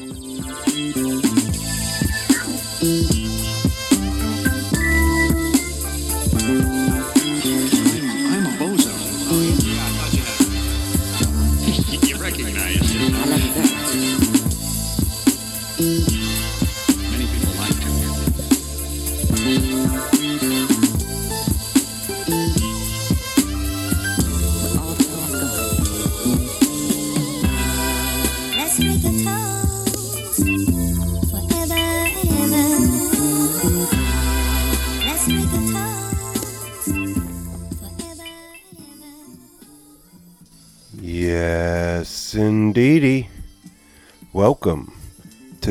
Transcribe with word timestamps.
I'm 0.00 1.11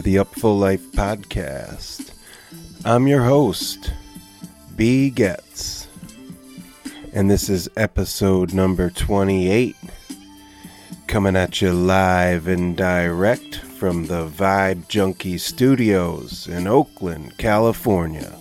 the 0.01 0.15
Upful 0.15 0.59
Life 0.59 0.91
Podcast. 0.93 2.11
I'm 2.83 3.07
your 3.07 3.21
host, 3.21 3.93
B. 4.75 5.11
Getz, 5.11 5.87
and 7.13 7.29
this 7.29 7.49
is 7.49 7.69
episode 7.77 8.51
number 8.51 8.89
28, 8.89 9.75
coming 11.05 11.35
at 11.35 11.61
you 11.61 11.71
live 11.71 12.47
and 12.47 12.75
direct 12.75 13.57
from 13.57 14.07
the 14.07 14.27
Vibe 14.27 14.87
Junkie 14.87 15.37
Studios 15.37 16.47
in 16.47 16.65
Oakland, 16.65 17.37
California. 17.37 18.35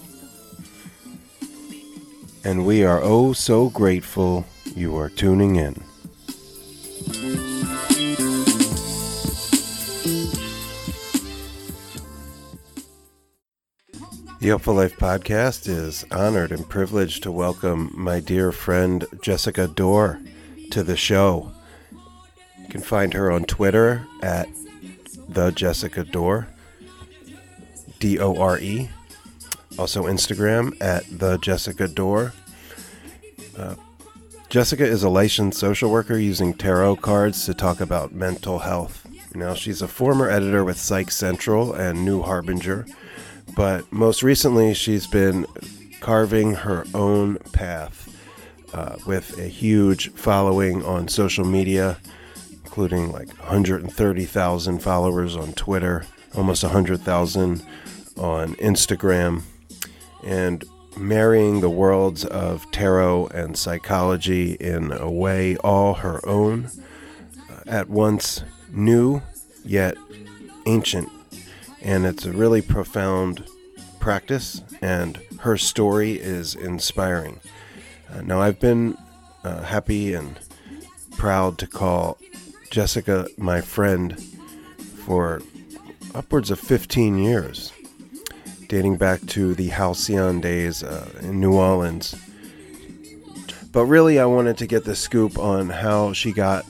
And 2.42 2.64
we 2.64 2.84
are 2.84 3.02
oh 3.02 3.34
so 3.34 3.68
grateful 3.68 4.46
you 4.74 4.96
are 4.96 5.10
tuning 5.10 5.56
in. 5.56 7.49
The 14.40 14.48
Upful 14.48 14.74
Life 14.74 14.96
podcast 14.96 15.68
is 15.68 16.06
honored 16.10 16.50
and 16.50 16.66
privileged 16.66 17.24
to 17.24 17.30
welcome 17.30 17.92
my 17.94 18.20
dear 18.20 18.52
friend 18.52 19.04
Jessica 19.20 19.68
Dore 19.68 20.18
to 20.70 20.82
the 20.82 20.96
show. 20.96 21.52
You 22.58 22.68
can 22.70 22.80
find 22.80 23.12
her 23.12 23.30
on 23.30 23.44
Twitter 23.44 24.06
at 24.22 24.48
the 25.28 25.50
Jessica 25.50 26.04
Dore, 26.04 26.48
D 27.98 28.18
O 28.18 28.34
R 28.34 28.58
E. 28.58 28.88
Also 29.78 30.04
Instagram 30.04 30.74
at 30.80 31.04
the 31.10 31.36
Jessica 31.36 31.86
Dore. 31.86 32.32
Uh, 33.58 33.74
Jessica 34.48 34.86
is 34.86 35.02
a 35.02 35.10
licensed 35.10 35.60
social 35.60 35.90
worker 35.90 36.16
using 36.16 36.54
tarot 36.54 36.96
cards 36.96 37.44
to 37.44 37.52
talk 37.52 37.78
about 37.82 38.12
mental 38.12 38.60
health. 38.60 39.06
Now, 39.34 39.52
she's 39.52 39.82
a 39.82 39.86
former 39.86 40.30
editor 40.30 40.64
with 40.64 40.80
Psych 40.80 41.10
Central 41.10 41.74
and 41.74 42.06
New 42.06 42.22
Harbinger, 42.22 42.86
but 43.56 43.90
most 43.92 44.22
recently, 44.22 44.74
she's 44.74 45.06
been 45.06 45.46
carving 46.00 46.54
her 46.54 46.84
own 46.94 47.36
path 47.52 48.08
uh, 48.72 48.96
with 49.06 49.38
a 49.38 49.46
huge 49.46 50.10
following 50.12 50.84
on 50.84 51.08
social 51.08 51.44
media, 51.44 51.98
including 52.64 53.12
like 53.12 53.28
130,000 53.38 54.78
followers 54.78 55.36
on 55.36 55.52
Twitter, 55.54 56.04
almost 56.34 56.62
100,000 56.62 57.62
on 58.16 58.54
Instagram, 58.56 59.42
and 60.24 60.64
marrying 60.96 61.60
the 61.60 61.70
worlds 61.70 62.24
of 62.24 62.70
tarot 62.70 63.26
and 63.28 63.56
psychology 63.56 64.52
in 64.54 64.92
a 64.92 65.10
way 65.10 65.56
all 65.58 65.94
her 65.94 66.26
own, 66.26 66.70
uh, 67.50 67.60
at 67.66 67.88
once 67.88 68.42
new 68.70 69.22
yet 69.64 69.96
ancient. 70.66 71.08
And 71.82 72.04
it's 72.04 72.26
a 72.26 72.32
really 72.32 72.62
profound 72.62 73.44
practice, 74.00 74.62
and 74.82 75.20
her 75.40 75.56
story 75.56 76.12
is 76.12 76.54
inspiring. 76.54 77.38
Uh, 78.10 78.22
now, 78.22 78.40
I've 78.40 78.58
been 78.58 78.96
uh, 79.44 79.62
happy 79.62 80.14
and 80.14 80.38
proud 81.16 81.58
to 81.58 81.66
call 81.66 82.18
Jessica 82.70 83.28
my 83.36 83.60
friend 83.60 84.20
for 85.04 85.42
upwards 86.14 86.50
of 86.50 86.58
15 86.58 87.18
years 87.18 87.72
dating 88.70 88.96
back 88.96 89.20
to 89.26 89.52
the 89.54 89.66
Halcyon 89.66 90.40
days 90.40 90.84
uh, 90.84 91.10
in 91.22 91.40
New 91.40 91.54
Orleans. 91.54 92.14
But 93.72 93.86
really, 93.86 94.20
I 94.20 94.26
wanted 94.26 94.58
to 94.58 94.66
get 94.66 94.84
the 94.84 94.94
scoop 94.94 95.38
on 95.38 95.68
how 95.68 96.12
she 96.12 96.30
got 96.30 96.64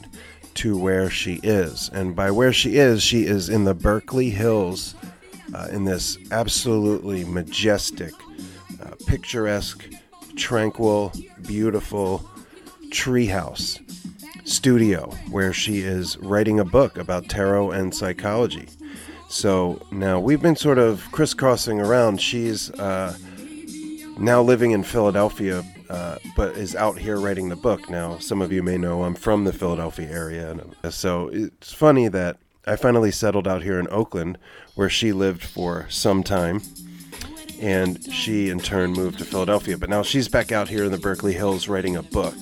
to 0.54 0.78
where 0.78 1.10
she 1.10 1.40
is. 1.42 1.90
And 1.92 2.16
by 2.16 2.30
where 2.30 2.54
she 2.54 2.76
is, 2.76 3.02
she 3.02 3.24
is 3.24 3.50
in 3.50 3.64
the 3.64 3.74
Berkeley 3.74 4.30
Hills 4.30 4.94
uh, 5.54 5.68
in 5.70 5.84
this 5.84 6.18
absolutely 6.30 7.24
majestic, 7.24 8.12
uh, 8.82 8.94
picturesque, 9.06 9.88
tranquil, 10.36 11.12
beautiful 11.46 12.24
treehouse 12.90 13.78
studio 14.44 15.10
where 15.30 15.52
she 15.52 15.78
is 15.80 16.16
writing 16.18 16.58
a 16.58 16.64
book 16.64 16.98
about 16.98 17.28
tarot 17.28 17.70
and 17.70 17.94
psychology. 17.94 18.68
So 19.28 19.80
now 19.92 20.18
we've 20.18 20.42
been 20.42 20.56
sort 20.56 20.78
of 20.78 21.06
crisscrossing 21.12 21.80
around. 21.80 22.20
She's 22.20 22.70
uh, 22.72 23.16
now 24.18 24.42
living 24.42 24.72
in 24.72 24.82
Philadelphia, 24.82 25.64
uh, 25.88 26.18
but 26.36 26.56
is 26.56 26.74
out 26.74 26.98
here 26.98 27.18
writing 27.18 27.48
the 27.48 27.56
book. 27.56 27.88
Now, 27.88 28.18
some 28.18 28.42
of 28.42 28.52
you 28.52 28.62
may 28.62 28.76
know 28.76 29.04
I'm 29.04 29.14
from 29.14 29.44
the 29.44 29.52
Philadelphia 29.52 30.08
area, 30.10 30.50
and 30.50 30.92
so 30.92 31.28
it's 31.32 31.72
funny 31.72 32.08
that 32.08 32.38
I 32.70 32.76
finally 32.76 33.10
settled 33.10 33.48
out 33.48 33.64
here 33.64 33.80
in 33.80 33.88
Oakland, 33.90 34.38
where 34.76 34.88
she 34.88 35.12
lived 35.12 35.42
for 35.42 35.86
some 35.88 36.22
time, 36.22 36.62
and 37.60 38.00
she 38.12 38.48
in 38.48 38.60
turn 38.60 38.92
moved 38.92 39.18
to 39.18 39.24
Philadelphia. 39.24 39.76
But 39.76 39.90
now 39.90 40.04
she's 40.04 40.28
back 40.28 40.52
out 40.52 40.68
here 40.68 40.84
in 40.84 40.92
the 40.92 40.98
Berkeley 40.98 41.32
Hills 41.32 41.66
writing 41.66 41.96
a 41.96 42.02
book, 42.04 42.36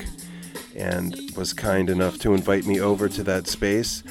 and 0.76 1.18
was 1.34 1.54
kind 1.54 1.88
enough 1.88 2.18
to 2.18 2.34
invite 2.34 2.66
me 2.66 2.78
over 2.78 3.08
to 3.08 3.22
that 3.22 3.46
space 3.46 4.02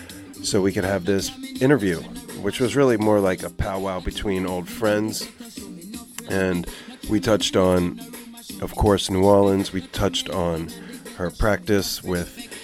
so 0.41 0.59
we 0.59 0.71
could 0.71 0.85
have 0.85 1.05
this 1.05 1.31
interview, 1.61 1.99
which 2.41 2.59
was 2.59 2.75
really 2.75 2.97
more 2.97 3.19
like 3.19 3.43
a 3.43 3.51
powwow 3.51 3.99
between 3.99 4.47
old 4.47 4.67
friends. 4.67 5.29
And 6.31 6.67
we 7.11 7.19
touched 7.19 7.55
on, 7.55 7.99
of 8.63 8.73
course, 8.73 9.11
New 9.11 9.23
Orleans. 9.23 9.71
We 9.71 9.81
touched 9.81 10.31
on 10.31 10.69
her 11.17 11.29
practice 11.29 12.03
with 12.03 12.56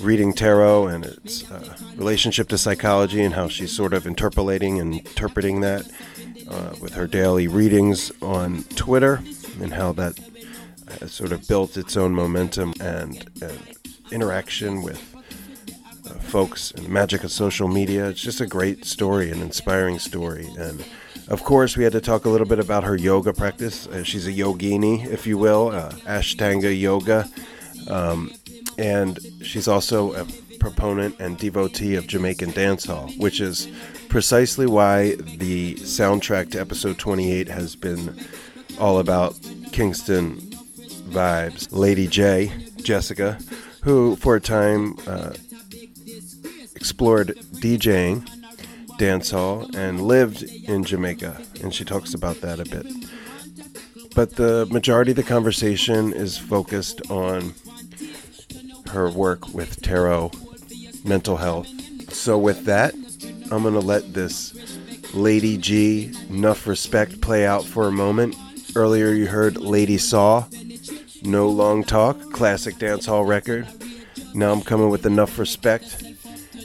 reading 0.00 0.32
tarot 0.32 0.88
and 0.88 1.06
its 1.06 1.50
uh, 1.50 1.76
relationship 1.96 2.48
to 2.48 2.58
psychology 2.58 3.22
and 3.22 3.34
how 3.34 3.48
she's 3.48 3.74
sort 3.74 3.92
of 3.92 4.06
interpolating 4.06 4.80
and 4.80 4.94
interpreting 4.94 5.60
that 5.60 5.88
uh, 6.48 6.74
with 6.80 6.94
her 6.94 7.06
daily 7.06 7.48
readings 7.48 8.12
on 8.22 8.62
Twitter 8.74 9.22
and 9.60 9.74
how 9.74 9.92
that 9.92 10.18
has 11.00 11.12
sort 11.12 11.32
of 11.32 11.46
built 11.48 11.76
its 11.76 11.96
own 11.96 12.14
momentum 12.14 12.72
and, 12.80 13.28
and 13.42 13.58
interaction 14.12 14.82
with 14.82 15.14
uh, 16.06 16.10
folks 16.20 16.70
and 16.72 16.86
the 16.86 16.90
magic 16.90 17.24
of 17.24 17.32
social 17.32 17.68
media. 17.68 18.08
It's 18.08 18.20
just 18.20 18.40
a 18.40 18.46
great 18.46 18.84
story, 18.84 19.30
an 19.30 19.40
inspiring 19.40 19.98
story. 19.98 20.46
And 20.58 20.84
of 21.28 21.42
course, 21.42 21.76
we 21.76 21.84
had 21.84 21.92
to 21.92 22.00
talk 22.00 22.24
a 22.24 22.28
little 22.28 22.46
bit 22.46 22.60
about 22.60 22.84
her 22.84 22.96
yoga 22.96 23.32
practice. 23.32 23.86
Uh, 23.88 24.04
she's 24.04 24.26
a 24.26 24.32
yogini, 24.32 25.04
if 25.06 25.26
you 25.26 25.38
will, 25.38 25.70
uh, 25.70 25.90
Ashtanga 26.06 26.78
yoga. 26.78 27.28
Um, 27.88 28.32
and 28.78 29.18
she's 29.42 29.68
also 29.68 30.14
a 30.14 30.26
proponent 30.58 31.18
and 31.20 31.38
devotee 31.38 31.94
of 31.94 32.06
Jamaican 32.06 32.52
dancehall, 32.52 33.16
which 33.18 33.40
is 33.40 33.68
precisely 34.08 34.66
why 34.66 35.14
the 35.16 35.74
soundtrack 35.76 36.50
to 36.52 36.60
episode 36.60 36.98
28 36.98 37.48
has 37.48 37.76
been 37.76 38.18
all 38.78 38.98
about 38.98 39.38
Kingston 39.72 40.36
vibes. 41.08 41.68
Lady 41.70 42.06
J, 42.06 42.52
Jessica, 42.76 43.38
who 43.82 44.16
for 44.16 44.36
a 44.36 44.40
time 44.40 44.96
uh, 45.06 45.32
explored 46.74 47.28
DJing, 47.54 48.28
dancehall, 48.98 49.74
and 49.74 50.00
lived 50.00 50.42
in 50.42 50.84
Jamaica, 50.84 51.40
and 51.62 51.74
she 51.74 51.84
talks 51.84 52.14
about 52.14 52.40
that 52.40 52.60
a 52.60 52.64
bit. 52.64 52.86
But 54.14 54.36
the 54.36 54.66
majority 54.70 55.12
of 55.12 55.16
the 55.16 55.22
conversation 55.22 56.12
is 56.12 56.38
focused 56.38 57.02
on 57.10 57.54
her 58.88 59.10
work 59.10 59.52
with 59.54 59.80
tarot, 59.82 60.32
mental 61.04 61.36
health. 61.36 61.68
So, 62.12 62.38
with 62.38 62.64
that, 62.64 62.94
I'm 63.50 63.62
going 63.62 63.74
to 63.74 63.80
let 63.80 64.14
this 64.14 64.54
Lady 65.14 65.56
G, 65.56 66.12
enough 66.28 66.66
respect 66.66 67.20
play 67.20 67.46
out 67.46 67.64
for 67.64 67.88
a 67.88 67.92
moment. 67.92 68.36
Earlier, 68.74 69.12
you 69.12 69.26
heard 69.26 69.56
Lady 69.56 69.98
Saw, 69.98 70.44
No 71.22 71.48
Long 71.48 71.84
Talk, 71.84 72.32
classic 72.32 72.74
dancehall 72.76 73.26
record. 73.26 73.66
Now 74.34 74.52
I'm 74.52 74.62
coming 74.62 74.90
with 74.90 75.06
enough 75.06 75.38
respect. 75.38 76.02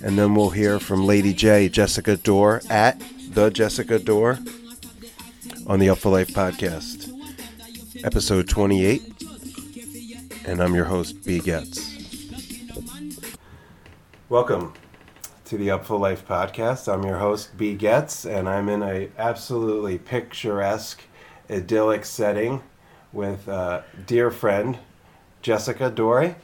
And 0.03 0.17
then 0.17 0.35
we'll 0.35 0.49
hear 0.49 0.79
from 0.79 1.05
Lady 1.05 1.33
J, 1.33 1.69
Jessica 1.69 2.17
Dore, 2.17 2.61
at 2.69 3.01
the 3.29 3.49
Jessica 3.49 3.99
Dore 3.99 4.39
on 5.67 5.79
the 5.79 5.87
Upful 5.87 6.11
Life 6.11 6.29
podcast, 6.29 7.09
episode 8.03 8.49
28. 8.49 9.01
And 10.45 10.61
I'm 10.61 10.73
your 10.73 10.85
host, 10.85 11.23
B. 11.23 11.39
Getz. 11.39 11.90
Welcome 14.31 14.71
to 15.43 15.57
the 15.57 15.67
Upful 15.67 15.99
Life 15.99 16.25
podcast. 16.25 16.87
I'm 16.87 17.03
your 17.03 17.17
host, 17.17 17.57
B. 17.57 17.73
Getz, 17.75 18.23
and 18.23 18.47
I'm 18.47 18.69
in 18.69 18.81
a 18.81 19.09
absolutely 19.17 19.97
picturesque, 19.97 21.01
idyllic 21.49 22.05
setting 22.05 22.63
with 23.11 23.49
a 23.49 23.83
dear 24.07 24.31
friend, 24.31 24.79
Jessica 25.41 25.89
Dore. 25.89 26.37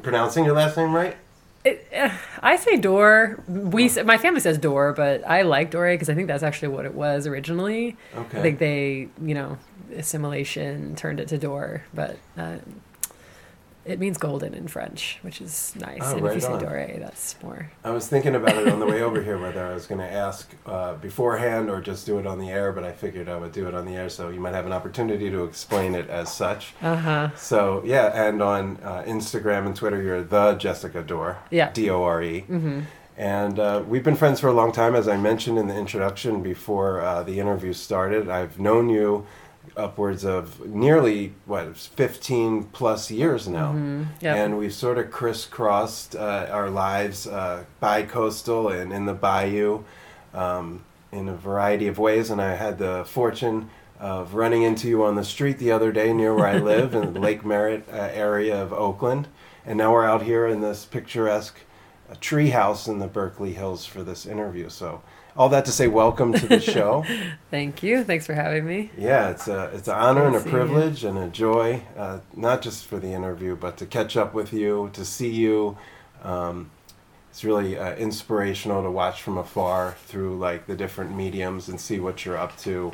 Pronouncing 0.00 0.46
your 0.46 0.54
last 0.54 0.78
name 0.78 0.94
right? 0.94 1.18
It, 1.66 1.86
uh, 1.94 2.16
I 2.40 2.56
say 2.56 2.78
door. 2.78 3.44
We 3.46 3.90
my 4.04 4.16
family 4.16 4.40
says 4.40 4.56
door, 4.56 4.94
but 4.94 5.22
I 5.28 5.42
like 5.42 5.70
Dore 5.70 5.92
because 5.92 6.08
I 6.08 6.14
think 6.14 6.28
that's 6.28 6.42
actually 6.42 6.68
what 6.68 6.86
it 6.86 6.94
was 6.94 7.26
originally. 7.26 7.94
Okay. 8.16 8.38
I 8.38 8.40
think 8.40 8.58
they, 8.58 9.10
you 9.20 9.34
know, 9.34 9.58
assimilation 9.94 10.96
turned 10.96 11.20
it 11.20 11.28
to 11.28 11.36
door, 11.36 11.84
but 11.92 12.16
uh, 12.38 12.56
it 13.84 13.98
means 13.98 14.16
golden 14.16 14.54
in 14.54 14.68
French, 14.68 15.18
which 15.22 15.40
is 15.40 15.74
nice. 15.78 16.00
Oh, 16.02 16.16
and 16.16 16.26
if 16.26 16.34
you 16.34 16.40
say 16.40 16.52
on. 16.52 16.60
Dore, 16.60 16.88
that's 16.98 17.34
more. 17.42 17.70
I 17.82 17.90
was 17.90 18.06
thinking 18.06 18.34
about 18.34 18.56
it 18.56 18.68
on 18.68 18.78
the 18.78 18.86
way 18.86 19.02
over 19.02 19.22
here 19.22 19.38
whether 19.38 19.64
I 19.64 19.74
was 19.74 19.86
going 19.86 20.00
to 20.00 20.10
ask 20.10 20.54
uh, 20.66 20.94
beforehand 20.94 21.68
or 21.68 21.80
just 21.80 22.06
do 22.06 22.18
it 22.18 22.26
on 22.26 22.38
the 22.38 22.50
air, 22.50 22.72
but 22.72 22.84
I 22.84 22.92
figured 22.92 23.28
I 23.28 23.36
would 23.36 23.52
do 23.52 23.66
it 23.66 23.74
on 23.74 23.84
the 23.84 23.96
air 23.96 24.08
so 24.08 24.28
you 24.28 24.40
might 24.40 24.54
have 24.54 24.66
an 24.66 24.72
opportunity 24.72 25.30
to 25.30 25.44
explain 25.44 25.94
it 25.94 26.08
as 26.08 26.32
such. 26.32 26.74
Uh 26.80 26.96
huh. 26.96 27.30
So, 27.36 27.82
yeah, 27.84 28.26
and 28.28 28.40
on 28.42 28.78
uh, 28.82 29.02
Instagram 29.06 29.66
and 29.66 29.74
Twitter, 29.74 30.00
you're 30.00 30.22
the 30.22 30.54
Jessica 30.54 31.02
Dore. 31.02 31.38
Yeah. 31.50 31.72
D 31.72 31.90
O 31.90 32.02
R 32.02 32.22
E. 32.22 32.44
And 33.14 33.58
uh, 33.58 33.84
we've 33.86 34.02
been 34.02 34.16
friends 34.16 34.40
for 34.40 34.48
a 34.48 34.54
long 34.54 34.72
time, 34.72 34.94
as 34.94 35.06
I 35.06 35.18
mentioned 35.18 35.58
in 35.58 35.68
the 35.68 35.76
introduction 35.76 36.42
before 36.42 37.00
uh, 37.02 37.22
the 37.22 37.40
interview 37.40 37.74
started. 37.74 38.30
I've 38.30 38.58
known 38.58 38.88
you 38.88 39.26
upwards 39.76 40.24
of 40.24 40.66
nearly, 40.66 41.34
what, 41.46 41.76
15 41.76 42.64
plus 42.64 43.10
years 43.10 43.48
now. 43.48 43.72
Yep. 44.20 44.36
And 44.36 44.58
we've 44.58 44.72
sort 44.72 44.98
of 44.98 45.10
crisscrossed 45.10 46.14
uh, 46.14 46.46
our 46.50 46.70
lives 46.70 47.26
uh, 47.26 47.64
bi 47.80 48.02
coastal 48.02 48.68
and 48.68 48.92
in 48.92 49.06
the 49.06 49.14
bayou 49.14 49.84
um, 50.34 50.84
in 51.10 51.28
a 51.28 51.34
variety 51.34 51.88
of 51.88 51.98
ways. 51.98 52.30
And 52.30 52.40
I 52.40 52.54
had 52.54 52.78
the 52.78 53.04
fortune 53.04 53.70
of 53.98 54.34
running 54.34 54.62
into 54.62 54.88
you 54.88 55.04
on 55.04 55.14
the 55.14 55.24
street 55.24 55.58
the 55.58 55.70
other 55.70 55.92
day 55.92 56.12
near 56.12 56.34
where 56.34 56.48
I 56.48 56.58
live 56.72 56.94
in 56.94 57.12
the 57.12 57.20
Lake 57.20 57.44
Merritt 57.44 57.88
uh, 57.88 58.10
area 58.12 58.60
of 58.60 58.72
Oakland. 58.72 59.28
And 59.64 59.78
now 59.78 59.92
we're 59.92 60.04
out 60.04 60.22
here 60.22 60.46
in 60.46 60.60
this 60.60 60.84
picturesque 60.84 61.60
uh, 62.10 62.14
tree 62.20 62.50
house 62.50 62.88
in 62.88 62.98
the 62.98 63.06
Berkeley 63.06 63.52
Hills 63.52 63.86
for 63.86 64.02
this 64.02 64.26
interview. 64.26 64.68
So, 64.68 65.02
all 65.36 65.48
that 65.50 65.64
to 65.64 65.72
say, 65.72 65.88
welcome 65.88 66.32
to 66.32 66.46
the 66.46 66.60
show. 66.74 67.04
Thank 67.50 67.82
you. 67.82 68.04
Thanks 68.04 68.26
for 68.26 68.34
having 68.34 68.66
me. 68.66 68.90
Yeah, 68.96 69.30
it's 69.30 69.48
a 69.48 69.70
it's 69.74 69.88
an 69.88 69.94
honor 69.94 70.26
and 70.26 70.36
a 70.36 70.40
see 70.40 70.46
you. 70.46 70.50
privilege 70.50 71.04
and 71.04 71.18
a 71.18 71.28
joy, 71.28 71.82
uh, 71.96 72.20
not 72.34 72.62
just 72.62 72.86
for 72.86 72.98
the 72.98 73.08
interview, 73.12 73.56
but 73.56 73.76
to 73.78 73.86
catch 73.86 74.16
up 74.16 74.34
with 74.34 74.52
you, 74.52 74.90
to 74.92 75.04
see 75.04 75.30
you. 75.30 75.76
Um, 76.22 76.70
it's 77.30 77.44
really 77.44 77.78
uh, 77.78 77.94
inspirational 77.96 78.82
to 78.82 78.90
watch 78.90 79.22
from 79.22 79.38
afar 79.38 79.96
through 80.06 80.38
like 80.38 80.66
the 80.66 80.76
different 80.76 81.16
mediums 81.16 81.68
and 81.68 81.80
see 81.80 81.98
what 81.98 82.24
you're 82.26 82.36
up 82.36 82.56
to. 82.58 82.92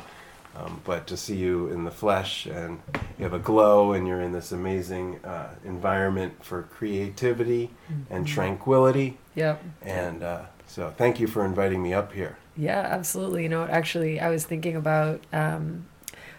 Um, 0.55 0.81
but 0.83 1.05
to 1.07 1.15
see 1.15 1.35
you 1.35 1.67
in 1.67 1.83
the 1.83 1.91
flesh 1.91 2.45
and 2.47 2.81
you 3.17 3.23
have 3.23 3.33
a 3.33 3.39
glow 3.39 3.93
and 3.93 4.07
you're 4.07 4.21
in 4.21 4.31
this 4.31 4.51
amazing 4.51 5.19
uh, 5.23 5.49
environment 5.63 6.43
for 6.43 6.63
creativity 6.63 7.69
and 8.09 8.25
tranquility. 8.25 9.19
Yep. 9.35 9.63
And 9.83 10.23
uh, 10.23 10.45
so, 10.69 10.93
thank 10.95 11.19
you 11.19 11.25
for 11.25 11.43
inviting 11.43 11.81
me 11.81 11.95
up 11.95 12.13
here. 12.13 12.37
Yeah, 12.55 12.79
absolutely. 12.79 13.41
You 13.41 13.49
know, 13.49 13.63
actually, 13.63 14.19
I 14.19 14.29
was 14.29 14.45
thinking 14.45 14.75
about, 14.75 15.19
um, 15.33 15.87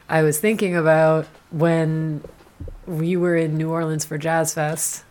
I 0.08 0.22
was 0.22 0.38
thinking 0.38 0.76
about 0.76 1.26
when 1.50 2.22
we 2.86 3.16
were 3.16 3.34
in 3.36 3.56
New 3.56 3.70
Orleans 3.70 4.04
for 4.04 4.18
Jazz 4.18 4.54
Fest, 4.54 5.02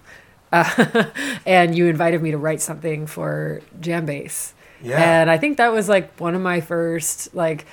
uh, 0.54 1.06
and 1.45 1.75
you 1.75 1.88
invited 1.88 2.21
me 2.21 2.31
to 2.31 2.38
write 2.38 2.62
something 2.62 3.07
for 3.07 3.62
JamBase. 3.81 4.54
Yeah. 4.81 5.22
And 5.22 5.30
I 5.30 5.38
think 5.38 5.57
that 5.57 5.74
was 5.74 5.89
like 5.89 6.18
one 6.18 6.33
of 6.33 6.42
my 6.42 6.62
first 6.62 7.36
like 7.36 7.65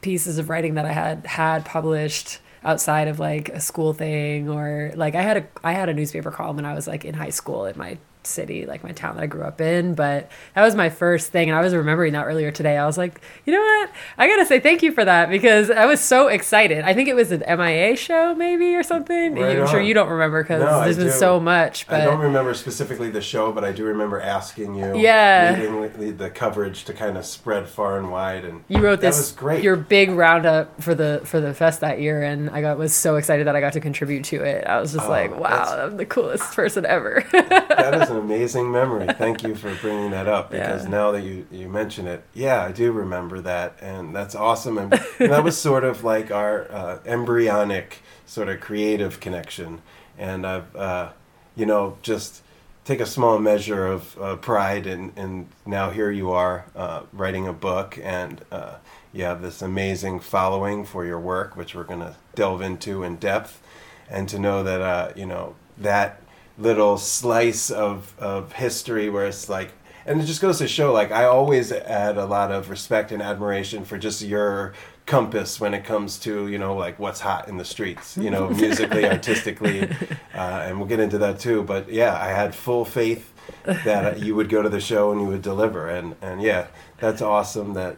pieces 0.00 0.38
of 0.38 0.48
writing 0.48 0.74
that 0.74 0.84
I 0.84 0.92
had 0.92 1.26
had 1.26 1.64
published 1.64 2.40
outside 2.64 3.06
of 3.06 3.20
like 3.20 3.50
a 3.50 3.60
school 3.60 3.92
thing 3.92 4.48
or 4.48 4.92
like 4.96 5.14
I 5.14 5.22
had 5.22 5.36
a 5.36 5.46
I 5.62 5.72
had 5.72 5.88
a 5.88 5.94
newspaper 5.94 6.32
column 6.32 6.56
when 6.56 6.64
I 6.64 6.74
was 6.74 6.88
like 6.88 7.04
in 7.04 7.14
high 7.14 7.30
school 7.30 7.66
in 7.66 7.78
my 7.78 7.98
city, 8.28 8.66
like 8.66 8.82
my 8.84 8.92
town 8.92 9.16
that 9.16 9.22
I 9.22 9.26
grew 9.26 9.42
up 9.42 9.60
in, 9.60 9.94
but 9.94 10.30
that 10.54 10.62
was 10.62 10.74
my 10.74 10.88
first 10.90 11.32
thing 11.32 11.48
and 11.48 11.58
I 11.58 11.60
was 11.62 11.74
remembering 11.74 12.12
that 12.12 12.24
earlier 12.26 12.50
today. 12.50 12.76
I 12.78 12.86
was 12.86 12.98
like, 12.98 13.20
"You 13.44 13.52
know 13.52 13.60
what? 13.60 13.90
I 14.16 14.28
got 14.28 14.36
to 14.36 14.46
say 14.46 14.60
thank 14.60 14.82
you 14.82 14.92
for 14.92 15.04
that 15.04 15.28
because 15.30 15.70
I 15.70 15.86
was 15.86 16.00
so 16.00 16.28
excited. 16.28 16.84
I 16.84 16.94
think 16.94 17.08
it 17.08 17.14
was 17.16 17.32
an 17.32 17.42
MIA 17.46 17.96
show 17.96 18.34
maybe 18.34 18.74
or 18.76 18.82
something. 18.82 19.34
Right 19.34 19.58
I'm 19.58 19.66
sure 19.68 19.80
you 19.80 19.94
don't 19.94 20.08
remember 20.10 20.44
cuz 20.44 20.60
No, 20.60 20.66
I 20.78 20.88
been 20.92 21.06
do. 21.06 21.10
so 21.10 21.40
much, 21.40 21.86
but 21.88 22.00
I 22.00 22.04
don't 22.04 22.20
remember 22.20 22.54
specifically 22.54 23.10
the 23.10 23.20
show, 23.22 23.52
but 23.52 23.64
I 23.64 23.72
do 23.72 23.84
remember 23.84 24.20
asking 24.20 24.74
you. 24.74 24.96
Yeah. 24.98 25.56
Needing 25.58 26.16
the, 26.16 26.28
coverage 26.30 26.84
to 26.84 26.92
kind 26.92 27.16
of 27.16 27.24
spread 27.24 27.66
far 27.68 27.96
and 27.98 28.10
wide, 28.12 28.44
and 28.44 28.62
You 28.68 28.78
wrote 28.80 29.00
That 29.00 29.08
this 29.08 29.16
was 29.18 29.32
great. 29.32 29.62
your 29.64 29.76
big 29.76 30.10
roundup 30.10 30.80
for 30.82 30.94
the 30.94 31.20
for 31.24 31.40
the 31.40 31.54
fest 31.54 31.80
that 31.80 32.00
year, 32.00 32.22
and 32.22 32.50
I 32.50 32.60
got 32.60 32.78
was 32.78 32.94
so 32.94 33.16
excited 33.16 33.46
that 33.46 33.56
I 33.56 33.60
got 33.60 33.72
to 33.72 33.80
contribute 33.80 34.24
to 34.26 34.42
it. 34.44 34.66
I 34.66 34.80
was 34.80 34.92
just 34.92 35.06
Oh, 35.06 35.10
like, 35.10 35.36
wow, 35.38 35.84
I'm 35.86 35.96
the 35.96 36.04
coolest 36.04 36.54
person 36.54 36.84
ever. 36.86 37.24
that 37.32 37.94
is 38.02 38.10
an 38.10 38.16
amazing 38.18 38.70
memory. 38.70 39.06
Thank 39.14 39.42
you 39.42 39.54
for 39.54 39.74
bringing 39.76 40.10
that 40.10 40.26
up 40.28 40.50
because 40.56 40.84
Yeah. 40.84 40.90
now 40.90 41.10
that 41.12 41.22
you 41.22 41.46
you 41.50 41.68
mention 41.68 42.06
it, 42.06 42.22
yeah, 42.34 42.62
I 42.62 42.72
do 42.72 42.92
remember 42.92 43.40
that, 43.40 43.76
and 43.80 44.14
that's 44.14 44.34
awesome. 44.34 44.78
And, 44.78 44.92
and 45.18 45.30
that 45.32 45.44
was 45.44 45.56
sort 45.58 45.84
of 45.84 46.04
like 46.04 46.30
our 46.30 46.70
uh, 46.70 46.98
embryonic 47.06 48.02
sort 48.26 48.48
of 48.48 48.60
creative 48.60 49.20
connection, 49.20 49.80
and 50.18 50.46
I've 50.46 50.74
uh, 50.76 51.10
you 51.56 51.66
know 51.66 51.96
just 52.02 52.42
take 52.84 53.00
a 53.00 53.06
small 53.06 53.38
measure 53.38 53.86
of 53.86 54.18
uh, 54.20 54.36
pride 54.36 54.86
and 54.86 55.12
and 55.16 55.46
now 55.66 55.90
here 55.90 56.10
you 56.10 56.30
are 56.30 56.64
uh, 56.74 57.02
writing 57.12 57.46
a 57.46 57.52
book 57.52 57.98
and 58.02 58.42
uh, 58.50 58.76
you 59.12 59.24
have 59.24 59.42
this 59.42 59.60
amazing 59.60 60.20
following 60.20 60.84
for 60.86 61.04
your 61.04 61.20
work 61.20 61.54
which 61.56 61.74
we're 61.74 61.84
going 61.84 62.00
to 62.00 62.14
delve 62.34 62.62
into 62.62 63.02
in 63.02 63.16
depth 63.16 63.60
and 64.10 64.26
to 64.28 64.38
know 64.38 64.62
that 64.62 64.80
uh, 64.80 65.12
you 65.14 65.26
know 65.26 65.54
that 65.76 66.22
little 66.58 66.98
slice 66.98 67.70
of, 67.70 68.14
of 68.18 68.52
history 68.52 69.08
where 69.08 69.26
it's 69.26 69.48
like 69.48 69.72
and 70.08 70.22
it 70.22 70.24
just 70.24 70.40
goes 70.40 70.58
to 70.58 70.66
show 70.66 70.92
like 70.92 71.12
i 71.12 71.24
always 71.24 71.70
add 71.70 72.16
a 72.16 72.24
lot 72.24 72.50
of 72.50 72.70
respect 72.70 73.12
and 73.12 73.22
admiration 73.22 73.84
for 73.84 73.98
just 73.98 74.22
your 74.22 74.72
compass 75.06 75.60
when 75.60 75.72
it 75.72 75.84
comes 75.84 76.18
to 76.18 76.48
you 76.48 76.58
know 76.58 76.74
like 76.74 76.98
what's 76.98 77.20
hot 77.20 77.46
in 77.48 77.58
the 77.58 77.64
streets 77.64 78.16
you 78.16 78.30
know 78.30 78.48
musically 78.64 79.04
artistically 79.04 79.82
uh, 80.34 80.64
and 80.64 80.78
we'll 80.78 80.88
get 80.88 80.98
into 80.98 81.18
that 81.18 81.38
too 81.38 81.62
but 81.62 81.90
yeah 81.90 82.14
i 82.20 82.28
had 82.28 82.54
full 82.54 82.84
faith 82.84 83.32
that 83.64 84.18
you 84.22 84.34
would 84.34 84.48
go 84.48 84.62
to 84.62 84.68
the 84.68 84.80
show 84.80 85.12
and 85.12 85.20
you 85.20 85.26
would 85.26 85.42
deliver 85.42 85.88
and 85.88 86.16
and 86.20 86.42
yeah 86.42 86.66
that's 86.98 87.22
awesome 87.22 87.74
that 87.74 87.96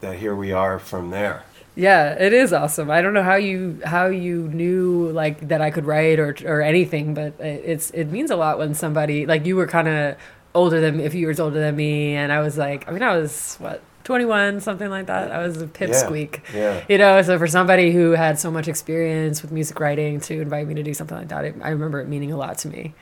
that 0.00 0.18
here 0.18 0.34
we 0.34 0.52
are 0.52 0.78
from 0.78 1.10
there 1.10 1.42
yeah, 1.76 2.14
it 2.18 2.32
is 2.32 2.52
awesome. 2.52 2.90
I 2.90 3.02
don't 3.02 3.12
know 3.14 3.22
how 3.22 3.36
you 3.36 3.80
how 3.84 4.06
you 4.06 4.48
knew 4.48 5.10
like 5.12 5.48
that 5.48 5.60
I 5.60 5.70
could 5.70 5.84
write 5.84 6.18
or 6.18 6.34
or 6.44 6.62
anything, 6.62 7.14
but 7.14 7.34
it- 7.38 7.62
it's 7.64 7.90
it 7.90 8.06
means 8.10 8.30
a 8.30 8.36
lot 8.36 8.58
when 8.58 8.74
somebody 8.74 9.26
like 9.26 9.46
you 9.46 9.54
were 9.56 9.66
kind 9.66 9.86
of 9.88 10.16
older 10.54 10.80
than 10.80 11.00
a 11.00 11.10
few 11.10 11.20
years 11.20 11.38
older 11.38 11.60
than 11.60 11.76
me, 11.76 12.14
and 12.16 12.32
I 12.32 12.40
was 12.40 12.56
like, 12.56 12.88
I 12.88 12.92
mean, 12.92 13.02
I 13.02 13.16
was 13.16 13.56
what. 13.58 13.82
21 14.06 14.60
something 14.60 14.88
like 14.88 15.06
that 15.06 15.32
i 15.32 15.44
was 15.44 15.60
a 15.60 15.66
pipsqueak 15.66 16.38
yeah. 16.54 16.80
you 16.88 16.96
know 16.96 17.20
so 17.22 17.36
for 17.40 17.48
somebody 17.48 17.90
who 17.90 18.12
had 18.12 18.38
so 18.38 18.52
much 18.52 18.68
experience 18.68 19.42
with 19.42 19.50
music 19.50 19.80
writing 19.80 20.20
to 20.20 20.40
invite 20.42 20.64
me 20.68 20.74
to 20.74 20.82
do 20.84 20.94
something 20.94 21.18
like 21.18 21.26
that 21.26 21.44
it, 21.44 21.56
i 21.60 21.70
remember 21.70 21.98
it 21.98 22.06
meaning 22.06 22.30
a 22.30 22.36
lot 22.36 22.56
to 22.56 22.68
me 22.68 22.94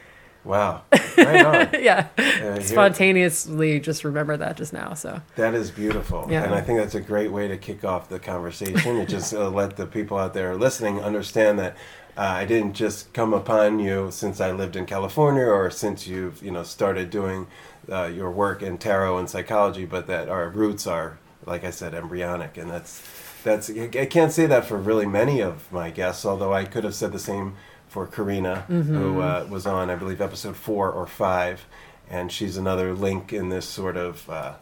wow 0.44 0.82
right 1.16 1.80
yeah 1.82 2.08
here- 2.16 2.60
spontaneously 2.60 3.80
just 3.80 4.04
remember 4.04 4.36
that 4.36 4.56
just 4.56 4.72
now 4.72 4.94
so 4.94 5.20
That 5.36 5.54
is 5.54 5.70
beautiful. 5.70 6.26
Yeah. 6.30 6.44
And 6.44 6.54
I 6.54 6.60
think 6.60 6.78
that's 6.78 6.94
a 6.94 7.00
great 7.00 7.30
way 7.32 7.48
to 7.48 7.56
kick 7.56 7.84
off 7.84 8.08
the 8.08 8.18
conversation. 8.18 8.96
It 8.98 9.08
just 9.08 9.32
uh, 9.34 9.48
let 9.48 9.76
the 9.76 9.86
people 9.86 10.16
out 10.18 10.34
there 10.34 10.54
listening 10.56 11.00
understand 11.00 11.58
that 11.58 11.76
uh, 12.16 12.20
I 12.20 12.44
didn't 12.44 12.74
just 12.74 13.12
come 13.12 13.32
upon 13.34 13.78
you 13.80 14.10
since 14.10 14.40
I 14.40 14.52
lived 14.52 14.76
in 14.76 14.86
California 14.86 15.44
or 15.44 15.70
since 15.70 16.06
you've, 16.06 16.42
you 16.42 16.50
know, 16.50 16.62
started 16.62 17.10
doing 17.10 17.46
uh, 17.90 18.04
your 18.06 18.30
work 18.30 18.62
in 18.62 18.78
tarot 18.78 19.18
and 19.18 19.28
psychology, 19.28 19.84
but 19.84 20.06
that 20.06 20.28
our 20.28 20.48
roots 20.48 20.86
are, 20.86 21.18
like 21.44 21.64
I 21.64 21.70
said, 21.70 21.92
embryonic. 21.94 22.56
And 22.56 22.70
that's, 22.70 23.02
that's, 23.42 23.68
I 23.70 24.06
can't 24.06 24.32
say 24.32 24.46
that 24.46 24.64
for 24.64 24.78
really 24.78 25.06
many 25.06 25.40
of 25.40 25.70
my 25.72 25.90
guests, 25.90 26.24
although 26.24 26.52
I 26.54 26.64
could 26.64 26.84
have 26.84 26.94
said 26.94 27.12
the 27.12 27.18
same 27.18 27.56
for 27.94 28.08
Karina, 28.08 28.62
who 28.62 29.20
uh, 29.20 29.46
was 29.48 29.68
on, 29.68 29.88
I 29.88 29.94
believe, 29.94 30.20
episode 30.20 30.56
four 30.56 30.90
or 30.90 31.06
five. 31.06 31.64
And 32.10 32.32
she's 32.32 32.56
another 32.56 32.92
link 32.92 33.32
in 33.32 33.50
this 33.50 33.66
sort 33.68 33.96
of 33.96 34.28
uh, 34.28 34.54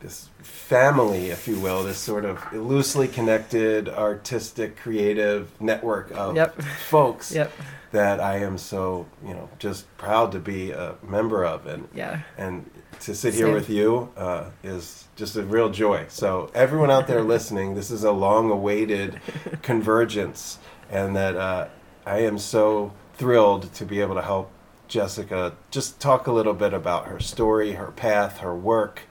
this 0.00 0.28
family, 0.38 1.30
if 1.30 1.48
you 1.48 1.58
will, 1.58 1.82
this 1.82 1.98
sort 1.98 2.24
of 2.24 2.40
loosely 2.52 3.08
connected, 3.08 3.88
artistic, 3.88 4.76
creative 4.76 5.50
network 5.60 6.12
of 6.14 6.36
Yep. 6.36 6.62
folks 6.62 7.32
Yep. 7.32 7.50
that 7.90 8.20
I 8.20 8.36
am 8.36 8.56
so 8.56 9.06
you 9.26 9.34
know 9.34 9.48
just 9.58 9.84
proud 9.98 10.30
to 10.32 10.38
be 10.38 10.70
a 10.70 10.94
member 11.02 11.44
of, 11.44 11.66
and 11.66 11.88
Yeah. 11.92 12.20
and 12.38 12.70
to 13.00 13.14
sit 13.16 13.34
here 13.34 13.52
with 13.52 13.68
you 13.68 14.10
uh, 14.16 14.44
is 14.62 15.06
just 15.16 15.34
a 15.34 15.42
real 15.42 15.70
joy. 15.70 16.04
So 16.08 16.50
everyone 16.54 16.90
out 16.92 17.08
there 17.08 17.22
listening, 17.34 17.74
this 17.74 17.90
is 17.90 18.04
a 18.04 18.12
long-awaited 18.12 19.20
convergence, 19.62 20.58
and 20.90 21.16
that 21.16 21.34
uh, 21.36 21.66
I 22.08 22.20
am 22.20 22.38
so 22.38 22.94
thrilled 23.16 23.74
to 23.74 23.84
be 23.84 24.00
able 24.00 24.14
to 24.14 24.22
help 24.22 24.50
Jessica 24.88 25.54
just 25.70 26.00
talk 26.00 26.26
a 26.26 26.32
little 26.32 26.54
bit 26.54 26.72
about 26.72 27.06
her 27.08 27.20
story, 27.20 27.72
her 27.72 27.90
path, 27.90 28.38
her 28.38 28.56
work. 28.56 29.02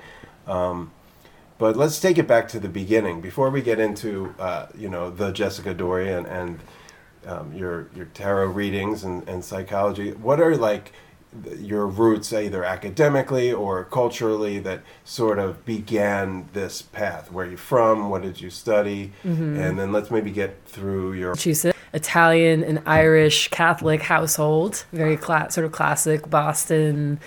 Um, 0.48 0.92
but 1.60 1.78
let's 1.78 2.00
take 2.00 2.18
it 2.18 2.28
back 2.28 2.48
to 2.50 2.60
the 2.60 2.70
beginning 2.70 3.22
before 3.22 3.52
we 3.52 3.62
get 3.62 3.80
into 3.80 4.34
uh, 4.40 4.68
you 4.76 4.90
know 4.90 5.12
the 5.12 5.32
Jessica 5.32 5.76
Dorian 5.76 6.26
and 6.26 6.60
um, 7.28 7.54
your 7.54 7.90
your 7.96 8.06
tarot 8.06 8.48
readings 8.48 9.04
and, 9.04 9.30
and 9.30 9.46
psychology. 9.46 10.14
What 10.14 10.40
are 10.40 10.56
like 10.58 10.92
your 11.60 11.88
roots, 11.88 12.34
uh, 12.34 12.40
either 12.40 12.64
academically 12.64 13.52
or 13.52 13.84
culturally, 13.86 14.60
that 14.60 14.82
sort 15.04 15.40
of 15.40 15.66
began 15.66 16.50
this 16.54 16.82
path? 16.82 17.32
Where 17.32 17.46
are 17.46 17.50
you 17.50 17.58
from? 17.58 18.10
What 18.10 18.22
did 18.22 18.42
you 18.42 18.50
study? 18.50 19.12
Mm-hmm. 19.24 19.60
And 19.60 19.80
then 19.80 19.92
let's 19.92 20.12
maybe 20.12 20.32
get 20.32 20.58
through 20.66 21.14
your 21.14 21.36
Italian 21.94 22.64
and 22.64 22.82
Irish 22.86 23.48
Catholic 23.50 24.02
household, 24.02 24.86
very 24.92 25.18
cla- 25.18 25.52
sort 25.52 25.66
of 25.66 25.72
classic 25.72 26.30
Boston 26.30 27.20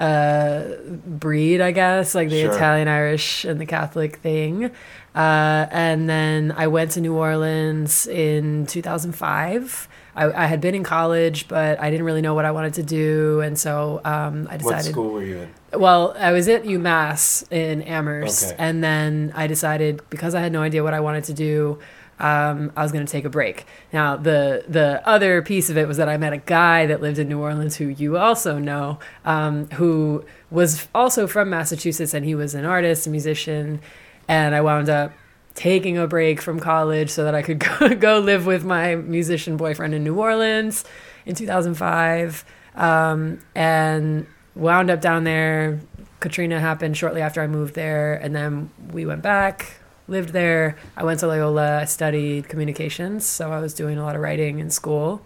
uh, 0.00 0.62
breed, 1.06 1.60
I 1.60 1.72
guess, 1.72 2.14
like 2.14 2.28
the 2.28 2.42
Sure. 2.42 2.52
Italian 2.54 2.88
Irish 2.88 3.44
and 3.44 3.60
the 3.60 3.66
Catholic 3.66 4.16
thing. 4.16 4.70
Uh, 5.14 5.66
and 5.70 6.08
then 6.08 6.52
I 6.56 6.66
went 6.66 6.90
to 6.92 7.00
New 7.00 7.14
Orleans 7.14 8.06
in 8.06 8.66
2005. 8.66 9.88
I, 10.14 10.44
I 10.44 10.46
had 10.46 10.60
been 10.60 10.74
in 10.74 10.82
college, 10.84 11.48
but 11.48 11.80
I 11.80 11.90
didn't 11.90 12.04
really 12.04 12.20
know 12.22 12.34
what 12.34 12.44
I 12.44 12.50
wanted 12.50 12.74
to 12.74 12.82
do, 12.82 13.40
and 13.40 13.58
so 13.58 14.00
um, 14.04 14.46
I 14.50 14.56
decided. 14.58 14.64
what 14.64 14.84
school 14.84 15.10
were 15.12 15.22
you 15.24 15.38
in? 15.72 15.80
Well, 15.80 16.14
I 16.18 16.32
was 16.32 16.48
at 16.48 16.64
UMass 16.64 17.50
in 17.52 17.82
Amherst, 17.82 18.52
Okay. 18.52 18.56
and 18.58 18.82
then 18.84 19.32
I 19.34 19.46
decided 19.46 20.00
because 20.10 20.34
I 20.34 20.40
had 20.40 20.52
no 20.52 20.62
idea 20.62 20.82
what 20.82 20.94
I 20.94 21.00
wanted 21.00 21.24
to 21.24 21.34
do, 21.34 21.78
um, 22.18 22.72
I 22.76 22.82
was 22.82 22.92
going 22.92 23.04
to 23.04 23.10
take 23.10 23.24
a 23.24 23.30
break. 23.30 23.66
Now, 23.92 24.16
the 24.16 24.64
the 24.68 25.06
other 25.06 25.42
piece 25.42 25.68
of 25.68 25.76
it 25.76 25.86
was 25.86 25.96
that 25.98 26.08
I 26.08 26.16
met 26.16 26.32
a 26.32 26.38
guy 26.38 26.86
that 26.86 27.00
lived 27.02 27.18
in 27.18 27.28
New 27.28 27.40
Orleans, 27.40 27.76
who 27.76 27.88
you 27.88 28.16
also 28.16 28.58
know, 28.58 28.98
um, 29.24 29.68
who 29.70 30.24
was 30.50 30.88
also 30.94 31.26
from 31.26 31.50
Massachusetts, 31.50 32.14
and 32.14 32.24
he 32.24 32.34
was 32.34 32.54
an 32.54 32.64
artist, 32.64 33.06
a 33.06 33.10
musician, 33.10 33.80
and 34.28 34.54
I 34.54 34.60
wound 34.60 34.88
up 34.88 35.12
taking 35.54 35.96
a 35.98 36.06
break 36.06 36.40
from 36.40 36.60
college 36.60 37.10
so 37.10 37.24
that 37.24 37.34
I 37.34 37.42
could 37.42 37.58
go, 37.78 37.94
go 37.94 38.18
live 38.18 38.46
with 38.46 38.64
my 38.64 38.94
musician 38.94 39.56
boyfriend 39.56 39.94
in 39.94 40.04
New 40.04 40.14
Orleans 40.14 40.84
in 41.24 41.34
2005 41.34 42.44
um, 42.76 43.40
and 43.54 44.26
wound 44.54 44.90
up 44.90 45.00
down 45.00 45.24
there. 45.24 45.80
Katrina 46.20 46.60
happened 46.60 46.96
shortly 46.96 47.20
after 47.20 47.42
I 47.42 47.46
moved 47.46 47.74
there, 47.74 48.14
and 48.14 48.34
then 48.34 48.70
we 48.92 49.04
went 49.04 49.22
back, 49.22 49.80
lived 50.08 50.30
there. 50.30 50.76
I 50.96 51.04
went 51.04 51.20
to 51.20 51.26
Loyola, 51.26 51.80
I 51.80 51.84
studied 51.84 52.48
communications, 52.48 53.24
so 53.24 53.52
I 53.52 53.60
was 53.60 53.74
doing 53.74 53.98
a 53.98 54.02
lot 54.02 54.14
of 54.14 54.22
writing 54.22 54.58
in 54.58 54.70
school 54.70 55.22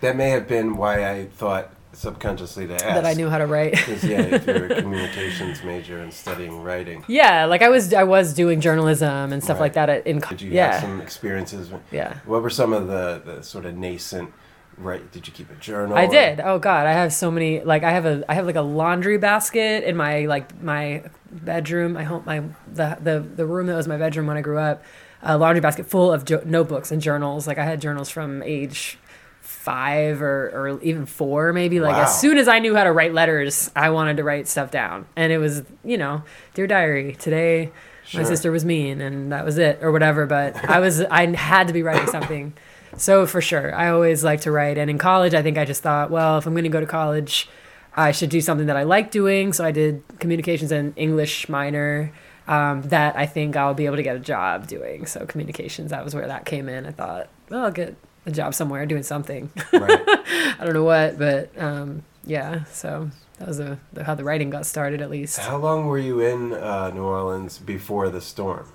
That 0.00 0.16
may 0.16 0.30
have 0.30 0.46
been 0.48 0.76
why 0.76 1.10
I 1.10 1.26
thought 1.26 1.72
subconsciously 1.94 2.66
to 2.66 2.74
ask. 2.74 2.84
that 2.84 3.04
I 3.04 3.12
knew 3.12 3.28
how 3.28 3.38
to 3.38 3.46
write. 3.46 3.72
Because 3.72 4.02
yeah, 4.04 4.20
if 4.22 4.46
you're 4.46 4.64
a 4.72 4.80
communications 4.82 5.62
major 5.62 5.98
and 5.98 6.12
studying 6.12 6.62
writing, 6.62 7.04
yeah, 7.06 7.44
like 7.44 7.60
I 7.62 7.68
was 7.68 7.92
I 7.92 8.04
was 8.04 8.32
doing 8.34 8.60
journalism 8.60 9.32
and 9.32 9.42
stuff 9.44 9.56
Right. 9.56 9.64
like 9.64 9.72
that 9.74 9.88
at, 9.90 10.06
in 10.06 10.18
did 10.20 10.40
you 10.40 10.50
yeah. 10.52 10.72
have 10.72 10.80
some 10.82 11.00
experiences? 11.02 11.70
yeah. 11.90 12.18
What 12.24 12.42
were 12.42 12.50
some 12.50 12.72
of 12.72 12.86
the, 12.88 13.20
the 13.24 13.42
sort 13.42 13.66
of 13.66 13.76
nascent? 13.76 14.32
Right? 14.78 15.10
Did 15.12 15.26
you 15.26 15.32
keep 15.32 15.50
a 15.50 15.54
journal? 15.56 15.96
I 15.96 16.06
did. 16.06 16.40
Oh 16.40 16.58
god, 16.58 16.86
I 16.86 16.92
have 16.92 17.12
so 17.12 17.30
many. 17.30 17.60
Like 17.62 17.82
I 17.84 17.90
have 17.90 18.06
a, 18.06 18.24
I 18.28 18.34
have 18.34 18.46
like 18.46 18.56
a 18.56 18.62
laundry 18.62 19.18
basket 19.18 19.84
in 19.84 19.96
my 19.96 20.26
like 20.26 20.60
my 20.62 21.04
bedroom. 21.30 21.96
I 21.96 22.04
hope 22.04 22.24
my 22.26 22.40
the 22.72 22.96
the 23.00 23.20
the 23.20 23.46
room 23.46 23.66
that 23.68 23.76
was 23.76 23.86
my 23.86 23.96
bedroom 23.98 24.26
when 24.26 24.36
I 24.36 24.40
grew 24.40 24.58
up. 24.58 24.82
A 25.22 25.38
laundry 25.38 25.60
basket 25.60 25.86
full 25.86 26.12
of 26.12 26.24
jo- 26.24 26.42
notebooks 26.44 26.90
and 26.90 27.00
journals. 27.00 27.46
Like 27.46 27.58
I 27.58 27.64
had 27.64 27.80
journals 27.80 28.08
from 28.10 28.42
age 28.42 28.98
five 29.40 30.20
or 30.22 30.48
or 30.54 30.80
even 30.82 31.06
four, 31.06 31.52
maybe. 31.52 31.78
Like 31.80 31.94
Wow. 31.96 32.02
as 32.04 32.20
soon 32.20 32.38
as 32.38 32.48
I 32.48 32.58
knew 32.58 32.74
how 32.74 32.84
to 32.84 32.92
write 32.92 33.12
letters, 33.14 33.70
I 33.76 33.90
wanted 33.90 34.16
to 34.16 34.24
write 34.24 34.48
stuff 34.48 34.70
down, 34.70 35.06
and 35.16 35.32
it 35.32 35.38
was 35.38 35.62
you 35.84 35.98
know, 35.98 36.22
dear 36.54 36.66
diary. 36.66 37.14
Today, 37.14 37.70
my 38.14 38.24
sister 38.24 38.50
was 38.50 38.64
mean, 38.64 39.00
and 39.00 39.30
that 39.32 39.44
was 39.44 39.58
it, 39.58 39.78
or 39.82 39.92
whatever. 39.92 40.26
But 40.26 40.56
I 40.68 40.80
was 40.80 41.00
I 41.02 41.26
had 41.36 41.68
to 41.68 41.72
be 41.72 41.82
writing 41.82 42.08
something. 42.08 42.54
So 42.96 43.26
for 43.26 43.40
sure, 43.40 43.74
I 43.74 43.88
always 43.88 44.22
like 44.22 44.42
to 44.42 44.50
write. 44.50 44.78
And 44.78 44.90
in 44.90 44.98
college, 44.98 45.34
I 45.34 45.42
think 45.42 45.58
I 45.58 45.64
just 45.64 45.82
thought, 45.82 46.10
well, 46.10 46.38
if 46.38 46.46
I'm 46.46 46.52
going 46.52 46.64
to 46.64 46.70
go 46.70 46.80
to 46.80 46.86
college, 46.86 47.48
I 47.96 48.12
should 48.12 48.30
do 48.30 48.40
something 48.40 48.66
that 48.66 48.76
I 48.76 48.82
like 48.84 49.10
doing. 49.10 49.52
So 49.52 49.64
I 49.64 49.70
did 49.70 50.02
communications 50.18 50.72
and 50.72 50.92
English 50.96 51.48
minor. 51.48 52.12
Um, 52.48 52.82
that 52.82 53.14
I 53.16 53.26
think 53.26 53.54
I'll 53.54 53.72
be 53.72 53.86
able 53.86 53.96
to 53.96 54.02
get 54.02 54.16
a 54.16 54.20
job 54.20 54.66
doing. 54.66 55.06
So 55.06 55.24
communications, 55.26 55.92
that 55.92 56.04
was 56.04 56.12
where 56.12 56.26
that 56.26 56.44
came 56.44 56.68
in. 56.68 56.86
I 56.86 56.90
thought, 56.90 57.28
well, 57.48 57.66
I'll 57.66 57.70
get 57.70 57.94
a 58.26 58.32
job 58.32 58.54
somewhere 58.54 58.84
doing 58.84 59.04
something. 59.04 59.50
Right. 59.72 60.00
I 60.08 60.56
don't 60.60 60.74
know 60.74 60.82
what, 60.82 61.18
but 61.18 61.50
um, 61.56 62.02
yeah. 62.26 62.64
So 62.64 63.10
that 63.38 63.48
was 63.48 63.60
a, 63.60 63.78
how 64.04 64.16
the 64.16 64.24
writing 64.24 64.50
got 64.50 64.66
started, 64.66 65.00
at 65.00 65.08
least. 65.10 65.38
How 65.38 65.56
long 65.56 65.86
were 65.86 65.98
you 65.98 66.20
in 66.20 66.52
uh, 66.52 66.90
New 66.90 67.04
Orleans 67.04 67.58
before 67.58 68.08
the 68.08 68.20
storm? 68.20 68.66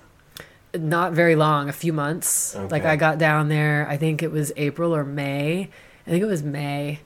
Not 0.74 1.12
very 1.12 1.34
long, 1.36 1.68
a 1.68 1.72
few 1.72 1.92
months. 1.92 2.54
Like 2.54 2.84
I 2.84 2.96
got 2.96 3.18
down 3.18 3.48
there, 3.48 3.86
I 3.88 3.96
think 3.96 4.22
it 4.22 4.30
was 4.30 4.52
April 4.56 4.94
or 4.94 5.04
May. 5.04 5.70
I 6.06 6.10
think 6.10 6.22
it 6.22 6.26
was 6.26 6.42
May. 6.42 7.00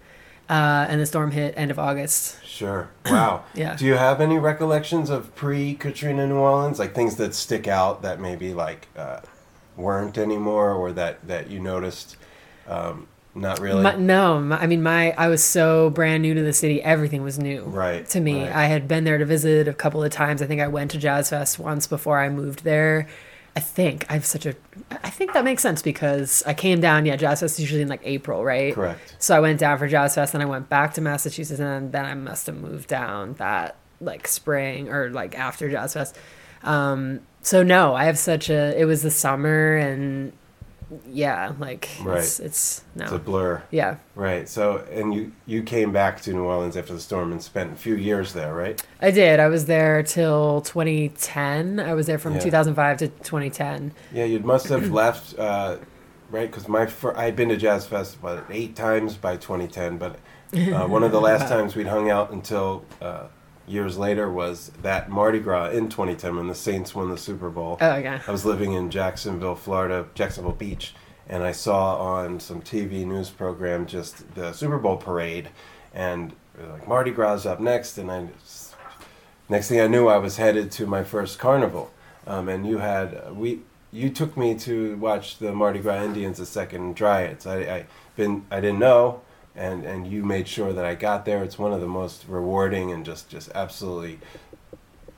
Uh, 0.50 0.84
and 0.88 1.00
the 1.00 1.06
storm 1.06 1.30
hit 1.30 1.54
end 1.56 1.70
of 1.70 1.78
August. 1.78 2.44
Sure. 2.44 2.90
Wow. 3.06 3.44
Yeah. 3.54 3.76
Do 3.76 3.86
you 3.86 3.94
have 3.94 4.20
any 4.20 4.38
recollections 4.38 5.08
of 5.08 5.34
pre 5.34 5.74
Katrina 5.74 6.26
New 6.26 6.34
Orleans? 6.36 6.78
Like 6.78 6.94
things 6.94 7.16
that 7.16 7.34
stick 7.34 7.66
out 7.68 8.02
that 8.02 8.20
maybe 8.20 8.52
like 8.52 8.88
uh, 8.96 9.20
weren't 9.76 10.18
anymore 10.18 10.72
or 10.72 10.92
that, 10.92 11.26
that 11.26 11.48
you 11.48 11.58
noticed? 11.60 12.16
Um, 12.66 13.06
not 13.34 13.60
really. 13.60 13.82
My, 13.82 13.94
no, 13.94 14.40
my, 14.40 14.58
I 14.60 14.66
mean, 14.66 14.82
my 14.82 15.12
I 15.12 15.28
was 15.28 15.42
so 15.42 15.88
brand 15.90 16.22
new 16.22 16.34
to 16.34 16.42
the 16.42 16.52
city. 16.52 16.82
Everything 16.82 17.22
was 17.22 17.38
new 17.38 17.62
Right, 17.62 18.06
to 18.10 18.20
me. 18.20 18.42
right. 18.42 18.52
I 18.54 18.64
had 18.66 18.86
been 18.86 19.04
there 19.04 19.16
to 19.16 19.24
visit 19.24 19.68
a 19.68 19.72
couple 19.72 20.04
of 20.04 20.10
times. 20.12 20.42
I 20.42 20.46
think 20.46 20.60
I 20.60 20.68
went 20.68 20.90
to 20.90 20.98
Jazz 20.98 21.30
Fest 21.30 21.58
once 21.58 21.86
before 21.86 22.20
I 22.20 22.28
moved 22.28 22.62
there. 22.64 23.08
I 23.54 23.60
think 23.60 24.06
I 24.08 24.14
have 24.14 24.24
such 24.24 24.46
a. 24.46 24.54
I 24.90 25.10
think 25.10 25.34
that 25.34 25.44
makes 25.44 25.62
sense 25.62 25.82
because 25.82 26.42
I 26.46 26.54
came 26.54 26.80
down. 26.80 27.04
Yeah, 27.04 27.16
Jazz 27.16 27.40
Fest 27.40 27.54
is 27.54 27.60
usually 27.60 27.82
in 27.82 27.88
like 27.88 28.00
April, 28.04 28.44
right? 28.44 28.74
Correct. 28.74 29.16
So 29.18 29.36
I 29.36 29.40
went 29.40 29.60
down 29.60 29.78
for 29.78 29.86
Jazz 29.86 30.14
Fest, 30.14 30.32
and 30.32 30.42
I 30.42 30.46
went 30.46 30.70
back 30.70 30.94
to 30.94 31.02
Massachusetts, 31.02 31.60
and 31.60 31.92
then 31.92 32.04
I 32.04 32.14
must 32.14 32.46
have 32.46 32.56
moved 32.56 32.88
down 32.88 33.34
that 33.34 33.76
like 34.00 34.26
spring 34.26 34.88
or 34.88 35.10
like 35.10 35.38
after 35.38 35.70
Jazz 35.70 35.92
Fest. 35.92 36.16
Um, 36.62 37.20
so 37.42 37.62
no, 37.62 37.94
I 37.94 38.04
have 38.04 38.18
such 38.18 38.48
a. 38.48 38.78
It 38.80 38.86
was 38.86 39.02
the 39.02 39.10
summer, 39.10 39.76
and 39.76 40.32
yeah, 41.10 41.52
like 41.58 41.88
Right. 42.02 42.18
it's 42.18 42.40
it's 42.40 42.82
no, 42.94 43.04
It's 43.04 43.12
a 43.12 43.18
blur. 43.18 43.62
yeah. 43.70 43.96
Right. 44.14 44.48
So, 44.48 44.84
and 44.92 45.14
you 45.14 45.32
you 45.46 45.62
came 45.62 45.92
back 45.92 46.20
to 46.22 46.32
New 46.32 46.42
Orleans 46.44 46.76
after 46.76 46.92
the 46.92 47.00
storm 47.00 47.32
and 47.32 47.42
spent 47.42 47.72
a 47.72 47.76
few 47.76 47.94
years 47.96 48.32
there, 48.32 48.54
right? 48.54 48.82
I 49.00 49.10
did. 49.10 49.40
I 49.40 49.48
was 49.48 49.66
there 49.66 50.02
till 50.02 50.60
2010. 50.62 51.80
I 51.80 51.94
was 51.94 52.06
there 52.06 52.18
from 52.18 52.34
Yeah. 52.34 52.40
2005 52.40 52.98
to 52.98 53.08
2010. 53.08 53.92
Yeah, 54.12 54.24
you 54.24 54.40
must 54.40 54.68
have 54.68 54.90
left, 55.02 55.38
uh, 55.38 55.76
right? 56.30 56.50
Because 56.50 56.68
my 56.68 56.86
fir- 56.86 57.16
I'd 57.16 57.36
been 57.36 57.48
to 57.48 57.56
Jazz 57.56 57.86
Fest 57.86 58.16
about 58.16 58.44
eight 58.50 58.76
times 58.76 59.14
by 59.16 59.36
2010, 59.36 59.98
but 59.98 60.16
uh, 60.54 60.86
one 60.86 61.02
of 61.02 61.12
the 61.12 61.20
last 61.20 61.48
times 61.54 61.74
we'd 61.76 61.86
hung 61.86 62.10
out 62.10 62.30
until 62.32 62.84
uh, 63.00 63.24
years 63.66 63.98
later 63.98 64.30
was 64.30 64.70
that 64.82 65.10
Mardi 65.10 65.38
Gras 65.38 65.70
in 65.70 65.88
2010 65.88 66.36
when 66.36 66.48
the 66.48 66.54
Saints 66.54 66.94
won 66.94 67.10
the 67.10 67.18
Super 67.18 67.50
Bowl. 67.50 67.78
Oh 67.80 67.96
yeah. 67.96 68.20
I 68.26 68.30
was 68.30 68.44
living 68.44 68.72
in 68.72 68.90
Jacksonville, 68.90 69.54
Florida, 69.54 70.06
Jacksonville 70.14 70.52
Beach, 70.52 70.94
and 71.28 71.42
I 71.42 71.52
saw 71.52 71.96
on 71.96 72.40
some 72.40 72.60
TV 72.60 73.06
news 73.06 73.30
program 73.30 73.86
just 73.86 74.34
the 74.34 74.52
Super 74.52 74.78
Bowl 74.78 74.96
parade, 74.96 75.50
and 75.94 76.32
like 76.70 76.86
Mardi 76.86 77.10
Gras 77.10 77.46
up 77.46 77.60
next, 77.60 77.98
and 77.98 78.10
I 78.10 78.28
next 79.48 79.68
thing 79.68 79.80
I 79.80 79.86
knew, 79.86 80.08
I 80.08 80.18
was 80.18 80.36
headed 80.36 80.70
to 80.72 80.86
my 80.86 81.04
first 81.04 81.38
carnival, 81.38 81.90
um, 82.26 82.48
and 82.48 82.66
you 82.66 82.78
had 82.78 83.34
we 83.36 83.60
you 83.92 84.10
took 84.10 84.36
me 84.36 84.54
to 84.58 84.96
watch 84.96 85.38
the 85.38 85.52
Mardi 85.52 85.78
Gras 85.78 86.02
Indians 86.02 86.38
the 86.38 86.46
second 86.46 86.96
Dryads. 86.96 87.46
I, 87.46 87.58
I 87.58 87.86
been 88.16 88.44
I 88.50 88.60
didn't 88.60 88.78
know. 88.78 89.22
And, 89.54 89.84
and 89.84 90.06
you 90.06 90.24
made 90.24 90.48
sure 90.48 90.72
that 90.72 90.84
I 90.84 90.94
got 90.94 91.24
there. 91.24 91.44
It's 91.44 91.58
one 91.58 91.72
of 91.72 91.80
the 91.80 91.86
most 91.86 92.24
rewarding 92.26 92.90
and 92.90 93.04
just, 93.04 93.28
just 93.28 93.50
absolutely 93.54 94.18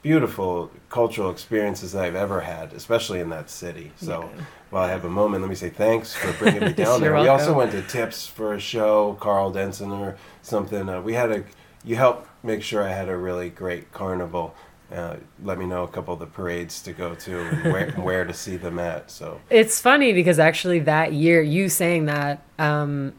beautiful 0.04 0.70
cultural 0.90 1.30
experiences 1.30 1.92
that 1.92 2.04
I've 2.04 2.14
ever 2.14 2.42
had, 2.42 2.74
especially 2.74 3.20
in 3.20 3.30
that 3.30 3.48
city. 3.48 3.90
So 3.96 4.28
while 4.68 4.84
I 4.84 4.88
have 4.88 5.06
a 5.06 5.10
moment, 5.10 5.42
let 5.42 5.48
me 5.48 5.56
say 5.56 5.70
thanks 5.70 6.14
for 6.14 6.30
bringing 6.34 6.60
me 6.60 6.72
down 6.74 7.00
there. 7.00 7.12
You're 7.12 7.22
We 7.22 7.28
also 7.28 7.54
went 7.54 7.72
to 7.72 7.80
Tips 7.80 8.26
for 8.26 8.52
a 8.52 8.60
show, 8.60 9.16
Karl 9.18 9.50
Denson 9.50 9.90
or 9.90 10.16
something. 10.42 10.90
Uh, 10.90 11.00
we 11.00 11.14
had 11.14 11.32
a, 11.32 11.44
you 11.84 11.96
helped 11.96 12.28
make 12.44 12.62
sure 12.62 12.82
I 12.82 12.92
had 12.92 13.08
a 13.08 13.16
really 13.16 13.48
great 13.48 13.92
carnival. 13.92 14.54
Uh, 14.92 15.16
let 15.42 15.58
me 15.58 15.64
know 15.64 15.84
a 15.84 15.88
couple 15.88 16.12
of 16.12 16.20
the 16.20 16.26
parades 16.26 16.82
to 16.82 16.92
go 16.92 17.14
to 17.14 17.40
and 17.40 17.72
where, 17.72 17.90
where 17.96 18.24
to 18.26 18.34
see 18.34 18.56
them 18.56 18.78
at. 18.78 19.10
So 19.10 19.40
It's 19.48 19.80
funny 19.80 20.12
because 20.12 20.38
actually 20.38 20.80
that 20.80 21.14
year, 21.14 21.40
you 21.40 21.70
saying 21.70 22.04
that 22.04 22.42
um, 22.58 23.14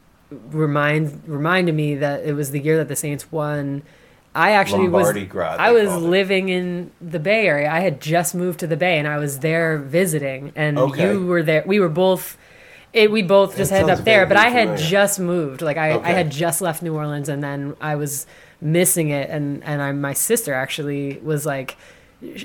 remind 0.52 1.28
reminded 1.28 1.76
me 1.76 1.96
that 1.96 2.24
it 2.26 2.34
was 2.34 2.52
the 2.52 2.60
year 2.60 2.78
that 2.78 2.88
the 2.88 2.96
Saints 2.96 3.32
won. 3.32 3.84
I 4.34 4.52
actually 4.52 4.90
Lombardi 4.90 5.22
was 5.22 5.30
Grad, 5.30 5.60
I 5.62 5.72
was 5.72 5.96
living 6.04 6.50
in 6.50 6.92
the 7.00 7.20
Bay 7.20 7.48
Area. 7.48 7.72
I 7.72 7.80
had 7.80 8.02
just 8.02 8.36
moved 8.36 8.60
to 8.60 8.68
the 8.68 8.76
Bay 8.76 9.00
and 9.00 9.08
I 9.08 9.18
was 9.18 9.40
there 9.40 9.78
visiting, 9.78 10.52
and 10.56 10.78
Okay. 10.78 11.10
you 11.14 11.26
were 11.26 11.42
there. 11.44 11.64
We 11.66 11.80
were 11.80 11.90
both. 11.90 12.38
It, 12.92 13.12
we 13.12 13.24
both 13.24 13.58
just 13.58 13.72
It 13.74 13.76
ended 13.76 13.98
up 14.00 14.06
there, 14.06 14.26
but 14.26 14.38
I 14.38 14.48
had 14.50 14.68
familiar. 14.70 14.88
just 14.88 15.20
moved. 15.20 15.62
Like 15.62 15.76
I, 15.78 16.00
I 16.00 16.12
had 16.12 16.30
just 16.32 16.62
left 16.62 16.82
New 16.82 16.96
Orleans, 16.96 17.28
and 17.30 17.44
then 17.44 17.76
I 17.82 17.96
was 17.96 18.26
missing 18.62 19.10
it. 19.10 19.30
And 19.30 19.64
and 19.66 19.82
I, 19.82 19.92
my 19.92 20.14
sister 20.14 20.54
actually 20.54 21.18
was 21.20 21.46
like, 21.46 21.76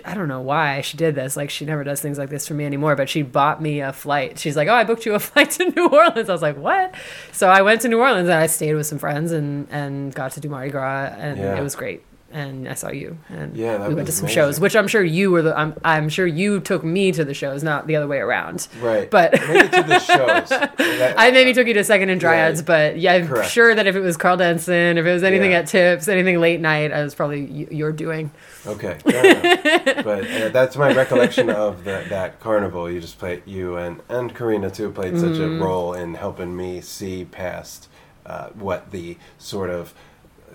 I 0.05 0.15
don't 0.15 0.29
know 0.29 0.41
why 0.41 0.81
she 0.83 0.97
did 0.97 1.15
this. 1.15 1.37
Like 1.37 1.49
she 1.50 1.65
never 1.65 1.85
does 1.85 2.00
things 2.00 2.19
like 2.19 2.29
this 2.29 2.47
for 2.47 2.55
me 2.55 2.65
anymore. 2.67 2.97
But 2.97 3.09
she 3.09 3.23
bought 3.23 3.62
me 3.62 3.81
a 3.81 3.93
flight. 3.93 4.39
She's 4.39 4.57
like, 4.57 4.69
"Oh, 4.69 4.75
I 4.75 4.85
booked 4.85 5.07
you 5.07 5.15
a 5.15 5.19
flight 5.21 5.50
to 5.53 5.71
New 5.71 5.89
Orleans." 5.89 6.29
I 6.29 6.33
was 6.33 6.43
like, 6.43 6.57
"What?" 6.57 6.95
So 7.33 7.49
I 7.49 7.62
went 7.62 7.81
to 7.83 7.89
New 7.89 7.99
Orleans 8.00 8.29
and 8.29 8.39
I 8.39 8.47
stayed 8.47 8.75
with 8.75 8.87
some 8.87 8.99
friends 8.99 9.33
and 9.33 9.69
and 9.71 10.15
got 10.15 10.33
to 10.33 10.41
do 10.41 10.49
Mardi 10.49 10.71
Gras, 10.71 11.15
and 11.17 11.39
Yeah. 11.39 11.57
it 11.59 11.62
was 11.62 11.75
great. 11.77 12.03
And 12.33 12.69
I 12.69 12.75
saw 12.75 12.93
you, 12.93 13.19
and 13.29 13.57
Yeah, 13.57 13.89
we 13.89 13.95
went 13.95 14.07
to 14.07 14.12
some 14.12 14.27
amazing. 14.27 14.35
shows, 14.41 14.61
which 14.61 14.77
I'm 14.77 14.87
sure 14.87 15.03
you 15.03 15.33
were 15.33 15.43
the. 15.43 15.59
I'm 15.59 15.75
I'm 15.85 16.09
sure 16.09 16.29
you 16.29 16.61
took 16.61 16.85
me 16.85 17.11
to 17.11 17.25
the 17.25 17.35
shows, 17.35 17.65
not 17.65 17.89
the 17.89 17.97
other 17.97 18.07
way 18.07 18.19
around. 18.19 18.69
right, 18.81 19.11
But- 19.11 19.33
maybe 19.33 19.69
to 19.69 19.83
the 19.83 19.99
shows. 19.99 20.49
That- 20.50 21.15
I 21.19 21.33
maybe 21.33 21.53
took 21.53 21.67
you 21.67 21.75
to 21.75 21.83
Second 21.83 22.09
and 22.11 22.21
Dryads, 22.21 22.61
Right. 22.61 22.67
but 22.93 22.99
yeah, 23.00 23.15
I'm 23.15 23.27
Correct. 23.27 23.50
sure 23.50 23.75
that 23.75 23.89
if 23.89 23.97
it 23.97 24.00
was 24.00 24.17
Karl 24.17 24.37
Denson, 24.37 24.97
if 24.97 25.05
it 25.07 25.12
was 25.12 25.25
anything 25.25 25.50
Yeah. 25.50 25.59
at 25.61 25.67
Tips, 25.67 26.07
anything 26.07 26.39
late 26.39 26.61
night, 26.61 26.93
I 26.93 27.03
was 27.03 27.17
probably 27.17 27.47
y- 27.47 27.67
your 27.73 27.91
doing. 27.91 28.31
Okay, 28.67 28.99
but 29.05 30.31
uh, 30.35 30.49
that's 30.50 30.76
my 30.76 30.90
recollection 30.93 31.49
of 31.50 31.85
the, 31.85 32.05
that 32.09 32.40
carnival. 32.40 32.90
You 32.90 33.00
just 33.00 33.19
played 33.19 33.43
you 33.47 33.76
and 33.76 34.02
and 34.09 34.35
Karina 34.35 34.71
too 34.71 34.90
played 34.90 35.19
such 35.19 35.38
a 35.38 35.43
Mm-hmm. 35.49 35.62
role 35.62 35.95
in 35.95 36.14
helping 36.14 36.55
me 36.57 36.81
see 36.83 37.25
past 37.25 37.88
uh, 38.26 38.49
what 38.50 38.90
the 38.90 39.17
sort 39.38 39.71
of 39.71 39.95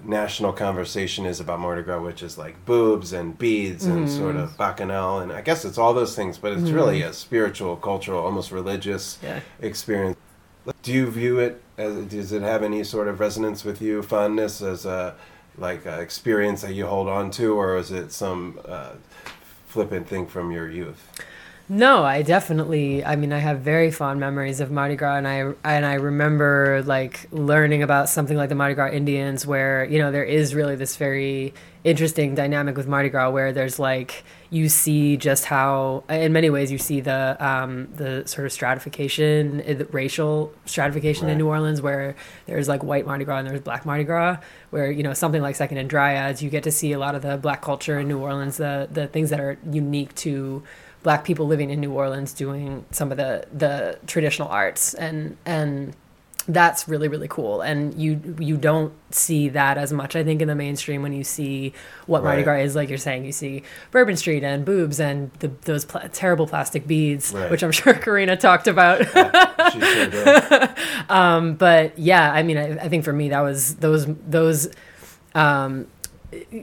national 0.03 0.53
conversation 0.53 1.25
is 1.25 1.39
about 1.39 1.59
Mardi 1.59 1.81
Gras, 1.81 2.01
which 2.01 2.21
is 2.21 2.37
like 2.37 2.63
boobs 2.65 3.11
and 3.13 3.37
beads 3.39 3.87
and 3.87 4.05
Mm-hmm. 4.05 4.21
sort 4.21 4.35
of 4.35 4.55
bacchanal, 4.57 5.19
and 5.19 5.31
I 5.31 5.41
guess 5.41 5.65
it's 5.65 5.77
all 5.79 5.93
those 5.95 6.15
things, 6.15 6.37
but 6.37 6.53
it's 6.53 6.69
really 6.71 7.01
a 7.01 7.11
spiritual, 7.13 7.75
cultural, 7.77 8.23
almost 8.23 8.51
religious 8.51 9.17
Yeah. 9.23 9.39
experience. 9.61 10.17
Do 10.83 10.93
you 10.93 11.09
view 11.09 11.39
it 11.39 11.61
as? 11.77 12.05
Does 12.05 12.31
it 12.31 12.41
have 12.43 12.61
any 12.61 12.83
sort 12.83 13.07
of 13.07 13.19
resonance 13.19 13.63
with 13.63 13.81
you, 13.81 14.03
fondness 14.03 14.61
as 14.61 14.85
a 14.85 15.15
like 15.57 15.85
a 15.85 16.01
experience 16.01 16.61
that 16.61 16.73
you 16.73 16.87
hold 16.87 17.07
on 17.07 17.31
to, 17.31 17.53
or 17.53 17.77
is 17.77 17.91
it 17.91 18.11
some 18.11 18.59
uh, 18.65 18.91
flippant 19.67 20.07
thing 20.07 20.27
from 20.27 20.51
your 20.51 20.69
youth? 20.69 21.09
No, 21.67 22.03
I 22.03 22.21
definitely. 22.21 23.03
I 23.03 23.15
mean, 23.15 23.33
I 23.33 23.39
have 23.39 23.61
very 23.61 23.89
fond 23.89 24.19
memories 24.19 24.59
of 24.59 24.69
Mardi 24.69 24.95
Gras, 24.95 25.15
and 25.15 25.27
I 25.27 25.53
and 25.63 25.85
I 25.85 25.95
remember 25.95 26.83
like 26.85 27.27
learning 27.31 27.81
about 27.81 28.07
something 28.07 28.37
like 28.37 28.49
the 28.49 28.55
Mardi 28.55 28.75
Gras 28.75 28.91
Indians, 28.91 29.47
where 29.47 29.85
you 29.85 29.97
know 29.97 30.11
there 30.11 30.23
is 30.23 30.53
really 30.53 30.75
this 30.75 30.95
very 30.95 31.53
interesting 31.85 32.35
dynamic 32.35 32.75
with 32.75 32.87
Mardi 32.87 33.07
Gras, 33.09 33.29
where 33.29 33.53
there's 33.53 33.79
like 33.79 34.25
you 34.49 34.67
see 34.69 35.15
just 35.17 35.45
how, 35.45 36.03
in 36.09 36.33
many 36.33 36.49
ways, 36.49 36.71
you 36.71 36.77
see 36.77 36.99
the 36.99 37.37
um, 37.39 37.87
the 37.95 38.23
sort 38.27 38.45
of 38.45 38.51
stratification, 38.51 39.61
uh, 39.61 39.73
the 39.73 39.85
racial 39.85 40.51
stratification 40.65 41.25
Right. 41.27 41.33
in 41.33 41.37
New 41.37 41.47
Orleans, 41.47 41.81
where 41.81 42.15
there's 42.47 42.67
like 42.67 42.83
white 42.83 43.05
Mardi 43.05 43.23
Gras 43.23 43.37
and 43.37 43.47
there's 43.47 43.61
black 43.61 43.85
Mardi 43.85 44.03
Gras, 44.03 44.37
where 44.71 44.91
you 44.91 45.03
know 45.03 45.13
something 45.13 45.41
like 45.41 45.55
Second 45.55 45.77
and 45.77 45.89
Dryads, 45.89 46.41
you 46.41 46.49
get 46.49 46.63
to 46.63 46.71
see 46.71 46.91
a 46.91 46.99
lot 46.99 47.15
of 47.15 47.21
the 47.21 47.37
black 47.37 47.61
culture 47.61 47.99
in 47.99 48.07
New 48.07 48.19
Orleans, 48.19 48.57
the 48.57 48.89
the 48.91 49.07
things 49.07 49.29
that 49.29 49.39
are 49.39 49.57
unique 49.71 50.13
to 50.15 50.63
black 51.03 51.23
people 51.23 51.45
living 51.45 51.69
in 51.69 51.79
New 51.79 51.91
Orleans 51.93 52.33
doing 52.33 52.83
some 52.91 53.11
of 53.11 53.17
the 53.17 53.45
the 53.53 53.99
traditional 54.07 54.47
arts 54.49 54.93
and 54.95 55.37
and 55.45 55.95
that's 56.47 56.87
really 56.87 57.07
really 57.07 57.27
cool 57.27 57.61
and 57.61 57.99
you 57.99 58.35
you 58.39 58.55
don't 58.55 58.93
see 59.09 59.49
that 59.49 59.77
as 59.79 59.91
much 59.91 60.15
I 60.15 60.23
think 60.23 60.41
in 60.43 60.47
the 60.47 60.53
mainstream 60.55 61.01
when 61.01 61.11
you 61.11 61.23
see 61.23 61.73
what 62.05 62.23
Mardi 62.23 62.37
Right. 62.37 62.43
Gras 62.45 62.63
is 62.65 62.75
like 62.75 62.87
you're 62.89 62.99
saying 62.99 63.25
you 63.25 63.31
see 63.31 63.63
Bourbon 63.89 64.15
Street 64.15 64.43
and 64.43 64.63
boobs 64.63 64.99
and 64.99 65.31
the, 65.39 65.47
those 65.63 65.85
pla- 65.85 66.07
terrible 66.13 66.45
plastic 66.45 66.85
beads 66.85 67.33
Right. 67.33 67.49
which 67.49 67.63
I'm 67.63 67.71
sure 67.71 67.93
Karina 68.05 68.37
talked 68.37 68.67
about 68.67 68.99
She 68.99 69.79
sure 69.79 70.07
did. 70.09 70.69
but 71.57 71.97
yeah, 71.97 72.31
I 72.31 72.43
mean, 72.43 72.57
I, 72.57 72.71
I 72.77 72.89
think 72.89 73.03
for 73.05 73.13
me 73.13 73.29
that 73.29 73.41
was 73.41 73.75
those 73.77 74.05
those 74.27 74.69
um, 75.33 75.87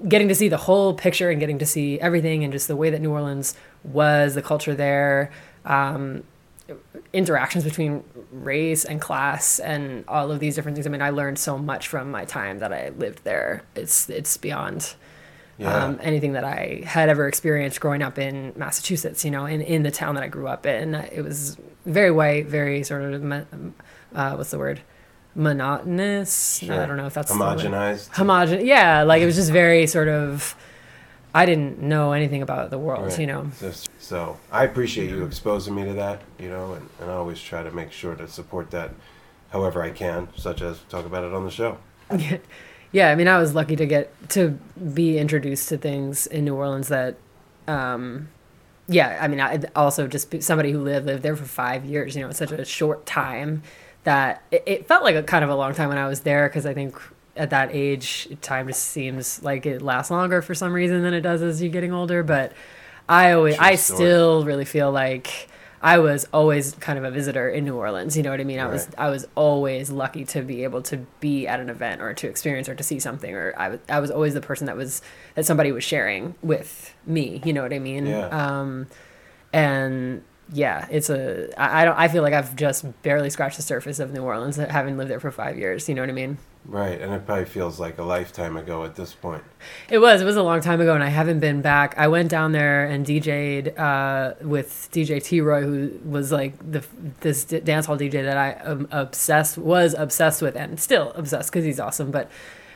getting 0.08 0.28
to 0.28 0.34
see 0.34 0.48
the 0.48 0.56
whole 0.56 0.94
picture 0.94 1.30
and 1.30 1.40
getting 1.40 1.58
to 1.58 1.66
see 1.66 1.98
everything 2.00 2.44
and 2.44 2.52
just 2.52 2.68
the 2.68 2.76
way 2.76 2.90
that 2.90 3.00
New 3.00 3.10
Orleans 3.10 3.54
was, 3.84 4.34
the 4.34 4.42
culture 4.42 4.74
there, 4.74 5.30
um, 5.64 6.24
interactions 7.12 7.64
between 7.64 8.04
race 8.30 8.84
and 8.84 9.00
class 9.00 9.58
and 9.58 10.04
all 10.08 10.30
of 10.30 10.40
these 10.40 10.54
different 10.54 10.76
things. 10.76 10.86
I 10.86 10.90
mean, 10.90 11.02
I 11.02 11.10
learned 11.10 11.38
so 11.38 11.58
much 11.58 11.88
from 11.88 12.10
my 12.10 12.24
time 12.24 12.58
that 12.60 12.72
I 12.72 12.90
lived 12.90 13.24
there. 13.24 13.62
It's 13.74 14.08
it's 14.08 14.36
beyond. 14.36 14.94
Yeah. 15.58 15.84
Um, 15.84 15.98
anything 16.02 16.32
that 16.32 16.44
I 16.44 16.82
had 16.84 17.08
ever 17.08 17.28
experienced 17.28 17.80
growing 17.80 18.02
up 18.02 18.18
in 18.18 18.52
Massachusetts, 18.56 19.24
you 19.24 19.30
know, 19.30 19.44
in, 19.44 19.60
in 19.60 19.82
the 19.82 19.90
town 19.90 20.14
that 20.14 20.24
I 20.24 20.28
grew 20.28 20.48
up 20.48 20.64
in. 20.66 20.94
It 20.94 21.22
was 21.22 21.58
very 21.84 22.10
white, 22.10 22.46
very 22.46 22.82
sort 22.82 23.02
of, 23.02 23.32
uh, 24.14 24.34
what's 24.34 24.50
the 24.50 24.58
word? 24.58 24.80
Monotonous. 25.34 26.58
Sure. 26.58 26.82
I 26.82 26.86
don't 26.86 26.96
know 26.96 27.06
if 27.06 27.14
that's. 27.14 27.30
Homogenized. 27.30 28.10
Homogen. 28.10 28.64
Yeah, 28.64 29.02
like 29.02 29.22
it 29.22 29.26
was 29.26 29.36
just 29.36 29.52
very 29.52 29.86
sort 29.86 30.08
of. 30.08 30.56
I 31.34 31.46
didn't 31.46 31.80
know 31.80 32.12
anything 32.12 32.42
about 32.42 32.70
the 32.70 32.78
world, 32.78 33.04
Right. 33.06 33.18
you 33.18 33.26
know. 33.26 33.50
So, 33.56 33.72
so 33.98 34.38
I 34.50 34.64
appreciate 34.64 35.10
you 35.10 35.24
exposing 35.24 35.74
me 35.74 35.84
to 35.84 35.94
that, 35.94 36.20
you 36.38 36.48
know, 36.48 36.74
and, 36.74 36.88
and 37.00 37.10
I 37.10 37.14
always 37.14 37.40
try 37.40 37.62
to 37.62 37.70
make 37.70 37.90
sure 37.92 38.14
to 38.14 38.28
support 38.28 38.70
that 38.72 38.90
however 39.50 39.82
I 39.82 39.90
can, 39.90 40.28
such 40.36 40.60
as 40.62 40.78
talk 40.90 41.06
about 41.06 41.24
it 41.24 41.32
on 41.32 41.44
the 41.44 41.50
show. 41.50 41.78
yeah, 42.92 43.10
I 43.10 43.14
mean, 43.14 43.28
I 43.28 43.38
was 43.38 43.54
lucky 43.54 43.76
to 43.76 43.86
get 43.86 44.12
to 44.30 44.58
be 44.94 45.18
introduced 45.18 45.68
to 45.70 45.78
things 45.78 46.26
in 46.26 46.44
New 46.44 46.54
Orleans 46.54 46.88
that, 46.88 47.16
um, 47.66 48.28
yeah, 48.88 49.18
I 49.20 49.28
mean, 49.28 49.40
I 49.40 49.60
also 49.74 50.06
just 50.06 50.30
be- 50.30 50.40
somebody 50.42 50.72
who 50.72 50.80
lived 50.82 51.06
lived 51.06 51.22
there 51.22 51.36
for 51.36 51.44
five 51.44 51.84
years. 51.84 52.14
You 52.14 52.22
know, 52.22 52.28
it's 52.28 52.38
such 52.38 52.50
a 52.52 52.64
short 52.64 53.06
time 53.06 53.62
that 54.04 54.42
it, 54.50 54.62
it 54.66 54.88
felt 54.88 55.04
like 55.04 55.14
a 55.14 55.22
kind 55.22 55.44
of 55.44 55.50
a 55.50 55.54
long 55.54 55.72
time 55.74 55.88
when 55.88 55.98
I 55.98 56.08
was 56.08 56.20
there 56.20 56.48
because 56.48 56.66
I 56.66 56.74
think 56.74 57.00
at 57.36 57.50
that 57.50 57.70
age, 57.72 58.28
time 58.40 58.68
just 58.68 58.84
seems 58.86 59.42
like 59.42 59.66
it 59.66 59.82
lasts 59.82 60.10
longer 60.10 60.42
for 60.42 60.54
some 60.54 60.72
reason 60.72 61.02
than 61.02 61.14
it 61.14 61.22
does 61.22 61.42
as 61.42 61.62
you're 61.62 61.72
getting 61.72 61.92
older. 61.92 62.22
But 62.22 62.52
I 63.08 63.32
always, 63.32 63.56
True 63.56 63.66
I 63.66 63.74
story. 63.76 63.96
still 63.96 64.44
really 64.44 64.64
feel 64.64 64.90
like. 64.92 65.48
I 65.84 65.98
was 65.98 66.28
always 66.32 66.74
kind 66.74 66.96
of 66.96 67.04
a 67.04 67.10
visitor 67.10 67.48
in 67.50 67.64
New 67.64 67.74
Orleans. 67.74 68.16
You 68.16 68.22
know 68.22 68.30
what 68.30 68.40
I 68.40 68.44
mean? 68.44 68.60
I 68.60 68.66
was 68.68 68.86
I 68.96 69.10
was 69.10 69.26
always 69.34 69.90
lucky 69.90 70.24
to 70.26 70.40
be 70.42 70.62
able 70.62 70.80
to 70.82 70.98
be 71.18 71.48
at 71.48 71.58
an 71.58 71.68
event 71.68 72.00
or 72.00 72.14
to 72.14 72.28
experience 72.28 72.68
or 72.68 72.76
to 72.76 72.84
see 72.84 73.00
something. 73.00 73.34
Or 73.34 73.52
I 73.58 73.70
was 73.70 73.80
I 73.88 73.98
was 73.98 74.12
always 74.12 74.32
the 74.34 74.40
person 74.40 74.68
that 74.68 74.76
was 74.76 75.02
that 75.34 75.44
somebody 75.44 75.72
was 75.72 75.82
sharing 75.82 76.36
with 76.40 76.94
me. 77.04 77.42
You 77.44 77.52
know 77.52 77.62
what 77.62 77.72
I 77.72 77.80
mean? 77.80 78.06
Yeah. 78.06 78.28
Um, 78.28 78.86
and 79.52 80.22
yeah, 80.52 80.86
it's 80.88 81.10
a 81.10 81.50
I, 81.60 81.82
I 81.82 81.84
don't 81.84 81.98
I 81.98 82.06
feel 82.06 82.22
like 82.22 82.32
I've 82.34 82.54
just 82.54 82.84
barely 83.02 83.28
scratched 83.28 83.56
the 83.56 83.64
surface 83.64 83.98
of 83.98 84.12
New 84.12 84.22
Orleans 84.22 84.54
having 84.54 84.96
lived 84.96 85.10
there 85.10 85.18
for 85.18 85.32
five 85.32 85.58
years. 85.58 85.88
You 85.88 85.96
know 85.96 86.02
what 86.02 86.10
I 86.10 86.12
mean? 86.12 86.38
Right, 86.64 87.00
and 87.00 87.12
it 87.12 87.26
probably 87.26 87.44
feels 87.44 87.80
like 87.80 87.98
a 87.98 88.04
lifetime 88.04 88.56
ago 88.56 88.84
at 88.84 88.94
this 88.94 89.12
point. 89.14 89.42
It 89.90 89.98
was. 89.98 90.22
It 90.22 90.24
was 90.24 90.36
a 90.36 90.44
long 90.44 90.60
time 90.60 90.80
ago, 90.80 90.94
and 90.94 91.02
I 91.02 91.08
haven't 91.08 91.40
been 91.40 91.60
back. 91.60 91.94
I 91.98 92.06
went 92.06 92.30
down 92.30 92.52
there 92.52 92.84
and 92.84 93.04
DJ'd 93.04 93.76
uh, 93.76 94.34
with 94.40 94.88
DJ 94.92 95.22
T 95.22 95.40
Roy, 95.40 95.62
who 95.62 95.98
was 96.04 96.30
like 96.30 96.56
the 96.70 96.84
this 97.20 97.44
dance 97.44 97.86
hall 97.86 97.98
DJ 97.98 98.24
that 98.24 98.36
I 98.36 98.60
am 98.64 98.86
obsessed 98.92 99.58
was 99.58 99.94
obsessed 99.94 100.40
with, 100.40 100.54
and 100.54 100.78
still 100.78 101.10
obsessed 101.16 101.50
because 101.50 101.64
he's 101.64 101.80
awesome. 101.80 102.12
But 102.12 102.30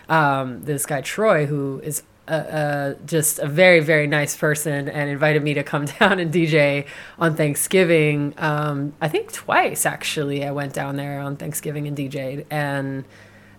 um, 0.08 0.64
this 0.64 0.84
guy 0.84 1.00
Troy, 1.00 1.46
who 1.46 1.80
is 1.84 2.02
uh, 2.26 2.94
just 3.06 3.38
a 3.38 3.46
very 3.46 3.78
very 3.78 4.08
nice 4.08 4.36
person, 4.36 4.88
and 4.88 5.08
invited 5.08 5.44
me 5.44 5.54
to 5.54 5.62
come 5.62 5.84
down 6.00 6.18
and 6.18 6.34
DJ 6.34 6.86
on 7.20 7.36
Thanksgiving. 7.36 8.34
Um, 8.36 8.94
I 9.00 9.06
think 9.06 9.32
twice 9.32 9.86
actually. 9.86 10.44
I 10.44 10.50
went 10.50 10.72
down 10.72 10.96
there 10.96 11.20
on 11.20 11.36
Thanksgiving 11.36 11.86
and 11.86 11.96
DJ'd 11.96 12.46
and. 12.50 13.04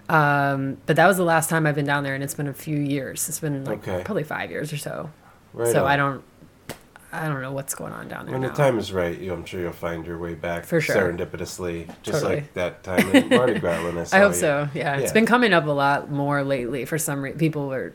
Um, 0.10 0.78
but 0.86 0.96
that 0.96 1.08
was 1.08 1.18
the 1.18 1.24
last 1.24 1.50
time 1.50 1.66
I've 1.68 1.76
been 1.76 1.86
down 1.86 2.04
there, 2.04 2.16
and 2.16 2.24
it's 2.24 2.34
been 2.34 2.48
a 2.48 2.54
few 2.54 2.78
years. 2.78 3.28
It's 3.28 3.40
been 3.40 3.66
like 3.66 3.80
Okay. 3.88 4.04
probably 4.04 4.24
five 4.24 4.50
years 4.52 4.72
or 4.72 4.78
so. 4.78 5.10
Right. 5.54 5.72
so 5.72 5.86
on. 5.86 5.92
I 5.92 5.98
don't, 5.98 6.24
I 7.12 7.28
don't 7.28 7.42
know 7.42 7.52
what's 7.52 7.74
going 7.74 7.94
on 7.94 8.08
down 8.08 8.26
there 8.26 8.34
When 8.34 8.42
now. 8.42 8.50
the 8.50 8.54
time 8.56 8.78
is 8.80 8.94
right, 8.94 9.18
you, 9.18 9.34
I'm 9.34 9.44
sure 9.46 9.60
you'll 9.62 9.72
find 9.72 10.06
your 10.06 10.18
way 10.18 10.34
back 10.36 10.66
For 10.66 10.80
sure. 10.80 10.96
serendipitously, 10.96 11.88
just 12.04 12.20
Totally. 12.22 12.36
like 12.36 12.54
that 12.54 12.84
time 12.84 13.10
in 13.16 13.30
Mardi 13.36 13.60
Gras 13.60 13.84
when 13.84 13.98
I 13.98 14.04
saw 14.04 14.18
I 14.18 14.20
hope 14.20 14.34
you. 14.34 14.40
so. 14.40 14.70
Yeah, 14.74 14.98
It's 14.98 15.12
been 15.14 15.26
coming 15.26 15.54
up 15.54 15.66
a 15.66 15.72
lot 15.72 16.12
more 16.12 16.44
lately. 16.44 16.86
For 16.86 16.98
some 16.98 17.22
reason, 17.22 17.40
people 17.40 17.74
are 17.74 17.94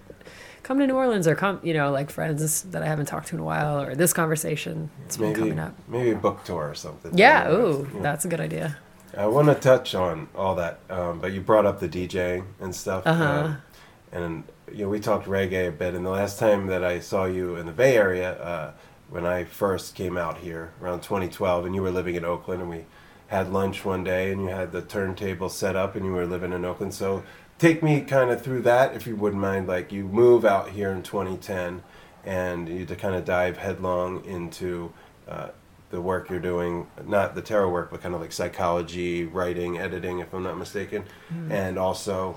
come 0.63 0.79
to 0.79 0.87
New 0.87 0.95
Orleans 0.95 1.27
or 1.27 1.35
come, 1.35 1.61
you 1.63 1.75
know, 1.75 1.91
like 1.93 2.11
friends 2.11 2.63
that 2.63 2.83
I 2.83 2.87
haven't 2.87 3.07
talked 3.07 3.29
to 3.29 3.37
in 3.37 3.41
a 3.41 3.45
while, 3.45 3.81
or 3.81 3.95
this 3.95 4.13
conversation. 4.13 4.91
It's 5.07 5.17
been 5.17 5.29
Maybe, 5.29 5.41
coming 5.41 5.59
up. 5.59 5.75
maybe 5.89 6.11
a 6.11 6.17
book 6.17 6.45
tour 6.45 6.69
or 6.71 6.75
something. 6.75 7.17
Yeah. 7.17 7.49
You 7.51 7.53
know, 7.59 7.65
Ooh, 7.65 7.91
yeah. 7.95 8.03
that's 8.03 8.25
a 8.25 8.29
good 8.29 8.41
idea. 8.41 8.77
I 9.17 9.27
want 9.27 9.49
to 9.49 9.55
touch 9.55 9.95
on 9.95 10.29
all 10.35 10.55
that, 10.55 10.81
um, 10.89 11.21
but 11.21 11.33
you 11.33 11.41
brought 11.41 11.67
up 11.67 11.81
the 11.81 11.89
DJing 11.89 12.45
and 12.61 12.75
stuff. 12.75 13.07
Uh-huh. 13.07 13.25
Um, 13.25 13.63
and 14.11 14.45
you 14.71 14.85
know 14.85 14.89
we 14.89 15.01
talked 15.01 15.27
reggae 15.27 15.69
a 15.69 15.73
bit. 15.73 15.95
And 15.95 16.05
the 16.05 16.11
last 16.11 16.39
time 16.39 16.67
that 16.69 16.85
I 16.85 17.01
saw 17.01 17.25
you 17.25 17.57
in 17.57 17.67
the 17.67 17.73
Bay 17.73 17.97
Area, 17.97 18.33
uh, 18.43 18.73
when 19.11 19.27
I 19.27 19.45
first 19.45 19.95
came 19.95 20.17
out 20.17 20.39
here 20.39 20.73
around 20.81 21.01
2012, 21.01 21.67
and 21.67 21.75
you 21.75 21.83
were 21.83 21.91
living 21.91 22.15
in 22.15 22.25
Oakland, 22.25 22.63
and 22.63 22.71
we 22.71 22.87
had 23.27 23.53
lunch 23.53 23.85
one 23.85 24.05
day, 24.05 24.33
and 24.33 24.43
you 24.43 24.49
had 24.49 24.73
the 24.73 24.83
turntable 24.83 25.51
set 25.51 25.77
up, 25.77 25.95
and 25.95 26.07
you 26.07 26.13
were 26.13 26.27
living 26.27 26.53
in 26.53 26.65
Oakland. 26.65 26.95
So 26.95 27.23
take 27.59 27.83
me 27.83 28.01
kind 28.01 28.31
of 28.31 28.41
through 28.43 28.63
that, 28.63 28.95
if 28.95 29.07
you 29.07 29.17
wouldn't 29.17 29.43
mind. 29.43 29.67
Like 29.67 29.93
you 29.93 30.05
move 30.05 30.45
out 30.45 30.71
here 30.71 30.91
in 30.91 31.03
2010, 31.03 31.83
and 32.25 32.69
you 32.69 32.87
to 32.87 32.97
kind 32.97 33.15
of 33.15 33.25
dive 33.25 33.59
headlong 33.59 34.25
into. 34.25 34.93
Uh, 35.29 35.49
the 35.93 36.01
work 36.01 36.29
you're 36.31 36.41
doing, 36.41 36.87
not 37.07 37.35
the 37.37 37.43
tarot 37.43 37.71
work, 37.71 37.91
but 37.91 38.01
kind 38.03 38.15
of 38.15 38.21
like 38.21 38.33
psychology, 38.33 39.25
writing, 39.25 39.79
editing, 39.79 40.19
if 40.19 40.33
I'm 40.33 40.43
not 40.43 40.59
mistaken, 40.59 41.05
and 41.51 41.79
also 41.79 42.37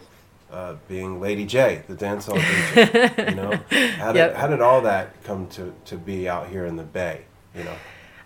uh, 0.51 0.75
being 0.87 1.19
Lady 1.21 1.45
J, 1.45 1.83
the 1.87 1.95
dancehall 1.95 2.37
DJ. 2.37 3.29
you 3.29 3.35
know, 3.35 3.51
how 3.97 4.11
did 4.11 4.19
Yep. 4.19 4.35
how 4.35 4.47
did 4.47 4.61
all 4.61 4.81
that 4.81 5.23
come 5.23 5.47
to 5.51 5.73
to 5.85 5.97
be 5.97 6.29
out 6.29 6.49
here 6.49 6.65
in 6.65 6.75
the 6.75 6.83
Bay? 6.83 7.21
You 7.55 7.63
know, 7.63 7.75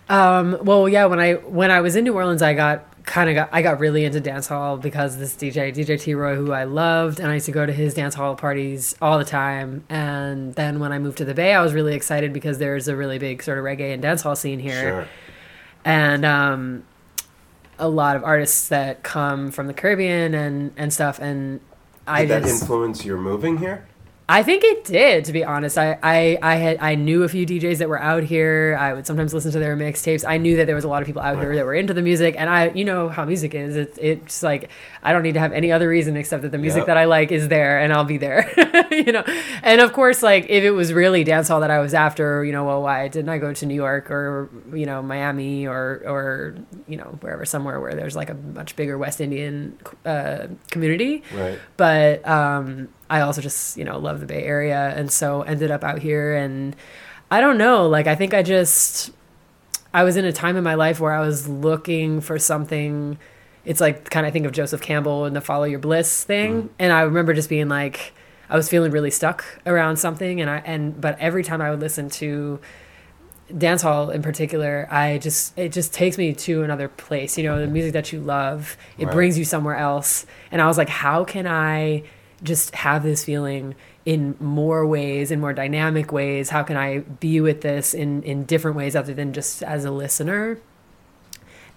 Um, 0.08 0.58
well, 0.62 0.88
yeah, 0.88 1.06
when 1.06 1.20
I 1.20 1.34
when 1.34 1.70
I 1.70 1.80
was 1.80 1.94
in 1.96 2.02
New 2.04 2.14
Orleans, 2.14 2.42
I 2.42 2.52
got 2.54 2.84
kind 3.10 3.28
of 3.28 3.34
got 3.34 3.48
I 3.50 3.60
got 3.60 3.80
really 3.80 4.04
into 4.04 4.20
dance 4.20 4.46
hall 4.46 4.76
because 4.76 5.18
this 5.18 5.34
DJ 5.34 5.74
DJ 5.74 6.00
T 6.00 6.14
Roy, 6.14 6.36
who 6.36 6.52
I 6.52 6.62
loved, 6.62 7.18
and 7.18 7.28
I 7.28 7.34
used 7.34 7.46
to 7.46 7.52
go 7.52 7.66
to 7.66 7.72
his 7.72 7.92
dance 7.92 8.14
hall 8.14 8.36
parties 8.36 8.94
all 9.02 9.18
the 9.18 9.24
time. 9.24 9.84
And 9.88 10.54
then 10.54 10.78
when 10.78 10.92
I 10.92 11.00
moved 11.00 11.18
to 11.18 11.24
the 11.24 11.34
Bay, 11.34 11.52
I 11.52 11.60
was 11.60 11.74
really 11.74 11.94
excited 11.94 12.32
because 12.32 12.58
there's 12.58 12.86
a 12.86 12.94
really 12.94 13.18
big 13.18 13.42
sort 13.42 13.58
of 13.58 13.64
reggae 13.64 13.92
and 13.92 14.00
dance 14.00 14.22
hall 14.22 14.36
scene 14.36 14.60
here, 14.60 14.80
sure, 14.80 15.08
and 15.84 16.24
um, 16.24 16.84
a 17.80 17.88
lot 17.88 18.14
of 18.14 18.22
artists 18.22 18.68
that 18.68 19.02
come 19.02 19.50
from 19.50 19.66
the 19.66 19.74
Caribbean 19.74 20.32
and 20.32 20.72
and 20.76 20.92
stuff. 20.92 21.18
And 21.18 21.60
I 22.06 22.20
did 22.20 22.30
that 22.30 22.42
just 22.44 22.62
influence 22.62 23.04
your 23.04 23.18
moving 23.18 23.58
here? 23.58 23.88
I 24.32 24.42
think 24.44 24.62
it 24.62 24.84
did, 24.84 25.24
to 25.24 25.32
be 25.32 25.42
honest. 25.44 25.76
I, 25.76 25.98
I, 26.02 26.38
I 26.40 26.54
had 26.54 26.78
I 26.80 26.94
knew 26.94 27.24
a 27.24 27.28
few 27.28 27.44
DJs 27.44 27.78
that 27.78 27.88
were 27.88 28.00
out 28.00 28.22
here. 28.22 28.76
I 28.78 28.92
would 28.92 29.04
sometimes 29.06 29.34
listen 29.34 29.50
to 29.52 29.58
their 29.58 29.76
mixtapes. 29.76 30.24
I 30.26 30.36
knew 30.38 30.56
that 30.58 30.66
there 30.66 30.76
was 30.76 30.84
a 30.84 30.88
lot 30.88 31.02
of 31.02 31.06
people 31.06 31.20
out 31.22 31.38
here 31.38 31.54
that 31.56 31.64
were 31.64 31.74
into 31.74 31.92
the 31.94 32.02
music, 32.02 32.36
and 32.38 32.48
I, 32.48 32.68
you 32.70 32.84
know 32.84 33.08
how 33.08 33.24
music 33.24 33.54
is. 33.54 33.74
It's 33.76 33.98
it's 33.98 34.42
like 34.42 34.70
I 35.02 35.12
don't 35.12 35.22
need 35.24 35.34
to 35.34 35.40
have 35.40 35.52
any 35.52 35.72
other 35.72 35.88
reason 35.88 36.16
except 36.16 36.42
that 36.42 36.52
the 36.52 36.58
music 36.58 36.80
Yep. 36.82 36.86
that 36.86 36.96
I 36.96 37.06
like 37.06 37.32
is 37.32 37.48
there, 37.48 37.80
and 37.80 37.92
I'll 37.92 38.04
be 38.04 38.18
there. 38.18 38.48
you 38.92 39.10
know, 39.12 39.24
and 39.62 39.80
of 39.80 39.92
course, 39.92 40.22
like 40.22 40.46
if 40.48 40.62
it 40.64 40.70
was 40.70 40.92
really 40.92 41.24
dancehall 41.24 41.60
that 41.60 41.70
I 41.72 41.80
was 41.80 41.92
after, 41.92 42.44
you 42.44 42.52
know, 42.52 42.64
well, 42.64 42.82
why 42.82 43.08
didn't 43.08 43.30
I 43.30 43.38
go 43.38 43.52
to 43.52 43.66
New 43.66 43.74
York 43.74 44.10
or 44.10 44.48
you 44.72 44.86
know 44.86 45.02
Miami 45.02 45.66
or 45.66 46.02
or 46.06 46.54
you 46.86 46.96
know 46.96 47.18
wherever 47.20 47.44
somewhere 47.44 47.80
where 47.80 47.94
there's 47.94 48.14
like 48.14 48.30
a 48.30 48.34
much 48.34 48.76
bigger 48.76 48.96
West 48.96 49.20
Indian 49.20 49.76
uh, 50.06 50.46
community 50.70 51.24
Right. 51.34 51.58
but 51.76 52.26
um, 52.28 52.88
I 53.10 53.20
also 53.20 53.42
just 53.42 53.76
you 53.76 53.84
know 53.84 53.98
love 53.98 54.20
the 54.20 54.26
Bay 54.26 54.44
Area, 54.44 54.94
and 54.96 55.10
so 55.10 55.42
ended 55.42 55.70
up 55.70 55.84
out 55.84 55.98
here. 55.98 56.34
And 56.34 56.74
I 57.30 57.40
don't 57.40 57.58
know, 57.58 57.86
like 57.88 58.06
I 58.06 58.14
think 58.14 58.32
I 58.32 58.42
just 58.42 59.10
I 59.92 60.04
was 60.04 60.16
in 60.16 60.24
a 60.24 60.32
time 60.32 60.56
in 60.56 60.64
my 60.64 60.74
life 60.74 61.00
where 61.00 61.12
I 61.12 61.20
was 61.20 61.48
looking 61.48 62.20
for 62.20 62.38
something. 62.38 63.18
It's 63.64 63.80
like 63.80 64.08
kind 64.08 64.26
of 64.26 64.32
think 64.32 64.46
of 64.46 64.52
Joseph 64.52 64.80
Campbell 64.80 65.26
and 65.26 65.36
the 65.36 65.40
Follow 65.42 65.64
Your 65.64 65.80
Bliss 65.80 66.24
thing, 66.24 66.54
mm-hmm. 66.54 66.74
and 66.78 66.92
I 66.92 67.02
remember 67.02 67.34
just 67.34 67.48
being 67.50 67.68
like 67.68 68.14
I 68.48 68.56
was 68.56 68.68
feeling 68.68 68.90
really 68.92 69.10
stuck 69.10 69.44
around 69.66 69.96
something, 69.98 70.40
and 70.40 70.48
I 70.48 70.62
and 70.64 70.98
but 71.00 71.18
every 71.18 71.42
time 71.42 71.60
I 71.60 71.70
would 71.70 71.80
listen 71.80 72.08
to 72.10 72.60
dance 73.58 73.82
hall 73.82 74.10
in 74.10 74.22
particular 74.22 74.86
i 74.92 75.18
just 75.18 75.58
it 75.58 75.72
just 75.72 75.92
takes 75.92 76.16
me 76.16 76.32
to 76.32 76.62
another 76.62 76.88
place 76.88 77.36
you 77.36 77.42
know 77.42 77.58
the 77.58 77.66
music 77.66 77.92
that 77.92 78.12
you 78.12 78.20
love 78.20 78.76
it 78.96 79.06
Right. 79.06 79.12
brings 79.12 79.36
you 79.36 79.44
somewhere 79.44 79.74
else 79.74 80.24
and 80.52 80.62
i 80.62 80.68
was 80.68 80.78
like 80.78 80.88
how 80.88 81.24
can 81.24 81.48
i 81.48 82.04
just 82.42 82.74
have 82.74 83.02
this 83.02 83.24
feeling 83.24 83.74
in 84.06 84.34
more 84.40 84.86
ways 84.86 85.30
in 85.30 85.40
more 85.40 85.52
dynamic 85.52 86.10
ways. 86.12 86.50
How 86.50 86.62
can 86.62 86.76
i 86.76 86.98
be 86.98 87.40
with 87.40 87.60
this 87.60 87.94
in 87.94 88.22
in 88.22 88.44
different 88.44 88.76
ways 88.76 88.96
other 88.96 89.14
than 89.14 89.32
just 89.32 89.62
as 89.62 89.84
a 89.84 89.90
listener? 89.90 90.58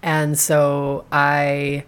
And 0.02 0.38
so 0.38 1.04
i 1.12 1.84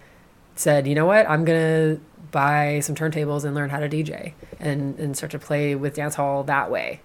said 0.55 0.87
you 0.87 0.95
know 0.95 1.05
what? 1.05 1.29
I'm 1.29 1.45
gonna 1.45 1.99
buy 2.31 2.81
some 2.81 2.95
turntables 2.95 3.45
and 3.45 3.55
learn 3.55 3.69
how 3.69 3.79
to 3.79 3.89
dj 3.89 4.33
and 4.59 4.99
and 4.99 5.15
start 5.17 5.31
to 5.31 5.39
play 5.39 5.75
with 5.75 5.95
dance 5.95 6.15
hall 6.15 6.43
that 6.43 6.69
way 6.69 7.01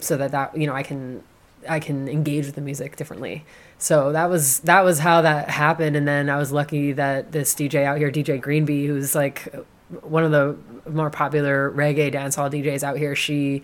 so 0.00 0.16
that 0.16 0.30
that 0.32 0.56
you 0.56 0.66
know 0.66 0.74
I 0.74 0.82
can 0.82 1.22
I 1.68 1.80
can 1.80 2.08
engage 2.08 2.46
with 2.46 2.54
the 2.54 2.60
music 2.60 2.96
differently. 2.96 3.44
So 3.78 4.12
that 4.12 4.30
was 4.30 4.60
that 4.60 4.84
was 4.84 5.00
how 5.00 5.22
that 5.22 5.50
happened, 5.50 5.96
and 5.96 6.06
then 6.06 6.28
I 6.28 6.36
was 6.36 6.52
lucky 6.52 6.92
that 6.92 7.32
this 7.32 7.54
DJ 7.54 7.84
out 7.84 7.98
here, 7.98 8.10
DJ 8.10 8.40
Green 8.40 8.64
B, 8.64 8.86
who's 8.86 9.14
like 9.14 9.52
one 10.02 10.24
of 10.24 10.30
the 10.30 10.56
more 10.90 11.10
popular 11.10 11.70
reggae 11.70 12.12
dancehall 12.12 12.50
DJs 12.50 12.82
out 12.82 12.96
here, 12.96 13.14
she 13.16 13.62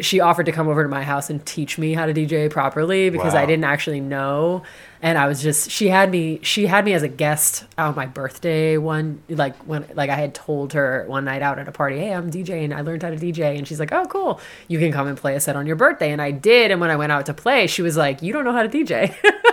she 0.00 0.20
offered 0.20 0.46
to 0.46 0.52
come 0.52 0.68
over 0.68 0.82
to 0.82 0.88
my 0.88 1.02
house 1.02 1.28
and 1.28 1.44
teach 1.44 1.76
me 1.76 1.92
how 1.92 2.06
to 2.06 2.14
DJ 2.14 2.50
properly 2.50 3.10
because 3.10 3.34
I 3.34 3.44
didn't 3.44 3.64
actually 3.64 4.00
know. 4.00 4.62
And 5.02 5.18
I 5.18 5.26
was 5.26 5.42
just 5.42 5.70
she 5.70 5.88
had 5.88 6.10
me 6.10 6.40
she 6.42 6.66
had 6.66 6.84
me 6.84 6.94
as 6.94 7.02
a 7.02 7.08
guest 7.08 7.66
on 7.76 7.94
my 7.94 8.06
birthday 8.06 8.78
one 8.78 9.22
like 9.28 9.54
when 9.64 9.86
like 9.94 10.08
I 10.08 10.14
had 10.14 10.34
told 10.34 10.72
her 10.72 11.04
one 11.08 11.24
night 11.24 11.42
out 11.42 11.58
at 11.58 11.68
a 11.68 11.72
party, 11.72 11.98
"Hey, 11.98 12.14
I'm 12.14 12.30
DJing. 12.30 12.74
I 12.74 12.80
learned 12.80 13.02
how 13.02 13.10
to 13.10 13.16
DJ." 13.16 13.58
And 13.58 13.68
she's 13.68 13.80
like, 13.80 13.92
"Oh, 13.92 14.06
cool. 14.06 14.40
You 14.68 14.78
can 14.78 14.92
come 14.92 15.08
and 15.08 15.18
play 15.18 15.34
a 15.34 15.40
set 15.40 15.56
on 15.56 15.66
your 15.66 15.76
birthday." 15.76 16.10
And 16.10 16.22
I 16.22 16.30
did, 16.30 16.70
and 16.70 16.80
when 16.80 16.90
I 16.90 16.96
went 16.96 17.12
out 17.12 17.26
to 17.26 17.34
play, 17.34 17.66
she 17.66 17.82
was 17.82 17.96
like, 17.96 18.22
"You 18.22 18.32
don't 18.32 18.44
know 18.44 18.52
how 18.52 18.62
to 18.62 18.68
DJ." 18.68 19.14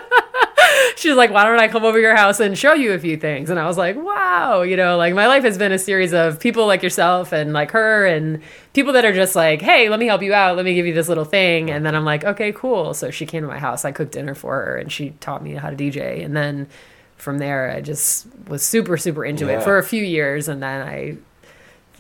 she 0.96 1.10
was 1.10 1.18
like, 1.18 1.32
why 1.32 1.44
don't 1.44 1.60
I 1.60 1.68
come 1.68 1.84
over 1.86 1.98
to 1.98 2.02
your 2.02 2.16
house 2.16 2.40
and 2.40 2.58
show 2.58 2.74
you 2.74 2.94
a 2.94 3.00
few 3.00 3.18
things? 3.18 3.50
And 3.50 3.60
I 3.60 3.66
was 3.66 3.78
like, 3.78 3.96
wow, 3.96 4.62
you 4.62 4.76
know, 4.78 4.98
like 4.98 5.14
my 5.14 5.28
life 5.28 5.44
has 5.44 5.58
been 5.58 5.72
a 5.72 5.80
series 5.80 6.14
of 6.14 6.40
people 6.40 6.66
like 6.68 6.84
yourself 6.84 7.32
and 7.32 7.54
like 7.54 7.72
her 7.72 8.06
and 8.06 8.42
people 8.74 8.94
that 8.94 9.06
are 9.06 9.14
just 9.14 9.36
like, 9.36 9.62
hey, 9.62 9.90
let 9.90 10.00
me 10.00 10.08
help 10.08 10.22
you 10.22 10.34
out. 10.34 10.56
Let 10.56 10.66
me 10.66 10.74
give 10.76 10.86
you 10.86 10.94
this 10.94 11.08
little 11.10 11.26
thing. 11.26 11.70
And 11.70 11.86
then 11.86 11.96
I'm 11.96 12.06
like, 12.06 12.24
okay, 12.24 12.52
cool. 12.52 12.94
So 12.94 13.12
she 13.12 13.26
came 13.26 13.42
to 13.44 13.48
my 13.48 13.60
house. 13.60 13.86
I 13.86 13.92
cooked 13.92 14.12
dinner 14.14 14.36
for 14.36 14.56
her 14.64 14.78
and 14.78 14.92
she 14.92 15.12
taught 15.20 15.44
me 15.44 15.54
how 15.54 15.70
to 15.70 15.76
DJ. 15.76 16.24
And 16.24 16.36
then 16.36 16.68
from 17.18 17.38
there, 17.40 17.70
I 17.72 17.82
just 17.82 18.28
was 18.48 18.64
super, 18.64 18.96
super 18.98 19.26
into 19.26 19.46
Yeah. 19.48 19.60
it 19.60 19.64
for 19.64 19.78
a 19.78 19.84
few 19.84 20.04
years. 20.04 20.48
And 20.48 20.62
then 20.64 20.88
I 20.88 21.18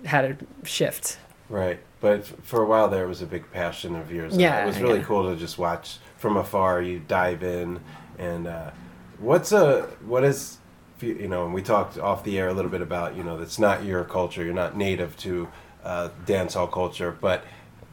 had 0.07 0.25
a 0.25 0.65
shift. 0.65 1.17
Right. 1.49 1.79
But 2.01 2.25
for 2.25 2.61
a 2.63 2.65
while 2.65 2.87
there, 2.87 3.03
it 3.03 3.07
was 3.09 3.21
a 3.21 3.25
big 3.25 3.51
passion 3.51 3.95
of 3.95 4.11
yours. 4.11 4.37
Yeah, 4.37 4.63
It 4.63 4.67
was 4.67 4.79
really 4.79 4.99
yeah. 4.99 5.05
cool 5.05 5.29
to 5.29 5.35
just 5.37 5.57
watch 5.57 5.97
from 6.17 6.37
afar. 6.37 6.81
You 6.81 6.99
dive 6.99 7.43
in, 7.43 7.81
and 8.19 8.47
uh, 8.47 8.71
what's 9.17 9.51
a 9.51 9.83
what 10.05 10.23
is 10.23 10.57
you 11.01 11.27
know? 11.27 11.47
We 11.47 11.61
talked 11.61 11.97
off 11.97 12.23
the 12.23 12.37
air 12.37 12.49
a 12.49 12.53
little 12.53 12.71
bit 12.71 12.81
about 12.81 13.15
you 13.15 13.23
know 13.23 13.37
that's 13.37 13.59
not 13.59 13.83
your 13.83 14.03
culture. 14.03 14.43
You're 14.43 14.53
not 14.53 14.77
native 14.77 15.17
to 15.17 15.47
uh, 15.83 16.09
dance 16.25 16.53
hall 16.53 16.67
culture, 16.67 17.15
but 17.19 17.45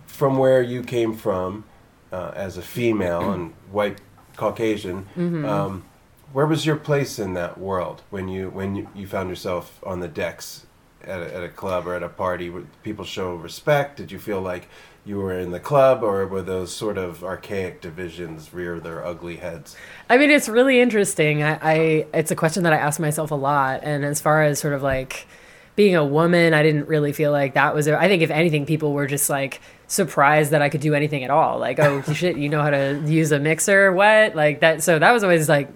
from 0.07 0.39
where 0.39 0.63
you 0.63 0.83
came 0.83 1.15
from 1.15 1.65
uh, 2.13 2.33
as 2.35 2.57
a 2.57 2.63
female 2.63 3.33
and 3.33 3.55
white 3.71 4.01
Caucasian. 4.37 5.07
Mm-hmm. 5.17 5.45
Um, 5.45 5.85
where 6.33 6.47
was 6.47 6.67
your 6.67 6.77
place 6.77 7.19
in 7.19 7.35
that 7.35 7.59
world 7.59 8.03
when 8.11 8.29
you 8.29 8.51
when 8.51 8.75
you, 8.77 8.89
you 8.95 9.07
found 9.07 9.29
yourself 9.31 9.81
on 9.85 10.01
the 10.01 10.09
decks 10.09 10.67
at 11.03 11.21
a, 11.21 11.35
at 11.35 11.43
a 11.45 11.49
club 11.49 11.87
or 11.87 11.95
at 11.95 12.03
a 12.03 12.09
party? 12.09 12.51
Would 12.51 12.67
people 12.83 13.05
show 13.05 13.35
respect? 13.35 13.97
Did 13.97 14.11
you 14.11 14.19
feel 14.19 14.41
like 14.41 14.69
you 15.07 15.19
were 15.19 15.39
in 15.39 15.53
the 15.53 15.61
club, 15.61 16.03
or 16.03 16.27
were 16.27 16.43
those 16.43 16.75
sort 16.75 16.99
of 16.99 17.23
archaic 17.23 17.81
divisions 17.81 18.53
rear 18.53 18.81
their 18.81 19.07
ugly 19.07 19.37
heads? 19.37 19.77
I 20.11 20.19
mean, 20.19 20.33
it's 20.33 20.49
really 20.49 20.81
interesting. 20.81 21.45
I, 21.45 21.59
I 21.63 22.07
it's 22.13 22.33
a 22.33 22.37
question 22.37 22.65
that 22.65 22.73
I 22.73 22.77
ask 22.77 22.99
myself 22.99 23.31
a 23.31 23.37
lot. 23.37 23.81
And 23.85 24.05
as 24.05 24.21
far 24.21 24.43
as 24.43 24.59
sort 24.59 24.75
of 24.75 24.83
like 24.83 25.29
being 25.77 25.95
a 25.95 26.05
woman, 26.05 26.55
I 26.55 26.65
didn't 26.65 26.89
really 26.89 27.13
feel 27.13 27.31
like 27.31 27.55
that 27.55 27.73
was. 27.73 27.87
I 27.87 28.09
think 28.09 28.23
if 28.23 28.31
anything, 28.31 28.67
people 28.67 28.93
were 28.93 29.07
just 29.07 29.31
like 29.31 29.61
surprised 29.87 30.51
that 30.51 30.61
I 30.61 30.69
could 30.69 30.81
do 30.81 30.93
anything 30.95 31.23
at 31.23 31.31
all. 31.31 31.61
Like, 31.61 31.79
oh 31.79 32.03
shit, 32.13 32.37
you 32.37 32.49
know 32.49 32.61
how 32.61 32.71
to 32.71 33.01
use 33.07 33.31
a 33.31 33.39
mixer? 33.39 33.93
What? 33.93 34.35
Like 34.35 34.61
that. 34.61 34.83
So 34.83 34.99
that 34.99 35.13
was 35.13 35.23
always 35.23 35.49
like. 35.49 35.71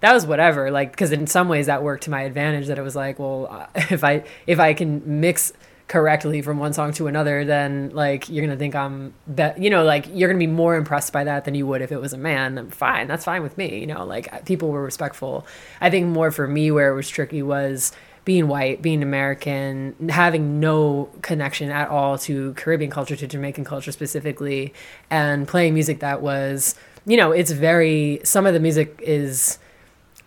That 0.00 0.14
was 0.14 0.24
whatever, 0.24 0.70
like, 0.70 0.92
because 0.92 1.12
in 1.12 1.26
some 1.26 1.50
ways 1.50 1.66
that 1.66 1.82
worked 1.82 2.04
to 2.04 2.10
my 2.10 2.22
advantage. 2.22 2.68
That 2.68 2.78
it 2.78 2.82
was 2.82 2.96
like, 2.96 3.18
well, 3.18 3.68
if 3.74 4.02
I 4.02 4.24
if 4.46 4.58
I 4.58 4.72
can 4.72 5.20
mix 5.20 5.52
correctly 5.90 6.40
from 6.40 6.60
one 6.60 6.72
song 6.72 6.92
to 6.92 7.08
another, 7.08 7.44
then 7.44 7.90
like 7.90 8.28
you're 8.28 8.46
gonna 8.46 8.56
think 8.56 8.76
I'm 8.76 9.12
that 9.26 9.60
you 9.60 9.68
know 9.68 9.82
like 9.82 10.06
you're 10.14 10.28
gonna 10.28 10.38
be 10.38 10.46
more 10.46 10.76
impressed 10.76 11.12
by 11.12 11.24
that 11.24 11.44
than 11.44 11.56
you 11.56 11.66
would 11.66 11.82
if 11.82 11.90
it 11.90 12.00
was 12.00 12.12
a 12.12 12.16
man. 12.16 12.56
I'm 12.56 12.70
fine, 12.70 13.08
that's 13.08 13.24
fine 13.24 13.42
with 13.42 13.58
me. 13.58 13.80
You 13.80 13.88
know, 13.88 14.04
like 14.04 14.46
people 14.46 14.70
were 14.70 14.84
respectful. 14.84 15.44
I 15.80 15.90
think 15.90 16.06
more 16.06 16.30
for 16.30 16.46
me 16.46 16.70
where 16.70 16.92
it 16.92 16.94
was 16.94 17.08
tricky 17.08 17.42
was 17.42 17.90
being 18.24 18.46
white, 18.46 18.80
being 18.80 19.02
American, 19.02 20.08
having 20.10 20.60
no 20.60 21.10
connection 21.22 21.72
at 21.72 21.88
all 21.88 22.16
to 22.18 22.54
Caribbean 22.54 22.90
culture, 22.90 23.16
to 23.16 23.26
Jamaican 23.26 23.64
culture 23.64 23.90
specifically, 23.90 24.72
and 25.10 25.48
playing 25.48 25.74
music 25.74 25.98
that 26.00 26.22
was, 26.22 26.76
you 27.04 27.16
know, 27.16 27.32
it's 27.32 27.50
very. 27.50 28.20
Some 28.22 28.46
of 28.46 28.54
the 28.54 28.60
music 28.60 28.96
is 29.02 29.58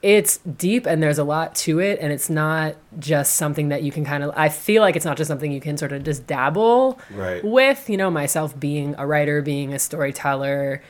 it's 0.04 0.38
deep 0.40 0.86
and 0.86 1.02
there's 1.02 1.18
a 1.18 1.24
lot 1.24 1.56
to 1.56 1.80
it 1.80 1.98
and 2.02 2.12
it's 2.12 2.30
not 2.30 2.76
just 3.00 3.36
something 3.36 3.70
that 3.70 3.84
you 3.84 3.92
can 3.92 4.04
kind 4.04 4.22
of 4.22 4.32
i 4.36 4.50
feel 4.50 4.82
like 4.82 4.98
it's 4.98 5.06
not 5.06 5.16
just 5.16 5.30
something 5.30 5.50
you 5.52 5.62
can 5.62 5.78
sort 5.78 5.94
of 5.94 6.04
just 6.04 6.28
dabble 6.28 7.00
Right. 7.10 7.42
with 7.44 7.90
you 7.90 7.96
know 7.96 8.12
myself 8.12 8.60
being 8.60 8.96
a 8.98 9.08
writer 9.08 9.42
being 9.42 9.74
a 9.74 9.80
storyteller 9.80 10.84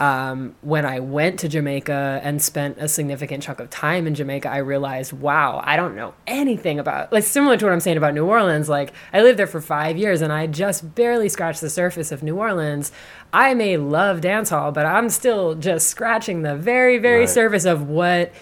um, 0.00 0.56
when 0.62 0.84
I 0.84 0.98
went 0.98 1.38
to 1.40 1.48
Jamaica 1.48 2.20
and 2.24 2.42
spent 2.42 2.78
a 2.80 2.88
significant 2.88 3.44
chunk 3.44 3.60
of 3.60 3.70
time 3.70 4.08
in 4.08 4.16
Jamaica, 4.16 4.50
I 4.50 4.56
realized, 4.56 5.12
wow, 5.12 5.62
I 5.64 5.76
don't 5.76 5.94
know 5.94 6.14
anything 6.26 6.80
about 6.80 7.12
like 7.12 7.22
similar 7.22 7.56
to 7.56 7.64
what 7.64 7.72
I'm 7.72 7.78
saying 7.78 7.96
about 7.96 8.12
New 8.12 8.26
Orleans. 8.26 8.68
Like 8.68 8.92
I 9.12 9.22
lived 9.22 9.38
there 9.38 9.46
for 9.46 9.60
five 9.60 9.96
years 9.96 10.20
and 10.20 10.32
I 10.32 10.48
just 10.48 10.96
barely 10.96 11.28
scratched 11.28 11.60
the 11.60 11.70
surface 11.70 12.10
of 12.10 12.24
New 12.24 12.36
Orleans. 12.36 12.90
I 13.32 13.54
may 13.54 13.76
love 13.76 14.20
dance 14.20 14.50
hall, 14.50 14.72
but 14.72 14.84
I'm 14.84 15.08
still 15.10 15.54
just 15.54 15.86
scratching 15.88 16.42
the 16.42 16.56
very, 16.56 16.98
very 16.98 17.20
Right. 17.20 17.28
surface 17.30 17.64
of 17.64 17.88
what 17.88 18.32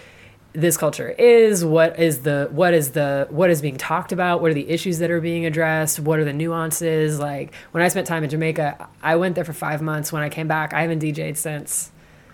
this 0.53 0.77
culture 0.77 1.09
is 1.09 1.65
what 1.65 1.99
is 1.99 2.19
the 2.19 2.47
what 2.51 2.73
is 2.75 2.91
the 2.91 3.27
what 3.31 3.49
is 3.49 3.59
being 3.61 3.75
talked 3.77 4.11
about 4.11 4.39
what 4.41 4.51
are 4.51 4.53
the 4.53 4.69
issues 4.69 4.99
that 4.99 5.09
are 5.09 5.19
being 5.19 5.45
addressed 5.47 5.99
what 5.99 6.19
are 6.19 6.23
the 6.25 6.33
nuances 6.33 7.17
like 7.19 7.51
when 7.71 7.83
i 7.83 7.87
spent 7.87 8.05
time 8.05 8.23
in 8.23 8.29
jamaica 8.29 8.87
i 9.01 9.15
went 9.15 9.33
there 9.33 9.43
for 9.43 9.53
five 9.53 9.81
months 9.81 10.11
when 10.13 10.21
i 10.21 10.29
came 10.29 10.47
back 10.47 10.71
i 10.73 10.81
haven't 10.81 10.99
dj'd 11.01 11.35
since 11.37 11.89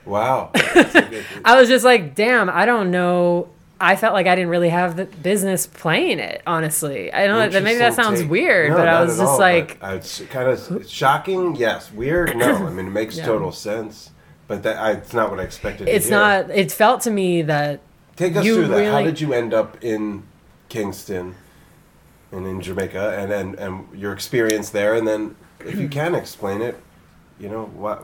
Wow. 0.05 0.49
That's 0.53 0.95
a 0.95 1.01
good- 1.03 1.25
i 1.45 1.57
was 1.59 1.69
just 1.69 1.85
like 1.85 2.13
damn 2.13 2.49
i 2.49 2.65
don't 2.65 2.91
know 2.91 3.47
i 3.79 3.95
felt 3.95 4.13
like 4.13 4.27
i 4.27 4.35
didn't 4.35 4.49
really 4.49 4.67
have 4.69 4.97
the 4.97 5.05
business 5.05 5.65
playing 5.65 6.19
it 6.19 6.41
honestly 6.45 7.13
i 7.13 7.25
don't 7.25 7.53
know 7.53 7.61
maybe 7.61 7.79
that 7.79 7.93
sounds 7.93 8.19
take. 8.21 8.29
weird 8.29 8.71
No, 8.71 8.77
but 8.77 8.87
i 8.89 9.01
was 9.01 9.17
just 9.17 9.21
all, 9.29 9.39
like 9.39 9.77
it's 9.81 10.19
kind 10.23 10.49
of 10.49 10.89
shocking. 10.89 11.55
Yes, 11.55 11.89
weird. 11.93 12.35
No, 12.35 12.53
I 12.67 12.69
mean 12.69 12.87
it 12.87 12.91
makes 12.91 13.15
Yeah. 13.19 13.25
total 13.27 13.53
sense, 13.53 14.11
but 14.47 14.63
that 14.63 14.77
I, 14.77 14.91
it's 14.93 15.13
not 15.13 15.29
what 15.31 15.39
I 15.39 15.43
expected. 15.43 15.85
to 15.85 15.95
it's 15.95 16.09
not 16.09 16.49
it 16.49 16.69
felt 16.71 17.01
to 17.03 17.11
me 17.11 17.43
that 17.43 17.79
Take 18.19 18.35
us 18.35 18.43
you 18.43 18.55
through 18.55 18.67
that. 18.67 18.91
How 18.91 19.01
did 19.01 19.21
you 19.21 19.31
end 19.31 19.53
up 19.53 19.81
in 19.81 20.23
Kingston 20.67 21.35
and 22.33 22.45
in 22.45 22.59
Jamaica, 22.61 23.15
and 23.17 23.31
then 23.31 23.55
and 23.57 23.87
your 23.97 24.11
experience 24.11 24.71
there, 24.71 24.93
and 24.93 25.07
then 25.07 25.37
if 25.61 25.79
you 25.79 25.87
can 25.87 26.13
explain 26.13 26.61
it, 26.61 26.77
you 27.39 27.47
know 27.47 27.65
why 27.67 27.97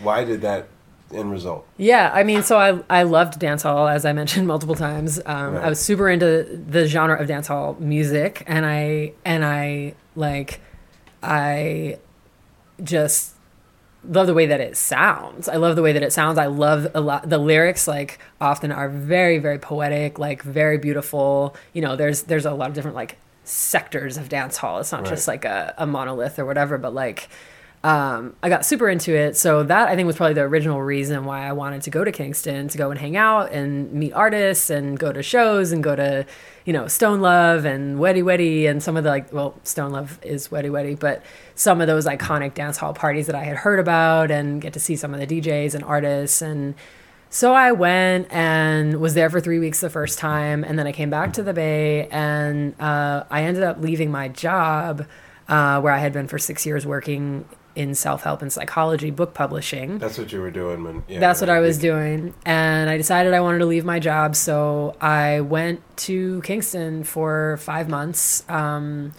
why 0.00 0.24
did 0.24 0.40
that 0.40 0.66
end 1.14 1.30
result? 1.30 1.68
Yeah, 1.76 2.10
I 2.12 2.24
mean, 2.24 2.42
so 2.42 2.58
I 2.58 2.80
I 2.90 3.04
loved 3.04 3.40
dancehall 3.40 3.88
as 3.88 4.04
I 4.04 4.12
mentioned 4.12 4.48
multiple 4.48 4.74
times. 4.74 5.20
Um, 5.24 5.54
Right. 5.54 5.64
I 5.66 5.68
was 5.68 5.78
super 5.78 6.08
into 6.08 6.60
the 6.68 6.88
genre 6.88 7.16
of 7.20 7.28
dancehall 7.28 7.78
music, 7.78 8.42
and 8.48 8.66
I 8.66 9.12
and 9.24 9.44
I 9.44 9.94
like 10.16 10.60
I 11.22 11.98
just 12.82 13.34
love 14.08 14.26
the 14.26 14.34
way 14.34 14.46
that 14.46 14.60
it 14.60 14.76
sounds. 14.76 15.48
I 15.48 15.56
love 15.56 15.76
the 15.76 15.82
way 15.82 15.92
that 15.92 16.02
it 16.02 16.12
sounds. 16.12 16.38
I 16.38 16.46
love 16.46 16.88
a 16.94 17.00
lot 17.00 17.28
the 17.28 17.38
lyrics 17.38 17.86
like 17.86 18.18
often 18.40 18.72
are 18.72 18.88
very 18.88 19.38
very 19.38 19.58
poetic, 19.58 20.18
like 20.18 20.42
very 20.42 20.78
beautiful. 20.78 21.56
You 21.72 21.82
know, 21.82 21.96
there's 21.96 22.22
there's 22.22 22.46
a 22.46 22.52
lot 22.52 22.68
of 22.68 22.74
different 22.74 22.96
like 22.96 23.18
sectors 23.44 24.16
of 24.16 24.28
dance 24.28 24.56
hall. 24.58 24.78
It's 24.78 24.92
not 24.92 25.04
just 25.04 25.26
like 25.26 25.44
a, 25.44 25.74
a 25.76 25.86
monolith 25.86 26.38
or 26.38 26.44
whatever, 26.44 26.78
but 26.78 26.94
like 26.94 27.28
um, 27.82 28.36
I 28.42 28.50
got 28.50 28.66
super 28.66 28.90
into 28.90 29.14
it. 29.14 29.38
So 29.38 29.62
that 29.62 29.88
I 29.88 29.96
think 29.96 30.06
was 30.06 30.16
probably 30.16 30.34
the 30.34 30.42
original 30.42 30.82
reason 30.82 31.24
why 31.24 31.46
I 31.46 31.52
wanted 31.52 31.80
to 31.82 31.90
go 31.90 32.04
to 32.04 32.12
Kingston 32.12 32.68
to 32.68 32.78
go 32.78 32.90
and 32.90 33.00
hang 33.00 33.16
out 33.16 33.52
and 33.52 33.90
meet 33.92 34.12
artists 34.12 34.68
and 34.68 34.98
go 34.98 35.12
to 35.12 35.22
shows 35.22 35.72
and 35.72 35.82
go 35.82 35.96
to, 35.96 36.26
you 36.66 36.74
know, 36.74 36.88
Stone 36.88 37.22
Love 37.22 37.64
and 37.64 37.98
Weddy 37.98 38.22
Weddy 38.22 38.68
and 38.68 38.82
some 38.82 38.98
of 38.98 39.04
the 39.04 39.08
like, 39.08 39.32
well, 39.32 39.54
Stone 39.64 39.92
Love 39.92 40.18
is 40.22 40.48
Weddy 40.48 40.70
Weddy, 40.70 40.98
but 40.98 41.22
some 41.54 41.80
of 41.80 41.86
those 41.86 42.04
iconic 42.04 42.52
dance 42.52 42.76
hall 42.76 42.92
parties 42.92 43.26
that 43.26 43.34
I 43.34 43.44
had 43.44 43.56
heard 43.56 43.78
about 43.78 44.30
and 44.30 44.60
get 44.60 44.74
to 44.74 44.80
see 44.80 44.94
some 44.94 45.14
of 45.14 45.20
the 45.20 45.26
DJs 45.26 45.74
and 45.74 45.82
artists. 45.82 46.42
And 46.42 46.74
so 47.30 47.54
I 47.54 47.72
went 47.72 48.30
and 48.30 49.00
was 49.00 49.14
there 49.14 49.30
for 49.30 49.40
three 49.40 49.58
weeks 49.58 49.80
the 49.80 49.88
first 49.88 50.18
time. 50.18 50.64
And 50.64 50.78
then 50.78 50.86
I 50.86 50.92
came 50.92 51.08
back 51.08 51.32
to 51.34 51.42
the 51.42 51.54
Bay 51.54 52.08
and 52.08 52.78
uh, 52.78 53.24
I 53.30 53.44
ended 53.44 53.62
up 53.62 53.80
leaving 53.80 54.10
my 54.10 54.28
job 54.28 55.06
uh, 55.48 55.80
where 55.80 55.94
I 55.94 55.98
had 55.98 56.12
been 56.12 56.28
for 56.28 56.38
six 56.38 56.66
years 56.66 56.86
working 56.86 57.46
in 57.74 57.94
self 57.94 58.22
help 58.22 58.42
and 58.42 58.52
psychology 58.52 59.10
book 59.10 59.34
publishing. 59.34 59.98
That's 59.98 60.18
what 60.18 60.32
you 60.32 60.40
were 60.40 60.50
doing 60.50 60.84
when. 60.84 61.04
Yeah, 61.08 61.20
That's 61.20 61.40
what 61.40 61.50
I 61.50 61.60
was 61.60 61.78
doing. 61.78 62.34
And 62.44 62.90
I 62.90 62.96
decided 62.96 63.34
I 63.34 63.40
wanted 63.40 63.58
to 63.58 63.66
leave 63.66 63.84
my 63.84 63.98
job. 63.98 64.36
So 64.36 64.96
I 65.00 65.40
went 65.40 65.80
to 65.98 66.42
Kingston 66.42 67.04
for 67.04 67.58
five 67.58 67.88
months. 67.88 68.48
Um, 68.48 69.14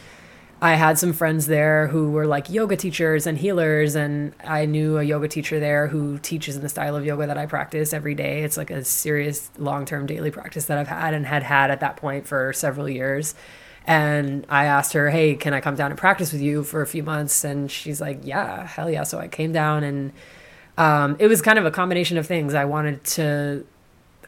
I 0.63 0.75
had 0.75 0.99
some 0.99 1.11
friends 1.11 1.47
there 1.47 1.87
who 1.87 2.11
were 2.11 2.27
like 2.27 2.49
yoga 2.49 2.75
teachers 2.75 3.25
and 3.25 3.37
healers. 3.37 3.95
And 3.95 4.33
I 4.43 4.65
knew 4.65 4.97
a 4.97 5.03
yoga 5.03 5.27
teacher 5.27 5.59
there 5.59 5.87
who 5.87 6.19
teaches 6.19 6.55
in 6.55 6.61
the 6.61 6.69
style 6.69 6.95
of 6.95 7.03
yoga 7.03 7.25
that 7.27 7.37
I 7.37 7.47
practice 7.47 7.93
every 7.93 8.13
day. 8.13 8.43
It's 8.43 8.57
like 8.57 8.69
a 8.69 8.83
serious 8.83 9.49
long 9.57 9.85
term 9.85 10.05
daily 10.05 10.29
practice 10.29 10.65
that 10.65 10.77
I've 10.77 10.87
had 10.87 11.13
and 11.13 11.25
had 11.25 11.43
had 11.43 11.71
at 11.71 11.79
that 11.79 11.97
point 11.97 12.27
for 12.27 12.53
several 12.53 12.87
years. 12.87 13.33
And 13.85 14.45
I 14.47 14.65
asked 14.65 14.93
her, 14.93 15.09
hey, 15.09 15.35
can 15.35 15.53
I 15.53 15.61
come 15.61 15.75
down 15.75 15.91
and 15.91 15.99
practice 15.99 16.31
with 16.31 16.41
you 16.41 16.63
for 16.63 16.81
a 16.81 16.87
few 16.87 17.03
months? 17.03 17.43
And 17.43 17.69
she's 17.69 17.99
like, 17.99 18.19
yeah, 18.23 18.67
hell 18.67 18.89
yeah. 18.89 19.03
So 19.03 19.19
I 19.19 19.27
came 19.27 19.51
down 19.51 19.83
and 19.83 20.13
um, 20.77 21.15
it 21.19 21.27
was 21.27 21.41
kind 21.41 21.57
of 21.57 21.65
a 21.65 21.71
combination 21.71 22.17
of 22.17 22.27
things. 22.27 22.53
I 22.53 22.65
wanted 22.65 23.03
to, 23.03 23.65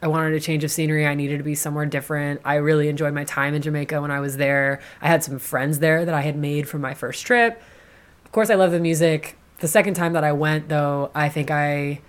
I 0.02 0.08
wanted 0.08 0.34
a 0.34 0.40
change 0.40 0.64
of 0.64 0.70
scenery. 0.70 1.06
I 1.06 1.14
needed 1.14 1.38
to 1.38 1.44
be 1.44 1.54
somewhere 1.54 1.86
different. 1.86 2.40
I 2.44 2.56
really 2.56 2.88
enjoyed 2.88 3.14
my 3.14 3.24
time 3.24 3.54
in 3.54 3.62
Jamaica 3.62 4.00
when 4.00 4.10
I 4.10 4.20
was 4.20 4.36
there. 4.36 4.80
I 5.00 5.06
had 5.06 5.22
some 5.22 5.38
friends 5.38 5.78
there 5.78 6.04
that 6.04 6.14
I 6.14 6.22
had 6.22 6.36
made 6.36 6.68
from 6.68 6.80
my 6.80 6.94
first 6.94 7.24
trip. 7.24 7.62
Of 8.24 8.32
course, 8.32 8.50
I 8.50 8.56
love 8.56 8.72
the 8.72 8.80
music. 8.80 9.36
The 9.60 9.68
second 9.68 9.94
time 9.94 10.14
that 10.14 10.24
I 10.24 10.32
went, 10.32 10.68
though, 10.68 11.12
I 11.14 11.28
think 11.28 11.52
I, 11.52 12.00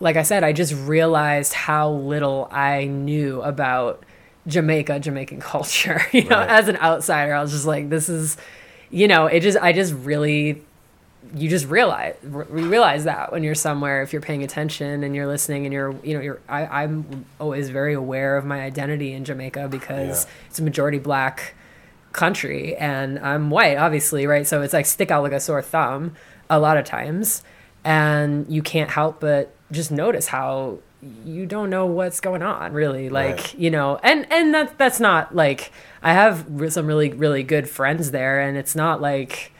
like 0.00 0.16
I 0.16 0.24
said, 0.24 0.42
I 0.42 0.52
just 0.52 0.74
realized 0.74 1.52
how 1.52 1.90
little 1.90 2.48
I 2.50 2.86
knew 2.86 3.40
about 3.42 4.04
Jamaica, 4.46 5.00
Jamaican 5.00 5.40
culture. 5.52 6.00
You 6.12 6.24
know, 6.24 6.36
Right. 6.38 6.48
as 6.48 6.68
an 6.68 6.76
outsider, 6.76 7.34
I 7.34 7.42
was 7.42 7.52
just 7.52 7.66
like, 7.66 7.88
this 7.90 8.08
is, 8.08 8.36
you 8.90 9.08
know, 9.08 9.26
it 9.26 9.40
just, 9.40 9.58
I 9.58 9.72
just 9.72 9.92
really 9.94 10.62
you 11.34 11.48
just 11.48 11.66
realize 11.66 12.14
re- 12.22 12.44
realize 12.48 13.02
that 13.02 13.32
when 13.32 13.42
you're 13.42 13.52
somewhere 13.56 14.00
if 14.00 14.12
you're 14.12 14.22
paying 14.22 14.44
attention 14.44 15.02
and 15.02 15.12
you're 15.12 15.26
listening 15.26 15.66
and 15.66 15.72
you're 15.72 15.90
you 16.04 16.14
know 16.14 16.20
you're 16.20 16.38
I, 16.48 16.84
i'm 16.84 17.24
always 17.40 17.68
very 17.68 17.94
aware 17.94 18.36
of 18.36 18.44
my 18.44 18.60
identity 18.62 19.12
in 19.12 19.24
jamaica 19.24 19.66
because 19.68 20.24
Yeah. 20.24 20.30
it's 20.48 20.60
a 20.60 20.62
majority 20.62 21.00
black 21.00 21.54
country 22.12 22.76
and 22.76 23.18
i'm 23.18 23.50
white 23.50 23.76
obviously 23.76 24.28
right 24.28 24.46
so 24.46 24.62
it's 24.62 24.72
like 24.72 24.86
stick 24.86 25.10
out 25.10 25.24
like 25.24 25.32
a 25.32 25.40
sore 25.40 25.62
thumb 25.62 26.14
a 26.48 26.60
lot 26.60 26.76
of 26.76 26.84
times 26.84 27.42
and 27.84 28.46
you 28.48 28.62
can't 28.62 28.90
help 28.90 29.18
but 29.18 29.52
just 29.72 29.90
notice 29.90 30.28
how 30.28 30.78
you 31.24 31.46
don't 31.46 31.70
know 31.70 31.86
what's 31.86 32.20
going 32.20 32.42
on 32.42 32.72
really 32.72 33.08
like 33.08 33.36
Right. 33.36 33.54
you 33.58 33.70
know 33.70 33.98
and 34.02 34.26
and 34.32 34.54
that 34.54 34.78
that's 34.78 34.98
not 34.98 35.34
like 35.34 35.70
i 36.02 36.12
have 36.12 36.46
some 36.70 36.86
really 36.86 37.10
really 37.12 37.42
good 37.42 37.68
friends 37.68 38.10
there 38.10 38.40
and 38.40 38.56
it's 38.56 38.74
not 38.74 39.00
like 39.00 39.52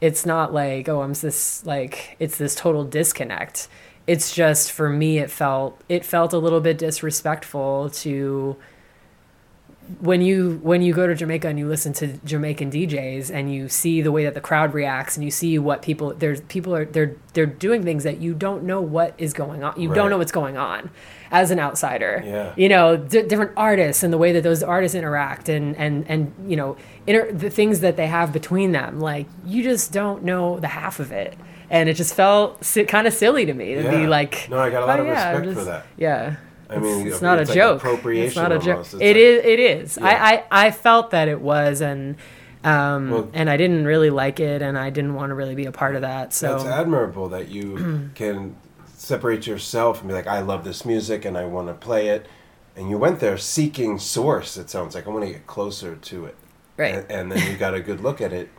it's 0.00 0.26
not 0.26 0.52
like 0.52 0.88
oh 0.88 1.00
i'm 1.00 1.14
this 1.14 1.64
like 1.64 2.16
it's 2.20 2.36
this 2.38 2.54
total 2.54 2.84
disconnect 2.84 3.66
it's 4.06 4.34
just 4.34 4.70
for 4.70 4.88
me 4.90 5.18
it 5.18 5.30
felt 5.30 5.80
it 5.88 6.04
felt 6.04 6.32
a 6.32 6.38
little 6.38 6.60
bit 6.60 6.78
disrespectful 6.78 7.90
to 7.90 8.56
when 10.00 10.20
you 10.20 10.60
when 10.62 10.82
you 10.82 10.92
go 10.92 11.06
to 11.06 11.14
Jamaica 11.14 11.48
and 11.48 11.58
you 11.58 11.66
listen 11.66 11.92
to 11.94 12.08
Jamaican 12.24 12.70
DJs 12.70 13.32
and 13.34 13.52
you 13.52 13.68
see 13.68 14.02
the 14.02 14.12
way 14.12 14.24
that 14.24 14.34
the 14.34 14.40
crowd 14.40 14.74
reacts 14.74 15.16
and 15.16 15.24
you 15.24 15.30
see 15.30 15.58
what 15.58 15.82
people 15.82 16.12
there's 16.14 16.40
people 16.42 16.74
are 16.74 16.84
they're 16.84 17.16
they're 17.32 17.46
doing 17.46 17.82
things 17.82 18.04
that 18.04 18.18
you 18.20 18.34
don't 18.34 18.64
know 18.64 18.80
what 18.80 19.14
is 19.18 19.32
going 19.32 19.64
on 19.64 19.80
you 19.80 19.88
Right. 19.88 19.96
don't 19.96 20.10
know 20.10 20.18
what's 20.18 20.32
going 20.32 20.56
on 20.56 20.90
as 21.30 21.50
an 21.50 21.58
outsider 21.58 22.22
Yeah. 22.24 22.52
you 22.56 22.68
know 22.68 22.96
d- 22.96 23.22
different 23.22 23.52
artists 23.56 24.02
and 24.02 24.12
the 24.12 24.18
way 24.18 24.32
that 24.32 24.42
those 24.42 24.62
artists 24.62 24.94
interact 24.94 25.48
and 25.48 25.74
and 25.76 26.04
and 26.08 26.32
you 26.46 26.56
know 26.56 26.76
inter- 27.06 27.32
the 27.32 27.48
things 27.50 27.80
that 27.80 27.96
they 27.96 28.06
have 28.08 28.32
between 28.32 28.72
them 28.72 29.00
like 29.00 29.26
you 29.46 29.62
just 29.62 29.92
don't 29.92 30.22
know 30.22 30.58
the 30.60 30.68
half 30.68 31.00
of 31.00 31.12
it 31.12 31.36
and 31.70 31.88
it 31.88 31.94
just 31.94 32.14
felt 32.14 32.64
si- 32.64 32.84
kind 32.84 33.06
of 33.06 33.12
silly 33.14 33.46
to 33.46 33.54
me 33.54 33.74
to 33.74 33.88
be 33.90 34.06
like 34.06 34.48
No, 34.50 34.58
I 34.58 34.70
got 34.70 34.82
a 34.82 34.86
lot 34.86 34.98
"Oh, 34.98 35.02
of 35.02 35.08
yeah, 35.08 35.30
respect 35.36 35.58
for 35.58 35.64
that. 35.64 35.86
yeah 35.96 36.36
I 36.70 36.78
mean, 36.78 36.84
it's, 36.98 37.06
it's 37.06 37.14
it's 37.16 37.22
not 37.22 37.38
a 37.38 37.44
like 37.44 37.54
joke. 37.54 37.78
appropriation 37.78 38.26
It's 38.26 38.36
not 38.36 38.52
a 38.52 38.58
joke. 38.58 38.80
It's 38.80 38.94
It 38.94 38.98
like- 38.98 39.16
is. 39.16 39.44
It 39.44 39.60
is. 39.60 39.98
Yeah. 40.00 40.06
I, 40.06 40.32
I 40.34 40.66
I 40.66 40.70
felt 40.70 41.10
that 41.12 41.28
it 41.28 41.40
was, 41.40 41.80
and 41.80 42.16
um, 42.64 43.10
Well- 43.10 43.30
and 43.32 43.48
I 43.48 43.56
didn't 43.56 43.84
really 43.86 44.10
like 44.10 44.40
it, 44.40 44.60
and 44.62 44.76
I 44.78 44.90
didn't 44.90 45.14
want 45.14 45.30
to 45.30 45.34
really 45.34 45.54
be 45.54 45.66
a 45.66 45.72
part 45.72 45.94
of 45.94 46.02
that. 46.02 46.32
So 46.32 46.56
it's 46.56 46.64
admirable 46.64 47.28
that 47.30 47.48
you 47.48 48.10
can 48.14 48.56
separate 48.94 49.46
yourself 49.46 50.00
and 50.00 50.08
be 50.08 50.14
like, 50.14 50.26
I 50.26 50.40
love 50.40 50.64
this 50.64 50.84
music 50.84 51.24
and 51.24 51.38
I 51.38 51.44
want 51.44 51.68
to 51.68 51.74
play 51.74 52.08
it. 52.08 52.26
And 52.76 52.90
you 52.90 52.98
went 52.98 53.20
there 53.20 53.38
seeking 53.38 53.98
source. 53.98 54.56
It 54.56 54.68
sounds 54.70 54.94
like 54.94 55.06
I 55.06 55.10
want 55.10 55.24
to 55.24 55.30
get 55.32 55.46
closer 55.46 55.96
to 55.96 56.26
it. 56.26 56.36
right. 56.76 56.94
And, 56.96 57.10
and 57.10 57.32
then 57.32 57.50
you 57.50 57.56
got 57.56 57.74
a 57.74 57.80
good 57.80 58.00
look 58.00 58.20
at 58.20 58.32
it, 58.32 58.50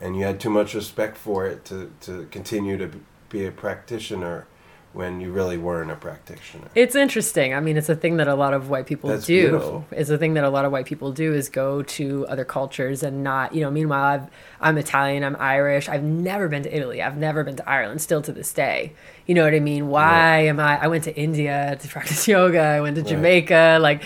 and 0.00 0.16
you 0.16 0.24
had 0.24 0.38
too 0.40 0.50
much 0.50 0.74
respect 0.74 1.16
for 1.16 1.46
it 1.46 1.64
to 1.66 1.90
to 2.02 2.26
continue 2.30 2.76
to 2.76 2.90
be 3.30 3.46
a 3.46 3.50
practitioner 3.50 4.46
when 4.94 5.20
you 5.20 5.32
really 5.32 5.58
weren't 5.58 5.90
a 5.90 5.96
practitioner. 5.96 6.68
It's 6.76 6.94
interesting. 6.94 7.52
I 7.52 7.58
mean, 7.58 7.76
it's 7.76 7.88
a 7.88 7.96
thing 7.96 8.16
that 8.18 8.28
a 8.28 8.34
lot 8.36 8.54
of 8.54 8.70
white 8.70 8.86
people 8.86 9.10
That's 9.10 9.26
do. 9.26 9.48
beautiful. 9.48 9.84
It's 9.90 10.08
a 10.08 10.16
thing 10.16 10.34
that 10.34 10.44
a 10.44 10.48
lot 10.48 10.64
of 10.64 10.70
white 10.70 10.86
people 10.86 11.10
do 11.10 11.34
is 11.34 11.48
go 11.48 11.82
to 11.82 12.26
other 12.28 12.44
cultures 12.44 13.02
and 13.02 13.24
not, 13.24 13.52
you 13.54 13.60
know, 13.60 13.72
meanwhile, 13.72 14.04
I've, 14.04 14.30
I'm 14.60 14.78
Italian, 14.78 15.24
I'm 15.24 15.36
Irish. 15.40 15.88
I've 15.88 16.04
never 16.04 16.48
been 16.48 16.62
to 16.62 16.74
Italy. 16.74 17.02
I've 17.02 17.16
never 17.16 17.42
been 17.42 17.56
to 17.56 17.68
Ireland, 17.68 18.02
still 18.02 18.22
to 18.22 18.32
this 18.32 18.52
day. 18.52 18.92
You 19.26 19.34
know 19.34 19.42
what 19.42 19.52
I 19.54 19.60
mean? 19.60 19.88
Why 19.88 20.46
am 20.46 20.60
I, 20.60 20.84
I 20.84 20.86
went 20.86 21.04
to 21.04 21.16
India 21.16 21.76
to 21.80 21.88
practice 21.94 22.28
yoga. 22.28 22.60
I 22.60 22.80
went 22.80 22.94
to 22.94 23.02
Jamaica. 23.02 23.78
Like, 23.80 24.02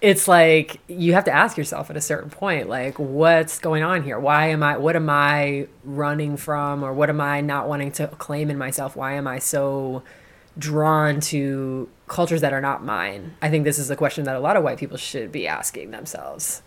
it's 0.00 0.26
like 0.26 0.80
you 0.88 1.12
have 1.12 1.24
to 1.24 1.30
ask 1.30 1.58
yourself 1.58 1.90
at 1.90 1.96
a 1.96 2.00
certain 2.00 2.30
point 2.30 2.70
like 2.70 2.98
what's 2.98 3.58
going 3.58 3.82
on 3.82 4.02
here 4.02 4.18
why 4.18 4.46
am 4.46 4.62
i 4.62 4.74
what 4.78 4.96
am 4.96 5.10
i 5.10 5.66
running 5.84 6.38
from 6.38 6.82
or 6.82 6.94
what 6.94 7.10
am 7.10 7.20
i 7.20 7.42
not 7.42 7.68
wanting 7.68 7.92
to 7.92 8.06
claim 8.06 8.48
in 8.48 8.56
myself 8.56 8.96
why 8.96 9.12
am 9.12 9.26
i 9.26 9.38
so 9.38 10.02
drawn 10.58 11.20
to 11.20 11.88
cultures 12.08 12.40
that 12.40 12.52
are 12.52 12.60
not 12.60 12.84
mine 12.84 13.34
i 13.40 13.48
think 13.48 13.64
this 13.64 13.78
is 13.78 13.90
a 13.90 13.96
question 13.96 14.24
that 14.24 14.34
a 14.36 14.40
lot 14.40 14.56
of 14.56 14.62
white 14.64 14.78
people 14.78 14.96
should 14.96 15.30
be 15.30 15.46
asking 15.46 15.90
themselves 15.90 16.62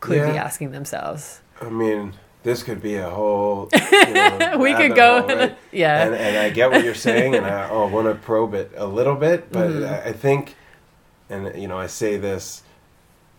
could 0.00 0.30
be 0.30 0.36
asking 0.38 0.70
themselves 0.70 1.40
I 1.60 1.70
mean, 1.70 2.12
this 2.44 2.62
could 2.62 2.80
be 2.80 2.94
a 2.94 3.10
whole. 3.10 3.68
You 3.72 3.80
know, 4.14 4.58
We 4.60 4.74
could 4.74 4.94
go 4.94 5.22
hole, 5.22 5.36
right? 5.36 5.56
yeah. 5.72 6.04
And, 6.06 6.14
and 6.14 6.36
I 6.38 6.50
get 6.50 6.70
what 6.70 6.84
you're 6.84 6.94
saying, 6.94 7.34
and 7.34 7.44
I 7.44 7.68
oh, 7.72 7.88
want 7.88 8.06
to 8.06 8.14
probe 8.14 8.54
it 8.54 8.70
a 8.76 8.86
little 8.86 9.16
bit, 9.16 9.50
but 9.50 9.68
Mm-hmm. 9.70 9.84
I, 9.92 10.10
I 10.10 10.12
think, 10.12 10.54
and 11.28 11.60
you 11.60 11.66
know, 11.66 11.76
I 11.76 11.88
say 11.88 12.16
this, 12.16 12.62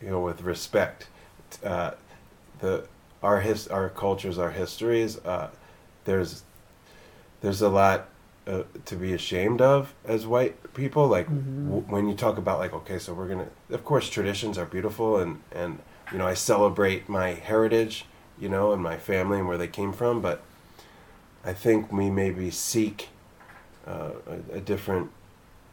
you 0.02 0.10
know, 0.10 0.20
with 0.20 0.42
respect. 0.42 1.08
Uh, 1.64 1.92
the 2.60 2.88
our 3.24 3.40
his 3.40 3.70
our 3.70 3.88
cultures, 3.88 4.38
our 4.38 4.52
histories. 4.52 5.18
Uh, 5.20 5.50
there's 6.04 6.44
there's 7.40 7.62
a 7.62 7.70
lot 7.70 8.10
uh, 8.50 8.64
to 8.86 8.96
be 8.96 9.14
ashamed 9.14 9.62
of 9.62 9.94
as 10.06 10.26
white 10.26 10.74
people. 10.74 11.08
Like 11.08 11.28
w- 11.28 11.86
when 11.88 12.08
you 12.10 12.16
talk 12.16 12.38
about 12.38 12.60
like, 12.60 12.74
okay, 12.74 12.98
so 13.00 13.14
we're 13.14 13.28
gonna. 13.28 13.48
Of 13.70 13.86
course, 13.86 14.10
traditions 14.10 14.58
are 14.58 14.66
beautiful, 14.66 15.18
and 15.18 15.42
and 15.52 15.80
you 16.12 16.18
know, 16.18 16.26
I 16.26 16.34
celebrate 16.34 17.08
my 17.08 17.30
heritage, 17.34 18.06
you 18.40 18.50
know, 18.50 18.74
and 18.74 18.82
my 18.82 18.98
family 18.98 19.38
and 19.40 19.48
where 19.48 19.58
they 19.58 19.68
came 19.68 19.94
from. 19.94 20.22
But 20.22 20.42
I 21.46 21.54
think 21.54 21.92
we 21.92 22.10
maybe 22.10 22.50
seek 22.50 23.10
uh, 23.88 24.12
a, 24.52 24.58
a 24.58 24.60
different 24.60 25.12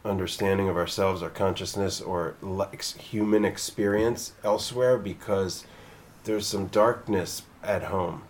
understanding 0.05 0.69
of 0.69 0.77
ourselves, 0.77 1.21
our 1.23 1.29
consciousness, 1.29 1.99
or 1.99 2.35
le- 2.41 2.69
ex- 2.71 2.93
human 2.93 3.43
experience 3.43 4.33
elsewhere 4.43 4.97
because 4.97 5.65
there's 6.23 6.45
some 6.47 6.67
darkness 6.67 7.41
at 7.63 7.83
home 7.85 8.21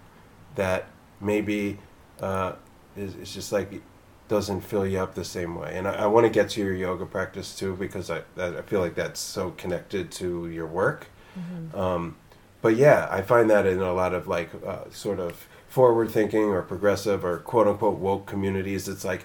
that 0.56 0.86
maybe 1.20 1.78
uh, 2.22 2.54
is, 2.96 3.16
is 3.16 3.34
just 3.34 3.52
like 3.52 3.82
doesn't 4.28 4.62
fill 4.62 4.86
you 4.86 5.00
up 5.00 5.16
the 5.16 5.24
same 5.24 5.56
way. 5.56 5.74
And 5.78 5.88
I, 5.88 6.04
I 6.04 6.06
want 6.08 6.26
to 6.26 6.30
get 6.30 6.50
to 6.52 6.62
your 6.62 6.74
yoga 6.74 7.06
practice 7.06 7.56
too 7.56 7.76
because 7.76 8.10
I 8.10 8.22
I 8.38 8.62
feel 8.64 8.80
like 8.82 8.96
that's 8.96 9.20
so 9.20 9.52
connected 9.52 10.12
to 10.14 10.48
your 10.50 10.68
work. 10.68 11.08
Um, 11.76 12.16
but 12.62 12.76
yeah, 12.76 13.08
I 13.12 13.22
find 13.22 13.50
that 13.50 13.66
in 13.68 13.80
a 13.80 13.94
lot 13.94 14.14
of 14.14 14.28
like 14.28 14.50
uh, 14.66 14.90
sort 14.92 15.20
of 15.20 15.48
forward 15.70 16.10
thinking 16.10 16.46
or 16.46 16.62
progressive 16.64 17.24
or 17.24 17.38
quote 17.40 17.68
unquote 17.68 18.00
woke 18.00 18.26
communities, 18.26 18.88
it's 18.90 19.06
like 19.06 19.24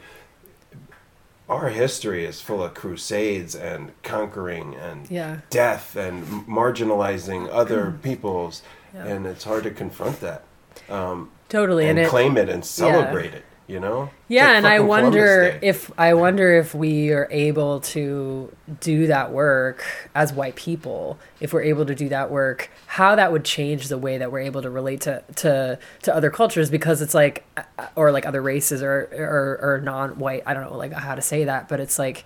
our 1.49 1.69
history 1.71 2.25
is 2.25 2.41
full 2.41 2.63
of 2.63 2.75
crusades 2.75 3.55
and 3.55 3.93
conquering 4.03 4.75
and 4.75 5.11
Yeah. 5.11 5.39
death 5.51 5.97
and 5.97 6.25
marginalizing 6.47 7.49
other 7.51 7.91
peoples, 8.03 8.63
Yeah. 8.95 9.07
and 9.07 9.27
it's 9.27 9.45
hard 9.45 9.65
to 9.65 9.71
confront 9.71 10.21
that 10.21 10.45
um, 10.89 11.31
totally 11.49 11.85
and 11.89 11.99
and 11.99 12.07
it 12.07 12.11
claim 12.11 12.37
it 12.37 12.49
and 12.49 12.65
celebrate 12.65 13.35
it. 13.35 13.45
You 13.67 13.81
know? 13.81 14.11
Yeah, 14.29 14.49
like 14.49 14.57
and 14.57 14.67
I 14.67 14.81
wonder 14.81 15.59
if 15.63 15.91
I 15.99 16.15
wonder 16.15 16.53
if 16.53 16.75
we 16.75 17.13
are 17.13 17.29
able 17.31 17.81
to 17.81 18.55
do 18.81 19.07
that 19.07 19.31
work 19.31 19.85
as 20.15 20.33
white 20.33 20.57
people, 20.57 21.19
if 21.41 21.53
we're 21.53 21.63
able 21.63 21.87
to 21.87 21.95
do 21.95 22.09
that 22.09 22.31
work, 22.31 22.71
how 22.87 23.15
that 23.15 23.33
would 23.33 23.45
change 23.45 23.89
the 23.89 23.99
way 23.99 24.19
that 24.19 24.33
we're 24.33 24.41
able 24.41 24.63
to 24.63 24.71
relate 24.71 25.01
to 25.03 25.23
to, 25.37 25.79
to 26.03 26.15
other 26.15 26.31
cultures 26.31 26.71
because 26.71 27.01
it's 27.01 27.15
like 27.15 27.45
uh, 27.57 27.87
or 27.95 28.11
like 28.13 28.27
other 28.27 28.43
races 28.43 28.83
or 28.83 29.09
or, 29.13 29.59
or 29.63 29.81
non-white, 29.83 30.43
I 30.45 30.55
don't 30.55 30.65
know 30.65 30.77
like 30.77 30.93
how 30.93 31.15
to 31.15 31.23
say 31.23 31.45
that, 31.45 31.69
but 31.69 31.81
it's 31.81 31.99
like 31.99 32.25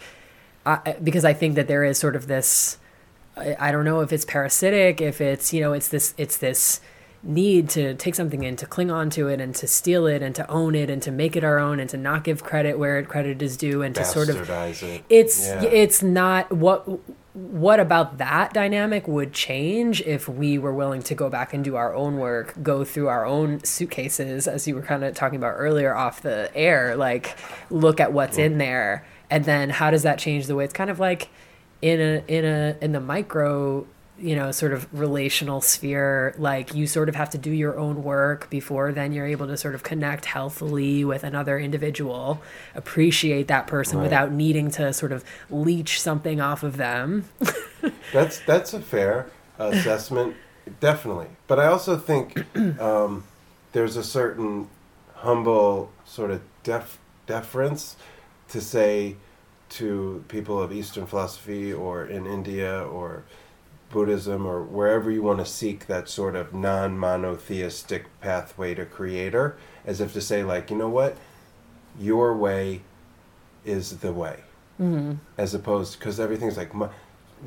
I, 0.64 0.96
because 1.02 1.24
I 1.24 1.32
think 1.32 1.54
that 1.54 1.68
there 1.68 1.84
is 1.84 1.98
sort 1.98 2.16
of 2.16 2.26
this 2.26 2.78
I, 3.36 3.56
I 3.58 3.72
don't 3.72 3.84
know 3.84 4.00
if 4.00 4.12
it's 4.12 4.24
parasitic, 4.24 5.00
if 5.00 5.20
it's 5.20 5.52
you 5.52 5.60
know 5.60 5.72
it's 5.72 5.88
this 5.88 6.14
it's 6.16 6.38
this 6.38 6.80
need 7.26 7.68
to 7.68 7.94
take 7.94 8.14
something 8.14 8.44
in 8.44 8.54
to 8.56 8.66
cling 8.66 8.90
on 8.90 9.10
to 9.10 9.28
it 9.28 9.40
and 9.40 9.54
to 9.56 9.66
steal 9.66 10.06
it 10.06 10.22
and 10.22 10.34
to 10.34 10.48
own 10.48 10.74
it 10.74 10.88
and 10.88 11.02
to 11.02 11.10
make 11.10 11.34
it 11.34 11.42
our 11.42 11.58
own 11.58 11.80
and 11.80 11.90
to 11.90 11.96
not 11.96 12.22
give 12.22 12.44
credit 12.44 12.78
where 12.78 13.02
credit 13.02 13.42
is 13.42 13.56
due 13.56 13.82
and 13.82 13.94
to 13.94 14.04
sort 14.04 14.28
of 14.28 14.48
it. 14.48 15.04
it's 15.08 15.46
Yeah. 15.46 15.62
it's 15.64 16.02
not 16.02 16.52
what 16.52 16.86
what 17.34 17.80
about 17.80 18.16
that 18.18 18.54
dynamic 18.54 19.06
would 19.06 19.32
change 19.32 20.00
if 20.02 20.28
we 20.28 20.56
were 20.56 20.72
willing 20.72 21.02
to 21.02 21.14
go 21.14 21.28
back 21.28 21.52
and 21.52 21.64
do 21.64 21.76
our 21.76 21.94
own 21.94 22.16
work 22.16 22.54
go 22.62 22.84
through 22.84 23.08
our 23.08 23.26
own 23.26 23.62
suitcases 23.64 24.46
as 24.46 24.68
you 24.68 24.74
were 24.74 24.82
kind 24.82 25.02
of 25.02 25.14
talking 25.14 25.36
about 25.36 25.54
earlier 25.56 25.94
off 25.94 26.22
the 26.22 26.50
air 26.54 26.96
like 26.96 27.36
look 27.70 28.00
at 28.00 28.12
what's 28.12 28.38
in 28.38 28.54
mm. 28.54 28.58
there 28.58 29.04
and 29.30 29.44
then 29.44 29.68
how 29.68 29.90
does 29.90 30.04
that 30.04 30.18
change 30.18 30.46
the 30.46 30.54
way 30.54 30.64
it's 30.64 30.72
kind 30.72 30.90
of 30.90 31.00
like 31.00 31.28
in 31.82 32.00
a 32.00 32.24
in 32.28 32.44
a 32.44 32.76
in 32.80 32.92
the 32.92 33.00
micro 33.00 33.86
you 34.18 34.34
know 34.34 34.50
sort 34.50 34.72
of 34.72 34.86
relational 34.98 35.60
sphere 35.60 36.34
like 36.38 36.74
you 36.74 36.86
sort 36.86 37.08
of 37.08 37.14
have 37.14 37.28
to 37.28 37.38
do 37.38 37.50
your 37.50 37.78
own 37.78 38.02
work 38.02 38.48
before 38.50 38.90
then 38.92 39.12
you're 39.12 39.26
able 39.26 39.46
to 39.46 39.56
sort 39.56 39.74
of 39.74 39.82
connect 39.82 40.24
healthily 40.24 41.04
with 41.04 41.22
another 41.22 41.58
individual 41.58 42.40
appreciate 42.74 43.46
that 43.48 43.66
person 43.66 43.98
Right. 43.98 44.04
without 44.04 44.32
needing 44.32 44.70
to 44.72 44.92
sort 44.92 45.12
of 45.12 45.22
leech 45.50 46.00
something 46.00 46.40
off 46.40 46.62
of 46.62 46.76
them 46.78 47.24
That's 48.12 48.38
that's 48.40 48.72
a 48.72 48.80
fair 48.80 49.26
assessment, 49.58 50.36
definitely. 50.80 51.26
But 51.46 51.58
I 51.58 51.66
also 51.66 51.96
think 51.96 52.44
um, 52.80 53.24
there's 53.72 53.96
a 53.96 54.02
certain 54.04 54.68
humble 55.14 55.90
sort 56.04 56.30
of 56.30 56.40
def- 56.62 56.98
deference 57.26 57.96
to 58.48 58.60
say 58.60 59.16
to 59.70 60.24
people 60.28 60.60
of 60.60 60.72
Eastern 60.72 61.06
philosophy 61.06 61.72
or 61.72 62.04
in 62.06 62.26
India 62.26 62.82
or 62.84 63.24
Buddhism 63.90 64.46
or 64.46 64.62
wherever 64.62 65.10
you 65.10 65.22
want 65.22 65.38
to 65.38 65.46
seek 65.46 65.86
that 65.86 66.08
sort 66.08 66.34
of 66.34 66.52
non-monotheistic 66.52 68.06
pathway 68.20 68.74
to 68.74 68.84
creator, 68.84 69.56
as 69.84 70.00
if 70.00 70.12
to 70.12 70.20
say 70.20 70.42
like, 70.42 70.70
you 70.70 70.76
know 70.76 70.88
what, 70.88 71.16
your 71.98 72.36
way 72.36 72.82
is 73.64 73.98
the 73.98 74.12
way. 74.12 74.40
Mm-hmm. 74.80 75.14
As 75.38 75.54
opposed 75.54 75.98
because 75.98 76.20
everything's 76.20 76.56
like 76.56 76.70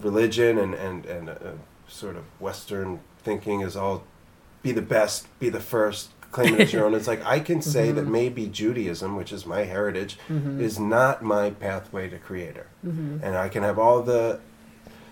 religion 0.02 0.58
and 0.58 0.73
and 0.73 1.06
and 1.06 1.30
uh, 1.30 1.36
sort 1.88 2.15
of 2.15 2.23
Western 2.39 2.99
thinking 3.19 3.62
is 3.62 3.75
all 3.75 4.04
be 4.63 4.71
the 4.71 4.82
best, 4.82 5.28
be 5.39 5.49
the 5.49 5.60
first, 5.60 6.10
claim 6.32 6.56
it 6.56 6.62
as 6.62 6.73
your 6.73 6.86
own. 6.88 6.95
It's 6.95 7.08
like 7.08 7.23
I 7.25 7.39
can 7.39 7.62
say 7.62 7.91
that 7.91 8.02
mm-hmm. 8.02 8.12
maybe 8.12 8.47
Judaism, 8.47 9.15
which 9.15 9.32
is 9.32 9.45
my 9.45 9.63
heritage, 9.63 10.17
mm-hmm. 10.28 10.60
is 10.60 10.80
not 10.80 11.21
my 11.21 11.52
pathway 11.52 12.10
to 12.10 12.17
Creator, 12.17 12.67
and 13.23 13.38
I 13.38 13.49
can 13.49 13.62
have 13.63 13.78
all 13.78 14.02
the 14.02 14.39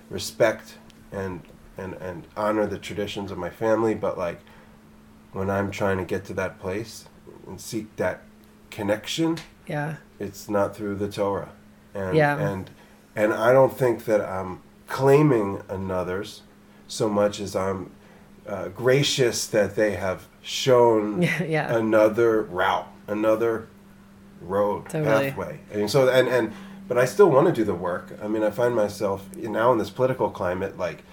respect 0.10 0.76
and 1.12 1.42
and 1.78 1.94
and 1.96 2.28
honor 2.36 2.66
the 2.68 2.78
traditions 2.80 3.32
of 3.32 3.38
my 3.38 3.50
family, 3.50 3.96
but 3.96 4.18
like 4.18 4.40
when 5.34 5.50
I'm 5.50 5.72
trying 5.72 5.98
to 5.98 6.06
get 6.06 6.26
to 6.26 6.34
that 6.36 6.60
place 6.60 7.06
and 7.48 7.60
seek 7.60 7.96
that 7.98 8.22
connection, 8.70 9.38
yeah 9.68 9.96
it's 10.20 10.50
not 10.50 10.76
through 10.76 10.96
the 10.96 11.10
Torah. 11.10 11.50
And, 11.94 12.16
Yeah. 12.16 12.38
And 12.38 12.70
and 13.16 13.34
I 13.34 13.52
don't 13.52 13.76
think 13.76 14.06
that 14.06 14.22
I'm 14.22 14.62
claiming 14.88 15.62
another's 15.70 16.42
so 16.88 17.10
much 17.10 17.40
as 17.40 17.56
I'm 17.56 17.92
uh, 18.48 18.70
gracious 18.70 19.48
that 19.48 19.76
they 19.76 19.92
have 19.96 20.28
shown 20.42 21.22
Yeah, 21.46 21.76
another 21.76 22.44
route, 22.44 22.88
another 23.08 23.68
road, 24.42 24.90
Totally. 24.90 25.32
pathway. 25.32 25.60
And 25.72 25.90
so 25.90 26.10
and 26.10 26.28
and 26.28 26.54
but 26.88 26.98
I 26.98 27.06
still 27.06 27.30
want 27.30 27.48
to 27.48 27.54
do 27.54 27.64
the 27.64 27.74
work. 27.74 28.18
I 28.22 28.28
mean, 28.28 28.44
I 28.44 28.50
find 28.50 28.76
myself 28.76 29.26
now 29.36 29.72
in 29.72 29.78
this 29.78 29.90
political 29.90 30.30
climate 30.30 30.78
like 30.78 31.04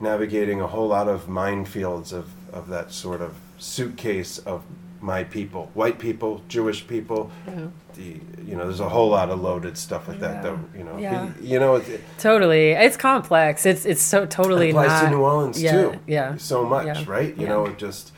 navigating 0.00 0.60
a 0.60 0.66
whole 0.66 0.88
lot 0.88 1.08
of 1.08 1.26
minefields 1.26 2.12
of, 2.12 2.30
of 2.52 2.68
that 2.68 2.92
sort 2.92 3.22
of 3.22 3.36
suitcase 3.58 4.38
of 4.38 4.62
my 5.00 5.24
people, 5.24 5.70
white 5.74 5.98
people, 5.98 6.42
Jewish 6.48 6.86
people. 6.86 7.30
Yeah. 7.46 7.68
The 7.94 8.20
you 8.46 8.56
know, 8.56 8.64
there's 8.64 8.80
a 8.80 8.88
whole 8.88 9.10
lot 9.10 9.30
of 9.30 9.40
loaded 9.40 9.76
stuff 9.76 10.08
with 10.08 10.20
that. 10.20 10.44
Yeah. 10.44 10.50
That 10.50 10.78
you 10.78 10.84
know, 10.84 10.98
Yeah. 10.98 11.32
You 11.40 11.58
know, 11.58 11.76
it, 11.76 12.00
totally 12.18 12.70
it's 12.70 12.96
complex 12.96 13.66
it's 13.66 13.84
it's 13.84 14.02
so 14.02 14.26
totally 14.26 14.70
applies 14.70 14.88
not 14.88 15.04
to 15.04 15.10
New 15.10 15.20
Orleans 15.20 15.62
yeah, 15.62 15.72
too. 15.72 15.98
yeah 16.06 16.36
so 16.36 16.64
much, 16.64 17.06
right? 17.06 17.36
You 17.36 17.46
know, 17.48 17.68
just 17.72 18.12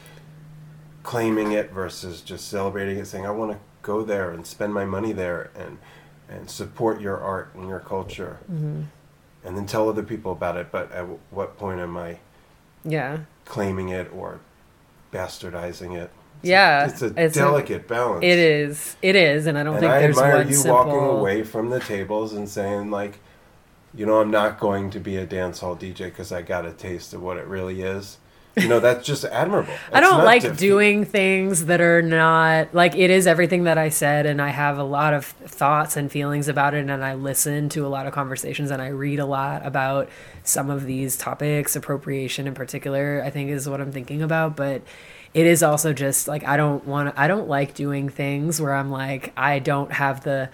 claiming 1.03 1.53
it 1.53 1.71
versus 1.71 2.21
just 2.21 2.49
celebrating 2.49 2.99
it, 2.99 3.07
saying 3.07 3.27
I 3.27 3.31
want 3.31 3.53
to 3.53 3.59
go 3.83 4.03
there 4.03 4.31
and 4.31 4.47
spend 4.47 4.73
my 4.75 4.85
money 4.85 5.13
there 5.13 5.51
and 5.55 5.79
and 6.29 6.49
support 6.51 7.01
your 7.01 7.19
art 7.21 7.51
and 7.55 7.69
your 7.69 7.81
culture, 7.81 8.39
Mm-hmm. 8.51 8.83
and 9.45 9.57
then 9.57 9.67
tell 9.67 9.89
other 9.89 10.03
people 10.03 10.33
about 10.33 10.57
it. 10.57 10.69
But 10.73 10.91
at 10.93 11.01
w- 11.01 11.19
what 11.31 11.57
point 11.59 11.81
am 11.81 11.97
I 11.97 12.19
yeah 12.85 13.19
claiming 13.45 13.89
it 13.91 14.11
or 14.15 14.41
bastardizing 15.13 15.97
it? 15.97 16.11
It's 16.41 16.49
Yeah, 16.51 16.85
a, 16.85 16.89
it's 16.89 17.03
a 17.03 17.07
it's 17.17 17.37
a- 17.37 17.41
delicate 17.41 17.89
balance. 17.89 18.25
it 18.25 18.39
is 18.39 18.97
it 19.03 19.17
is 19.17 19.47
and 19.47 19.57
i 19.57 19.63
don't 19.63 19.79
think 19.81 19.91
there's 19.93 20.17
one 20.17 20.25
simple. 20.25 20.31
and 20.35 20.35
think 20.35 20.35
I 20.35 20.35
there's 20.35 20.35
admire 20.35 20.37
one 20.37 20.49
you 20.49 20.55
simple 20.55 20.77
walking 21.09 21.19
away 21.19 21.43
from 21.43 21.71
the 21.71 21.81
tables 21.81 22.33
and 22.33 22.49
saying 22.49 22.91
like, 22.91 23.19
you 23.95 24.05
know, 24.07 24.21
I'm 24.21 24.31
not 24.31 24.59
going 24.59 24.91
to 24.91 24.99
be 25.01 25.17
a 25.17 25.25
dance 25.27 25.61
hall 25.61 25.77
DJ 25.77 25.99
because 26.07 26.33
I 26.33 26.43
got 26.43 26.67
a 26.67 26.73
taste 26.73 27.15
of 27.15 27.23
what 27.23 27.37
it 27.37 27.47
really 27.47 27.81
is, 27.83 28.19
You 28.57 28.69
know, 28.69 28.79
that's 28.81 29.05
just 29.05 29.25
admirable. 29.25 29.73
I 29.93 30.01
don't 30.01 30.25
like 30.25 30.43
defeat- 30.43 30.59
doing 30.59 31.05
things 31.05 31.67
that 31.67 31.81
are 31.81 32.03
not 32.03 32.73
like 32.75 32.95
it 32.95 33.11
is 33.11 33.27
everything 33.27 33.65
that 33.65 33.79
I 33.79 33.89
said, 33.89 34.27
and 34.27 34.41
I 34.41 34.51
have 34.51 34.79
a 34.79 34.85
lot 34.85 35.13
of 35.13 35.25
thoughts 35.25 35.97
and 35.97 36.11
feelings 36.11 36.47
about 36.47 36.75
it, 36.75 36.89
and 36.89 37.05
I 37.05 37.15
listen 37.15 37.69
to 37.71 37.85
a 37.87 37.89
lot 37.89 38.07
of 38.07 38.13
conversations, 38.13 38.71
and 38.71 38.81
I 38.81 38.89
read 38.89 39.19
a 39.19 39.27
lot 39.27 39.67
about 39.67 40.09
some 40.45 40.71
of 40.71 40.87
these 40.87 41.17
topics, 41.17 41.75
appropriation 41.75 42.47
in 42.47 42.55
particular. 42.55 43.23
I 43.25 43.31
think 43.31 43.51
is 43.51 43.69
what 43.69 43.81
I'm 43.81 43.93
thinking 43.93 44.23
about, 44.23 44.57
but 44.57 44.83
it 45.33 45.47
is 45.47 45.63
also 45.63 45.93
just 45.93 46.29
like 46.29 46.45
I 46.45 46.57
don't 46.57 46.87
want 46.87 47.15
to. 47.15 47.21
I 47.21 47.27
don't 47.27 47.49
like 47.49 47.75
doing 47.75 48.09
things 48.09 48.61
where 48.61 48.75
I'm 48.75 48.91
like 48.91 49.33
I 49.37 49.59
don't 49.59 49.93
have 49.93 50.23
the. 50.23 50.49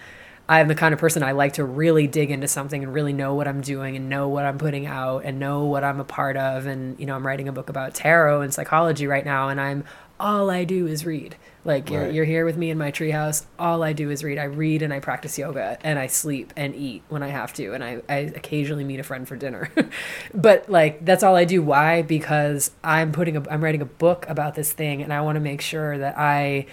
I'm 0.51 0.67
the 0.67 0.75
kind 0.75 0.93
of 0.93 0.99
person 0.99 1.23
I 1.23 1.31
like 1.31 1.53
to 1.53 1.63
really 1.63 2.07
dig 2.07 2.29
into 2.29 2.45
something 2.45 2.83
and 2.83 2.93
really 2.93 3.13
know 3.13 3.35
what 3.35 3.47
I'm 3.47 3.61
doing 3.61 3.95
and 3.95 4.09
know 4.09 4.27
what 4.27 4.43
I'm 4.43 4.57
putting 4.57 4.85
out 4.85 5.23
and 5.23 5.39
know 5.39 5.63
what 5.63 5.85
I'm 5.85 6.01
a 6.01 6.03
part 6.03 6.35
of. 6.35 6.65
And, 6.65 6.99
you 6.99 7.05
know, 7.05 7.15
I'm 7.15 7.25
writing 7.25 7.47
a 7.47 7.53
book 7.53 7.69
about 7.69 7.95
tarot 7.95 8.41
and 8.41 8.53
psychology 8.53 9.07
right 9.07 9.23
now, 9.23 9.47
and 9.47 9.61
I'm 9.61 9.85
all 10.19 10.51
I 10.51 10.65
do 10.65 10.87
is 10.87 11.05
read. 11.05 11.37
Like, 11.63 11.89
you're, 11.89 12.09
you're 12.11 12.25
here 12.25 12.43
with 12.43 12.57
me 12.57 12.69
in 12.69 12.77
my 12.77 12.91
treehouse. 12.91 13.45
All 13.57 13.81
I 13.81 13.93
do 13.93 14.09
is 14.09 14.25
read. 14.25 14.37
I 14.37 14.43
read 14.43 14.81
and 14.81 14.93
I 14.93 14.99
practice 14.99 15.37
yoga 15.37 15.77
and 15.81 15.97
I 15.97 16.07
sleep 16.07 16.51
and 16.57 16.75
eat 16.75 17.03
when 17.07 17.23
I 17.23 17.29
have 17.29 17.53
to. 17.53 17.73
And 17.73 17.81
I, 17.81 18.01
I 18.09 18.15
occasionally 18.17 18.83
meet 18.83 18.99
a 18.99 19.03
friend 19.03 19.25
for 19.25 19.37
dinner. 19.37 19.71
but, 20.33 20.69
like, 20.69 21.05
that's 21.05 21.23
all 21.23 21.37
I 21.37 21.45
do. 21.45 21.63
Why? 21.63 22.01
Because 22.01 22.71
I'm 22.83 23.13
putting 23.13 23.37
a, 23.37 23.49
I'm 23.49 23.63
writing 23.63 23.81
a 23.81 23.85
book 23.85 24.27
about 24.27 24.55
this 24.55 24.73
thing 24.73 25.01
and 25.01 25.13
I 25.13 25.21
want 25.21 25.37
to 25.37 25.39
make 25.39 25.61
sure 25.61 25.97
that 25.97 26.17
I 26.17 26.65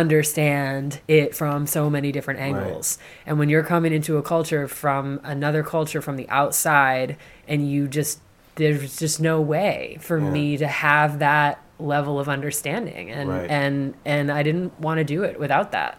understand 0.00 1.00
it 1.08 1.34
from 1.34 1.66
so 1.66 1.88
many 1.90 2.12
different 2.12 2.40
angles. 2.40 2.98
And 3.24 3.38
when 3.38 3.48
you're 3.48 3.62
coming 3.62 3.92
into 3.92 4.16
a 4.18 4.22
culture 4.22 4.68
from 4.68 5.20
another 5.24 5.62
culture 5.62 6.00
from 6.02 6.16
the 6.16 6.28
outside 6.28 7.16
and 7.48 7.70
you 7.70 7.88
just 7.88 8.20
there's 8.56 8.96
just 8.98 9.20
no 9.20 9.40
way 9.40 9.98
for 10.00 10.18
Yeah. 10.18 10.30
me 10.30 10.56
to 10.58 10.66
have 10.66 11.18
that 11.18 11.60
level 11.78 12.18
of 12.18 12.28
understanding 12.28 13.10
and 13.10 13.28
Right. 13.28 13.50
and 13.50 13.94
and 14.04 14.30
I 14.30 14.42
didn't 14.42 14.78
want 14.80 14.98
to 14.98 15.04
do 15.04 15.24
it 15.24 15.38
without 15.38 15.72
that. 15.72 15.98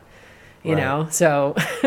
You 0.64 0.74
Right. 0.74 0.82
know? 0.84 1.08
So 1.12 1.56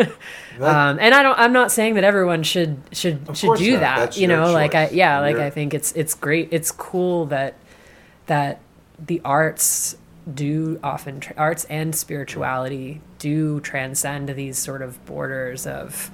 um 0.60 0.98
and 1.00 1.14
I 1.14 1.22
don't 1.22 1.38
I'm 1.38 1.52
not 1.52 1.72
saying 1.72 1.94
that 1.94 2.04
everyone 2.04 2.42
should 2.42 2.78
should 2.92 3.36
should 3.36 3.56
do 3.58 3.72
not. 3.72 3.80
that. 3.80 3.96
That's 3.98 4.18
you 4.18 4.28
know, 4.28 4.52
like 4.52 4.74
I 4.74 4.88
yeah, 4.90 5.18
like 5.20 5.34
You're- 5.34 5.46
I 5.46 5.50
think 5.50 5.74
it's 5.74 5.92
it's 5.92 6.14
great. 6.14 6.48
It's 6.52 6.70
cool 6.70 7.26
that 7.26 7.54
that 8.26 8.60
the 9.04 9.20
arts 9.24 9.96
do 10.32 10.78
often 10.82 11.20
tra- 11.20 11.34
arts 11.36 11.64
and 11.64 11.94
spirituality 11.94 13.00
do 13.18 13.60
transcend 13.60 14.28
these 14.30 14.58
sort 14.58 14.82
of 14.82 15.04
borders 15.06 15.66
of 15.66 16.10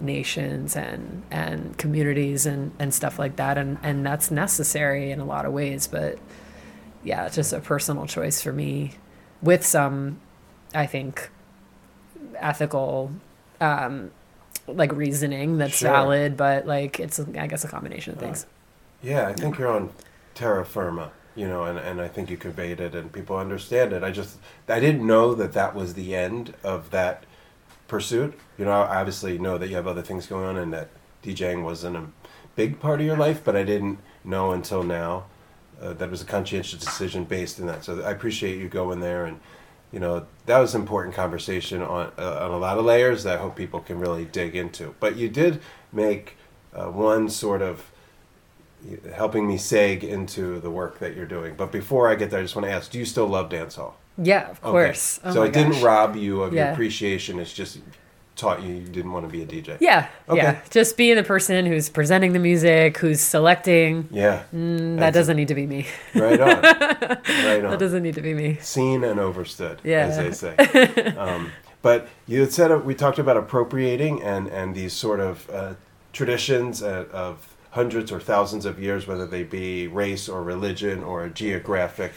nations 0.00 0.76
and 0.76 1.22
and 1.30 1.76
communities 1.76 2.46
and 2.46 2.72
and 2.78 2.94
stuff 2.94 3.18
like 3.18 3.36
that 3.36 3.58
and 3.58 3.78
and 3.82 4.06
that's 4.06 4.30
necessary 4.30 5.10
in 5.10 5.18
a 5.20 5.24
lot 5.24 5.44
of 5.44 5.52
ways 5.52 5.86
but 5.88 6.18
yeah 7.04 7.26
it's 7.26 7.34
just 7.34 7.52
a 7.52 7.60
personal 7.60 8.06
choice 8.06 8.40
for 8.40 8.52
me 8.52 8.92
with 9.42 9.64
some 9.66 10.18
i 10.74 10.86
think 10.86 11.30
ethical 12.36 13.10
um 13.60 14.10
like 14.66 14.92
reasoning 14.92 15.58
that's 15.58 15.78
Sure. 15.78 15.90
valid 15.90 16.36
but 16.36 16.66
like 16.66 17.00
it's 17.00 17.18
i 17.20 17.46
guess 17.46 17.64
a 17.64 17.68
combination 17.68 18.12
of 18.14 18.18
things 18.20 18.46
Yeah, 19.02 19.28
I 19.28 19.32
think 19.32 19.58
you're 19.58 19.70
on 19.70 19.90
terra 20.34 20.64
firma, 20.64 21.10
you 21.38 21.46
know, 21.46 21.62
and, 21.62 21.78
and 21.78 22.00
I 22.00 22.08
think 22.08 22.30
you 22.30 22.36
conveyed 22.36 22.80
it 22.80 22.96
and 22.96 23.12
people 23.12 23.36
understand 23.36 23.92
it. 23.92 24.02
I 24.02 24.10
just, 24.10 24.38
I 24.68 24.80
didn't 24.80 25.06
know 25.06 25.36
that 25.36 25.52
that 25.52 25.72
was 25.72 25.94
the 25.94 26.16
end 26.16 26.52
of 26.64 26.90
that 26.90 27.22
pursuit. 27.86 28.36
You 28.58 28.64
know, 28.64 28.72
I 28.72 28.98
obviously 28.98 29.38
know 29.38 29.56
that 29.56 29.68
you 29.68 29.76
have 29.76 29.86
other 29.86 30.02
things 30.02 30.26
going 30.26 30.46
on 30.46 30.56
and 30.56 30.72
that 30.72 30.88
DJing 31.22 31.62
wasn't 31.62 31.96
a 31.96 32.06
big 32.56 32.80
part 32.80 32.98
of 32.98 33.06
your 33.06 33.16
life, 33.16 33.42
but 33.44 33.54
I 33.54 33.62
didn't 33.62 34.00
know 34.24 34.50
until 34.50 34.82
now 34.82 35.26
uh, 35.80 35.92
that 35.92 36.06
it 36.06 36.10
was 36.10 36.22
a 36.22 36.26
conscientious 36.26 36.80
decision 36.80 37.22
based 37.22 37.60
in 37.60 37.66
that. 37.66 37.84
So 37.84 38.02
I 38.02 38.10
appreciate 38.10 38.58
you 38.58 38.68
going 38.68 38.98
there 38.98 39.24
and, 39.24 39.38
you 39.92 40.00
know, 40.00 40.26
that 40.46 40.58
was 40.58 40.74
an 40.74 40.80
important 40.80 41.14
conversation 41.14 41.82
on, 41.82 42.10
uh, 42.18 42.38
on 42.40 42.50
a 42.50 42.58
lot 42.58 42.78
of 42.78 42.84
layers 42.84 43.22
that 43.22 43.38
I 43.38 43.40
hope 43.40 43.54
people 43.54 43.78
can 43.78 44.00
really 44.00 44.24
dig 44.24 44.56
into. 44.56 44.96
But 44.98 45.14
you 45.14 45.28
did 45.28 45.62
make 45.92 46.36
uh, 46.74 46.86
one 46.86 47.28
sort 47.28 47.62
of 47.62 47.92
helping 49.14 49.46
me 49.46 49.56
seg 49.56 50.02
into 50.02 50.60
the 50.60 50.70
work 50.70 50.98
that 51.00 51.16
you're 51.16 51.26
doing. 51.26 51.54
But 51.56 51.72
before 51.72 52.08
I 52.08 52.14
get 52.14 52.30
there, 52.30 52.40
I 52.40 52.42
just 52.42 52.56
want 52.56 52.66
to 52.66 52.72
ask: 52.72 52.90
Do 52.90 52.98
you 52.98 53.04
still 53.04 53.26
love 53.26 53.48
dance 53.50 53.76
hall? 53.76 53.96
yeah 54.20 54.48
of 54.50 54.58
Okay. 54.64 54.70
course 54.72 55.20
oh 55.22 55.32
so 55.32 55.42
it 55.44 55.52
didn't 55.52 55.80
rob 55.80 56.16
you 56.16 56.42
of 56.42 56.52
your 56.52 56.66
appreciation. 56.70 57.38
It's 57.38 57.52
just 57.52 57.78
taught 58.34 58.62
you 58.62 58.74
you 58.74 58.88
didn't 58.88 59.12
want 59.12 59.24
to 59.26 59.30
be 59.30 59.42
a 59.42 59.46
DJ. 59.46 59.76
yeah 59.80 60.08
Okay. 60.28 60.42
yeah 60.42 60.60
just 60.70 60.96
being 60.96 61.14
the 61.16 61.22
person 61.22 61.66
who's 61.66 61.88
presenting 61.88 62.32
the 62.32 62.38
music 62.40 62.96
who's 62.98 63.20
selecting 63.20 64.08
Yeah. 64.10 64.42
mm, 64.54 64.94
that 64.94 64.96
That's- 64.96 65.14
doesn't 65.14 65.36
need 65.36 65.48
to 65.48 65.54
be 65.54 65.66
me 65.68 65.86
Right 66.16 66.40
on. 66.40 66.48
right 66.48 67.64
on. 67.64 67.70
that 67.70 67.78
doesn't 67.78 68.02
need 68.02 68.14
to 68.16 68.20
be 68.20 68.34
me 68.34 68.58
Seen 68.60 69.04
and 69.04 69.20
overstood, 69.20 69.80
Yeah. 69.84 70.06
as 70.08 70.16
they 70.18 70.32
say. 70.32 71.14
um, 71.16 71.52
but 71.82 72.08
you 72.26 72.40
had 72.40 72.52
said 72.52 72.84
we 72.84 72.94
talked 72.96 73.20
about 73.20 73.36
appropriating 73.36 74.20
and 74.22 74.48
and 74.48 74.74
these 74.74 74.92
sort 74.94 75.20
of 75.20 75.48
uh, 75.50 75.74
traditions 76.12 76.82
uh, 76.82 77.04
of 77.12 77.54
hundreds 77.70 78.10
or 78.10 78.20
thousands 78.20 78.64
of 78.64 78.80
years, 78.80 79.06
whether 79.06 79.26
they 79.26 79.42
be 79.42 79.86
race 79.86 80.28
or 80.28 80.42
religion 80.42 81.02
or 81.02 81.28
geographic. 81.28 82.12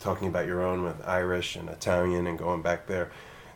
Talking 0.00 0.28
about 0.28 0.46
your 0.46 0.62
own 0.62 0.82
with 0.82 1.06
Irish 1.06 1.56
and 1.56 1.68
Italian 1.68 2.26
and 2.26 2.38
going 2.38 2.62
back 2.62 2.86
there. 2.86 3.10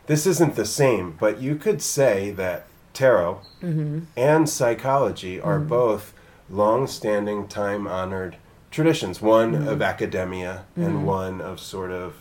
This 0.05 0.25
isn't 0.25 0.55
the 0.55 0.65
same, 0.65 1.17
but 1.19 1.41
you 1.41 1.55
could 1.55 1.81
say 1.81 2.31
that 2.31 2.67
tarot 2.93 3.41
mm-hmm. 3.61 3.99
and 4.15 4.49
psychology 4.49 5.39
are 5.39 5.59
mm-hmm. 5.59 5.67
both 5.67 6.13
long-standing, 6.49 7.47
time-honored 7.47 8.37
traditions. 8.71 9.21
One 9.21 9.53
of 9.53 9.61
mm-hmm. 9.63 9.81
academia 9.81 10.65
and 10.77 11.05
one 11.05 11.41
of 11.41 11.59
sort 11.59 11.91
of 11.91 12.13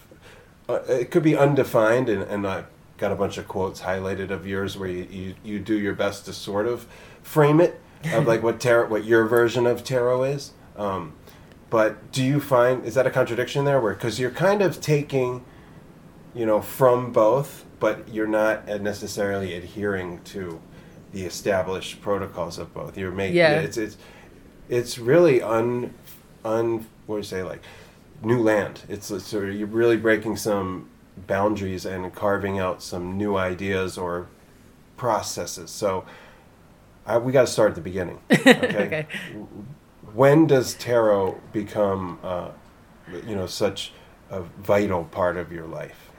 uh, 0.68 0.80
it 0.88 1.10
could 1.10 1.22
be 1.22 1.36
undefined, 1.36 2.08
and, 2.08 2.22
and 2.24 2.46
I 2.46 2.64
got 2.98 3.12
a 3.12 3.14
bunch 3.14 3.38
of 3.38 3.46
quotes 3.46 3.82
highlighted 3.82 4.30
of 4.30 4.46
yours 4.46 4.76
where 4.76 4.88
you, 4.88 5.06
you, 5.10 5.34
you 5.44 5.58
do 5.60 5.78
your 5.78 5.94
best 5.94 6.24
to 6.24 6.32
sort 6.32 6.66
of 6.66 6.86
frame 7.22 7.60
it 7.60 7.80
of 8.14 8.26
like 8.26 8.42
what 8.42 8.60
tarot, 8.60 8.88
what 8.88 9.04
your 9.04 9.26
version 9.26 9.66
of 9.66 9.84
tarot 9.84 10.24
is. 10.24 10.52
Um, 10.76 11.14
but 11.70 12.12
do 12.12 12.22
you 12.22 12.40
find 12.40 12.84
is 12.84 12.94
that 12.94 13.06
a 13.06 13.10
contradiction 13.10 13.64
there? 13.64 13.80
Where 13.80 13.94
because 13.94 14.20
you're 14.20 14.30
kind 14.30 14.62
of 14.62 14.80
taking, 14.80 15.44
you 16.34 16.46
know, 16.46 16.60
from 16.60 17.12
both, 17.12 17.64
but 17.80 18.08
you're 18.08 18.26
not 18.26 18.66
necessarily 18.80 19.54
adhering 19.54 20.22
to 20.24 20.60
the 21.12 21.24
established 21.24 22.00
protocols 22.00 22.58
of 22.58 22.72
both. 22.74 22.96
You're 22.96 23.10
making 23.10 23.36
Yeah. 23.36 23.60
it's 23.60 23.76
it's 23.76 23.96
it's 24.68 24.98
really 24.98 25.40
un 25.42 25.94
un 26.44 26.86
what 27.06 27.16
do 27.16 27.18
you 27.20 27.24
say 27.24 27.42
like 27.42 27.62
new 28.22 28.40
land. 28.42 28.82
It's, 28.88 29.10
it's 29.10 29.26
sort 29.26 29.48
of 29.48 29.54
you're 29.54 29.66
really 29.68 29.96
breaking 29.96 30.36
some 30.36 30.88
boundaries 31.26 31.84
and 31.86 32.14
carving 32.14 32.58
out 32.58 32.82
some 32.82 33.16
new 33.16 33.36
ideas 33.36 33.96
or 33.98 34.28
processes. 34.96 35.70
So 35.70 36.04
I, 37.06 37.18
we 37.18 37.32
got 37.32 37.42
to 37.42 37.46
start 37.46 37.70
at 37.70 37.74
the 37.76 37.80
beginning. 37.80 38.20
Okay. 38.30 38.86
okay 38.86 39.06
When 40.14 40.46
does 40.46 40.74
tarot 40.74 41.40
become, 41.52 42.18
uh, 42.22 42.50
you 43.26 43.34
know, 43.34 43.46
such 43.46 43.92
a 44.30 44.42
vital 44.42 45.04
part 45.04 45.36
of 45.36 45.52
your 45.52 45.66
life, 45.66 46.10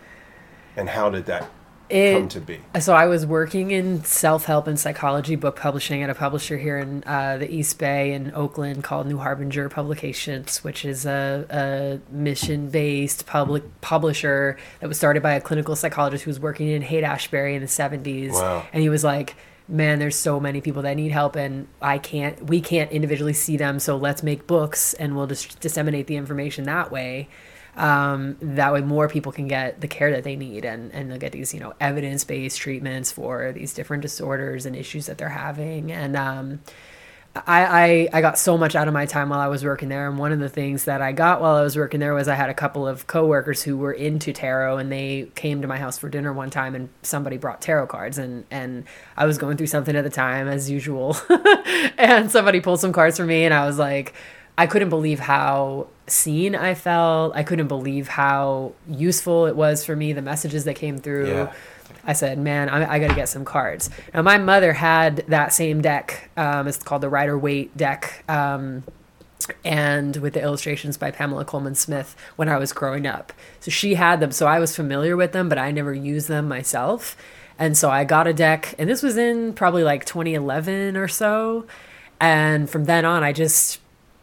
and 0.75 0.89
how 0.89 1.09
did 1.09 1.25
that 1.25 1.49
come 1.89 2.29
to 2.29 2.39
be? 2.39 2.61
So 2.79 2.93
I 2.93 3.05
was 3.07 3.25
working 3.25 3.71
in 3.71 4.03
self-help 4.03 4.67
and 4.67 4.79
psychology 4.79 5.35
book 5.35 5.55
publishing 5.55 6.03
at 6.03 6.09
a 6.09 6.15
publisher 6.15 6.57
here 6.57 6.77
in 6.77 7.03
uh, 7.05 7.37
the 7.37 7.51
East 7.51 7.79
Bay 7.79 8.13
in 8.13 8.33
Oakland 8.33 8.83
called 8.83 9.07
New 9.07 9.17
Harbinger 9.17 9.69
Publications, 9.69 10.63
which 10.63 10.85
is 10.85 11.05
a, 11.05 11.45
a 11.49 12.13
mission-based 12.13 13.25
public 13.25 13.81
publisher 13.81 14.57
that 14.79 14.87
was 14.87 14.97
started 14.97 15.23
by 15.23 15.33
a 15.33 15.41
clinical 15.41 15.75
psychologist 15.75 16.23
who 16.23 16.29
was 16.29 16.39
working 16.39 16.67
in 16.67 16.81
Haight 16.81 17.03
Ashbury 17.03 17.55
in 17.55 17.61
the 17.61 17.67
70s. 17.67 18.33
Wow. 18.33 18.65
And 18.71 18.81
he 18.81 18.89
was 18.89 19.03
like, 19.03 19.35
man, 19.67 19.99
there's 19.99 20.15
so 20.15 20.39
many 20.39 20.61
people 20.61 20.81
that 20.83 20.95
need 20.95 21.11
help 21.11 21.35
and 21.35 21.67
I 21.81 21.97
can't, 21.97 22.45
we 22.47 22.61
can't 22.61 22.91
individually 22.91 23.33
see 23.33 23.57
them. 23.57 23.79
So 23.79 23.97
let's 23.97 24.23
make 24.23 24.47
books 24.47 24.93
and 24.93 25.15
we'll 25.15 25.27
just 25.27 25.59
disseminate 25.59 26.07
the 26.07 26.15
information 26.15 26.65
that 26.65 26.91
way 26.91 27.27
um, 27.77 28.37
that 28.41 28.73
way 28.73 28.81
more 28.81 29.07
people 29.07 29.31
can 29.31 29.47
get 29.47 29.81
the 29.81 29.87
care 29.87 30.11
that 30.11 30.23
they 30.23 30.35
need 30.35 30.65
and, 30.65 30.91
and 30.93 31.09
they'll 31.09 31.19
get 31.19 31.31
these 31.31 31.53
you 31.53 31.59
know 31.59 31.73
evidence-based 31.79 32.57
treatments 32.57 33.11
for 33.11 33.51
these 33.51 33.73
different 33.73 34.01
disorders 34.01 34.65
and 34.65 34.75
issues 34.75 35.05
that 35.05 35.17
they're 35.19 35.29
having 35.29 35.91
and 35.91 36.15
um, 36.17 36.59
I, 37.45 37.65
I 37.65 38.09
I 38.13 38.21
got 38.21 38.39
so 38.39 38.57
much 38.57 38.75
out 38.75 38.87
of 38.87 38.93
my 38.93 39.05
time 39.05 39.29
while 39.29 39.39
I 39.39 39.47
was 39.47 39.63
working 39.63 39.89
there 39.89 40.07
and 40.07 40.17
one 40.17 40.31
of 40.31 40.39
the 40.39 40.49
things 40.49 40.85
that 40.85 41.01
I 41.01 41.11
got 41.11 41.41
while 41.41 41.55
I 41.55 41.61
was 41.61 41.75
working 41.75 41.99
there 41.99 42.13
was 42.13 42.27
I 42.27 42.35
had 42.35 42.49
a 42.49 42.53
couple 42.53 42.87
of 42.87 43.07
coworkers 43.07 43.63
who 43.63 43.77
were 43.77 43.91
into 43.91 44.33
tarot 44.33 44.77
and 44.77 44.91
they 44.91 45.29
came 45.35 45.61
to 45.61 45.67
my 45.67 45.77
house 45.77 45.97
for 45.97 46.09
dinner 46.09 46.33
one 46.33 46.49
time 46.49 46.75
and 46.75 46.89
somebody 47.01 47.37
brought 47.37 47.61
tarot 47.61 47.87
cards 47.87 48.17
and 48.17 48.45
and 48.49 48.85
I 49.15 49.25
was 49.25 49.37
going 49.37 49.57
through 49.57 49.67
something 49.67 49.95
at 49.95 50.03
the 50.03 50.09
time 50.09 50.47
as 50.47 50.69
usual 50.69 51.17
and 51.97 52.31
somebody 52.31 52.59
pulled 52.61 52.79
some 52.79 52.93
cards 52.93 53.17
for 53.17 53.25
me 53.25 53.45
and 53.45 53.53
I 53.53 53.65
was 53.65 53.77
like 53.77 54.13
I 54.57 54.65
couldn't 54.65 54.89
believe 54.89 55.19
how 55.19 55.87
seen 56.07 56.55
I 56.55 56.73
felt. 56.73 57.35
I 57.35 57.43
couldn't 57.43 57.67
believe 57.67 58.07
how 58.07 58.73
useful 58.89 59.45
it 59.45 59.55
was 59.55 59.85
for 59.85 59.95
me, 59.95 60.13
the 60.13 60.21
messages 60.21 60.63
that 60.63 60.75
came 60.75 60.97
through. 60.97 61.27
Yeah. 61.27 61.53
I 62.07 62.13
said, 62.13 62.39
man, 62.39 62.69
I, 62.69 62.93
I 62.93 62.99
got 62.99 63.09
to 63.09 63.15
get 63.15 63.29
some 63.29 63.45
cards. 63.45 63.89
Now, 64.13 64.21
my 64.21 64.37
mother 64.37 64.73
had 64.73 65.17
that 65.27 65.53
same 65.53 65.81
deck. 65.81 66.29
Um, 66.37 66.67
it's 66.67 66.81
called 66.81 67.01
the 67.01 67.09
Rider 67.09 67.37
Waite 67.37 67.75
deck. 67.75 68.23
Um, 68.29 68.83
and 69.63 70.17
with 70.17 70.33
the 70.33 70.41
illustrations 70.41 70.97
by 70.97 71.11
Pamela 71.11 71.45
Colman 71.45 71.75
Smith 71.75 72.15
when 72.35 72.49
I 72.49 72.57
was 72.57 72.73
growing 72.73 73.05
up. 73.05 73.33
So 73.59 73.71
she 73.71 73.95
had 73.95 74.19
them, 74.19 74.31
so 74.31 74.47
I 74.47 74.59
was 74.59 74.75
familiar 74.75 75.15
with 75.15 75.31
them, 75.31 75.47
but 75.49 75.57
I 75.57 75.71
never 75.71 75.93
used 75.93 76.27
them 76.27 76.47
myself. 76.47 77.15
And 77.59 77.77
so 77.77 77.89
I 77.89 78.03
got 78.03 78.27
a 78.27 78.33
deck, 78.33 78.75
and 78.77 78.89
this 78.89 79.01
was 79.01 79.17
in 79.17 79.53
probably 79.53 79.83
like 79.83 80.05
2011 80.05 80.95
or 80.95 81.07
so. 81.07 81.65
And 82.19 82.69
from 82.69 82.85
then 82.85 83.03
on, 83.05 83.23
I 83.23 83.33
just 83.33 83.79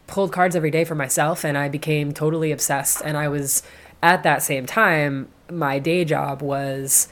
pulled 0.07 0.31
cards 0.31 0.55
every 0.55 0.71
day 0.71 0.85
for 0.85 0.95
myself, 0.95 1.43
and 1.43 1.57
I 1.57 1.69
became 1.69 2.13
totally 2.13 2.51
obsessed. 2.51 3.01
And 3.03 3.17
I 3.17 3.27
was 3.27 3.63
at 4.01 4.23
that 4.23 4.41
same 4.41 4.65
time, 4.65 5.29
my 5.51 5.79
day 5.79 6.05
job 6.05 6.41
was 6.41 7.09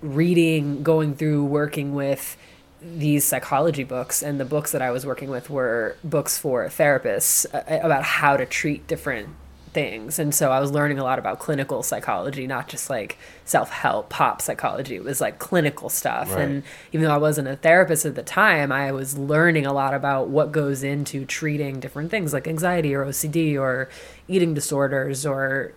reading, 0.00 0.82
going 0.82 1.14
through, 1.14 1.44
working 1.44 1.94
with 1.94 2.36
these 2.82 3.24
psychology 3.24 3.84
books, 3.84 4.22
and 4.22 4.40
the 4.40 4.44
books 4.44 4.72
that 4.72 4.82
I 4.82 4.90
was 4.90 5.04
working 5.04 5.30
with 5.30 5.50
were 5.50 5.96
books 6.02 6.38
for 6.38 6.66
therapists 6.66 7.46
uh, 7.54 7.84
about 7.84 8.02
how 8.02 8.36
to 8.36 8.46
treat 8.46 8.86
different 8.86 9.28
things. 9.72 10.18
And 10.18 10.34
so 10.34 10.50
I 10.50 10.60
was 10.60 10.72
learning 10.72 10.98
a 10.98 11.04
lot 11.04 11.18
about 11.18 11.38
clinical 11.38 11.82
psychology, 11.82 12.46
not 12.46 12.68
just 12.68 12.90
like 12.90 13.18
self 13.44 13.70
help, 13.70 14.08
pop 14.08 14.42
psychology. 14.42 14.96
It 14.96 15.04
was 15.04 15.20
like 15.20 15.38
clinical 15.38 15.88
stuff. 15.88 16.32
Right. 16.32 16.42
And 16.42 16.62
even 16.92 17.06
though 17.06 17.14
I 17.14 17.18
wasn't 17.18 17.48
a 17.48 17.56
therapist 17.56 18.04
at 18.04 18.14
the 18.14 18.22
time, 18.22 18.72
I 18.72 18.92
was 18.92 19.16
learning 19.16 19.66
a 19.66 19.72
lot 19.72 19.94
about 19.94 20.28
what 20.28 20.52
goes 20.52 20.82
into 20.82 21.24
treating 21.24 21.80
different 21.80 22.10
things 22.10 22.32
like 22.32 22.48
anxiety 22.48 22.94
or 22.94 23.04
OCD 23.04 23.58
or 23.58 23.88
eating 24.28 24.54
disorders 24.54 25.24
or 25.24 25.72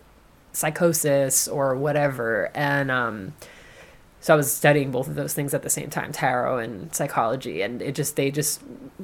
psychosis 0.53 1.47
or 1.47 1.75
whatever. 1.75 2.51
And, 2.55 2.89
um, 2.89 3.33
so 4.23 4.33
I 4.33 4.37
was 4.37 4.49
studying 4.49 4.89
both 4.89 5.09
of 5.09 5.15
those 5.15 5.33
things 5.33 5.53
at 5.53 5.63
the 5.63 5.69
same 5.69 5.89
time, 5.89 6.13
tarot 6.13 6.59
and 6.59 6.95
psychology, 6.95 7.61
and 7.61 7.81
it 7.81 7.93
just 7.93 8.15
they 8.15 8.31
just 8.31 8.61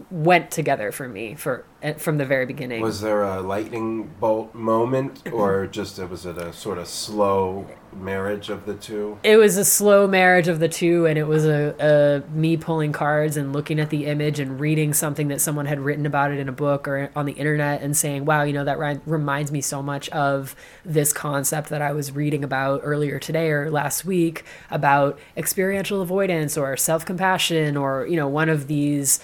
went 0.09 0.49
together 0.49 0.93
for 0.93 1.09
me 1.09 1.35
for 1.35 1.65
eh, 1.83 1.95
from 1.95 2.19
the 2.19 2.25
very 2.25 2.45
beginning. 2.45 2.81
Was 2.81 3.01
there 3.01 3.23
a 3.23 3.41
lightning 3.41 4.13
bolt 4.21 4.55
moment, 4.55 5.29
or 5.29 5.67
just 5.71 5.99
it 5.99 6.09
was 6.09 6.25
it 6.25 6.37
a 6.37 6.53
sort 6.53 6.77
of 6.77 6.87
slow 6.87 7.67
marriage 7.93 8.49
of 8.49 8.65
the 8.65 8.75
two? 8.75 9.17
it 9.23 9.37
was 9.37 9.57
a 9.57 9.65
slow 9.65 10.07
marriage 10.07 10.47
of 10.47 10.59
the 10.59 10.69
two, 10.69 11.05
and 11.05 11.17
it 11.17 11.23
was 11.23 11.45
a, 11.45 11.75
a 11.79 12.31
me 12.31 12.57
pulling 12.57 12.91
cards 12.91 13.37
and 13.37 13.53
looking 13.53 13.79
at 13.79 13.89
the 13.89 14.05
image 14.05 14.39
and 14.39 14.59
reading 14.59 14.93
something 14.93 15.27
that 15.29 15.41
someone 15.41 15.65
had 15.65 15.79
written 15.79 16.05
about 16.05 16.31
it 16.31 16.39
in 16.39 16.49
a 16.49 16.53
book 16.53 16.87
or 16.87 17.11
on 17.15 17.25
the 17.25 17.33
internet 17.33 17.81
and 17.81 17.95
saying, 17.95 18.25
"Wow, 18.25 18.43
you 18.43 18.53
know 18.53 18.63
that 18.63 19.01
reminds 19.05 19.51
me 19.51 19.61
so 19.61 19.81
much 19.81 20.09
of 20.09 20.55
this 20.85 21.13
concept 21.13 21.69
that 21.69 21.81
I 21.81 21.91
was 21.91 22.11
reading 22.11 22.43
about 22.43 22.81
earlier 22.83 23.19
today 23.19 23.49
or 23.49 23.69
last 23.69 24.05
week 24.05 24.43
about 24.71 25.19
experiential 25.35 26.01
avoidance 26.01 26.57
or 26.57 26.75
self 26.77 27.05
compassion 27.05 27.77
or 27.77 28.05
you 28.07 28.15
know 28.15 28.27
one 28.27 28.49
of 28.49 28.67
these 28.67 29.19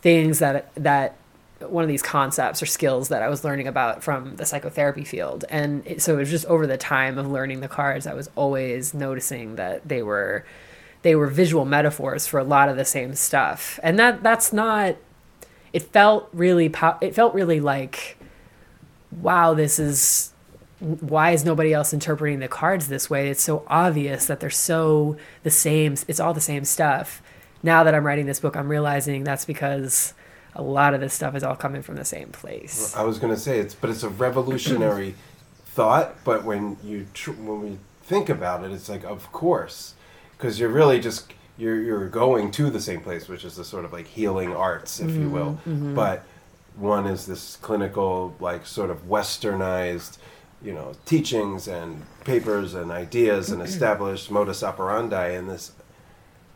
things 0.00 0.38
that 0.38 0.72
that 0.74 1.16
one 1.60 1.82
of 1.82 1.88
these 1.88 2.02
concepts 2.02 2.62
or 2.62 2.66
skills 2.66 3.08
that 3.08 3.22
I 3.22 3.28
was 3.28 3.44
learning 3.44 3.66
about 3.66 4.02
from 4.02 4.36
the 4.36 4.46
psychotherapy 4.46 5.04
field. 5.04 5.44
And 5.48 5.84
it, 5.86 6.02
so 6.02 6.14
it 6.14 6.18
was 6.18 6.30
just 6.30 6.46
over 6.46 6.66
the 6.66 6.76
time 6.76 7.18
of 7.18 7.30
learning 7.30 7.60
the 7.60 7.68
cards, 7.68 8.06
I 8.06 8.14
was 8.14 8.30
always 8.36 8.94
noticing 8.94 9.56
that 9.56 9.86
they 9.86 10.02
were 10.02 10.44
they 11.02 11.14
were 11.14 11.28
visual 11.28 11.64
metaphors 11.64 12.26
for 12.26 12.40
a 12.40 12.44
lot 12.44 12.68
of 12.68 12.76
the 12.76 12.84
same 12.84 13.14
stuff. 13.14 13.78
And 13.82 13.98
that 13.98 14.22
that's 14.22 14.52
not 14.52 14.96
it 15.72 15.82
felt 15.82 16.28
really 16.32 16.68
pow- 16.68 16.98
it 17.00 17.14
felt 17.14 17.34
really 17.34 17.60
like 17.60 18.16
wow, 19.22 19.54
this 19.54 19.78
is 19.78 20.32
why 20.80 21.32
is 21.32 21.44
nobody 21.44 21.72
else 21.72 21.92
interpreting 21.92 22.38
the 22.38 22.48
cards 22.48 22.86
this 22.86 23.10
way? 23.10 23.30
It's 23.30 23.42
so 23.42 23.64
obvious 23.66 24.26
that 24.26 24.38
they're 24.38 24.50
so 24.50 25.16
the 25.42 25.50
same. 25.50 25.96
It's 26.06 26.20
all 26.20 26.34
the 26.34 26.40
same 26.40 26.64
stuff. 26.64 27.20
Now 27.64 27.82
that 27.82 27.94
I'm 27.94 28.06
writing 28.06 28.26
this 28.26 28.38
book, 28.38 28.56
I'm 28.56 28.68
realizing 28.68 29.24
that's 29.24 29.44
because 29.44 30.14
a 30.58 30.62
lot 30.62 30.92
of 30.92 31.00
this 31.00 31.14
stuff 31.14 31.36
is 31.36 31.44
all 31.44 31.54
coming 31.54 31.82
from 31.82 31.94
the 31.94 32.04
same 32.04 32.28
place. 32.30 32.94
I 32.96 33.04
was 33.04 33.18
going 33.20 33.32
to 33.32 33.40
say 33.40 33.60
it's, 33.60 33.76
but 33.76 33.90
it's 33.90 34.02
a 34.02 34.08
revolutionary 34.08 35.14
thought. 35.64 36.16
But 36.24 36.44
when 36.44 36.76
you 36.82 37.06
tr- 37.14 37.30
when 37.30 37.62
we 37.62 37.78
think 38.02 38.28
about 38.28 38.64
it, 38.64 38.72
it's 38.72 38.88
like, 38.88 39.04
of 39.04 39.30
course, 39.30 39.94
because 40.36 40.58
you're 40.58 40.68
really 40.68 40.98
just 40.98 41.32
you're 41.56 41.80
you're 41.80 42.08
going 42.08 42.50
to 42.52 42.70
the 42.70 42.80
same 42.80 43.00
place, 43.00 43.28
which 43.28 43.44
is 43.44 43.54
the 43.54 43.64
sort 43.64 43.84
of 43.84 43.92
like 43.92 44.08
healing 44.08 44.54
arts, 44.54 44.98
if 44.98 45.10
you 45.12 45.30
will. 45.30 45.52
Mm-hmm, 45.52 45.70
mm-hmm. 45.70 45.94
But 45.94 46.24
one 46.74 47.06
is 47.06 47.26
this 47.26 47.56
clinical, 47.56 48.34
like 48.40 48.66
sort 48.66 48.90
of 48.90 49.08
westernized, 49.08 50.18
you 50.60 50.72
know, 50.72 50.94
teachings 51.06 51.68
and 51.68 52.02
papers 52.24 52.74
and 52.74 52.90
ideas 52.90 53.50
and 53.50 53.62
established 53.70 54.28
modus 54.28 54.64
operandi, 54.64 55.28
and 55.28 55.48
this 55.48 55.70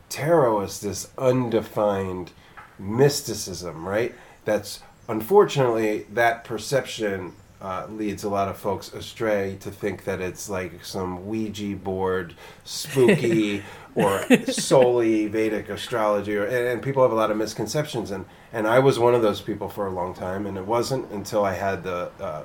tarot 0.09 0.61
is 0.61 0.81
this 0.81 1.09
undefined 1.17 2.31
mysticism, 2.79 3.87
right? 3.87 4.13
That's 4.45 4.81
unfortunately 5.07 6.05
that 6.13 6.43
perception 6.43 7.33
uh, 7.61 7.87
leads 7.89 8.25
a 8.25 8.29
lot 8.29 8.49
of 8.49 8.57
folks 8.57 8.93
astray 8.93 9.57
to 9.61 9.71
think 9.71 10.03
that 10.03 10.19
it's 10.19 10.49
like 10.49 10.83
some 10.83 11.25
Ouija 11.27 11.77
board, 11.77 12.35
spooky, 12.65 13.63
or 13.95 14.25
solely 14.47 15.27
Vedic 15.27 15.69
astrology, 15.69 16.35
or, 16.35 16.43
and, 16.43 16.67
and 16.67 16.83
people 16.83 17.03
have 17.03 17.13
a 17.13 17.15
lot 17.15 17.31
of 17.31 17.37
misconceptions, 17.37 18.11
and 18.11 18.25
and 18.51 18.67
I 18.67 18.79
was 18.79 18.99
one 18.99 19.15
of 19.15 19.21
those 19.21 19.41
people 19.41 19.69
for 19.69 19.87
a 19.87 19.91
long 19.91 20.13
time, 20.13 20.45
and 20.45 20.57
it 20.57 20.65
wasn't 20.65 21.09
until 21.11 21.45
I 21.45 21.53
had 21.53 21.83
the 21.83 22.11
uh, 22.19 22.43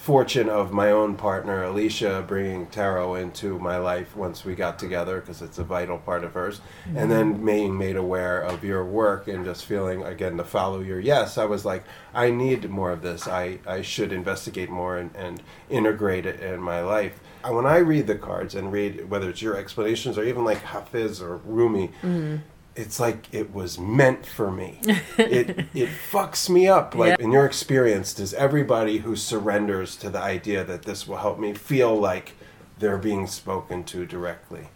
fortune 0.00 0.48
of 0.48 0.72
my 0.72 0.90
own 0.90 1.14
partner 1.14 1.62
Alicia 1.62 2.24
bringing 2.26 2.66
tarot 2.68 3.16
into 3.16 3.58
my 3.58 3.76
life 3.76 4.16
once 4.16 4.46
we 4.46 4.54
got 4.54 4.78
together 4.78 5.20
because 5.20 5.42
it's 5.42 5.58
a 5.58 5.62
vital 5.62 5.98
part 5.98 6.24
of 6.24 6.32
hers. 6.32 6.62
And 6.96 7.10
then 7.10 7.34
mm-hmm. 7.34 7.44
being 7.44 7.78
made 7.78 7.96
aware 7.96 8.40
of 8.40 8.64
your 8.64 8.82
work 8.82 9.28
and 9.28 9.44
just 9.44 9.66
feeling 9.66 10.02
again 10.02 10.38
to 10.38 10.44
follow 10.44 10.80
your 10.80 11.00
yes 11.00 11.36
I 11.36 11.44
was 11.44 11.66
like 11.66 11.84
I 12.14 12.30
need 12.30 12.70
more 12.70 12.92
of 12.92 13.02
this. 13.02 13.28
I, 13.28 13.58
I 13.66 13.82
should 13.82 14.10
investigate 14.10 14.70
more 14.70 14.96
and, 14.96 15.14
and 15.14 15.42
integrate 15.68 16.24
it 16.24 16.40
in 16.40 16.62
my 16.62 16.80
life. 16.80 17.20
And 17.44 17.54
when 17.54 17.66
I 17.66 17.76
read 17.76 18.06
the 18.06 18.16
cards 18.16 18.54
and 18.54 18.72
read 18.72 19.10
whether 19.10 19.28
it's 19.28 19.42
your 19.42 19.58
explanations 19.58 20.16
or 20.16 20.24
even 20.24 20.46
like 20.46 20.62
Hafiz 20.62 21.20
or 21.20 21.36
Rumi 21.36 21.88
mm-hmm. 21.88 22.36
It's 22.80 22.98
like 22.98 23.32
it 23.32 23.52
was 23.52 23.78
meant 23.78 24.26
for 24.26 24.50
me. 24.50 24.78
it 25.18 25.66
it 25.74 25.90
fucks 26.10 26.48
me 26.48 26.66
up. 26.66 26.94
Like 26.94 27.20
in 27.20 27.30
your 27.30 27.44
experience, 27.44 28.14
does 28.14 28.34
everybody 28.34 28.98
who 28.98 29.14
surrenders 29.14 29.96
to 29.96 30.10
the 30.10 30.20
idea 30.20 30.64
that 30.64 30.82
this 30.82 31.06
will 31.06 31.18
help 31.18 31.38
me 31.38 31.52
feel 31.54 31.94
like 31.94 32.32
they're 32.78 32.98
being 32.98 33.26
spoken 33.26 33.84
to 33.84 34.06
directly? 34.06 34.68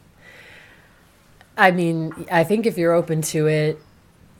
I 1.57 1.71
mean, 1.71 2.27
I 2.31 2.45
think 2.45 2.67
if 2.67 2.77
you're 2.77 2.93
open 2.93 3.23
to 3.23 3.47
it, 3.47 3.81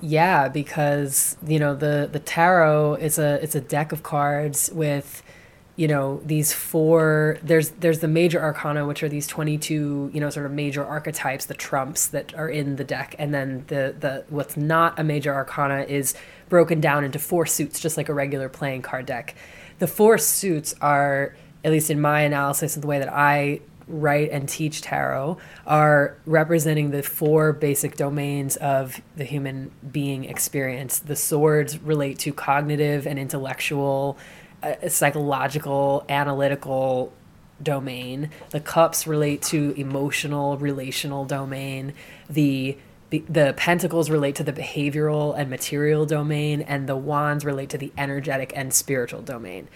yeah, 0.01 0.49
because 0.49 1.37
you 1.47 1.59
know 1.59 1.75
the 1.75 2.09
the 2.11 2.19
tarot 2.19 2.95
is 2.95 3.19
a 3.19 3.43
it's 3.43 3.55
a 3.55 3.61
deck 3.61 3.93
of 3.93 4.03
cards 4.03 4.71
with 4.73 5.23
you 5.77 5.89
know 5.89 6.21
these 6.25 6.53
four 6.53 7.39
there's 7.43 7.71
there's 7.71 7.99
the 7.99 8.09
major 8.09 8.41
arcana 8.41 8.87
which 8.87 9.03
are 9.03 9.09
these 9.09 9.27
22 9.27 10.11
you 10.13 10.21
know 10.21 10.31
sort 10.31 10.47
of 10.47 10.53
major 10.53 10.85
archetypes 10.85 11.47
the 11.47 11.55
trumps 11.55 12.07
that 12.09 12.35
are 12.35 12.49
in 12.49 12.77
the 12.77 12.85
deck. 12.85 13.15
And 13.19 13.35
then 13.35 13.65
the 13.67 13.95
the 13.99 14.25
what's 14.29 14.57
not 14.57 14.99
a 14.99 15.05
major 15.05 15.35
arcana 15.35 15.83
is 15.83 16.15
broken 16.49 16.81
down 16.81 17.05
into 17.05 17.19
four 17.19 17.47
suits 17.47 17.81
just 17.81 17.97
like 17.97 18.09
a 18.09 18.15
regular 18.15 18.49
playing 18.49 18.83
card 18.83 19.07
deck. 19.07 19.35
The 19.81 19.87
four 19.89 20.19
suits 20.19 20.75
are 20.81 21.35
at 21.65 21.73
least 21.73 21.91
in 21.91 22.01
my 22.01 22.21
analysis 22.21 22.77
and 22.77 22.83
the 22.83 22.87
way 22.87 22.99
that 22.99 23.13
i 23.13 23.61
write 23.87 24.31
and 24.31 24.49
teach 24.49 24.81
tarot 24.81 25.37
are 25.67 26.17
representing 26.25 26.91
the 26.91 27.03
four 27.03 27.53
basic 27.53 27.97
domains 27.97 28.57
of 28.57 29.01
the 29.17 29.25
human 29.25 29.71
being 29.93 30.25
experience. 30.25 31.01
The 31.01 31.17
swords 31.17 31.79
relate 31.79 32.19
to 32.21 32.33
cognitive 32.33 33.07
and 33.07 33.19
intellectual 33.19 34.17
psychological, 34.89 36.05
analytical 36.09 37.13
domain. 37.63 38.31
The 38.51 38.61
cups 38.61 39.07
relate 39.07 39.43
to 39.43 39.73
emotional, 39.77 40.57
relational 40.59 41.25
domain. 41.25 41.95
The 42.29 42.77
the, 43.11 43.23
the 43.29 43.55
pentacles 43.57 44.11
relate 44.11 44.35
to 44.37 44.43
the 44.45 44.53
behavioral 44.53 45.39
and 45.39 45.49
material 45.49 46.05
domain, 46.05 46.63
and 46.63 46.89
the 46.89 46.97
wands 46.97 47.45
relate 47.45 47.69
to 47.71 47.79
the 47.79 47.93
energetic 47.97 48.53
and 48.57 48.73
spiritual 48.75 49.23
domain. 49.23 49.69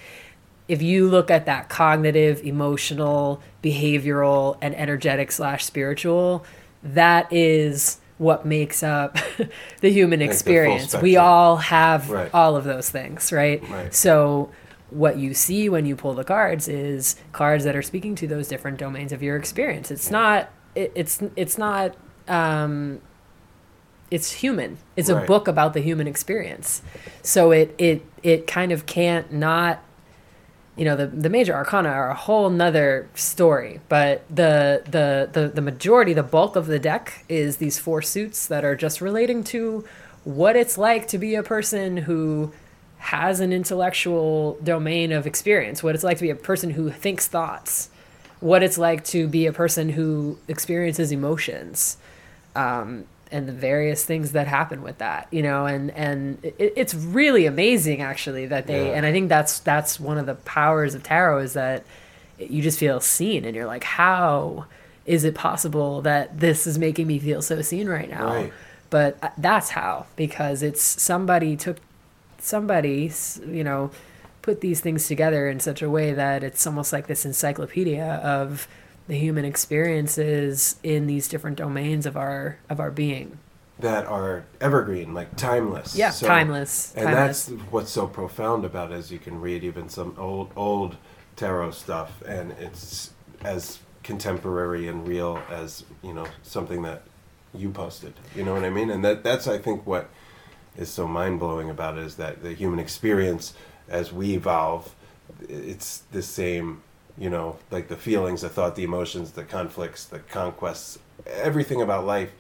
If 0.67 0.83
you 0.83 1.09
look 1.09 1.31
at 1.31 1.47
that 1.47 1.69
cognitive, 1.69 2.43
emotional, 2.43 3.41
behavioral, 3.63 4.57
and 4.61 4.75
energetic 4.75 5.31
slash 5.31 5.65
spiritual, 5.65 6.45
that 6.83 7.33
is 7.33 7.99
what 8.17 8.45
makes 8.45 8.83
up 8.83 9.17
the 9.83 9.91
human 9.91 10.19
the 10.19 10.25
experience. 10.25 10.95
we 10.97 11.17
all 11.17 11.59
have 11.59 12.11
Right. 12.11 12.31
all 12.35 12.57
of 12.57 12.65
those 12.65 12.91
things, 12.91 13.31
right? 13.31 13.63
Right. 13.69 13.95
So 13.95 14.51
what 14.91 15.19
you 15.19 15.35
see 15.35 15.69
when 15.69 15.87
you 15.87 15.95
pull 15.97 16.15
the 16.15 16.25
cards 16.25 16.69
is 16.69 17.17
cards 17.33 17.65
that 17.65 17.77
are 17.77 17.83
speaking 17.83 18.15
to 18.17 18.27
those 18.27 18.49
different 18.49 18.79
domains 18.79 19.13
of 19.13 19.23
your 19.23 19.37
experience. 19.37 19.91
It's 19.91 20.11
not 20.11 20.51
it, 20.75 20.93
it's 20.95 21.23
it's 21.37 21.59
not 21.59 21.97
um 22.27 23.01
it's 24.11 24.33
human. 24.33 24.79
It's 24.97 25.11
a 25.11 25.21
book 25.27 25.49
about 25.49 25.75
the 25.75 25.81
human 25.81 26.07
experience. 26.07 26.83
So 27.23 27.51
it 27.51 27.75
it 27.79 28.05
it 28.23 28.47
kind 28.47 28.73
of 28.73 28.87
can't 28.87 29.31
not 29.33 29.83
you 30.79 30.85
know 30.85 30.97
the 30.97 31.07
the 31.09 31.29
major 31.29 31.55
arcana 31.55 31.89
are 31.89 32.11
a 32.11 32.15
whole 32.15 32.49
nother 32.49 33.09
story 33.15 33.81
but 33.89 34.25
the, 34.31 34.81
the 34.85 35.29
the 35.33 35.49
the 35.49 35.61
majority 35.61 36.13
the 36.13 36.23
bulk 36.23 36.55
of 36.55 36.67
the 36.67 36.79
deck 36.79 37.25
is 37.29 37.57
these 37.57 37.81
four 37.81 38.01
suits 38.01 38.47
that 38.47 38.65
are 38.65 38.77
just 38.77 39.01
relating 39.01 39.43
to 39.43 39.85
what 40.23 40.55
it's 40.55 40.79
like 40.79 41.09
to 41.09 41.19
be 41.19 41.35
a 41.35 41.43
person 41.43 41.97
who 41.97 42.53
has 42.99 43.41
an 43.41 43.53
intellectual 43.53 44.59
domain 44.63 45.13
of 45.13 45.27
experience, 45.27 45.83
what 45.83 45.95
it's 45.95 46.05
like 46.05 46.19
to 46.19 46.23
be 46.25 46.31
a 46.31 46.35
person 46.35 46.71
who 46.71 46.91
thinks 46.91 47.27
thoughts, 47.29 47.91
what 48.41 48.63
it's 48.63 48.79
like 48.79 49.05
to 49.05 49.27
be 49.29 49.47
a 49.47 49.53
person 49.53 49.91
who 49.91 50.39
experiences 50.49 51.11
emotions, 51.13 51.97
um, 52.57 53.05
and 53.31 53.47
the 53.47 53.53
various 53.53 54.05
things 54.05 54.33
that 54.33 54.47
happen 54.47 54.83
with 54.83 54.99
that, 54.99 55.29
you 55.31 55.43
know, 55.43 55.67
and 55.67 55.91
and 55.93 56.39
it, 56.43 56.73
it's 56.77 56.95
really 56.95 57.47
amazing 57.47 58.01
actually 58.01 58.47
that 58.47 58.67
they, 58.67 58.89
Yeah. 58.89 58.97
and 58.97 59.05
I 59.07 59.13
think 59.13 59.29
that's 59.29 59.59
that's 59.61 60.01
one 60.01 60.19
of 60.19 60.27
the 60.27 60.35
powers 60.35 60.95
of 60.95 61.03
tarot 61.03 61.39
is 61.41 61.53
that 61.53 61.85
you 62.39 62.63
just 62.63 62.79
feel 62.79 63.01
seen, 63.01 63.45
and 63.45 63.55
you're 63.55 63.67
like, 63.67 63.85
how 63.85 64.67
is 65.07 65.25
it 65.25 65.35
possible 65.35 66.03
that 66.03 66.39
this 66.41 66.67
is 66.67 66.79
making 66.79 67.07
me 67.07 67.19
feel 67.19 67.43
so 67.43 67.61
seen 67.63 67.89
right 67.89 68.09
now? 68.11 68.27
Right. 68.35 68.53
But 68.91 69.19
uh, 69.23 69.29
that's 69.37 69.71
how 69.71 70.07
because 70.17 70.63
it's 70.63 70.83
somebody 70.83 71.57
took 71.57 71.77
somebody, 72.49 73.13
you 73.47 73.65
know, 73.65 73.91
put 74.43 74.61
these 74.61 74.81
things 74.81 75.07
together 75.09 75.49
in 75.49 75.61
such 75.61 75.83
a 75.83 75.91
way 75.91 76.13
that 76.13 76.43
it's 76.45 76.67
almost 76.67 76.93
like 76.93 77.07
this 77.07 77.25
encyclopedia 77.27 78.15
of 78.25 78.69
the 79.09 79.17
human 79.19 79.45
experiences 79.45 80.77
in 80.83 81.07
these 81.07 81.29
different 81.29 81.57
domains 81.59 82.07
of 82.07 82.17
our 82.17 82.59
of 82.71 82.81
our 82.81 82.91
being. 82.91 83.39
that 83.79 84.07
are 84.07 84.45
evergreen, 84.61 85.15
like 85.15 85.37
timeless. 85.37 85.95
Yeah, 85.95 86.17
timeless, 86.23 86.95
And 86.97 87.13
timeless. 87.13 87.47
that's 87.47 87.49
what's 87.71 87.91
so 87.93 88.07
profound 88.07 88.65
about 88.65 88.91
it 88.93 88.99
is 88.99 89.13
you 89.13 89.19
can 89.21 89.41
read 89.41 89.65
even 89.65 89.89
some 89.89 90.15
old 90.19 90.51
old 90.57 90.97
tarot 91.37 91.73
stuff, 91.73 92.23
and 92.27 92.53
it's 92.53 93.13
as 93.45 93.81
contemporary 94.03 94.89
and 94.89 95.07
real 95.07 95.47
as 95.49 95.85
you 96.03 96.13
know 96.15 96.27
something 96.43 96.83
that 96.83 97.03
you 97.55 97.71
posted. 97.71 98.15
You 98.35 98.45
know 98.45 98.55
what 98.55 98.65
I 98.65 98.71
mean? 98.71 98.91
And 98.91 99.05
that 99.05 99.23
that's 99.25 99.47
I 99.47 99.59
think 99.59 99.87
what 99.87 100.11
is 100.79 100.89
so 100.89 101.07
mind 101.07 101.41
blowing 101.41 101.69
about 101.69 101.99
it 101.99 102.05
is 102.05 102.15
that 102.17 102.43
the 102.43 102.55
human 102.55 102.79
experience 102.79 103.53
as 103.89 104.13
we 104.13 104.35
evolve, 104.35 104.95
it's 105.49 106.05
the 106.13 106.23
same. 106.23 106.83
You 107.19 107.31
know, 107.31 107.59
like 107.73 107.89
the 107.89 107.97
feelings, 107.97 108.43
the 108.43 108.49
thought, 108.49 108.77
the 108.77 108.85
emotions, 108.85 109.33
the 109.33 109.43
conflicts, 109.43 110.05
the 110.05 110.21
conquests, 110.21 111.01
everything 111.27 111.83
about 111.83 112.07
life 112.07 112.31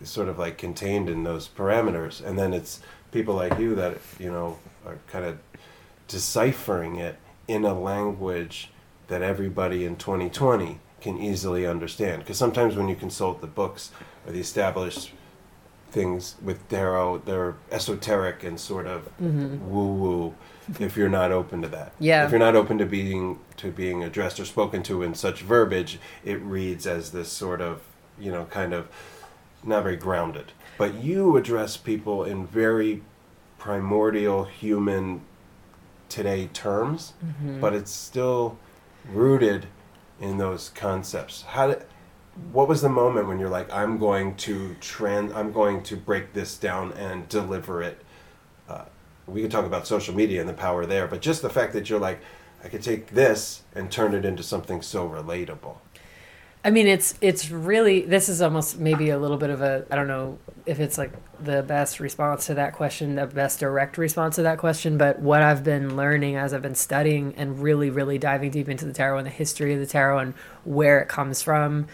is 0.00 0.10
sort 0.10 0.28
of 0.28 0.38
like 0.38 0.58
contained 0.58 1.08
in 1.08 1.24
those 1.24 1.48
parameters 1.48 2.24
and 2.24 2.38
then 2.38 2.52
it's 2.52 2.80
people 3.12 3.34
like 3.34 3.58
you 3.58 3.74
that 3.74 3.98
you 4.18 4.30
know 4.30 4.58
are 4.86 4.98
kind 5.08 5.24
of 5.24 5.38
deciphering 6.06 6.96
it 6.96 7.16
in 7.46 7.64
a 7.64 7.78
language 7.78 8.70
that 9.08 9.22
everybody 9.22 9.84
in 9.84 9.96
2020 9.96 10.78
can 11.00 11.18
easily 11.18 11.66
understand 11.66 12.22
because 12.22 12.36
sometimes 12.36 12.76
when 12.76 12.88
you 12.88 12.96
consult 12.96 13.40
the 13.40 13.46
books 13.46 13.90
or 14.26 14.32
the 14.32 14.40
established 14.40 15.12
things 15.90 16.36
with 16.42 16.68
tarot 16.68 17.18
they're 17.24 17.54
esoteric 17.70 18.44
and 18.44 18.60
sort 18.60 18.86
of 18.86 19.04
mm-hmm. 19.20 19.70
woo 19.70 19.94
woo 19.94 20.34
if 20.78 20.96
you're 20.96 21.08
not 21.08 21.32
open 21.32 21.62
to 21.62 21.68
that 21.68 21.92
Yeah. 21.98 22.24
if 22.26 22.30
you're 22.30 22.38
not 22.38 22.54
open 22.54 22.76
to 22.78 22.86
being 22.86 23.38
to 23.56 23.70
being 23.70 24.04
addressed 24.04 24.38
or 24.38 24.44
spoken 24.44 24.82
to 24.84 25.02
in 25.02 25.14
such 25.14 25.40
verbiage 25.40 25.98
it 26.24 26.40
reads 26.42 26.86
as 26.86 27.12
this 27.12 27.30
sort 27.30 27.60
of 27.60 27.80
you 28.18 28.30
know 28.30 28.44
kind 28.46 28.72
of 28.74 28.88
not 29.64 29.82
very 29.82 29.96
grounded. 29.96 30.52
But 30.76 30.94
you 31.02 31.36
address 31.36 31.76
people 31.76 32.24
in 32.24 32.46
very 32.46 33.02
primordial 33.58 34.44
human 34.44 35.22
today 36.08 36.48
terms, 36.52 37.14
mm-hmm. 37.24 37.60
but 37.60 37.74
it's 37.74 37.90
still 37.90 38.58
rooted 39.10 39.66
in 40.20 40.38
those 40.38 40.70
concepts. 40.70 41.42
How 41.42 41.68
did 41.68 41.84
what 42.52 42.68
was 42.68 42.82
the 42.82 42.88
moment 42.88 43.28
when 43.28 43.38
you're 43.38 43.48
like 43.48 43.72
I'm 43.72 43.98
going 43.98 44.36
to 44.36 44.74
trans 44.80 45.32
I'm 45.32 45.52
going 45.52 45.82
to 45.84 45.96
break 45.96 46.32
this 46.32 46.56
down 46.56 46.92
and 46.92 47.28
deliver 47.28 47.82
it 47.82 48.02
uh, 48.68 48.84
we 49.28 49.42
could 49.42 49.50
talk 49.50 49.64
about 49.64 49.86
social 49.86 50.14
media 50.14 50.40
and 50.40 50.48
the 50.48 50.54
power 50.54 50.86
there, 50.86 51.06
but 51.06 51.20
just 51.20 51.42
the 51.42 51.50
fact 51.50 51.72
that 51.74 51.88
you're 51.88 52.00
like, 52.00 52.20
I 52.64 52.68
could 52.68 52.82
take 52.82 53.08
this 53.08 53.62
and 53.74 53.90
turn 53.90 54.14
it 54.14 54.24
into 54.24 54.42
something 54.42 54.82
so 54.82 55.08
relatable. 55.08 55.76
I 56.64 56.70
mean, 56.70 56.88
it's 56.88 57.14
it's 57.20 57.50
really 57.50 58.02
this 58.02 58.28
is 58.28 58.42
almost 58.42 58.80
maybe 58.80 59.10
a 59.10 59.18
little 59.18 59.36
bit 59.36 59.50
of 59.50 59.62
a 59.62 59.86
I 59.90 59.96
don't 59.96 60.08
know 60.08 60.38
if 60.66 60.80
it's 60.80 60.98
like 60.98 61.12
the 61.40 61.62
best 61.62 62.00
response 62.00 62.46
to 62.46 62.54
that 62.54 62.72
question, 62.72 63.14
the 63.14 63.26
best 63.26 63.60
direct 63.60 63.96
response 63.96 64.36
to 64.36 64.42
that 64.42 64.58
question, 64.58 64.98
but 64.98 65.20
what 65.20 65.40
I've 65.40 65.62
been 65.62 65.96
learning 65.96 66.34
as 66.34 66.52
I've 66.52 66.62
been 66.62 66.74
studying 66.74 67.32
and 67.36 67.60
really 67.62 67.90
really 67.90 68.18
diving 68.18 68.50
deep 68.50 68.68
into 68.68 68.86
the 68.86 68.92
tarot 68.92 69.18
and 69.18 69.26
the 69.26 69.30
history 69.30 69.72
of 69.72 69.78
the 69.78 69.86
tarot 69.86 70.18
and 70.18 70.34
where 70.64 70.98
it 70.98 71.08
comes 71.08 71.42
from. 71.42 71.86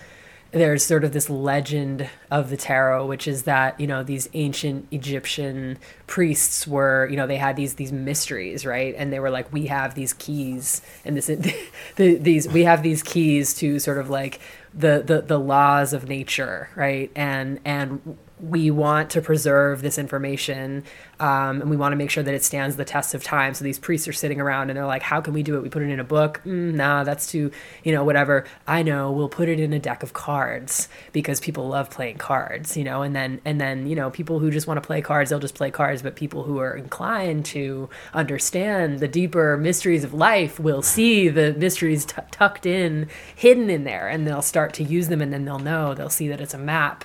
There's 0.55 0.85
sort 0.85 1.05
of 1.05 1.13
this 1.13 1.29
legend 1.29 2.09
of 2.31 2.49
the 2.49 2.57
tarot, 2.57 3.07
which 3.07 3.27
is 3.27 3.43
that 3.43 3.79
you 3.81 3.87
know 3.87 4.03
these 4.03 4.29
ancient 4.35 4.87
Egyptian 4.91 5.79
priests 6.07 6.67
were, 6.67 7.09
you 7.11 7.17
know, 7.17 7.27
they 7.27 7.37
had 7.37 7.57
these 7.57 7.75
these 7.75 7.93
mysteries, 7.93 8.65
right? 8.65 8.95
And 8.97 9.13
they 9.13 9.21
were 9.21 9.31
like, 9.31 9.53
we 9.53 9.67
have 9.67 9.95
these 9.95 10.13
keys, 10.13 10.81
and 11.05 11.17
this 11.17 11.27
the, 11.97 12.15
these 12.17 12.49
we 12.49 12.65
have 12.65 12.83
these 12.83 13.03
keys 13.03 13.55
to 13.55 13.79
sort 13.79 13.99
of 13.99 14.11
like 14.11 14.41
the, 14.73 15.03
the 15.05 15.21
the 15.23 15.39
laws 15.39 15.93
of 15.93 16.09
nature, 16.09 16.71
right? 16.77 17.11
And 17.15 17.61
and 17.65 18.17
we 18.51 18.71
want 18.71 19.11
to 19.11 19.21
preserve 19.21 19.83
this 19.83 19.99
information 19.99 20.85
um, 21.21 21.61
and 21.61 21.71
we 21.71 21.77
want 21.77 21.93
to 21.93 21.97
make 21.97 22.11
sure 22.11 22.23
that 22.23 22.35
it 22.35 22.45
stands 22.45 22.77
the 22.77 22.85
test 22.85 23.15
of 23.15 23.23
time. 23.23 23.55
So 23.55 23.65
these 23.65 23.79
priests 23.79 24.09
are 24.09 24.13
sitting 24.13 24.41
around 24.41 24.71
and 24.71 24.77
they're 24.77 24.87
like, 24.87 25.03
how 25.03 25.21
can 25.21 25.33
we 25.33 25.43
do 25.43 25.57
it? 25.57 25.63
We 25.63 25.69
put 25.69 25.83
it 25.83 25.91
in 25.91 26.01
a 26.01 26.05
book? 26.05 26.41
Mm, 26.45 26.75
nah, 26.75 27.05
that's 27.05 27.31
too, 27.31 27.51
you 27.83 27.93
know, 27.93 28.05
whatever. 28.05 28.45
I 28.67 28.83
know 28.83 29.13
we'll 29.13 29.29
put 29.29 29.49
it 29.49 29.61
in 29.61 29.73
a 29.73 29.79
deck 29.79 30.03
of 30.03 30.13
cards 30.13 30.89
because 31.13 31.41
people 31.41 31.69
love 31.69 31.91
playing 31.91 32.19
cards, 32.19 32.77
you 32.77 32.85
know, 32.85 33.03
and 33.03 33.15
then, 33.15 33.41
and 33.45 33.61
then, 33.61 33.87
you 33.87 33.95
know, 33.95 34.11
people 34.11 34.39
who 34.39 34.51
just 34.51 34.67
want 34.67 34.83
to 34.83 34.87
play 34.87 35.01
cards, 35.01 35.31
they'll 35.31 35.39
just 35.39 35.55
play 35.55 35.71
cards. 35.71 36.03
But 36.03 36.17
people 36.17 36.43
who 36.43 36.59
are 36.59 36.77
inclined 36.77 37.45
to 37.47 37.89
understand 38.13 38.99
the 38.99 39.09
deeper 39.09 39.57
mysteries 39.57 40.05
of 40.05 40.13
life 40.13 40.59
will 40.59 40.83
see 40.83 41.29
the 41.29 41.55
mysteries 41.55 42.05
t- 42.05 42.21
tucked 42.31 42.67
in, 42.67 43.09
hidden 43.35 43.71
in 43.71 43.85
there, 43.85 44.09
and 44.09 44.27
they'll 44.27 44.43
start 44.43 44.75
to 44.75 44.85
use 44.85 45.09
them 45.09 45.23
and 45.23 45.33
then 45.33 45.45
they'll 45.45 45.59
know, 45.59 45.95
they'll 45.95 46.11
see 46.11 46.29
that 46.29 46.41
it's 46.41 46.55
a 46.55 46.59
map 46.59 47.05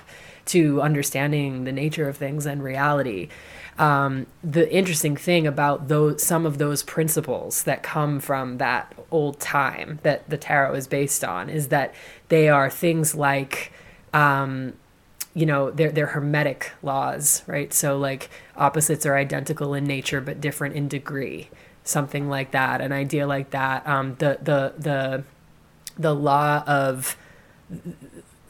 to 0.50 0.82
understanding 0.82 1.64
the 1.64 1.72
nature 1.72 2.08
of 2.08 2.16
things 2.16 2.44
and 2.44 2.62
reality. 2.62 3.28
Um, 3.78 4.26
the 4.42 4.70
interesting 4.72 5.16
thing 5.16 5.46
about 5.46 5.88
those 5.88 6.22
some 6.22 6.44
of 6.44 6.58
those 6.58 6.82
principles 6.82 7.62
that 7.62 7.82
come 7.82 8.20
from 8.20 8.58
that 8.58 8.92
old 9.10 9.40
time 9.40 10.00
that 10.02 10.28
the 10.28 10.36
tarot 10.36 10.74
is 10.74 10.86
based 10.86 11.24
on 11.24 11.48
is 11.48 11.68
that 11.68 11.94
they 12.28 12.48
are 12.48 12.68
things 12.68 13.14
like 13.14 13.72
um, 14.12 14.74
you 15.34 15.46
know 15.46 15.70
they're, 15.70 15.92
they're 15.92 16.08
hermetic 16.08 16.72
laws 16.82 17.42
right 17.46 17.72
so 17.72 17.96
like 17.96 18.28
opposites 18.56 19.06
are 19.06 19.16
identical 19.16 19.72
in 19.72 19.84
nature 19.84 20.20
but 20.20 20.40
different 20.40 20.74
in 20.74 20.88
degree 20.88 21.48
something 21.84 22.28
like 22.28 22.50
that 22.50 22.80
an 22.80 22.92
idea 22.92 23.26
like 23.26 23.50
that 23.50 23.86
um, 23.86 24.16
the 24.16 24.36
the 24.42 24.74
the 24.76 25.24
the 25.96 26.14
law 26.14 26.62
of 26.66 27.16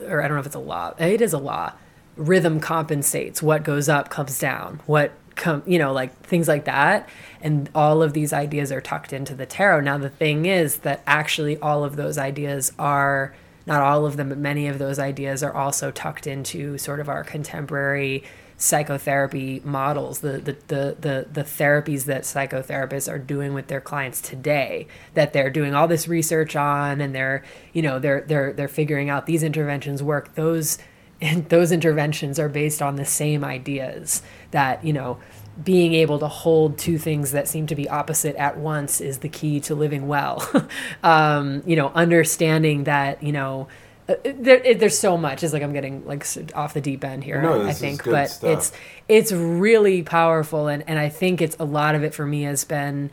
or 0.01 0.23
I 0.23 0.29
don't 0.29 0.37
know 0.37 0.41
if 0.41 0.47
it's 0.47 0.55
a 0.55 0.59
law. 0.59 0.95
It 0.99 1.21
is 1.21 1.33
a 1.33 1.39
law. 1.39 1.73
Rhythm 2.21 2.61
compensates. 2.61 3.43
What 3.43 3.65
goes 3.65 3.89
up 3.89 4.11
comes 4.11 4.39
down. 4.39 4.81
What 4.87 5.13
come, 5.37 5.63
you 5.67 5.79
know, 5.79 5.93
like 5.93 6.15
things 6.23 6.47
like 6.47 6.67
that. 6.67 7.09
And 7.41 7.71
all 7.75 8.03
of 8.03 8.13
these 8.13 8.33
ideas 8.33 8.71
are 8.71 8.81
tucked 8.81 9.13
into 9.13 9.35
the 9.35 9.47
tarot. 9.47 9.81
Now 9.81 9.99
the 9.99 10.11
thing 10.11 10.45
is 10.45 10.79
that 10.79 11.03
actually 11.07 11.57
all 11.59 11.83
of 11.83 11.97
those 11.97 12.19
ideas 12.19 12.73
are 12.79 13.35
not 13.67 13.81
all 13.81 14.05
of 14.05 14.17
them, 14.17 14.29
but 14.29 14.39
many 14.39 14.69
of 14.69 14.79
those 14.79 14.99
ideas 14.99 15.43
are 15.43 15.55
also 15.55 15.91
tucked 15.91 16.27
into 16.27 16.77
sort 16.77 17.01
of 17.01 17.09
our 17.09 17.25
contemporary 17.25 18.25
psychotherapy 18.61 19.63
models, 19.65 20.19
the 20.19 20.33
the, 20.33 20.57
the 20.69 20.97
the 21.01 21.27
the 21.33 21.45
therapies 21.45 22.05
that 22.05 22.23
psychotherapists 22.23 23.11
are 23.11 23.19
doing 23.19 23.55
with 23.55 23.69
their 23.69 23.81
clients 23.81 24.21
today, 24.21 24.87
that 25.15 25.33
they're 25.33 25.51
doing 25.51 25.75
all 25.75 25.89
this 25.89 26.07
research 26.07 26.55
on 26.57 27.01
and 27.01 27.15
they're, 27.15 27.43
you 27.73 27.81
know, 27.81 27.99
they're 27.99 28.21
they're 28.23 28.53
they're 28.53 28.69
figuring 28.69 29.09
out 29.09 29.25
these 29.25 29.43
interventions 29.43 30.03
work. 30.03 30.35
Those 30.35 30.79
those 31.49 31.73
interventions 31.73 32.39
are 32.39 32.49
based 32.49 32.81
on 32.81 32.97
the 32.97 33.05
same 33.05 33.45
ideas 33.45 34.23
that, 34.51 34.85
you 34.85 34.93
know, 34.93 35.19
being 35.63 35.93
able 35.95 36.19
to 36.19 36.29
hold 36.29 36.79
two 36.79 36.97
things 36.97 37.33
that 37.33 37.47
seem 37.47 37.67
to 37.67 37.75
be 37.75 37.89
opposite 37.89 38.35
at 38.37 38.57
once 38.57 39.01
is 39.01 39.19
the 39.19 39.29
key 39.29 39.61
to 39.61 39.75
living 39.75 40.09
well. 40.09 40.49
um, 41.03 41.63
you 41.67 41.77
know, 41.77 41.89
understanding 41.95 42.85
that, 42.85 43.23
you 43.23 43.33
know, 43.33 43.69
uh, 44.09 44.15
there, 44.25 44.57
it, 44.65 44.81
there's 44.81 44.99
so 44.99 45.17
much. 45.17 45.45
It's 45.45 45.53
like 45.53 45.63
I'm 45.63 45.73
getting 45.73 46.05
like 46.05 46.27
off 46.55 46.75
the 46.75 46.81
deep 46.81 47.05
end 47.05 47.23
here. 47.23 47.41
No, 47.41 47.65
I 47.65 47.73
think, 47.73 48.05
but 48.05 48.31
stuff. 48.31 48.51
it's 48.51 48.73
it's 49.09 49.31
really 49.31 50.03
powerful, 50.03 50.67
and 50.67 50.83
and 50.89 50.99
I 50.99 51.09
think 51.09 51.41
it's 51.41 51.57
a 51.61 51.65
lot 51.65 51.95
of 51.95 52.03
it 52.03 52.13
for 52.13 52.27
me 52.27 52.43
has 52.43 52.65
been, 52.65 53.11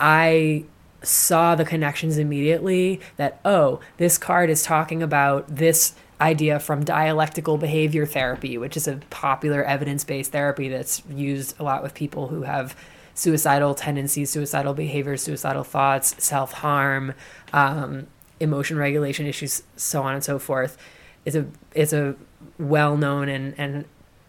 I 0.00 0.64
saw 1.02 1.54
the 1.54 1.64
connections 1.64 2.16
immediately 2.16 3.00
that 3.16 3.38
oh 3.44 3.78
this 3.98 4.16
card 4.16 4.48
is 4.48 4.62
talking 4.62 5.02
about 5.02 5.54
this 5.54 5.94
idea 6.20 6.58
from 6.58 6.84
dialectical 6.84 7.58
behavior 7.58 8.06
therapy 8.06 8.56
which 8.56 8.76
is 8.76 8.88
a 8.88 8.96
popular 9.10 9.62
evidence-based 9.64 10.32
therapy 10.32 10.68
that's 10.68 11.02
used 11.10 11.58
a 11.58 11.62
lot 11.62 11.82
with 11.82 11.92
people 11.94 12.28
who 12.28 12.42
have 12.42 12.74
suicidal 13.14 13.74
tendencies 13.74 14.30
suicidal 14.30 14.72
behaviors 14.72 15.22
suicidal 15.22 15.62
thoughts 15.62 16.22
self-harm 16.22 17.12
um, 17.52 18.06
emotion 18.40 18.78
regulation 18.78 19.26
issues 19.26 19.62
so 19.76 20.02
on 20.02 20.14
and 20.14 20.24
so 20.24 20.38
forth 20.38 20.78
it's 21.24 21.36
a 21.36 21.46
it's 21.74 21.92
a 21.92 22.14
well-known 22.58 23.28
and 23.28 23.54
and 23.58 23.84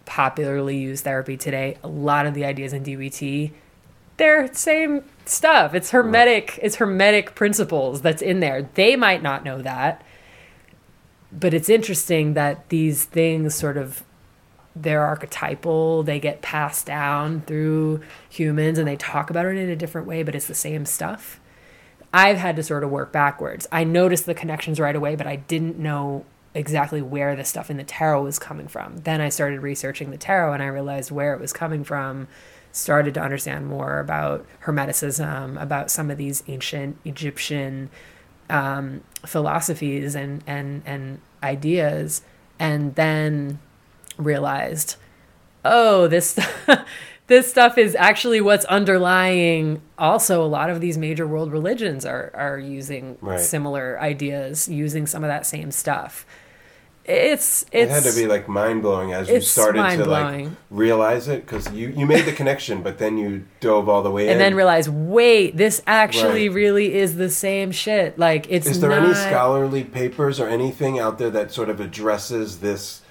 popularly 0.05 0.77
used 0.77 1.03
therapy 1.03 1.38
today 1.38 1.77
a 1.83 1.88
lot 1.88 2.25
of 2.25 2.33
the 2.33 2.43
ideas 2.43 2.73
in 2.73 2.83
dbt 2.83 3.51
they're 4.17 4.51
same 4.53 5.03
stuff. 5.25 5.73
It's 5.73 5.91
hermetic. 5.91 6.59
It's 6.61 6.77
hermetic 6.77 7.35
principles 7.35 8.01
that's 8.01 8.21
in 8.21 8.39
there. 8.39 8.67
They 8.73 8.95
might 8.95 9.21
not 9.21 9.43
know 9.43 9.61
that, 9.61 10.03
but 11.32 11.53
it's 11.53 11.69
interesting 11.69 12.34
that 12.34 12.69
these 12.69 13.05
things 13.05 13.55
sort 13.55 13.78
of 13.78 14.03
they're 14.82 15.03
archetypal. 15.03 16.03
They 16.03 16.19
get 16.19 16.41
passed 16.41 16.86
down 16.86 17.41
through 17.41 18.01
humans, 18.30 18.78
and 18.78 18.88
they 18.88 18.95
talk 18.95 19.30
about 19.30 19.45
it 19.45 19.57
in 19.57 19.69
a 19.69 19.75
different 19.75 20.07
way, 20.07 20.23
but 20.23 20.36
it's 20.36 20.47
the 20.47 20.55
same 20.55 20.86
stuff. 20.86 21.39
I've 22.13 22.38
had 22.38 22.55
to 22.55 22.63
sort 22.63 22.84
of 22.84 22.89
work 22.89 23.11
backwards. 23.11 23.67
I 23.71 23.84
noticed 23.84 24.25
the 24.25 24.34
connections 24.34 24.80
right 24.80 24.95
away, 24.95 25.15
but 25.15 25.28
I 25.28 25.38
didn't 25.38 25.78
know 25.78 26.25
exactly 26.53 27.01
where 27.01 27.36
the 27.36 27.43
stuff 27.43 27.69
in 27.69 27.78
the 27.78 27.84
tarot 27.84 28.23
was 28.23 28.39
coming 28.39 28.67
from. 28.67 28.97
Then 28.97 29.21
I 29.21 29.30
started 29.30 29.61
researching 29.61 30.09
the 30.09 30.17
tarot 30.17 30.53
and 30.53 30.63
I 30.63 30.67
realized 30.67 31.11
where 31.11 31.34
it 31.34 31.39
was 31.39 31.53
coming 31.53 31.84
from, 31.84 32.28
started 32.71 33.13
to 33.15 33.21
understand 33.21 33.67
more 33.67 33.99
about 33.99 34.45
Hermeticism, 34.63 35.61
about 35.61 35.91
some 35.91 36.09
of 36.09 36.17
these 36.17 36.43
ancient 36.47 36.97
Egyptian 37.05 37.89
um, 38.49 39.01
philosophies 39.25 40.15
and, 40.15 40.43
and, 40.47 40.83
and 40.85 41.19
ideas, 41.43 42.21
and 42.59 42.95
then 42.95 43.59
realized, 44.17 44.95
oh, 45.65 46.07
this. 46.07 46.39
this 47.27 47.49
stuff 47.49 47.77
is 47.77 47.93
actually 47.95 48.39
what's 48.39 48.63
underlying 48.65 49.81
also 49.97 50.41
a 50.41 50.47
lot 50.47 50.69
of 50.69 50.79
these 50.79 50.97
major 50.97 51.27
world 51.27 51.51
religions 51.51 52.05
are 52.05 52.31
are 52.33 52.57
using 52.57 53.17
Right. 53.19 53.37
similar 53.37 53.99
ideas 53.99 54.69
using 54.69 55.05
some 55.05 55.25
of 55.25 55.27
that 55.27 55.45
same 55.45 55.71
stuff 55.71 56.25
it's 57.08 57.66
It 57.72 57.89
had 57.89 58.03
to 58.03 58.14
be 58.14 58.28
like 58.28 58.47
mind 58.49 58.82
blowing 58.82 59.14
as 59.14 59.30
you 59.30 59.39
started 59.41 59.97
to 59.97 60.05
like 60.05 60.49
realize 60.70 61.28
it 61.28 61.45
because 61.45 61.72
you 61.72 61.89
you 61.89 62.05
made 62.05 62.26
the 62.26 62.34
connection, 62.34 62.82
but 62.82 62.97
then 62.97 63.18
you 63.18 63.45
dove 63.62 63.88
all 63.88 64.03
the 64.03 64.12
way 64.12 64.26
in. 64.26 64.34
and 64.34 64.41
then 64.41 64.55
realize 64.55 64.89
wait 64.89 65.55
this 65.58 65.82
actually 65.88 66.49
Right. 66.49 66.55
really 66.55 66.95
is 66.95 67.16
the 67.16 67.30
same 67.30 67.72
shit 67.72 68.20
like 68.20 68.47
it's 68.49 68.68
Is 68.68 68.82
there 68.82 68.89
not, 68.89 69.03
any 69.03 69.14
scholarly 69.14 69.84
papers 69.84 70.39
or 70.39 70.47
anything 70.49 70.99
out 70.99 71.18
there 71.18 71.30
that 71.30 71.51
sort 71.51 71.70
of 71.70 71.80
addresses 71.80 72.60
this 72.60 73.01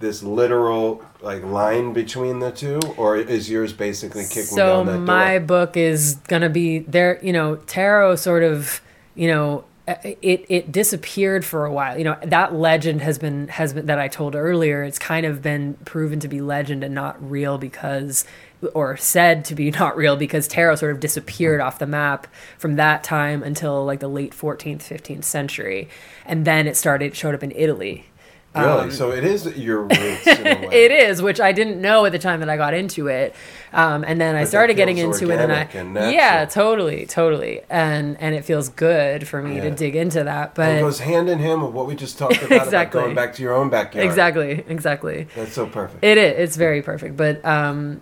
this 0.00 0.24
literal 0.24 1.02
like 1.22 1.44
line 1.44 1.92
between 1.92 2.40
the 2.40 2.50
two, 2.50 2.80
or 2.96 3.16
is 3.16 3.48
yours 3.48 3.72
basically 3.72 4.24
kicking 4.24 4.42
so 4.42 4.84
down 4.84 4.86
that 4.86 4.98
my 4.98 5.38
door? 5.38 5.46
book 5.46 5.76
is 5.76 6.16
gonna 6.26 6.50
be 6.50 6.80
there 6.80 7.20
you 7.22 7.32
know 7.32 7.56
tarot 7.66 8.16
sort 8.16 8.42
of 8.42 8.80
you 9.14 9.28
know 9.28 9.64
Uh, 9.86 9.96
it 10.02 10.46
it 10.48 10.72
disappeared 10.72 11.44
for 11.44 11.66
a 11.66 11.72
while. 11.72 11.98
You 11.98 12.04
know 12.04 12.16
that 12.22 12.54
legend 12.54 13.02
has 13.02 13.18
been 13.18 13.48
has 13.48 13.74
been 13.74 13.84
that 13.84 13.98
i 13.98 14.08
told 14.08 14.34
earlier 14.34 14.82
it's 14.82 14.98
kind 14.98 15.26
of 15.26 15.42
been 15.42 15.74
proven 15.84 16.20
to 16.20 16.28
be 16.28 16.40
legend 16.40 16.82
and 16.82 16.94
not 16.94 17.22
real 17.30 17.58
because 17.58 18.24
or 18.72 18.96
said 18.96 19.44
to 19.44 19.54
be 19.54 19.70
not 19.82 19.94
real 19.94 20.16
because 20.16 20.48
tarot 20.48 20.76
sort 20.76 20.92
of 20.92 21.00
disappeared 21.00 21.60
off 21.60 21.78
the 21.78 21.86
map 21.86 22.26
from 22.56 22.76
that 22.76 23.04
time 23.04 23.42
until 23.42 23.84
like 23.84 24.00
the 24.00 24.08
late 24.08 24.32
14th 24.32 24.78
15th 24.78 25.24
century. 25.24 25.88
And 26.24 26.46
then 26.46 26.66
it 26.66 26.76
started 26.76 27.14
showed 27.14 27.34
up 27.34 27.42
in 27.42 27.52
italy 27.52 28.06
Really? 28.54 28.90
so 28.90 29.10
it 29.12 29.24
is 29.24 29.46
your 29.56 29.82
roots 29.82 30.26
in 30.26 30.40
a 30.40 30.42
way. 30.44 30.66
um, 30.66 30.72
it 30.72 30.90
is, 30.92 31.20
which 31.22 31.40
I 31.40 31.52
didn't 31.52 31.80
know 31.80 32.04
at 32.04 32.12
the 32.12 32.18
time 32.18 32.40
that 32.40 32.48
I 32.48 32.56
got 32.56 32.72
into 32.74 33.08
it, 33.08 33.34
um, 33.72 34.04
and 34.06 34.20
then 34.20 34.36
I 34.36 34.44
started 34.44 34.74
getting 34.74 34.98
into 34.98 35.30
it, 35.30 35.40
and 35.40 35.52
I 35.52 35.62
and 35.74 35.94
yeah, 36.14 36.44
totally, 36.44 37.06
totally, 37.06 37.62
and 37.68 38.16
and 38.20 38.34
it 38.34 38.44
feels 38.44 38.68
good 38.68 39.26
for 39.26 39.42
me 39.42 39.60
to 39.60 39.70
dig 39.70 39.96
into 39.96 40.22
that, 40.24 40.54
But 40.54 40.76
It 40.76 40.80
goes 40.80 41.00
hand 41.00 41.28
in 41.28 41.38
hand 41.40 41.62
with 41.62 41.72
what 41.72 41.86
we 41.86 41.94
just 41.94 42.16
talked 42.18 42.36
about 42.42 42.52
Exactly. 42.64 43.00
about 43.00 43.06
going 43.06 43.14
back 43.14 43.34
to 43.34 43.42
your 43.42 43.54
own 43.54 43.70
backyard. 43.70 44.06
exactly, 44.06 44.64
exactly, 44.68 45.26
That's 45.34 45.52
so 45.52 45.66
perfect. 45.66 46.04
it 46.04 46.16
is, 46.18 46.34
it's 46.38 46.56
very 46.56 46.80
perfect, 46.82 47.16
but 47.16 47.44
um, 47.44 48.00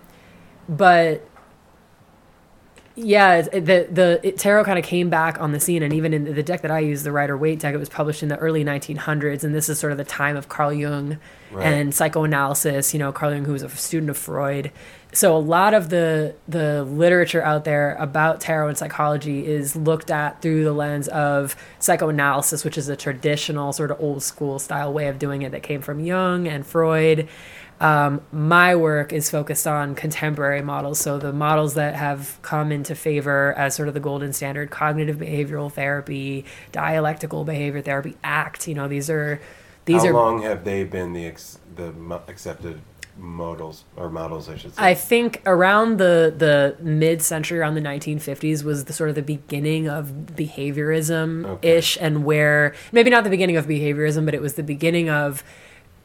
but 0.68 1.26
yeah, 2.94 3.40
the 3.42 3.88
the 3.90 4.20
it, 4.22 4.38
tarot 4.38 4.64
kind 4.64 4.78
of 4.78 4.84
came 4.84 5.08
back 5.10 5.40
on 5.40 5.52
the 5.52 5.60
scene, 5.60 5.82
and 5.82 5.92
even 5.92 6.12
in 6.12 6.24
the 6.24 6.42
deck 6.42 6.62
that 6.62 6.70
I 6.70 6.80
use, 6.80 7.02
the 7.02 7.12
Rider 7.12 7.36
Waite 7.36 7.60
deck, 7.60 7.74
it 7.74 7.78
was 7.78 7.88
published 7.88 8.22
in 8.22 8.28
the 8.28 8.36
early 8.38 8.64
1900s, 8.64 9.44
and 9.44 9.54
this 9.54 9.68
is 9.68 9.78
sort 9.78 9.92
of 9.92 9.98
the 9.98 10.04
time 10.04 10.36
of 10.36 10.48
Carl 10.48 10.72
Jung 10.72 11.18
Right. 11.50 11.66
and 11.66 11.94
psychoanalysis. 11.94 12.94
You 12.94 12.98
know, 12.98 13.12
Carl 13.12 13.34
Jung, 13.34 13.44
who 13.44 13.52
was 13.52 13.62
a 13.62 13.68
student 13.68 14.08
of 14.10 14.16
Freud. 14.16 14.70
So 15.14 15.36
a 15.36 15.38
lot 15.38 15.74
of 15.74 15.90
the 15.90 16.34
the 16.48 16.84
literature 16.84 17.42
out 17.42 17.64
there 17.64 17.94
about 17.98 18.40
tarot 18.40 18.68
and 18.68 18.78
psychology 18.78 19.46
is 19.46 19.76
looked 19.76 20.10
at 20.10 20.40
through 20.40 20.64
the 20.64 20.72
lens 20.72 21.08
of 21.08 21.54
psychoanalysis, 21.78 22.64
which 22.64 22.78
is 22.78 22.88
a 22.88 22.96
traditional 22.96 23.72
sort 23.72 23.90
of 23.90 24.00
old 24.00 24.22
school 24.22 24.58
style 24.58 24.92
way 24.92 25.08
of 25.08 25.18
doing 25.18 25.42
it 25.42 25.52
that 25.52 25.62
came 25.62 25.82
from 25.82 26.00
Jung 26.00 26.48
and 26.48 26.66
Freud. 26.66 27.28
Um, 27.82 28.20
my 28.30 28.76
work 28.76 29.12
is 29.12 29.28
focused 29.28 29.66
on 29.66 29.96
contemporary 29.96 30.62
models, 30.62 31.00
so 31.00 31.18
the 31.18 31.32
models 31.32 31.74
that 31.74 31.96
have 31.96 32.38
come 32.40 32.70
into 32.70 32.94
favor 32.94 33.52
as 33.58 33.74
sort 33.74 33.88
of 33.88 33.94
the 33.94 34.00
golden 34.00 34.32
standard: 34.32 34.70
cognitive 34.70 35.16
behavioral 35.16 35.70
therapy, 35.70 36.44
dialectical 36.70 37.42
behavior 37.42 37.82
therapy, 37.82 38.16
ACT. 38.22 38.68
You 38.68 38.76
know, 38.76 38.86
these 38.86 39.10
are 39.10 39.40
these 39.84 40.02
How 40.02 40.08
are 40.08 40.12
How 40.12 40.18
long 40.18 40.42
have 40.42 40.64
they 40.64 40.84
been 40.84 41.12
the 41.12 41.26
ex- 41.26 41.58
the 41.74 41.92
accepted 42.28 42.80
models 43.18 43.82
or 43.96 44.08
models? 44.08 44.48
I 44.48 44.56
should 44.56 44.76
say. 44.76 44.80
I 44.80 44.94
think 44.94 45.42
around 45.44 45.98
the 45.98 46.32
the 46.36 46.76
mid 46.80 47.20
century, 47.20 47.58
around 47.58 47.74
the 47.74 47.80
1950s, 47.80 48.62
was 48.62 48.84
the 48.84 48.92
sort 48.92 49.08
of 49.08 49.16
the 49.16 49.22
beginning 49.22 49.88
of 49.88 50.06
behaviorism 50.36 51.58
ish, 51.64 51.98
and 52.00 52.24
where 52.24 52.76
maybe 52.92 53.10
not 53.10 53.24
the 53.24 53.30
beginning 53.30 53.56
of 53.56 53.66
behaviorism, 53.66 54.24
but 54.24 54.34
it 54.34 54.40
was 54.40 54.54
the 54.54 54.62
beginning 54.62 55.10
of 55.10 55.42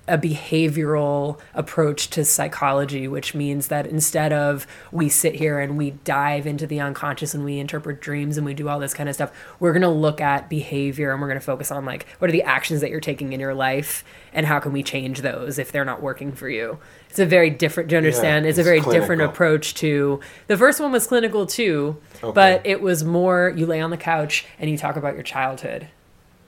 a 0.07 0.17
behavioral 0.17 1.39
approach 1.53 2.09
to 2.11 2.23
psychology, 2.23 3.07
which 3.07 3.35
means 3.35 3.67
that 3.67 3.85
instead 3.85 4.31
of 4.31 4.65
we 4.91 5.09
sit 5.09 5.35
here 5.35 5.59
and 5.59 5.77
we 5.77 5.91
dive 5.91 6.47
into 6.47 6.65
the 6.65 6.79
unconscious 6.79 7.33
and 7.33 7.43
we 7.43 7.59
interpret 7.59 7.99
dreams 8.01 8.37
and 8.37 8.45
we 8.45 8.53
do 8.53 8.69
all 8.69 8.79
this 8.79 8.93
kind 8.93 9.09
of 9.09 9.15
stuff, 9.15 9.31
we're 9.59 9.73
going 9.73 9.81
to 9.81 9.89
look 9.89 10.21
at 10.21 10.49
behavior 10.49 11.11
and 11.11 11.21
we're 11.21 11.27
going 11.27 11.39
to 11.39 11.45
focus 11.45 11.71
on 11.71 11.85
like 11.85 12.07
what 12.19 12.29
are 12.29 12.31
the 12.31 12.43
actions 12.43 12.81
that 12.81 12.89
you're 12.89 12.99
taking 12.99 13.33
in 13.33 13.39
your 13.39 13.53
life 13.53 14.03
and 14.33 14.45
how 14.45 14.59
can 14.59 14.71
we 14.71 14.83
change 14.83 15.21
those 15.21 15.59
if 15.59 15.71
they're 15.71 15.85
not 15.85 16.01
working 16.01 16.31
for 16.31 16.49
you. 16.49 16.77
It's 17.09 17.19
a 17.19 17.25
very 17.25 17.49
different. 17.49 17.89
Do 17.89 17.93
you 17.95 17.97
understand? 17.97 18.45
it's, 18.45 18.57
a 18.57 18.61
it's 18.61 18.65
very 18.67 18.81
different 18.81 19.21
approach 19.21 19.73
to 19.75 20.19
the 20.47 20.57
first 20.57 20.79
one 20.79 20.91
was 20.91 21.07
clinical 21.07 21.45
too, 21.45 21.97
Okay. 22.23 22.33
but 22.33 22.61
it 22.65 22.81
was 22.81 23.03
more 23.03 23.53
you 23.55 23.65
lay 23.65 23.81
on 23.81 23.89
the 23.89 23.97
couch 23.97 24.45
and 24.59 24.69
you 24.69 24.77
talk 24.77 24.95
about 24.95 25.13
your 25.15 25.23
childhood. 25.23 25.87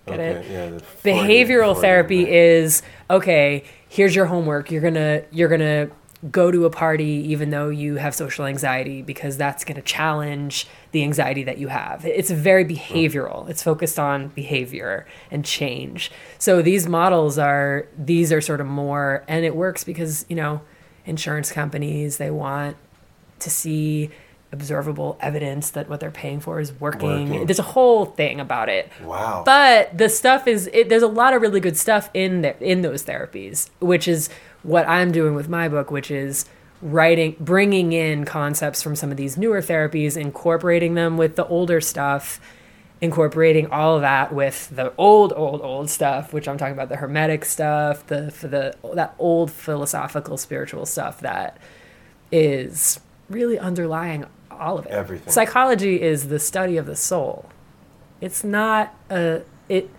Get 0.10 0.20
it? 0.20 0.52
Yeah, 0.52 0.70
the 0.70 1.10
behavioral 1.10 1.74
Freudian 1.74 1.82
therapy 1.82 2.24
way. 2.26 2.58
is 2.58 2.82
okay 3.10 3.64
here's 3.90 4.16
your 4.16 4.28
homework. 4.28 4.72
You're 4.72 4.82
gonna 4.82 5.24
you're 5.32 5.50
gonna 5.50 5.90
go 6.32 6.52
to 6.52 6.66
a 6.66 6.70
party 6.70 7.24
even 7.30 7.50
though 7.50 7.70
you 7.70 7.96
have 7.96 8.14
social 8.14 8.46
anxiety 8.46 9.02
because 9.02 9.38
that's 9.38 9.64
gonna 9.64 9.82
challenge 9.82 10.68
the 10.92 11.04
anxiety 11.04 11.44
that 11.44 11.58
you 11.58 11.68
have. 11.70 12.06
It's 12.06 12.30
very 12.30 12.64
behavioral. 12.64 13.50
It's 13.50 13.64
focused 13.64 13.98
on 13.98 14.30
behavior 14.30 15.08
and 15.32 15.44
change. 15.44 16.12
So 16.38 16.62
these 16.62 16.88
models 16.88 17.38
are 17.38 17.88
these 17.98 18.32
are 18.32 18.42
sort 18.42 18.62
of 18.62 18.68
more 18.68 19.24
and 19.28 19.44
it 19.44 19.56
works 19.56 19.84
because 19.84 20.26
you 20.30 20.36
know 20.36 20.62
insurance 21.06 21.52
companies 21.52 22.18
they 22.18 22.30
want 22.30 22.78
to 23.40 23.50
see 23.50 24.12
observable 24.52 25.18
evidence 25.22 25.70
that 25.72 25.90
what 25.90 26.00
they're 26.00 26.12
paying 26.12 26.40
for 26.40 26.60
is 26.60 26.74
working. 26.74 27.30
Working. 27.30 27.46
There's 27.46 27.60
a 27.60 27.64
whole 27.64 28.06
thing 28.06 28.40
about 28.40 28.70
it. 28.70 28.92
Wow. 29.04 29.44
But 29.46 29.98
the 29.98 30.10
stuff 30.10 30.48
is 30.48 30.70
it, 30.74 30.90
there's 30.90 31.04
a 31.04 31.08
lot 31.08 31.34
of 31.34 31.42
really 31.42 31.60
good 31.60 31.78
stuff 31.78 32.10
in 32.14 32.42
there 32.42 32.56
in 32.60 32.82
those 32.82 33.04
therapies, 33.04 33.70
which 33.80 34.08
is 34.08 34.30
what 34.64 34.88
I'm 34.88 35.12
doing 35.12 35.36
with 35.36 35.50
my 35.50 35.70
book, 35.70 35.92
which 35.92 36.10
is 36.10 36.46
writing 36.82 37.36
bringing 37.40 37.92
in 37.92 38.26
concepts 38.26 38.82
from 38.82 38.96
some 38.96 39.12
of 39.12 39.18
these 39.18 39.38
newer 39.38 39.62
therapies, 39.62 40.18
incorporating 40.18 40.96
them 40.96 41.18
with 41.18 41.36
the 41.36 41.46
older 41.48 41.80
stuff, 41.80 42.40
incorporating 43.02 43.68
all 43.68 43.98
of 43.98 44.02
that 44.02 44.34
with 44.34 44.70
the 44.76 44.94
old 44.98 45.32
old 45.36 45.62
old 45.62 45.90
stuff, 45.92 46.34
which 46.34 46.48
I'm 46.48 46.58
talking 46.58 46.74
about 46.74 46.90
the 46.90 46.96
hermetic 46.96 47.46
stuff, 47.46 48.08
the 48.08 48.34
the 48.42 48.76
that 48.96 49.14
old 49.20 49.52
philosophical 49.52 50.38
spiritual 50.38 50.88
stuff 50.88 51.20
that 51.20 51.58
is 52.32 53.00
really 53.30 53.60
underlying 53.60 54.26
all 54.60 54.78
of 54.78 54.86
it. 54.86 54.92
Everything. 54.92 55.32
Psychology 55.32 56.02
is 56.02 56.28
the 56.28 56.40
study 56.40 56.78
of 56.78 56.86
the 56.86 56.96
soul. 56.96 57.50
It's 58.22 58.44
not 58.44 58.94
a 59.10 59.42
it 59.68 59.90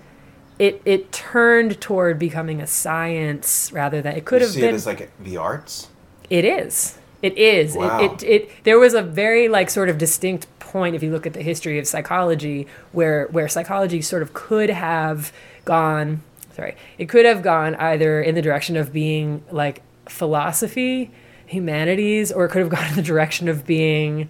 it 0.59 0.83
it 0.85 1.11
turned 1.13 1.81
toward 1.81 2.19
becoming 2.19 2.61
a 2.61 2.67
science 2.67 3.73
rather 3.73 4.03
than 4.03 4.17
it 4.17 4.25
could 4.25 4.41
you 4.41 4.47
have 4.47 4.55
see 4.55 4.61
been 4.61 4.71
it 4.71 4.75
as 4.75 4.87
like 4.87 5.11
the 5.23 5.37
arts. 5.37 5.89
it 6.29 6.45
is. 6.45 6.99
It 7.23 7.37
is. 7.37 7.77
Wow. 7.77 8.03
It, 8.03 8.23
it, 8.23 8.27
it 8.27 8.51
there 8.65 8.79
was 8.79 8.95
a 8.95 9.03
very 9.03 9.49
like 9.49 9.71
sort 9.71 9.89
of 9.89 9.99
distinct 9.99 10.47
point 10.59 10.95
if 10.95 11.03
you 11.03 11.11
look 11.11 11.27
at 11.27 11.33
the 11.33 11.43
history 11.43 11.79
of 11.79 11.87
psychology 11.87 12.67
where 12.93 13.27
where 13.29 13.49
psychology 13.49 14.01
sort 14.03 14.23
of 14.23 14.33
could 14.35 14.71
have 14.71 15.33
gone 15.65 16.23
sorry, 16.55 16.77
it 16.99 17.09
could 17.09 17.27
have 17.27 17.43
gone 17.43 17.75
either 17.77 18.21
in 18.21 18.35
the 18.35 18.43
direction 18.43 18.77
of 18.77 18.93
being 18.93 19.43
like 19.51 19.83
philosophy, 20.09 21.11
humanities, 21.47 22.31
or 22.33 22.45
it 22.45 22.51
could 22.51 22.61
have 22.61 22.71
gone 22.71 22.87
in 22.87 22.95
the 22.95 23.03
direction 23.03 23.49
of 23.49 23.67
being 23.67 24.29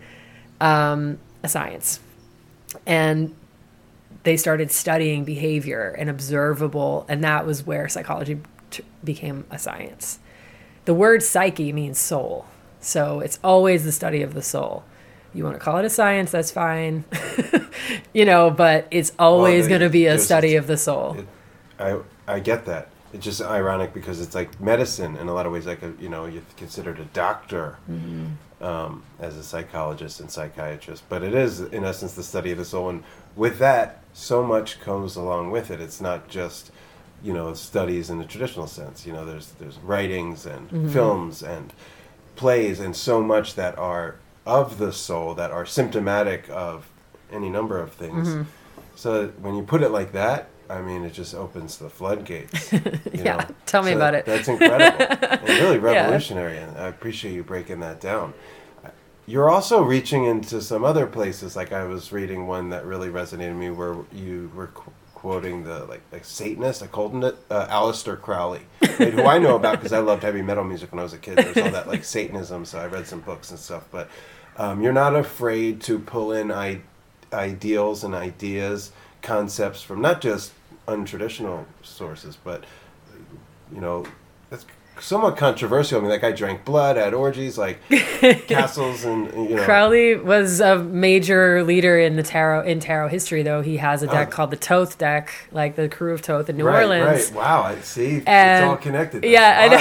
um, 0.61 1.19
a 1.43 1.49
science. 1.49 2.01
And 2.87 3.35
they 4.23 4.37
started 4.37 4.71
studying 4.71 5.25
behavior 5.25 5.95
and 5.99 6.11
observable, 6.11 7.07
and 7.09 7.25
that 7.25 7.47
was 7.47 7.67
where 7.67 7.89
psychology 7.89 8.41
t- 8.71 8.85
became 9.03 9.45
a 9.51 9.59
science. 9.59 10.19
The 10.85 10.95
word 10.95 11.23
psyche 11.23 11.73
means 11.73 11.99
soul, 11.99 12.47
so 12.81 13.21
it's 13.21 13.39
always 13.43 13.85
the 13.85 13.93
study 13.93 14.23
of 14.23 14.35
the 14.35 14.43
soul. 14.43 14.85
You 15.33 15.45
want 15.45 15.57
to 15.57 15.61
call 15.61 15.79
it 15.79 15.85
a 15.85 15.91
science, 15.91 16.31
that's 16.31 16.51
fine. 16.51 17.05
you 18.13 18.25
know, 18.25 18.51
but 18.51 18.89
it's 18.91 19.13
always 19.19 19.65
they 19.65 19.69
going 19.71 19.81
to 19.83 19.89
be 19.89 20.07
a 20.07 20.19
study 20.19 20.57
of 20.57 20.67
the 20.67 20.77
soul. 20.77 21.17
It, 21.19 21.27
I 21.79 22.01
I 22.27 22.41
get 22.41 22.67
that. 22.67 22.89
It's 23.13 23.25
just 23.25 23.41
ironic 23.41 23.95
because 23.95 24.21
it's 24.21 24.35
like 24.35 24.61
medicine 24.61 25.17
in 25.17 25.29
a 25.29 25.35
lot 25.35 25.47
of 25.47 25.53
ways. 25.53 25.67
Like 25.67 25.83
a, 25.83 25.93
you 26.01 26.09
know, 26.09 26.27
you're 26.27 26.43
considered 26.57 26.99
a 26.99 27.05
doctor 27.07 27.77
Mm-hmm. 27.91 28.27
Um, 28.61 29.03
as 29.19 29.37
a 29.37 29.43
psychologist 29.43 30.21
and 30.21 30.31
psychiatrist, 30.31 31.03
but 31.09 31.23
it 31.23 31.35
is 31.35 31.61
in 31.61 31.85
essence 31.85 32.15
the 32.15 32.23
study 32.23 32.53
of 32.53 32.59
the 32.59 32.65
soul. 32.65 32.89
And 32.91 33.03
with 33.37 33.59
that, 33.59 34.03
so 34.13 34.43
much 34.43 34.81
comes 34.81 35.17
along 35.17 35.51
with 35.51 35.71
it. 35.71 35.81
It's 35.81 36.01
not 36.01 36.29
just 36.29 36.71
you 37.23 37.33
know 37.33 37.53
studies 37.55 38.11
in 38.11 38.19
the 38.19 38.25
traditional 38.25 38.67
sense. 38.67 39.07
You 39.07 39.13
know, 39.13 39.25
there's 39.25 39.49
there's 39.59 39.79
writings 39.79 40.47
and 40.47 40.69
Mm-hmm. 40.71 40.91
films 40.91 41.43
and 41.43 41.73
plays 42.37 42.81
and 42.81 42.97
so 42.97 43.23
much 43.23 43.55
that 43.55 43.77
are 43.79 44.17
of 44.47 44.79
the 44.79 44.93
soul 44.93 45.35
that 45.35 45.51
are 45.51 45.67
symptomatic 45.67 46.49
of 46.51 46.89
any 47.31 47.49
number 47.51 47.79
of 47.79 47.93
things. 47.93 48.29
Mm-hmm. 48.29 48.43
So 48.97 49.29
when 49.41 49.55
you 49.55 49.63
put 49.63 49.83
it 49.83 49.91
like 49.91 50.13
that, 50.13 50.49
I 50.71 50.81
mean, 50.83 51.05
it 51.05 51.13
just 51.13 51.35
opens 51.35 51.77
the 51.79 51.91
floodgates. 51.91 52.73
you 52.73 52.81
Yeah, 53.13 53.47
tell 53.67 53.83
me 53.83 53.91
So 53.91 53.97
about 53.97 54.13
that- 54.13 54.21
it. 54.21 54.27
That's 54.27 54.49
incredible 54.49 55.07
and 55.41 55.49
really 55.49 55.77
Yeah. 55.77 55.83
revolutionary, 56.05 56.59
and 56.59 56.79
I 56.79 56.87
appreciate 56.89 57.33
you 57.35 57.43
breaking 57.43 57.81
that 57.81 58.01
down. 58.01 58.33
You're 59.27 59.51
also 59.51 59.83
reaching 59.83 60.25
into 60.25 60.61
some 60.61 60.85
other 60.85 61.07
places. 61.07 61.55
Like 61.57 61.73
I 61.73 61.85
was 61.85 62.11
reading 62.13 62.47
one 62.47 62.71
that 62.71 62.85
really 62.85 63.09
resonated 63.09 63.51
with 63.51 63.59
me, 63.59 63.71
where 63.71 63.97
you 64.13 64.51
were 64.57 64.69
qu- 64.69 64.91
quoting 65.15 65.63
the 65.65 65.85
like 65.85 66.01
like 66.11 66.25
Satanist, 66.25 66.83
occultist, 66.83 67.37
uh, 67.51 67.67
Aleister 67.69 68.21
Crowley, 68.21 68.63
right, 68.83 69.13
who 69.15 69.23
I 69.25 69.39
know 69.39 69.55
about 69.57 69.79
because 69.79 69.93
I 69.93 69.99
loved 70.01 70.23
heavy 70.25 70.43
metal 70.43 70.65
music 70.65 70.91
when 70.91 70.99
I 70.99 71.03
was 71.05 71.13
a 71.13 71.19
kid. 71.19 71.37
There's 71.39 71.57
all 71.59 71.71
that 71.71 71.87
like 71.87 72.03
Satanism, 72.05 72.65
so 72.65 72.79
I 72.81 72.87
read 72.87 73.07
some 73.07 73.21
books 73.21 73.51
and 73.51 73.59
stuff. 73.59 73.85
But 73.93 74.09
um, 74.57 74.83
you're 74.83 74.93
not 74.95 75.15
afraid 75.15 75.81
to 75.83 75.99
pull 76.01 76.33
in 76.33 76.51
I- 76.51 76.81
ideals 77.33 78.03
and 78.03 78.15
ideas, 78.15 78.91
concepts 79.23 79.81
from 79.83 80.01
not 80.01 80.21
just 80.21 80.53
untraditional 80.87 81.65
sources, 81.83 82.37
but 82.43 82.65
you 83.73 83.81
know, 83.81 84.05
that's 84.49 84.65
somewhat 85.01 85.37
controversial. 85.37 85.99
I 85.99 86.01
mean, 86.03 86.11
that 86.11 86.21
guy 86.21 86.33
drank 86.33 86.65
blood, 86.65 86.97
had 86.97 87.15
orgies, 87.15 87.57
like 87.59 87.79
castles, 88.47 89.05
and 89.05 89.33
you 89.51 89.57
know. 89.57 89.65
Crowley 89.65 90.15
was 90.17 90.61
a 90.61 90.79
major 90.79 91.63
leader 91.65 91.99
in 91.99 92.17
the 92.17 92.23
tarot 92.23 92.63
in 92.67 92.81
tarot 92.81 93.09
history, 93.09 93.43
though. 93.43 93.63
He 93.63 93.79
has 93.79 94.03
a 94.03 94.07
deck 94.07 94.29
Oh. 94.29 94.31
called 94.31 94.51
the 94.51 94.57
Toth 94.57 94.99
deck, 94.99 95.33
like 95.53 95.77
the 95.77 95.89
crew 95.89 96.13
of 96.13 96.23
Toth 96.23 96.49
in 96.51 96.57
New 96.57 96.65
right, 96.67 96.83
Orleans. 96.83 97.31
Right. 97.31 97.35
Wow. 97.37 97.63
I 97.63 97.81
see. 97.81 98.23
it's 98.27 98.63
all 98.65 98.77
connected. 98.77 99.23
That's 99.23 99.31
Yeah, 99.33 99.69
wild. 99.69 99.73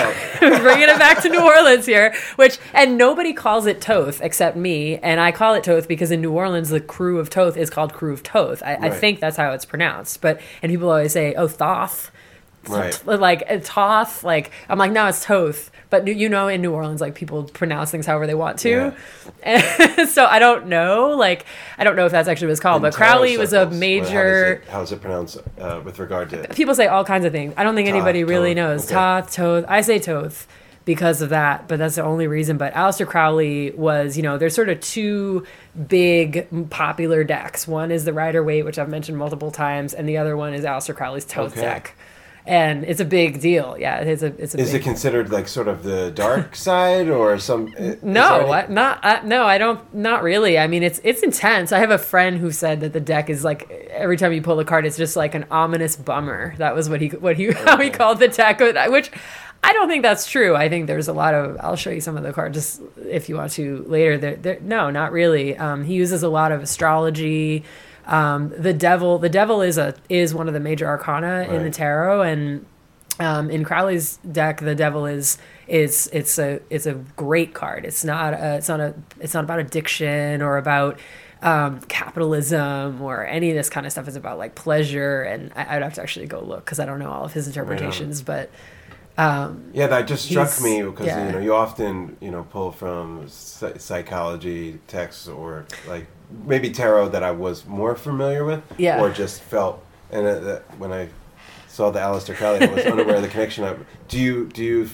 I 0.41 0.49
know. 0.49 0.59
Bringing 0.63 0.89
it 0.89 0.97
back 0.99 1.21
to 1.23 1.29
New 1.29 1.43
Orleans 1.45 1.85
here, 1.85 2.13
which 2.37 2.57
and 2.73 2.97
nobody 2.97 3.33
calls 3.33 3.65
it 3.65 3.81
Toth 3.81 4.21
except 4.21 4.55
me, 4.55 4.97
and 4.99 5.19
I 5.19 5.31
call 5.31 5.53
it 5.53 5.63
Toth 5.63 5.87
because 5.87 6.11
in 6.11 6.21
New 6.21 6.31
Orleans 6.31 6.69
the 6.69 6.79
crew 6.81 7.19
of 7.19 7.29
Toth 7.29 7.57
is 7.57 7.69
called 7.69 7.93
crew 7.93 8.13
of 8.13 8.23
Toth. 8.23 8.63
I, 8.65 8.75
I 8.75 8.89
think 8.89 9.19
that's 9.19 9.37
how 9.37 9.51
it's 9.51 9.65
pronounced. 9.65 10.21
But 10.21 10.39
and 10.61 10.69
people 10.71 10.89
always 10.89 11.11
say, 11.13 11.33
"Oh, 11.35 11.47
Thoth." 11.47 12.11
Right. 12.69 13.05
Like 13.05 13.63
Toth, 13.63 14.23
like 14.23 14.51
I'm 14.69 14.77
like 14.77 14.91
no, 14.91 15.07
it's 15.07 15.23
Toth. 15.23 15.71
But 15.89 16.07
you 16.07 16.29
know, 16.29 16.47
in 16.47 16.61
New 16.61 16.71
Orleans, 16.73 17.01
like 17.01 17.15
people 17.15 17.43
pronounce 17.45 17.89
things 17.91 18.05
however 18.05 18.27
they 18.27 18.35
want 18.35 18.59
to. 18.59 18.93
so 20.07 20.25
I 20.25 20.37
don't 20.39 20.67
know, 20.67 21.09
like 21.17 21.45
I 21.77 21.83
don't 21.83 21.95
know 21.95 22.05
if 22.05 22.11
that's 22.11 22.27
actually 22.27 22.47
what 22.47 22.51
it's 22.51 22.59
called. 22.61 22.77
In 22.77 22.81
but 22.83 22.93
Crowley 22.93 23.37
was 23.37 23.53
a 23.53 23.61
circles, 23.63 23.79
major. 23.79 24.61
How 24.67 24.81
is 24.81 24.91
it, 24.91 24.91
how's 24.91 24.91
it 24.91 25.01
pronounced 25.01 25.37
uh, 25.59 25.81
with 25.83 25.97
regard 25.99 26.29
to? 26.31 26.47
people 26.49 26.75
say 26.75 26.87
all 26.87 27.03
kinds 27.03 27.25
of 27.25 27.31
things. 27.31 27.53
I 27.57 27.63
don't 27.63 27.75
think 27.75 27.87
Toth, 27.87 27.95
anybody 27.95 28.23
really 28.23 28.53
Toth, 28.53 28.57
knows. 28.57 28.85
okay. 28.85 28.93
Toth, 28.93 29.31
Toth. 29.33 29.65
I 29.67 29.81
say 29.81 29.97
Toth 29.99 30.47
because 30.85 31.21
of 31.21 31.29
that, 31.29 31.67
but 31.67 31.77
that's 31.79 31.95
the 31.95 32.03
only 32.03 32.27
reason. 32.27 32.57
But 32.57 32.73
Aleister 32.73 33.05
Crowley 33.07 33.71
was, 33.71 34.15
you 34.17 34.23
know, 34.23 34.37
there's 34.37 34.55
sort 34.55 34.69
of 34.69 34.79
two 34.81 35.45
big 35.87 36.69
popular 36.69 37.23
decks. 37.23 37.67
One 37.67 37.91
is 37.91 38.05
the 38.05 38.13
Rider 38.13 38.43
Waite, 38.43 38.65
which 38.65 38.79
I've 38.79 38.89
mentioned 38.89 39.17
multiple 39.17 39.51
times, 39.51 39.93
and 39.93 40.07
the 40.09 40.17
other 40.17 40.35
one 40.37 40.53
is 40.53 40.65
Aleister 40.65 40.95
Crowley's 40.95 41.25
Toth 41.25 41.51
Okay. 41.53 41.61
deck. 41.61 41.95
And 42.45 42.83
it's 42.83 42.99
a 42.99 43.05
big 43.05 43.41
deal. 43.41 43.75
Yeah, 43.77 43.97
it's 43.99 44.23
a 44.23 44.27
it's 44.41 44.55
a 44.55 44.59
Is 44.59 44.73
it 44.73 44.81
considered 44.81 45.31
like 45.31 45.47
sort 45.47 45.67
of 45.67 45.83
the 45.83 46.09
dark 46.09 46.55
side 46.67 47.07
or 47.09 47.37
some? 47.37 47.73
no, 48.01 48.39
any- 48.39 48.51
I, 48.51 48.67
not 48.67 48.99
I, 49.03 49.21
no. 49.21 49.45
I 49.45 49.57
don't. 49.57 49.93
Not 49.93 50.23
really. 50.23 50.57
I 50.57 50.65
mean, 50.67 50.81
it's 50.81 50.99
it's 51.03 51.21
intense. 51.21 51.71
I 51.71 51.79
have 51.79 51.91
a 51.91 51.97
friend 51.97 52.37
who 52.37 52.51
said 52.51 52.79
that 52.79 52.93
the 52.93 52.99
deck 52.99 53.29
is 53.29 53.43
like 53.43 53.69
every 53.91 54.17
time 54.17 54.33
you 54.33 54.41
pull 54.41 54.59
a 54.59 54.65
card, 54.65 54.85
it's 54.85 54.97
just 54.97 55.15
like 55.15 55.35
an 55.35 55.45
ominous 55.51 55.95
bummer. 55.95 56.55
That 56.57 56.73
was 56.73 56.89
what 56.89 57.01
he 57.01 57.09
what 57.09 57.35
he 57.37 57.51
how 57.51 57.77
he 57.77 57.89
called 57.89 58.19
the 58.19 58.29
deck, 58.29 58.59
which 58.59 59.11
I 59.63 59.73
don't 59.73 59.89
think 59.89 60.03
that's 60.03 60.29
true. 60.29 60.55
I 60.55 60.69
think 60.69 60.87
there's 60.87 61.07
a 61.09 61.13
lot 61.13 61.33
of. 61.33 61.57
I'll 61.59 61.75
show 61.75 61.89
you 61.89 62.01
some 62.01 62.17
of 62.17 62.23
the 62.23 62.33
cards 62.33 62.55
just 62.55 62.81
if 63.05 63.29
you 63.29 63.35
want 63.35 63.51
to 63.53 63.83
later. 63.87 64.17
There, 64.17 64.35
there 64.37 64.59
no, 64.61 64.89
not 64.89 65.11
really. 65.11 65.57
Um, 65.57 65.83
he 65.83 65.93
uses 65.95 66.23
a 66.23 66.29
lot 66.29 66.51
of 66.51 66.63
astrology. 66.63 67.63
Um, 68.05 68.53
the 68.57 68.73
devil, 68.73 69.19
the 69.19 69.29
devil 69.29 69.61
is 69.61 69.77
a 69.77 69.93
is 70.09 70.33
one 70.33 70.47
of 70.47 70.53
the 70.53 70.59
major 70.59 70.87
arcana 70.87 71.47
in 71.49 71.63
the 71.63 71.69
tarot, 71.69 72.21
and 72.21 72.65
um, 73.19 73.49
in 73.49 73.63
Crowley's 73.63 74.17
deck, 74.31 74.61
the 74.61 74.75
devil 74.75 75.05
is 75.05 75.37
is 75.67 76.09
it's 76.13 76.39
a 76.39 76.59
it's 76.69 76.85
a 76.85 76.93
great 77.15 77.53
card. 77.53 77.85
It's 77.85 78.03
not 78.03 78.33
a, 78.33 78.55
it's 78.55 78.67
not 78.69 78.79
a 78.79 78.95
it's 79.19 79.33
not 79.33 79.43
about 79.43 79.59
addiction 79.59 80.41
or 80.41 80.57
about 80.57 80.99
um, 81.41 81.81
capitalism 81.81 83.01
or 83.01 83.25
any 83.25 83.49
of 83.51 83.55
this 83.55 83.69
kind 83.69 83.85
of 83.85 83.91
stuff. 83.91 84.07
It's 84.07 84.17
about 84.17 84.37
like 84.37 84.55
pleasure, 84.55 85.21
and 85.21 85.51
I, 85.55 85.75
I'd 85.75 85.83
have 85.83 85.93
to 85.95 86.01
actually 86.01 86.27
go 86.27 86.41
look 86.41 86.65
because 86.65 86.79
I 86.79 86.85
don't 86.85 86.99
know 86.99 87.11
all 87.11 87.25
of 87.25 87.33
his 87.33 87.47
interpretations. 87.47 88.21
But 88.21 88.49
Um, 89.17 89.71
Yeah, 89.73 89.87
that 89.87 90.07
just 90.07 90.25
struck 90.25 90.61
me 90.61 90.81
because 90.81 91.07
yeah. 91.07 91.25
you 91.25 91.31
know 91.33 91.39
you 91.39 91.53
often 91.53 92.15
you 92.21 92.31
know 92.31 92.43
pull 92.43 92.71
from 92.71 93.27
psychology 93.27 94.79
texts 94.87 95.27
or 95.27 95.65
like 95.87 96.07
maybe 96.45 96.69
tarot 96.69 97.09
that 97.09 97.23
I 97.23 97.31
was 97.31 97.65
more 97.65 97.95
familiar 97.95 98.45
with, 98.45 98.61
Yeah. 98.77 99.01
or 99.01 99.09
just 99.11 99.41
felt. 99.41 99.83
And 100.11 100.25
uh, 100.25 100.39
that 100.39 100.79
when 100.79 100.91
I 100.91 101.09
saw 101.67 101.91
the 101.91 101.99
Aleister 101.99 102.35
Crowley, 102.35 102.61
I 102.67 102.73
was 102.73 102.85
unaware 102.85 103.15
of 103.17 103.21
the 103.21 103.27
connection. 103.27 103.63
Of, 103.63 103.85
do 104.07 104.19
you 104.19 104.45
do 104.47 104.63
you 104.63 104.89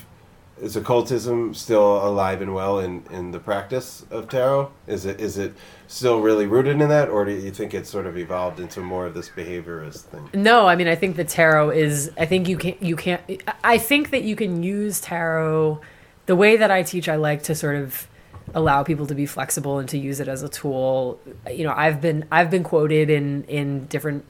is 0.61 0.77
occultism 0.77 1.53
still 1.53 2.07
alive 2.07 2.41
and 2.41 2.53
well 2.53 2.79
in 2.79 3.03
in 3.11 3.31
the 3.31 3.39
practice 3.39 4.05
of 4.09 4.29
tarot? 4.29 4.71
Is 4.87 5.05
it 5.05 5.19
is 5.19 5.37
it 5.37 5.53
still 5.87 6.21
really 6.21 6.45
rooted 6.47 6.81
in 6.81 6.89
that, 6.89 7.09
or 7.09 7.25
do 7.25 7.31
you 7.31 7.51
think 7.51 7.73
it's 7.73 7.89
sort 7.89 8.05
of 8.05 8.17
evolved 8.17 8.59
into 8.59 8.79
more 8.81 9.05
of 9.05 9.13
this 9.13 9.29
behaviorist 9.29 10.01
thing? 10.03 10.29
No, 10.33 10.67
I 10.67 10.75
mean 10.75 10.87
I 10.87 10.95
think 10.95 11.15
the 11.15 11.25
tarot 11.25 11.71
is. 11.71 12.11
I 12.17 12.25
think 12.25 12.47
you 12.47 12.57
can 12.57 12.75
you 12.79 12.95
can't. 12.95 13.21
I 13.63 13.77
think 13.77 14.11
that 14.11 14.23
you 14.23 14.35
can 14.35 14.63
use 14.63 14.99
tarot. 15.01 15.81
The 16.25 16.35
way 16.35 16.57
that 16.57 16.71
I 16.71 16.83
teach, 16.83 17.07
I 17.07 17.17
like 17.17 17.43
to 17.43 17.55
sort 17.55 17.75
of 17.75 18.07
allow 18.53 18.83
people 18.83 19.07
to 19.07 19.15
be 19.15 19.25
flexible 19.25 19.79
and 19.79 19.89
to 19.89 19.97
use 19.97 20.19
it 20.19 20.27
as 20.27 20.43
a 20.43 20.49
tool. 20.49 21.19
You 21.51 21.63
know, 21.65 21.73
I've 21.75 21.99
been 22.01 22.25
I've 22.31 22.49
been 22.49 22.63
quoted 22.63 23.09
in 23.09 23.43
in 23.45 23.85
different 23.87 24.25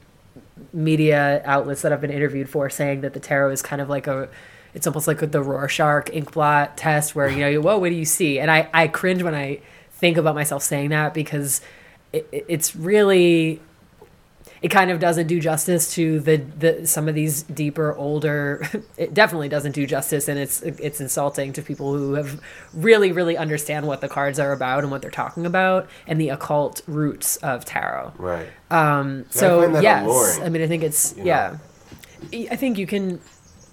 media 0.72 1.42
outlets 1.44 1.82
that 1.82 1.92
I've 1.92 2.00
been 2.00 2.10
interviewed 2.10 2.48
for 2.48 2.68
saying 2.70 3.02
that 3.02 3.14
the 3.14 3.20
tarot 3.20 3.50
is 3.52 3.62
kind 3.62 3.80
of 3.82 3.88
like 3.88 4.06
a 4.06 4.28
it's 4.74 4.86
almost 4.86 5.06
like 5.06 5.18
the 5.30 5.42
Rorschach 5.42 6.06
inkblot 6.06 6.70
test 6.76 7.14
where 7.14 7.28
you 7.28 7.38
know 7.40 7.48
you 7.48 7.60
whoa 7.62 7.78
what 7.78 7.90
do 7.90 7.94
you 7.94 8.04
see 8.04 8.38
and 8.38 8.50
I 8.50 8.68
I 8.72 8.88
cringe 8.88 9.22
when 9.22 9.34
I 9.34 9.60
think 9.92 10.16
about 10.16 10.34
myself 10.34 10.62
saying 10.62 10.90
that 10.90 11.14
because 11.14 11.60
it, 12.12 12.26
it- 12.32 12.44
it's 12.48 12.74
really 12.76 13.60
it 14.66 14.70
kind 14.70 14.90
of 14.90 14.98
doesn't 14.98 15.28
do 15.28 15.38
justice 15.40 15.94
to 15.94 16.18
the, 16.28 16.36
the 16.62 16.86
some 16.86 17.06
of 17.08 17.14
these 17.14 17.42
deeper 17.44 17.94
older 17.94 18.66
it 18.96 19.14
definitely 19.14 19.48
doesn't 19.48 19.72
do 19.80 19.86
justice 19.86 20.28
and 20.28 20.38
it's 20.38 20.60
it's 20.62 21.00
insulting 21.00 21.52
to 21.52 21.62
people 21.62 21.88
who 21.96 22.14
have 22.14 22.40
really 22.74 23.12
really 23.12 23.36
understand 23.36 23.86
what 23.86 24.00
the 24.00 24.08
cards 24.08 24.38
are 24.40 24.52
about 24.52 24.80
and 24.82 24.90
what 24.90 25.00
they're 25.02 25.10
talking 25.24 25.46
about 25.46 25.88
and 26.08 26.20
the 26.20 26.30
occult 26.30 26.82
roots 26.88 27.36
of 27.38 27.64
tarot 27.64 28.12
Right. 28.18 28.48
um, 28.70 29.24
I 29.28 29.32
so 29.40 29.48
find 29.72 29.82
yes, 29.82 30.04
alluring, 30.04 30.42
I 30.42 30.48
mean, 30.48 30.62
I 30.62 30.66
think 30.66 30.82
it's 30.82 31.16
know? 31.16 31.24
yeah. 31.24 31.58
I 32.32 32.48
I 32.50 32.56
think 32.56 32.78
you 32.78 32.86
can, 32.86 33.20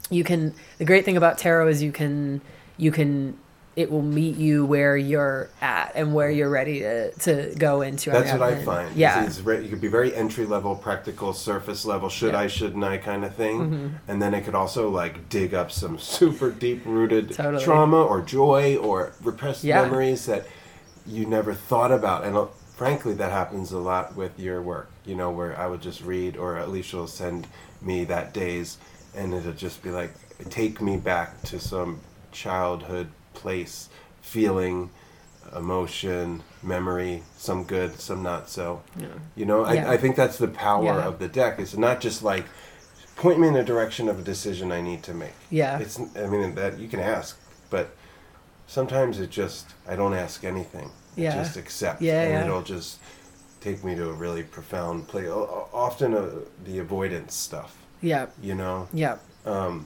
you 0.10 0.24
can. 0.24 0.54
The 0.78 0.86
great 0.86 1.06
thing 1.06 1.18
about 1.18 1.38
tarot 1.38 1.70
is 1.70 1.82
you 1.82 1.91
can, 1.91 2.41
you 2.78 2.91
can. 2.91 3.38
It 3.76 3.89
will 3.89 4.03
meet 4.03 4.38
you 4.38 4.65
where 4.65 4.95
you're 4.95 5.49
at 5.59 5.93
and 5.95 6.13
where 6.13 6.30
you're 6.30 6.49
ready 6.49 6.82
to 6.82 7.11
to 7.11 7.53
go 7.57 7.82
into. 7.82 8.11
That's 8.11 8.32
what 8.32 8.41
I 8.43 8.63
find. 8.63 8.95
Yeah, 8.95 9.26
It's, 9.26 9.39
it's 9.39 9.47
you 9.63 9.69
could 9.69 9.82
be 9.82 9.88
very 9.88 10.13
entry 10.15 10.45
level, 10.45 10.76
practical, 10.76 11.34
surface 11.34 11.84
level, 11.86 12.07
should 12.09 12.28
Yeah. 12.28 12.34
Mm-hmm. 12.34 12.43
I, 12.43 12.47
shouldn't 12.47 12.84
I 12.84 12.97
kind 12.97 13.26
of 13.26 13.36
thing. 13.36 13.99
And 14.07 14.21
then 14.21 14.34
it 14.34 14.41
could 14.45 14.55
also 14.55 14.89
like 14.89 15.28
dig 15.30 15.53
up 15.53 15.71
some 15.71 15.97
super 15.97 16.51
deep 16.51 16.86
rooted 16.86 17.32
Totally. 17.34 17.63
trauma 17.63 18.01
or 18.03 18.21
joy 18.21 18.78
or 18.78 19.13
repressed 19.24 19.63
Yeah. 19.63 19.82
memories 19.82 20.26
that 20.28 20.45
you 21.07 21.26
never 21.26 21.53
thought 21.53 21.91
about. 21.91 22.24
And 22.26 22.38
uh, 22.38 22.45
frankly, 22.76 23.13
that 23.15 23.32
happens 23.32 23.71
a 23.71 23.80
lot 23.80 24.15
with 24.15 24.39
your 24.39 24.61
work, 24.61 24.91
you 25.05 25.15
know, 25.15 25.32
where 25.32 25.57
I 25.59 25.67
would 25.67 25.82
just 25.82 26.01
read 26.01 26.38
or 26.38 26.57
Alicia 26.59 26.97
will 26.97 27.07
send 27.07 27.47
me 27.82 28.05
that 28.05 28.34
days 28.34 28.78
and 29.15 29.34
it'll 29.34 29.53
just 29.53 29.82
be 29.82 29.89
like, 29.89 30.11
take 30.49 30.82
me 30.82 30.97
back 30.97 31.41
to 31.43 31.59
some 31.59 31.99
childhood 32.32 33.07
place, 33.34 33.89
feeling 34.21 34.89
emotion, 35.55 36.41
memory, 36.61 37.23
some 37.38 37.63
good, 37.63 37.99
some 37.99 38.23
not 38.23 38.49
so. 38.49 38.81
Yeah. 38.97 39.07
You 39.36 39.45
know, 39.45 39.71
Yeah. 39.71 39.89
I, 39.89 39.93
I 39.93 39.97
think 39.97 40.15
that's 40.15 40.38
the 40.38 40.47
power 40.47 40.86
Yeah. 40.86 41.05
of 41.07 41.19
the 41.19 41.27
deck. 41.27 41.59
It's 41.59 41.75
not 41.77 41.99
just 42.01 42.23
like 42.23 42.45
point 43.15 43.39
me 43.39 43.47
in 43.47 43.53
the 43.53 43.63
direction 43.63 44.07
of 44.09 44.19
a 44.19 44.21
decision 44.23 44.71
I 44.71 44.81
need 44.81 45.03
to 45.03 45.13
make. 45.13 45.34
Yeah. 45.49 45.77
It's 45.79 45.99
I 45.99 46.25
mean 46.27 46.55
that 46.55 46.79
you 46.79 46.88
can 46.88 46.99
ask, 46.99 47.38
but 47.69 47.95
sometimes 48.67 49.19
it 49.19 49.29
just 49.29 49.67
I 49.88 49.95
don't 49.95 50.13
ask 50.13 50.43
anything. 50.43 50.89
Yeah. 51.15 51.34
I 51.34 51.43
just 51.43 51.57
accept. 51.57 52.01
Yeah, 52.01 52.21
and 52.23 52.31
yeah. 52.34 52.45
it'll 52.45 52.63
just 52.63 52.99
take 53.61 53.84
me 53.84 53.95
to 53.95 54.09
a 54.09 54.13
really 54.13 54.43
profound 54.43 55.07
place. 55.07 55.29
Often 55.29 56.13
uh, 56.15 56.29
the 56.65 56.79
avoidance 56.79 57.36
stuff, 57.36 57.75
Yeah. 58.01 58.25
you 58.41 58.55
know. 58.55 58.88
Yeah. 58.91 59.17
You 59.45 59.86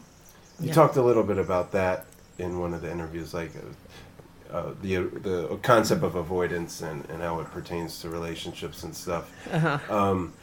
Yeah. 0.60 0.74
talked 0.74 0.96
a 0.96 1.04
little 1.04 1.22
bit 1.24 1.38
about 1.38 1.72
that 1.74 2.07
in 2.40 2.60
one 2.60 2.74
of 2.74 2.82
the 2.82 2.92
interviews, 2.92 3.34
like 3.34 3.52
uh, 3.56 4.56
uh, 4.56 4.74
the 4.82 4.96
the 4.98 5.60
concept 5.62 6.04
of 6.04 6.16
avoidance 6.16 6.82
and, 6.82 7.06
and 7.10 7.22
how 7.22 7.40
it 7.40 7.52
pertains 7.52 8.00
to 8.02 8.10
relationships 8.10 8.84
and 8.84 8.96
stuff. 8.96 9.32
Uh-huh. 9.52 9.80
Um, 9.90 10.34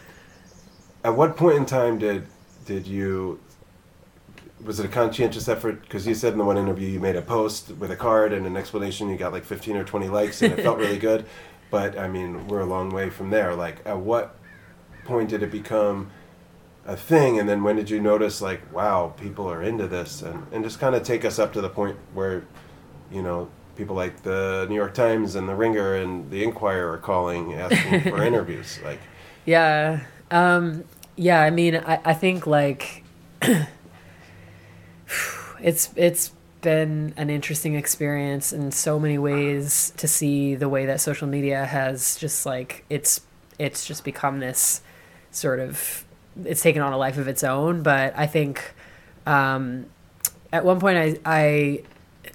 at 1.03 1.15
what 1.15 1.37
point 1.37 1.57
in 1.57 1.67
time 1.67 1.99
did 1.99 2.27
did 2.67 2.87
you 2.87 3.41
was 4.65 4.81
it 4.81 4.87
a 4.87 4.89
conscientious 4.89 5.49
effort? 5.49 5.83
Because 5.83 6.07
you 6.07 6.15
said 6.15 6.33
in 6.33 6.39
the 6.39 6.45
one 6.45 6.57
interview 6.57 6.89
you 6.89 7.01
made 7.01 7.17
a 7.17 7.23
post 7.23 7.71
with 7.73 7.91
a 7.91 7.97
card 7.97 8.33
and 8.33 8.47
an 8.47 8.57
explanation. 8.57 9.09
You 9.09 9.17
got 9.17 9.33
like 9.33 9.45
fifteen 9.45 9.77
or 9.77 9.85
twenty 9.85 10.09
likes, 10.09 10.43
and 10.43 10.53
it 10.53 10.63
felt 10.63 10.79
really 10.79 10.99
good. 10.99 11.27
But 11.71 11.99
I 11.99 12.07
mean, 12.07 12.47
we're 12.47 12.61
a 12.61 12.67
long 12.67 12.91
way 12.91 13.11
from 13.11 13.31
there. 13.31 13.53
Like, 13.57 13.85
at 13.85 13.99
what 13.99 14.37
point 15.07 15.31
did 15.31 15.43
it 15.43 15.51
become 15.51 16.09
a 16.87 16.97
thing? 16.97 17.39
And 17.39 17.49
then 17.49 17.63
when 17.63 17.77
did 17.77 17.91
you 17.91 18.01
notice, 18.01 18.41
like, 18.41 18.73
wow, 18.73 19.15
people 19.17 19.51
are 19.51 19.63
into 19.63 19.87
this? 19.87 20.23
And, 20.23 20.47
and 20.53 20.65
just 20.65 20.79
kind 20.79 20.95
of 20.95 21.03
take 21.03 21.25
us 21.25 21.39
up 21.39 21.53
to 21.55 21.61
the 21.61 21.69
point 21.69 21.97
where, 22.13 22.45
you 23.11 23.23
know, 23.23 23.49
people 23.77 23.97
like 23.97 24.23
the 24.23 24.67
New 24.69 24.77
York 24.77 24.95
Times 24.95 25.35
and 25.35 25.49
the 25.49 25.55
Ringer 25.55 25.95
and 25.97 26.31
the 26.31 26.45
Inquirer 26.45 26.93
are 26.93 26.99
calling, 26.99 27.55
asking 27.55 28.03
for 28.03 28.23
interviews. 28.25 28.79
Like, 28.85 29.01
Yeah. 29.45 30.01
Um, 30.31 30.85
yeah, 31.17 31.41
I 31.41 31.51
mean, 31.51 31.77
I, 31.77 32.01
I 32.05 32.15
think 32.15 32.47
like 32.47 33.05
it's 35.61 35.91
it's 35.97 36.33
been 36.61 37.13
an 37.17 37.29
interesting 37.31 37.75
experience 37.75 38.53
in 38.53 38.73
so 38.73 38.99
many 38.99 39.19
ways 39.19 39.93
to 39.99 40.09
see 40.09 40.55
the 40.55 40.69
way 40.69 40.87
that 40.87 41.01
social 41.01 41.29
media 41.29 41.67
has 41.67 42.17
just 42.17 42.47
like 42.47 42.85
it's 42.89 43.21
it's 43.59 43.87
just 43.87 44.03
become 44.03 44.41
this 44.41 44.81
sort 45.31 45.61
of 45.61 46.04
it's 46.45 46.63
taken 46.63 46.83
on 46.83 46.93
a 46.93 46.99
life 46.99 47.19
of 47.19 47.29
its 47.29 47.45
own. 47.45 47.83
But 47.83 48.15
I 48.17 48.27
think 48.27 48.75
um, 49.27 49.87
at 50.53 50.65
one 50.65 50.81
point 50.81 50.99
I, 50.99 51.19
I 51.25 51.83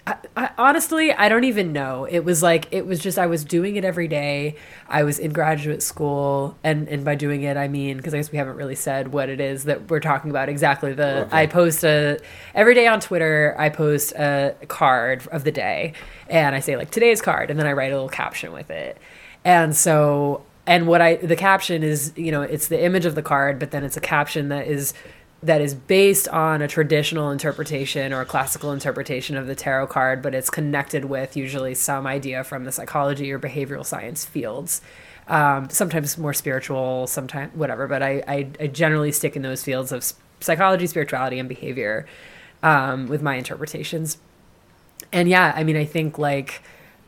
I, 0.05 0.15
I 0.35 0.49
honestly 0.57 1.11
I 1.11 1.29
don't 1.29 1.43
even 1.43 1.73
know. 1.73 2.05
It 2.05 2.19
was 2.19 2.41
like 2.41 2.67
it 2.71 2.85
was 2.85 2.99
just 2.99 3.17
I 3.17 3.27
was 3.27 3.43
doing 3.43 3.75
it 3.75 3.83
every 3.83 4.07
day. 4.07 4.55
I 4.87 5.03
was 5.03 5.19
in 5.19 5.31
graduate 5.33 5.83
school, 5.83 6.57
and 6.63 6.87
and 6.87 7.03
by 7.03 7.15
doing 7.15 7.43
it 7.43 7.57
I 7.57 7.67
mean 7.67 7.97
because 7.97 8.13
I 8.13 8.17
guess 8.17 8.31
we 8.31 8.37
haven't 8.37 8.55
really 8.55 8.75
said 8.75 9.09
what 9.11 9.29
it 9.29 9.39
is 9.39 9.65
that 9.65 9.89
we're 9.89 9.99
talking 9.99 10.29
about 10.31 10.49
exactly. 10.49 10.93
The 10.93 11.09
Okay. 11.19 11.37
I 11.37 11.47
post 11.47 11.83
a 11.83 12.19
every 12.55 12.75
day 12.75 12.87
on 12.87 12.99
Twitter. 12.99 13.55
I 13.57 13.69
post 13.69 14.13
a 14.13 14.55
card 14.67 15.27
of 15.31 15.43
the 15.43 15.51
day, 15.51 15.93
and 16.29 16.55
I 16.55 16.59
say 16.59 16.77
like 16.77 16.91
today's 16.91 17.21
card, 17.21 17.49
and 17.49 17.59
then 17.59 17.67
I 17.67 17.73
write 17.73 17.91
a 17.91 17.95
little 17.95 18.09
caption 18.09 18.51
with 18.51 18.69
it. 18.69 18.97
And 19.43 19.75
so 19.75 20.43
and 20.69 20.85
what 20.85 21.01
I 21.01 21.15
the 21.15 21.35
caption 21.35 21.81
is 21.81 22.13
you 22.15 22.31
know 22.31 22.43
it's 22.43 22.67
the 22.67 22.81
image 22.81 23.05
of 23.05 23.15
the 23.15 23.23
card, 23.23 23.57
but 23.57 23.71
then 23.71 23.83
it's 23.83 23.97
a 23.97 24.01
caption 24.01 24.49
that 24.49 24.67
is 24.67 24.93
that 25.41 25.61
is 25.61 25.73
based 25.73 26.27
on 26.27 26.61
a 26.61 26.67
traditional 26.67 27.31
interpretation 27.31 28.13
or 28.13 28.21
a 28.21 28.25
classical 28.25 28.71
interpretation 28.71 29.35
of 29.35 29.47
the 29.47 29.55
tarot 29.55 29.87
card, 29.87 30.21
but 30.21 30.35
it's 30.35 30.49
connected 30.49 31.05
with 31.05 31.35
usually 31.35 31.73
some 31.73 32.05
idea 32.05 32.43
from 32.43 32.65
the 32.65 32.71
psychology 32.71 33.31
or 33.31 33.39
behavioral 33.39 33.85
science 33.85 34.25
fields. 34.25 34.81
Um, 35.27 35.69
sometimes 35.69 36.17
more 36.17 36.33
spiritual, 36.33 37.07
sometimes 37.07 37.55
whatever, 37.55 37.87
but 37.87 38.03
I, 38.03 38.23
I, 38.27 38.47
I 38.59 38.67
generally 38.67 39.11
stick 39.11 39.35
in 39.35 39.41
those 39.43 39.63
fields 39.63 39.91
of 39.91 40.11
psychology, 40.41 40.87
spirituality, 40.87 41.39
and 41.39 41.47
behavior 41.47 42.05
um, 42.63 43.07
with 43.07 43.21
my 43.21 43.35
interpretations. 43.35 44.17
And 45.13 45.29
yeah, 45.29 45.53
I 45.55 45.63
mean, 45.63 45.77
I 45.77 45.85
think 45.85 46.17
like 46.17 46.61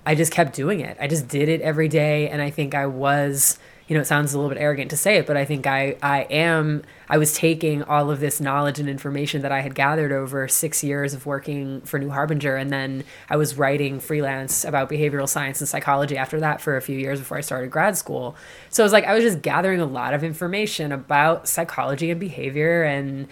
I 0.06 0.16
just 0.16 0.32
kept 0.32 0.54
doing 0.54 0.80
it. 0.80 0.98
I 1.00 1.08
just 1.08 1.28
did 1.28 1.48
it 1.48 1.62
every 1.62 1.88
day, 1.88 2.28
and 2.30 2.42
I 2.42 2.50
think 2.50 2.74
I 2.74 2.88
was, 2.88 3.60
you 3.88 3.96
know, 3.96 4.02
it 4.02 4.06
sounds 4.06 4.34
a 4.34 4.38
little 4.38 4.50
bit 4.50 4.60
arrogant 4.60 4.90
to 4.92 4.98
say 4.98 5.18
it, 5.18 5.28
but 5.28 5.38
I 5.38 5.46
think 5.46 5.68
I 5.68 5.96
I 6.02 6.22
am 6.24 6.82
I 7.08 7.20
was 7.20 7.36
taking 7.36 7.84
all 7.84 8.10
of 8.10 8.20
this 8.20 8.42
knowledge 8.42 8.80
and 8.80 8.90
information 8.90 9.44
that 9.44 9.52
I 9.52 9.62
had 9.62 9.76
gathered 9.76 10.12
over 10.12 10.48
six 10.48 10.84
years 10.84 11.14
of 11.14 11.28
working 11.28 11.82
for 11.82 12.00
New 12.00 12.10
Harbinger, 12.10 12.56
and 12.56 12.72
then 12.72 13.04
I 13.30 13.38
was 13.38 13.58
writing 13.58 14.00
freelance 14.00 14.66
about 14.66 14.90
behavioral 14.90 15.30
science 15.30 15.62
and 15.62 15.68
psychology 15.70 16.18
after 16.18 16.40
that 16.40 16.62
for 16.62 16.78
a 16.78 16.82
few 16.82 16.98
years 16.98 17.20
before 17.20 17.38
I 17.38 17.42
started 17.42 17.70
grad 17.70 17.96
school. 17.96 18.36
So 18.72 18.82
it 18.82 18.86
was 18.86 18.94
like 18.94 19.06
I 19.06 19.14
was 19.14 19.24
just 19.24 19.44
gathering 19.44 19.82
a 19.82 19.86
lot 19.86 20.16
of 20.16 20.24
information 20.24 20.92
about 20.92 21.48
psychology 21.48 22.10
and 22.10 22.20
behavior 22.20 22.82
and 22.84 23.28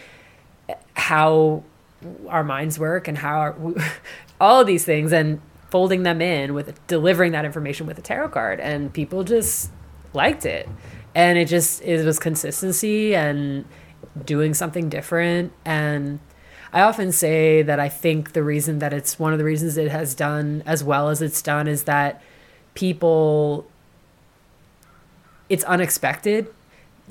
how 0.93 1.63
our 2.27 2.43
minds 2.43 2.77
work 2.77 3.07
and 3.07 3.17
how 3.17 3.39
our, 3.39 3.55
all 4.41 4.61
of 4.61 4.67
these 4.67 4.85
things 4.85 5.11
and 5.11 5.41
folding 5.69 6.03
them 6.03 6.21
in 6.21 6.53
with 6.53 6.85
delivering 6.87 7.31
that 7.33 7.45
information 7.45 7.85
with 7.85 7.97
a 7.97 8.01
tarot 8.01 8.29
card 8.29 8.59
and 8.59 8.91
people 8.93 9.23
just 9.23 9.71
liked 10.13 10.45
it. 10.45 10.67
And 11.15 11.37
it 11.37 11.47
just 11.47 11.81
it 11.81 12.03
was 12.05 12.19
consistency 12.19 13.15
and 13.15 13.65
doing 14.25 14.53
something 14.53 14.89
different. 14.89 15.51
And 15.65 16.19
i 16.71 16.81
often 16.81 17.11
say 17.11 17.63
that 17.63 17.79
i 17.79 17.89
think 17.89 18.33
the 18.33 18.43
reason 18.43 18.77
that 18.77 18.93
it's 18.93 19.17
one 19.17 19.33
of 19.33 19.39
the 19.39 19.43
reasons 19.43 19.75
it 19.75 19.89
has 19.89 20.13
done 20.13 20.61
as 20.67 20.83
well 20.83 21.09
as 21.09 21.19
it's 21.19 21.41
done 21.41 21.67
is 21.67 21.85
that 21.85 22.21
people 22.75 23.65
it's 25.49 25.63
unexpected. 25.63 26.47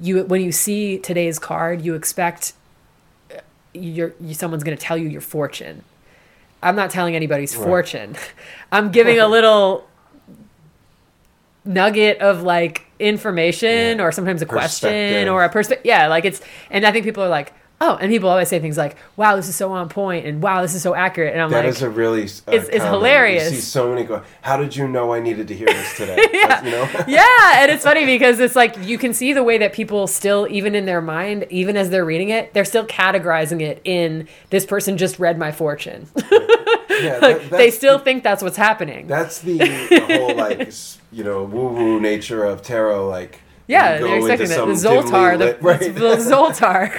You 0.00 0.24
when 0.24 0.40
you 0.42 0.52
see 0.52 0.98
today's 0.98 1.38
card 1.38 1.82
you 1.82 1.94
expect 1.94 2.52
uh, 3.34 3.40
you're 3.74 4.14
you, 4.20 4.32
someone's 4.32 4.62
going 4.62 4.76
to 4.76 4.82
tell 4.82 4.96
you 4.96 5.08
your 5.08 5.20
fortune. 5.20 5.82
I'm 6.62 6.76
not 6.76 6.90
telling 6.90 7.14
anybody's 7.16 7.56
Right. 7.56 7.64
fortune. 7.66 8.16
I'm 8.72 8.90
giving 8.90 9.18
a 9.18 9.28
little 9.28 9.86
nugget 11.64 12.18
of 12.20 12.42
like 12.42 12.86
information 12.98 13.98
Yeah. 13.98 14.04
or 14.04 14.12
sometimes 14.12 14.42
a 14.42 14.46
question 14.46 15.28
or 15.28 15.44
a 15.44 15.48
perspective. 15.48 15.86
Yeah, 15.86 16.08
like 16.08 16.24
it's 16.24 16.40
and 16.70 16.86
I 16.86 16.92
think 16.92 17.04
people 17.04 17.22
are 17.22 17.28
like, 17.28 17.52
"Oh," 17.80 17.96
and 18.00 18.10
people 18.10 18.28
always 18.28 18.48
say 18.48 18.58
things 18.58 18.76
like, 18.76 18.96
"Wow, 19.16 19.36
this 19.36 19.48
is 19.48 19.56
so 19.56 19.72
on 19.72 19.88
point," 19.88 20.26
and 20.26 20.42
"Wow, 20.42 20.62
this 20.62 20.74
is 20.74 20.82
so 20.82 20.94
accurate." 20.94 21.32
And 21.32 21.42
I'm 21.42 21.50
That 21.50 21.64
like, 21.64 21.68
is 21.74 21.82
a 21.82 21.88
really 21.90 22.22
uh, 22.24 22.52
it's- 22.52 22.68
it's 22.72 22.84
hilarious. 22.84 23.50
You 23.50 23.56
see 23.56 23.60
so 23.62 23.90
many 23.90 24.04
go. 24.04 24.22
How 24.42 24.56
did 24.56 24.74
you 24.76 24.88
know 24.88 25.12
I 25.12 25.20
needed 25.20 25.48
to 25.48 25.54
hear 25.54 25.66
this 25.66 25.96
today? 25.96 26.16
That's- 26.32 26.64
you 26.64 26.70
know. 26.70 26.88
yeah, 27.08 27.62
and 27.62 27.70
it's 27.70 27.84
funny 27.84 28.04
because 28.06 28.40
it's 28.40 28.56
like 28.56 28.76
you 28.82 28.98
can 28.98 29.12
see 29.14 29.32
the 29.32 29.42
way 29.44 29.58
that 29.58 29.72
people 29.72 30.06
still, 30.06 30.46
even 30.50 30.74
in 30.74 30.86
their 30.86 31.00
mind, 31.00 31.46
even 31.50 31.76
as 31.76 31.90
they're 31.90 32.04
reading 32.04 32.30
it, 32.30 32.52
they're 32.54 32.64
still 32.64 32.86
categorizing 32.86 33.60
it 33.62 33.80
in 33.84 34.26
this 34.50 34.64
person 34.66 34.96
just 34.96 35.18
read 35.18 35.38
my 35.38 35.52
fortune. 35.52 36.08
Yeah, 37.00 37.20
that- 37.20 37.50
they 37.50 37.70
still 37.70 37.98
the- 37.98 38.02
think 38.04 38.24
that's 38.24 38.42
what's 38.42 38.56
happening. 38.56 39.06
That's 39.06 39.38
the, 39.40 39.58
the 39.58 40.04
whole 40.18 40.34
like 40.34 40.72
you 41.12 41.22
know 41.22 41.44
woo 41.44 41.68
woo 41.68 42.00
nature 42.00 42.44
of 42.44 42.62
tarot. 42.62 43.08
Like 43.08 43.40
yeah, 43.68 43.98
they're 43.98 44.16
expecting 44.16 44.50
into 44.50 44.56
that. 44.56 44.66
The 44.66 44.88
Zoltar, 44.88 45.38
the, 45.38 45.58
right. 45.60 45.78
the 45.80 46.16
Zoltar. 46.16 46.90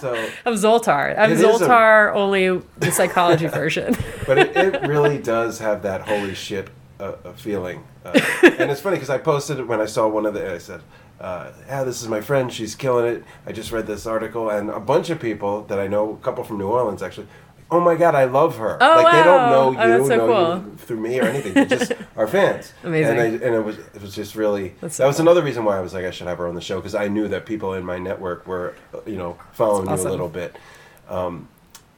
So, 0.00 0.14
I'm 0.46 0.54
Zoltar. 0.54 1.16
I'm 1.18 1.32
is 1.32 1.42
a- 1.42 1.46
Zoltar, 1.46 2.14
only 2.14 2.58
the 2.78 2.90
psychology 2.90 3.46
version. 3.60 3.94
but 4.26 4.38
it, 4.38 4.56
it 4.56 4.82
really 4.88 5.18
does 5.18 5.58
have 5.58 5.82
that 5.82 6.02
holy 6.02 6.34
shit 6.34 6.68
uh, 6.98 7.12
uh, 7.24 7.32
feeling. 7.32 7.84
Uh, 8.04 8.18
and 8.58 8.70
it's 8.70 8.80
funny 8.80 8.96
because 8.96 9.10
I 9.10 9.18
posted 9.18 9.58
it 9.58 9.66
when 9.66 9.80
I 9.80 9.86
saw 9.86 10.08
one 10.08 10.26
of 10.26 10.34
the. 10.34 10.54
I 10.54 10.58
said, 10.58 10.80
uh, 11.20 11.50
"Yeah, 11.66 11.84
this 11.84 12.00
is 12.02 12.08
my 12.08 12.20
friend. 12.20 12.52
She's 12.52 12.74
killing 12.74 13.06
it. 13.06 13.24
I 13.46 13.52
just 13.52 13.72
read 13.72 13.86
this 13.86 14.06
article, 14.06 14.48
and 14.50 14.70
a 14.70 14.80
bunch 14.80 15.10
of 15.10 15.20
people 15.20 15.62
that 15.64 15.78
I 15.78 15.86
know, 15.86 16.12
a 16.12 16.16
couple 16.16 16.44
from 16.44 16.58
New 16.58 16.68
Orleans 16.68 17.02
actually." 17.02 17.26
Oh 17.72 17.80
my 17.80 17.94
God, 17.94 18.14
I 18.14 18.24
love 18.24 18.56
her. 18.58 18.78
Oh, 18.80 19.02
like 19.02 19.12
they 19.12 19.22
don't 19.22 19.50
know 19.50 19.68
Oh, 19.68 19.70
you, 19.70 19.76
that's 19.78 20.08
so 20.08 20.16
know 20.16 20.26
cool. 20.26 20.70
you 20.72 20.76
through 20.78 21.00
me 21.00 21.20
or 21.20 21.24
anything. 21.24 21.54
They 21.54 21.66
just 21.66 21.92
are 22.16 22.26
fans. 22.26 22.72
Amazing. 22.82 23.10
And, 23.18 23.20
I, 23.20 23.24
and 23.46 23.54
it 23.54 23.64
was 23.64 23.78
it 23.78 24.02
was 24.02 24.14
just 24.14 24.34
really 24.34 24.74
That's 24.80 24.96
that 24.96 25.04
so 25.04 25.06
was 25.06 25.16
cool. 25.16 25.26
another 25.26 25.42
reason 25.42 25.64
why 25.64 25.76
I 25.76 25.80
was 25.80 25.94
like 25.94 26.04
I 26.04 26.10
should 26.10 26.26
have 26.26 26.38
her 26.38 26.48
on 26.48 26.54
the 26.54 26.60
show 26.60 26.76
because 26.76 26.94
I 26.94 27.08
knew 27.08 27.28
that 27.28 27.46
people 27.46 27.74
in 27.74 27.84
my 27.84 27.98
network 27.98 28.46
were 28.46 28.74
you 29.06 29.16
know 29.16 29.38
following 29.52 29.86
That's 29.86 30.02
you 30.02 30.08
a 30.08 30.10
little 30.10 30.28
bit. 30.28 30.56
Um, 31.08 31.48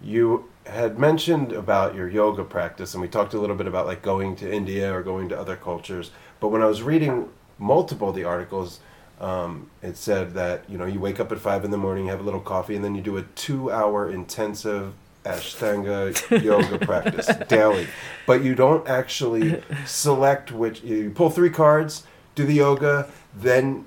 you 0.03 0.49
had 0.67 0.99
mentioned 0.99 1.53
about 1.53 1.95
your 1.95 2.09
yoga 2.09 2.45
practice, 2.45 2.95
and 2.95 3.01
we 3.03 3.09
talked 3.09 3.35
a 3.35 3.39
little 3.41 3.57
bit 3.57 3.67
about 3.67 3.87
like 3.87 4.03
going 4.03 4.37
to 4.37 4.53
India 4.53 4.93
or 4.95 5.03
going 5.03 5.29
to 5.31 5.39
other 5.39 5.57
cultures. 5.57 6.11
But 6.41 6.49
when 6.49 6.61
I 6.63 6.67
was 6.67 6.83
reading 6.83 7.29
multiple 7.59 8.11
of 8.11 8.15
the 8.15 8.25
articles, 8.25 8.81
um, 9.21 9.71
it 9.83 9.97
said 9.97 10.35
that 10.35 10.69
you 10.69 10.77
know 10.77 10.85
you 10.87 11.01
wake 11.01 11.19
up 11.21 11.33
at 11.33 11.39
five 11.39 11.65
in 11.65 11.71
the 11.71 11.77
morning, 11.79 12.05
you 12.07 12.11
have 12.11 12.21
a 12.21 12.25
little 12.25 12.41
coffee, 12.41 12.75
and 12.77 12.85
then 12.85 12.95
you 12.95 13.01
do 13.03 13.17
a 13.17 13.23
two-hour 13.23 14.11
intensive 14.11 14.93
Ashtanga 15.25 16.43
yoga 16.43 16.79
practice 16.87 17.29
daily. 17.49 17.87
But 18.27 18.43
you 18.43 18.55
don't 18.55 18.87
actually 18.89 19.63
select 19.87 20.51
which. 20.53 20.83
You 20.83 21.11
pull 21.11 21.31
three 21.31 21.51
cards, 21.51 22.05
do 22.35 22.45
the 22.45 22.55
yoga, 22.55 23.11
then 23.37 23.85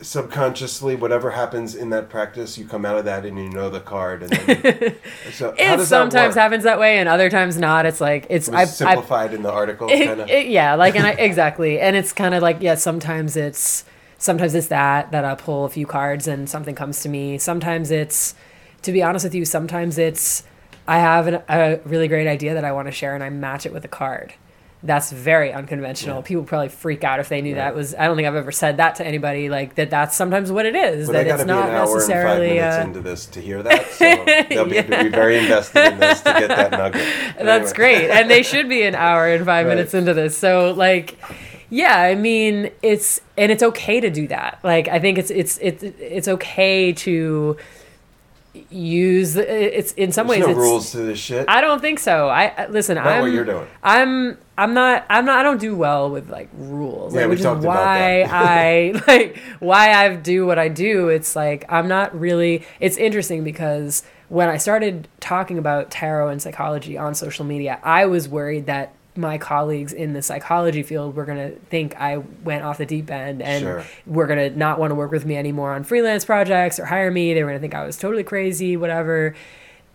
subconsciously 0.00 0.96
whatever 0.96 1.30
happens 1.30 1.74
in 1.74 1.88
that 1.90 2.10
practice 2.10 2.58
you 2.58 2.66
come 2.66 2.84
out 2.84 2.98
of 2.98 3.04
that 3.04 3.24
and 3.24 3.38
you 3.38 3.48
know 3.48 3.70
the 3.70 3.80
card 3.80 4.22
and 4.22 4.32
then 4.32 4.96
so 5.32 5.50
It 5.50 5.56
does 5.58 5.80
that 5.80 5.86
sometimes 5.86 6.34
happens 6.34 6.64
that 6.64 6.78
way, 6.78 6.98
and 6.98 7.08
other 7.08 7.30
times 7.30 7.56
not. 7.56 7.86
It's 7.86 8.00
like 8.00 8.26
it's 8.28 8.48
it 8.48 8.54
I've, 8.54 8.60
I've 8.62 8.68
simplified 8.68 9.32
in 9.32 9.42
the 9.42 9.50
article 9.52 9.88
it, 9.88 10.04
kind 10.06 10.20
of 10.20 10.28
it- 10.28 10.48
yeah 10.48 10.74
like 10.74 10.96
and 10.96 11.06
I, 11.06 11.10
exactly 11.18 11.80
and 11.80 11.96
it's 11.96 12.12
kind 12.12 12.34
of 12.34 12.42
like 12.42 12.58
yeah 12.60 12.74
sometimes 12.74 13.36
it's 13.36 13.84
sometimes 14.18 14.54
it's 14.54 14.68
that 14.68 15.10
that 15.12 15.24
i 15.24 15.34
pull 15.34 15.64
a 15.64 15.68
few 15.68 15.86
cards 15.86 16.26
and 16.26 16.48
something 16.48 16.74
comes 16.74 17.02
to 17.02 17.08
me 17.08 17.36
sometimes 17.36 17.90
it's 17.90 18.34
to 18.84 18.92
be 18.92 19.02
honest 19.02 19.24
with 19.24 19.34
you 19.34 19.44
sometimes 19.44 19.98
it's 19.98 20.44
I 20.86 20.98
have 20.98 21.26
an, 21.26 21.42
a 21.48 21.80
really 21.84 22.08
great 22.08 22.26
idea 22.26 22.54
that 22.54 22.64
I 22.64 22.72
want 22.72 22.88
to 22.88 22.92
share, 22.92 23.14
and 23.14 23.24
I 23.24 23.30
match 23.30 23.64
it 23.64 23.72
with 23.72 23.84
a 23.86 23.88
card. 23.88 24.34
That's 24.82 25.10
very 25.10 25.50
unconventional. 25.50 26.16
Yeah. 26.16 26.22
People 26.24 26.44
probably 26.44 26.68
freak 26.68 27.02
out 27.04 27.18
if 27.18 27.30
they 27.30 27.40
knew 27.40 27.54
that 27.54 27.74
was. 27.74 27.94
I 27.94 28.04
don't 28.06 28.16
think 28.16 28.28
I've 28.28 28.34
ever 28.36 28.52
said 28.52 28.76
that 28.76 28.96
to 28.96 29.06
anybody. 29.06 29.48
Like 29.48 29.76
that. 29.76 29.88
That's 29.88 30.14
sometimes 30.14 30.52
what 30.52 30.66
it 30.66 30.76
is. 30.76 31.06
But 31.06 31.14
that 31.14 31.26
it's 31.26 31.40
to 31.40 31.46
be 31.46 31.50
an 31.52 31.56
not 31.56 31.70
hour 31.70 31.70
and 31.70 31.88
five 31.88 31.94
necessarily. 31.94 32.48
minutes 32.58 32.76
uh, 32.76 32.80
into 32.82 33.00
this 33.00 33.24
to 33.26 33.40
hear 33.40 33.62
that. 33.62 33.86
So 33.92 34.04
they'll 34.50 34.66
be, 34.66 34.82
be 34.82 35.08
very 35.08 35.38
invested 35.38 35.86
in 35.94 36.00
this 36.00 36.18
to 36.20 36.32
get 36.34 36.48
that 36.48 36.70
nugget. 36.72 37.02
But 37.38 37.44
That's 37.46 37.72
anyway. 37.72 37.98
great. 38.00 38.10
And 38.10 38.30
they 38.30 38.42
should 38.42 38.68
be 38.68 38.82
an 38.82 38.94
hour 38.94 39.26
and 39.26 39.42
five 39.46 39.64
Right. 39.66 39.74
minutes 39.74 39.94
into 39.94 40.12
this. 40.12 40.36
So 40.36 40.72
like 40.74 41.16
yeah, 41.70 41.96
I 41.98 42.14
mean, 42.14 42.70
it's 42.82 43.22
and 43.38 43.50
it's 43.50 43.62
okay 43.62 44.00
to 44.00 44.10
do 44.10 44.28
that. 44.28 44.58
Like 44.62 44.88
I 44.88 44.98
think 45.00 45.16
it's 45.16 45.30
it's 45.30 45.58
it's 45.62 45.82
it's 45.82 46.28
okay 46.28 46.92
to 46.92 47.56
use 48.70 49.34
the, 49.34 49.78
it's 49.78 49.92
in 49.92 50.12
some 50.12 50.26
There's 50.26 50.40
ways 50.40 50.46
no 50.46 50.52
it's 50.52 50.58
rules 50.58 50.90
to 50.92 50.98
this 50.98 51.18
shit. 51.18 51.46
I 51.48 51.60
don't 51.60 51.80
think 51.80 51.98
so. 51.98 52.28
I 52.28 52.66
listen, 52.68 52.96
Not 52.96 53.06
I'm 53.06 53.22
what 53.22 53.32
you're 53.32 53.44
doing. 53.44 53.66
I'm 53.82 54.38
I'm 54.56 54.74
not 54.74 55.04
I'm 55.10 55.24
not 55.24 55.38
I 55.38 55.42
don't 55.42 55.60
do 55.60 55.74
well 55.74 56.10
with 56.10 56.30
like 56.30 56.48
rules. 56.54 57.14
Yeah, 57.14 57.22
like, 57.22 57.26
we 57.26 57.30
which 57.30 57.40
is 57.40 57.44
talked 57.44 57.64
about 57.64 57.76
why 57.76 58.22
that. 58.22 58.30
I 58.32 59.02
like 59.06 59.38
why 59.58 59.92
I 59.92 60.14
do 60.14 60.46
what 60.46 60.58
I 60.58 60.68
do. 60.68 61.08
It's 61.08 61.34
like 61.34 61.64
I'm 61.68 61.88
not 61.88 62.18
really 62.18 62.64
it's 62.80 62.96
interesting 62.96 63.44
because 63.44 64.04
when 64.28 64.48
I 64.48 64.56
started 64.56 65.08
talking 65.20 65.58
about 65.58 65.90
tarot 65.90 66.28
and 66.28 66.40
psychology 66.40 66.96
on 66.96 67.14
social 67.14 67.44
media, 67.44 67.78
I 67.82 68.06
was 68.06 68.28
worried 68.28 68.66
that 68.66 68.94
my 69.16 69.38
colleagues 69.38 69.92
in 69.92 70.12
the 70.12 70.22
psychology 70.22 70.82
field 70.82 71.14
were 71.14 71.24
going 71.24 71.38
to 71.38 71.58
think 71.66 71.94
I 72.00 72.18
went 72.18 72.64
off 72.64 72.78
the 72.78 72.86
deep 72.86 73.10
end 73.10 73.42
and 73.42 73.62
Sure. 73.62 73.84
were 74.06 74.26
going 74.26 74.50
to 74.50 74.58
not 74.58 74.78
want 74.78 74.90
to 74.90 74.94
work 74.94 75.12
with 75.12 75.24
me 75.24 75.36
anymore 75.36 75.72
on 75.72 75.84
freelance 75.84 76.24
projects 76.24 76.78
or 76.78 76.86
hire 76.86 77.10
me. 77.10 77.32
They 77.32 77.42
were 77.42 77.50
going 77.50 77.58
to 77.58 77.62
think 77.62 77.74
I 77.74 77.86
was 77.86 77.96
totally 77.96 78.24
crazy, 78.24 78.76
whatever 78.76 79.34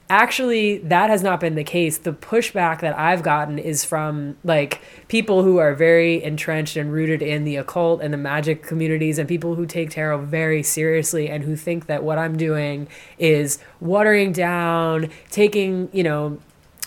actually 0.09 0.79
that 0.79 1.09
has 1.09 1.21
not 1.21 1.39
been 1.39 1.53
the 1.53 1.63
case 1.63 1.99
the 1.99 2.11
pushback 2.11 2.81
that 2.81 2.97
i've 2.97 3.21
gotten 3.21 3.59
is 3.59 3.85
from 3.85 4.35
like 4.43 4.81
people 5.07 5.43
who 5.43 5.57
are 5.57 5.75
very 5.75 6.23
entrenched 6.23 6.75
and 6.75 6.91
rooted 6.91 7.21
in 7.21 7.43
the 7.43 7.55
occult 7.55 8.01
and 8.01 8.11
the 8.11 8.17
magic 8.17 8.63
communities 8.63 9.19
and 9.19 9.29
people 9.29 9.53
who 9.53 9.67
take 9.67 9.91
tarot 9.91 10.17
very 10.21 10.63
seriously 10.63 11.29
and 11.29 11.43
who 11.43 11.55
think 11.55 11.85
that 11.85 12.03
what 12.03 12.17
i'm 12.17 12.35
doing 12.35 12.87
is 13.19 13.59
watering 13.79 14.31
down 14.31 15.07
taking 15.29 15.87
you 15.93 16.01
know 16.01 16.39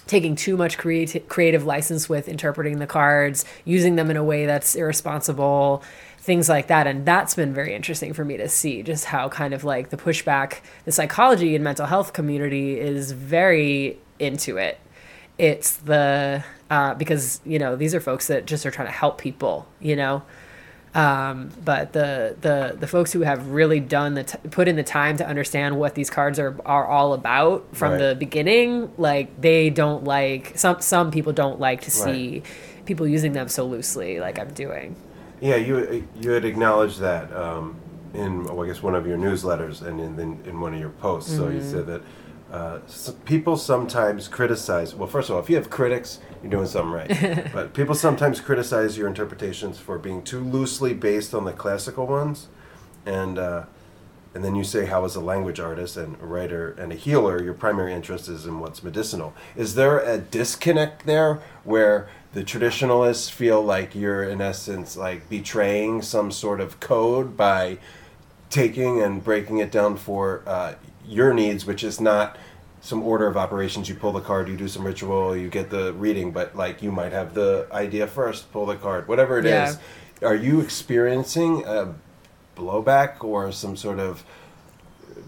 taking 0.07 0.34
too 0.34 0.57
much 0.57 0.78
creati- 0.78 1.26
creative 1.28 1.64
license 1.64 2.09
with 2.09 2.28
interpreting 2.28 2.78
the 2.78 2.86
cards 2.86 3.44
using 3.64 3.96
them 3.96 4.11
in 4.11 4.16
a 4.16 4.24
way 4.24 4.46
that's 4.46 4.74
irresponsible 4.74 5.82
things 6.22 6.48
like 6.48 6.68
that. 6.68 6.86
And 6.86 7.05
that's 7.05 7.34
been 7.34 7.53
very 7.53 7.74
interesting 7.74 8.12
for 8.12 8.24
me 8.24 8.36
to 8.36 8.48
see 8.48 8.82
just 8.82 9.07
how 9.07 9.28
kind 9.28 9.53
of 9.53 9.64
like 9.64 9.90
the 9.90 9.96
pushback 9.96 10.61
the 10.84 10.92
psychology 10.92 11.55
and 11.55 11.64
mental 11.64 11.86
health 11.86 12.12
community 12.12 12.78
is 12.78 13.11
very 13.11 13.98
into 14.18 14.57
it. 14.57 14.78
It's 15.36 15.76
the 15.76 16.44
uh, 16.70 16.94
because 16.94 17.40
you 17.44 17.59
know 17.59 17.74
these 17.76 17.94
are 17.94 18.00
folks 18.00 18.28
that 18.28 18.46
just 18.46 18.64
are 18.64 18.70
trying 18.70 18.86
to 18.86 18.92
help 18.92 19.18
people 19.18 19.66
you 19.80 19.96
know 19.96 20.22
um, 20.95 21.51
but 21.64 21.93
the 21.95 22.36
the 22.43 22.76
the 22.78 22.86
folks 22.86 23.12
who 23.12 23.20
have 23.22 23.49
really 23.49 23.80
done 23.80 24.14
the 24.14 24.24
t- 24.24 24.38
put 24.51 24.68
in 24.68 24.76
the 24.76 24.82
time 24.82 25.16
to 25.16 25.26
understand 25.26 25.78
what 25.78 25.95
these 25.95 26.11
cards 26.11 26.38
are 26.38 26.55
are 26.66 26.86
all 26.86 27.14
about 27.14 27.64
from 27.72 27.93
Right. 27.93 27.99
the 27.99 28.14
beginning 28.14 28.93
like 28.99 29.40
they 29.40 29.70
don't 29.70 30.05
like 30.05 30.53
some 30.57 30.80
some 30.82 31.11
people 31.11 31.32
don't 31.32 31.59
like 31.59 31.80
to 31.82 31.90
see 31.90 32.43
people 32.84 33.07
using 33.09 33.32
them 33.32 33.49
so 33.49 33.64
loosely 33.64 34.20
like 34.20 34.38
I'm 34.38 34.53
doing 34.53 34.97
Yeah, 35.40 35.57
you 35.57 36.07
you 36.20 36.30
had 36.30 36.45
acknowledged 36.45 36.99
that 37.01 37.32
um, 37.32 37.76
in 38.14 38.45
well, 38.45 38.62
I 38.62 38.66
guess 38.66 38.82
one 38.82 38.95
of 38.95 39.07
your 39.07 39.16
newsletters 39.18 39.80
and 39.82 39.99
in 40.01 40.18
in, 40.18 40.40
in 40.45 40.61
one 40.61 40.74
of 40.74 40.80
your 40.80 40.90
posts. 40.90 41.30
So 41.32 41.45
Mm-hmm. 41.45 41.55
you 41.57 41.61
said 41.62 41.86
that 41.86 42.03
uh, 42.53 42.80
people 43.24 43.57
sometimes 43.57 44.28
criticize. 44.28 44.94
Well, 44.94 45.09
first 45.09 45.30
of 45.30 45.36
all, 45.36 45.42
if 45.42 45.48
you 45.48 45.57
have 45.57 45.70
critics, 45.70 46.20
you're 46.42 46.50
doing 46.50 46.66
something 46.66 46.92
right. 46.92 47.50
but 47.53 47.72
people 47.72 47.94
sometimes 47.94 48.40
criticize 48.40 48.98
your 48.98 49.09
interpretations 49.09 49.78
for 49.78 49.98
being 49.98 50.22
too 50.22 50.40
loosely 50.40 50.92
based 50.92 51.34
on 51.34 51.44
the 51.44 51.53
classical 51.53 52.07
ones, 52.07 52.48
and. 53.07 53.38
Uh, 53.38 53.64
and 54.34 54.42
then 54.42 54.55
you 54.55 54.64
say, 54.64 54.86
how 54.86 55.05
as 55.05 55.14
a 55.14 55.20
language 55.20 55.61
artist 55.61 55.96
and 55.98 56.16
a 56.22 56.24
writer 56.24 56.74
and 56.78 56.90
a 56.90 56.94
healer, 56.94 57.42
your 57.42 57.53
primary 57.53 57.92
interest 57.92 58.28
is 58.28 58.46
in 58.46 58.61
what's 58.61 58.82
medicinal. 58.82 59.34
Is 59.57 59.74
there 59.74 59.98
a 59.98 60.16
disconnect 60.16 61.05
there 61.05 61.42
where 61.64 62.09
the 62.32 62.42
traditionalists 62.42 63.28
feel 63.28 63.62
like 63.62 63.94
you're, 63.94 64.22
in 64.22 64.40
essence, 64.40 64.96
like 64.96 65.28
betraying 65.28 66.00
some 66.00 66.30
sort 66.30 66.61
of 66.61 66.80
code 66.80 67.36
by 67.36 67.76
taking 68.48 69.03
and 69.03 69.22
breaking 69.22 69.59
it 69.59 69.70
down 69.70 69.98
for 69.98 70.42
uh, 70.46 70.74
your 71.07 71.34
needs, 71.34 71.66
which 71.66 71.84
is 71.84 72.00
not 72.00 72.38
some 72.83 73.03
order 73.03 73.28
of 73.28 73.37
operations. 73.37 73.89
You 73.89 73.95
pull 73.95 74.12
the 74.12 74.20
card, 74.20 74.49
you 74.49 74.57
do 74.57 74.68
some 74.68 74.85
ritual, 74.85 75.37
you 75.37 75.49
get 75.49 75.70
the 75.70 75.95
reading, 75.95 76.33
but 76.33 76.55
like 76.55 76.83
you 76.83 76.91
might 76.93 77.12
have 77.12 77.33
the 77.33 77.68
idea 77.72 78.07
first, 78.07 78.53
pull 78.53 78.66
the 78.66 78.76
card, 78.76 79.09
whatever 79.09 79.39
it 79.39 79.47
is. 79.47 79.78
Yeah. 80.20 80.28
Are 80.28 80.35
you 80.35 80.61
experiencing 80.61 81.64
a 81.64 81.95
blowback 82.57 83.22
or 83.24 83.53
some 83.53 83.76
sort 83.76 84.01
of 84.01 84.24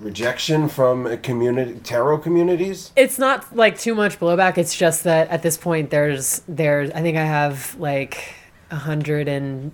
rejection 0.00 0.68
from 0.68 1.07
a 1.07 1.16
community 1.16 1.78
tarot 1.84 2.18
communities? 2.18 2.90
it's 2.96 3.18
not 3.18 3.55
like 3.57 3.78
too 3.78 3.94
much 3.94 4.18
blowback 4.18 4.59
it's 4.59 4.76
just 4.76 5.05
that 5.05 5.28
at 5.28 5.42
this 5.42 5.57
point 5.57 5.88
there's 5.90 6.42
there's 6.48 6.90
i 6.90 7.00
think 7.00 7.16
i 7.16 7.24
have 7.24 7.76
like 7.78 8.34
a 8.72 8.76
hundred 8.76 9.28
and 9.28 9.70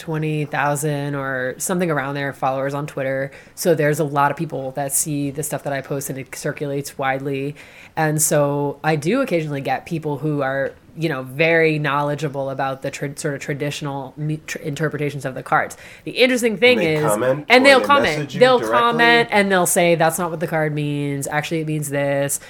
twenty 0.00 0.46
thousand 0.46 1.14
or 1.14 1.54
something 1.58 1.90
around 1.90 2.14
there 2.14 2.32
followers 2.32 2.74
on 2.74 2.86
twitter. 2.86 3.30
So 3.54 3.74
there's 3.74 4.00
a 4.00 4.04
lot 4.04 4.30
of 4.30 4.36
people 4.36 4.72
that 4.72 4.92
see 4.92 5.30
the 5.30 5.42
stuff 5.42 5.62
that 5.64 5.72
i 5.72 5.80
post 5.80 6.10
and 6.10 6.18
it 6.18 6.34
circulates 6.34 6.98
widely. 6.98 7.54
And 7.96 8.20
so 8.20 8.80
i 8.82 8.96
do 8.96 9.20
occasionally 9.20 9.60
get 9.60 9.86
people 9.86 10.18
who 10.18 10.42
are 10.42 10.72
you 10.96 11.08
know 11.08 11.22
very 11.22 11.78
knowledgeable 11.78 12.50
about 12.50 12.82
the 12.82 12.90
tra- 12.90 13.16
sort 13.16 13.34
of 13.34 13.40
traditional 13.40 14.12
me- 14.16 14.40
tr- 14.46 14.58
interpretations 14.58 15.24
of 15.24 15.34
the 15.34 15.42
cards. 15.42 15.76
The 16.04 16.12
interesting 16.12 16.56
thing 16.56 16.80
is 16.82 17.04
and 17.48 17.64
they'll 17.64 17.80
they 17.80 17.86
comment. 17.86 18.30
they'll 18.32 18.60
comment 18.60 19.28
and 19.30 19.52
they'll 19.52 19.66
say 19.66 19.94
that's 19.94 20.18
not 20.18 20.30
what 20.30 20.40
the 20.40 20.48
card 20.48 20.74
means. 20.74 21.26
Actually, 21.26 21.60
it 21.60 21.66
means 21.66 21.90
this. 21.90 22.40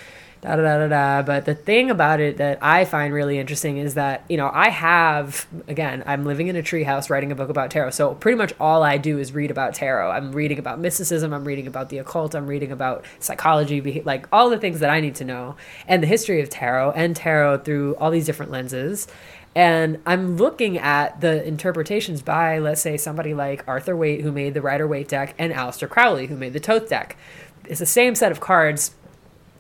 Da 0.43 0.57
da 0.57 0.63
da 0.63 0.89
da. 0.89 1.23
But 1.23 1.45
the 1.45 1.55
thing 1.55 1.91
about 1.91 2.19
it 2.19 2.39
that 2.39 2.59
I 2.63 2.87
find 2.87 3.13
really 3.13 3.39
interesting 3.39 3.77
is 3.77 3.95
that 3.95 4.25
you 4.29 4.39
know 4.39 4.51
I 4.53 4.71
have 4.71 5.47
again 5.69 6.03
I'm 6.07 6.25
living 6.25 6.49
in 6.49 6.57
a 6.57 6.63
treehouse 6.63 7.11
writing 7.11 7.31
a 7.31 7.35
book 7.35 7.51
about 7.51 7.71
tarot. 7.71 7.91
So 7.91 8.15
pretty 8.15 8.39
much 8.39 8.55
all 8.59 8.83
I 8.83 8.97
do 8.97 9.19
is 9.19 9.33
read 9.33 9.51
about 9.51 9.75
tarot. 9.75 10.11
I'm 10.11 10.33
reading 10.33 10.59
about 10.59 10.79
mysticism. 10.79 11.35
I'm 11.35 11.45
reading 11.45 11.67
about 11.67 11.91
the 11.91 11.99
occult. 11.99 12.35
I'm 12.35 12.47
reading 12.47 12.73
about 12.73 13.05
psychology, 13.19 14.03
like 14.05 14.27
all 14.33 14.49
the 14.49 14.59
things 14.59 14.81
that 14.81 14.89
I 14.89 15.01
need 15.01 15.15
to 15.17 15.25
know, 15.25 15.57
and 15.87 16.03
the 16.03 16.07
history 16.07 16.41
of 16.41 16.49
tarot 16.49 16.93
and 16.93 17.15
tarot 17.15 17.59
through 17.59 17.97
all 17.97 18.11
these 18.11 18.25
different 18.25 18.51
lenses. 18.51 19.09
And 19.55 19.99
I'm 20.07 20.37
looking 20.37 20.79
at 20.79 21.21
the 21.21 21.45
interpretations 21.45 22.23
by, 22.23 22.61
let's 22.61 22.81
say, 22.81 22.97
somebody 22.97 23.35
like 23.35 23.67
Arthur 23.67 23.97
Waite, 23.97 24.21
who 24.21 24.31
made 24.31 24.55
the 24.55 24.63
Rider 24.63 24.87
Waite 24.87 25.09
deck, 25.09 25.35
and 25.39 25.53
Aleister 25.53 25.89
Crowley, 25.89 26.29
who 26.29 26.37
made 26.37 26.53
the 26.53 26.61
Thoth 26.61 26.89
deck. 26.89 27.17
It's 27.65 27.81
the 27.81 27.87
same 27.87 28.15
set 28.15 28.31
of 28.31 28.41
cards, 28.41 28.93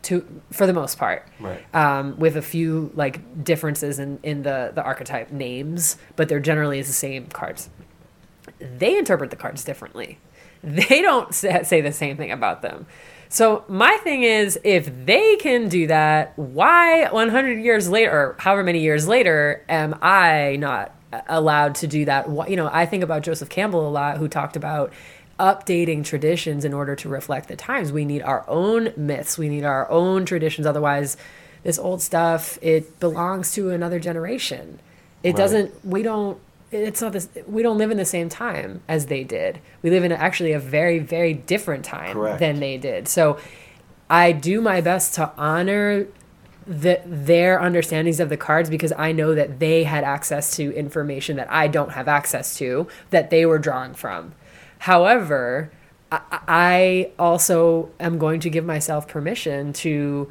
to 0.03 0.25
for 0.51 0.67
the 0.67 0.73
most 0.73 0.99
part, 0.99 1.27
Right. 1.39 1.63
um, 1.75 2.19
with 2.19 2.37
a 2.37 2.43
few 2.43 2.91
like 2.95 3.45
differences 3.45 3.99
in 3.99 4.19
in 4.23 4.43
the 4.43 4.73
the 4.75 4.83
archetype 4.83 5.31
names, 5.31 5.97
but 6.17 6.29
they're 6.29 6.41
generally 6.41 6.81
the 6.83 6.93
same 6.93 7.27
cards. 7.27 7.69
They 8.59 8.99
interpret 8.99 9.31
the 9.31 9.37
cards 9.37 9.65
differently. 9.65 10.19
They 10.63 11.01
don't 11.03 11.35
say 11.35 11.81
the 11.81 11.93
same 11.93 12.17
thing 12.17 12.31
about 12.31 12.63
them. 12.63 12.87
So 13.29 13.65
my 13.69 13.97
thing 13.99 14.25
is, 14.25 14.59
if 14.65 14.91
they 15.07 15.37
can 15.37 15.69
do 15.69 15.87
that, 15.87 16.33
why 16.37 17.09
100 17.11 17.61
years 17.61 17.89
later, 17.89 18.11
or 18.11 18.37
however 18.41 18.65
many 18.65 18.81
years 18.81 19.07
later, 19.07 19.65
am 19.69 19.97
I 20.03 20.57
not 20.59 20.93
allowed 21.29 21.77
to 21.77 21.87
do 21.87 22.05
that? 22.07 22.27
You 22.51 22.57
know, 22.57 22.69
I 22.73 22.87
think 22.87 23.05
about 23.05 23.23
Joseph 23.23 23.49
Campbell 23.49 23.87
a 23.89 23.91
lot, 23.91 24.17
who 24.19 24.27
talked 24.27 24.57
about 24.57 24.93
updating 25.41 26.05
traditions 26.05 26.64
in 26.64 26.74
order 26.74 26.95
to 26.95 27.09
reflect 27.09 27.49
the 27.49 27.57
times. 27.57 27.91
We 27.91 28.05
need 28.05 28.22
our 28.22 28.45
own 28.47 28.93
myths. 28.97 29.38
We 29.38 29.49
need 29.49 29.64
our 29.64 29.91
own 29.91 30.24
traditions. 30.26 30.66
Otherwise, 30.66 31.16
this 31.64 31.78
old 31.78 32.03
stuff 32.03 32.59
it 32.62 33.01
belongs 33.01 33.53
to 33.53 33.70
another 33.70 33.99
generation. 33.99 34.78
It 35.22 35.30
Right. 35.30 35.37
doesn't. 35.37 35.84
We 35.84 36.03
don't. 36.03 36.38
It's 36.71 37.00
not 37.03 37.12
this. 37.12 37.29
We 37.49 37.62
don't 37.62 37.79
live 37.79 37.91
in 37.91 37.96
the 37.96 38.04
same 38.04 38.29
time 38.29 38.80
as 38.87 39.07
they 39.07 39.25
did. 39.25 39.58
We 39.83 39.91
live 39.91 40.04
in 40.04 40.12
actually 40.12 40.53
a 40.53 40.61
very, 40.61 40.99
very 41.00 41.34
different 41.34 41.84
time 41.84 42.12
Correct. 42.12 42.38
than 42.38 42.61
they 42.61 42.76
did. 42.76 43.08
So, 43.08 43.38
I 44.08 44.33
do 44.33 44.61
my 44.61 44.80
best 44.80 45.14
to 45.14 45.30
honor 45.37 46.07
the, 46.67 47.00
their 47.04 47.61
understandings 47.61 48.21
of 48.21 48.29
the 48.29 48.37
cards 48.37 48.71
because 48.71 48.92
I 48.96 49.11
know 49.12 49.34
that 49.34 49.58
they 49.58 49.83
had 49.84 50.04
access 50.04 50.54
to 50.57 50.72
information 50.76 51.37
that 51.37 51.50
I 51.50 51.67
don't 51.67 51.92
have 51.92 52.07
access 52.07 52.57
to 52.58 52.87
that 53.11 53.30
they 53.30 53.45
were 53.46 53.58
drawing 53.58 53.95
from. 53.95 54.33
However, 54.81 55.71
I, 56.11 56.21
I 56.49 57.11
also 57.19 57.91
am 58.01 58.19
going 58.19 58.41
to 58.41 58.51
give 58.51 58.65
myself 58.65 59.07
permission 59.07 59.73
to, 59.75 60.29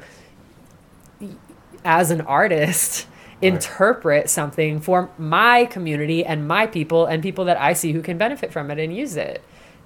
as 1.84 2.10
an 2.10 2.20
artist, 2.22 3.06
interpret 3.42 4.28
something 4.28 4.80
for 4.80 5.10
my 5.16 5.64
community 5.66 6.24
and 6.24 6.46
my 6.46 6.66
people 6.66 7.06
and 7.06 7.22
people 7.22 7.44
that 7.46 7.60
I 7.60 7.72
see 7.72 7.92
who 7.92 8.02
can 8.02 8.18
benefit 8.18 8.52
from 8.52 8.70
it 8.70 8.78
and 8.78 8.94
use 8.94 9.16
it. 9.16 9.42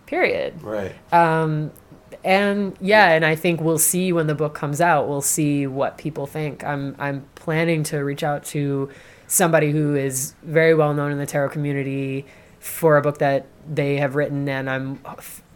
Period 0.07 0.63
Right. 0.63 0.95
Uh, 1.13 1.69
and 2.23 2.77
yeah, 2.81 3.11
and 3.11 3.25
I 3.25 3.37
think 3.37 3.61
we'll 3.61 3.79
see 3.79 4.13
when 4.13 4.27
the 4.27 4.35
book 4.35 4.55
comes 4.55 4.81
out. 4.81 5.09
We'll 5.09 5.21
see 5.21 5.67
what 5.67 5.99
people 5.99 6.27
think. 6.27 6.65
I'm 6.65 6.97
I'm 6.99 7.27
planning 7.35 7.83
to 7.85 7.99
reach 7.99 8.23
out 8.23 8.45
to 8.47 8.91
somebody 9.27 9.73
who 9.73 9.95
is 9.95 10.35
very 10.43 10.75
well 10.75 10.95
known 10.95 11.13
in 11.13 11.19
the 11.19 11.27
tarot 11.27 11.51
community 11.51 12.25
for 12.61 12.97
a 12.97 13.03
book 13.03 13.19
that 13.19 13.47
they 13.73 13.97
have 13.97 14.15
written, 14.15 14.49
and 14.49 14.69
I'm 14.69 15.01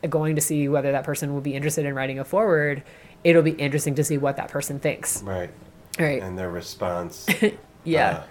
going 0.08 0.36
to 0.36 0.40
see 0.42 0.68
whether 0.68 0.92
that 0.92 1.04
person 1.04 1.34
will 1.34 1.40
be 1.40 1.54
interested 1.54 1.84
in 1.84 1.94
writing 1.94 2.18
a 2.18 2.24
forward. 2.24 2.82
It'll 3.24 3.42
be 3.42 3.52
interesting 3.52 3.94
to 3.96 4.04
see 4.04 4.18
what 4.18 4.36
that 4.36 4.48
person 4.48 4.78
thinks. 4.78 5.22
Right. 5.22 5.50
Right. 5.98 6.22
And 6.22 6.38
their 6.38 6.50
response. 6.50 7.26
yeah. 7.84 8.08
uh, 8.08 8.22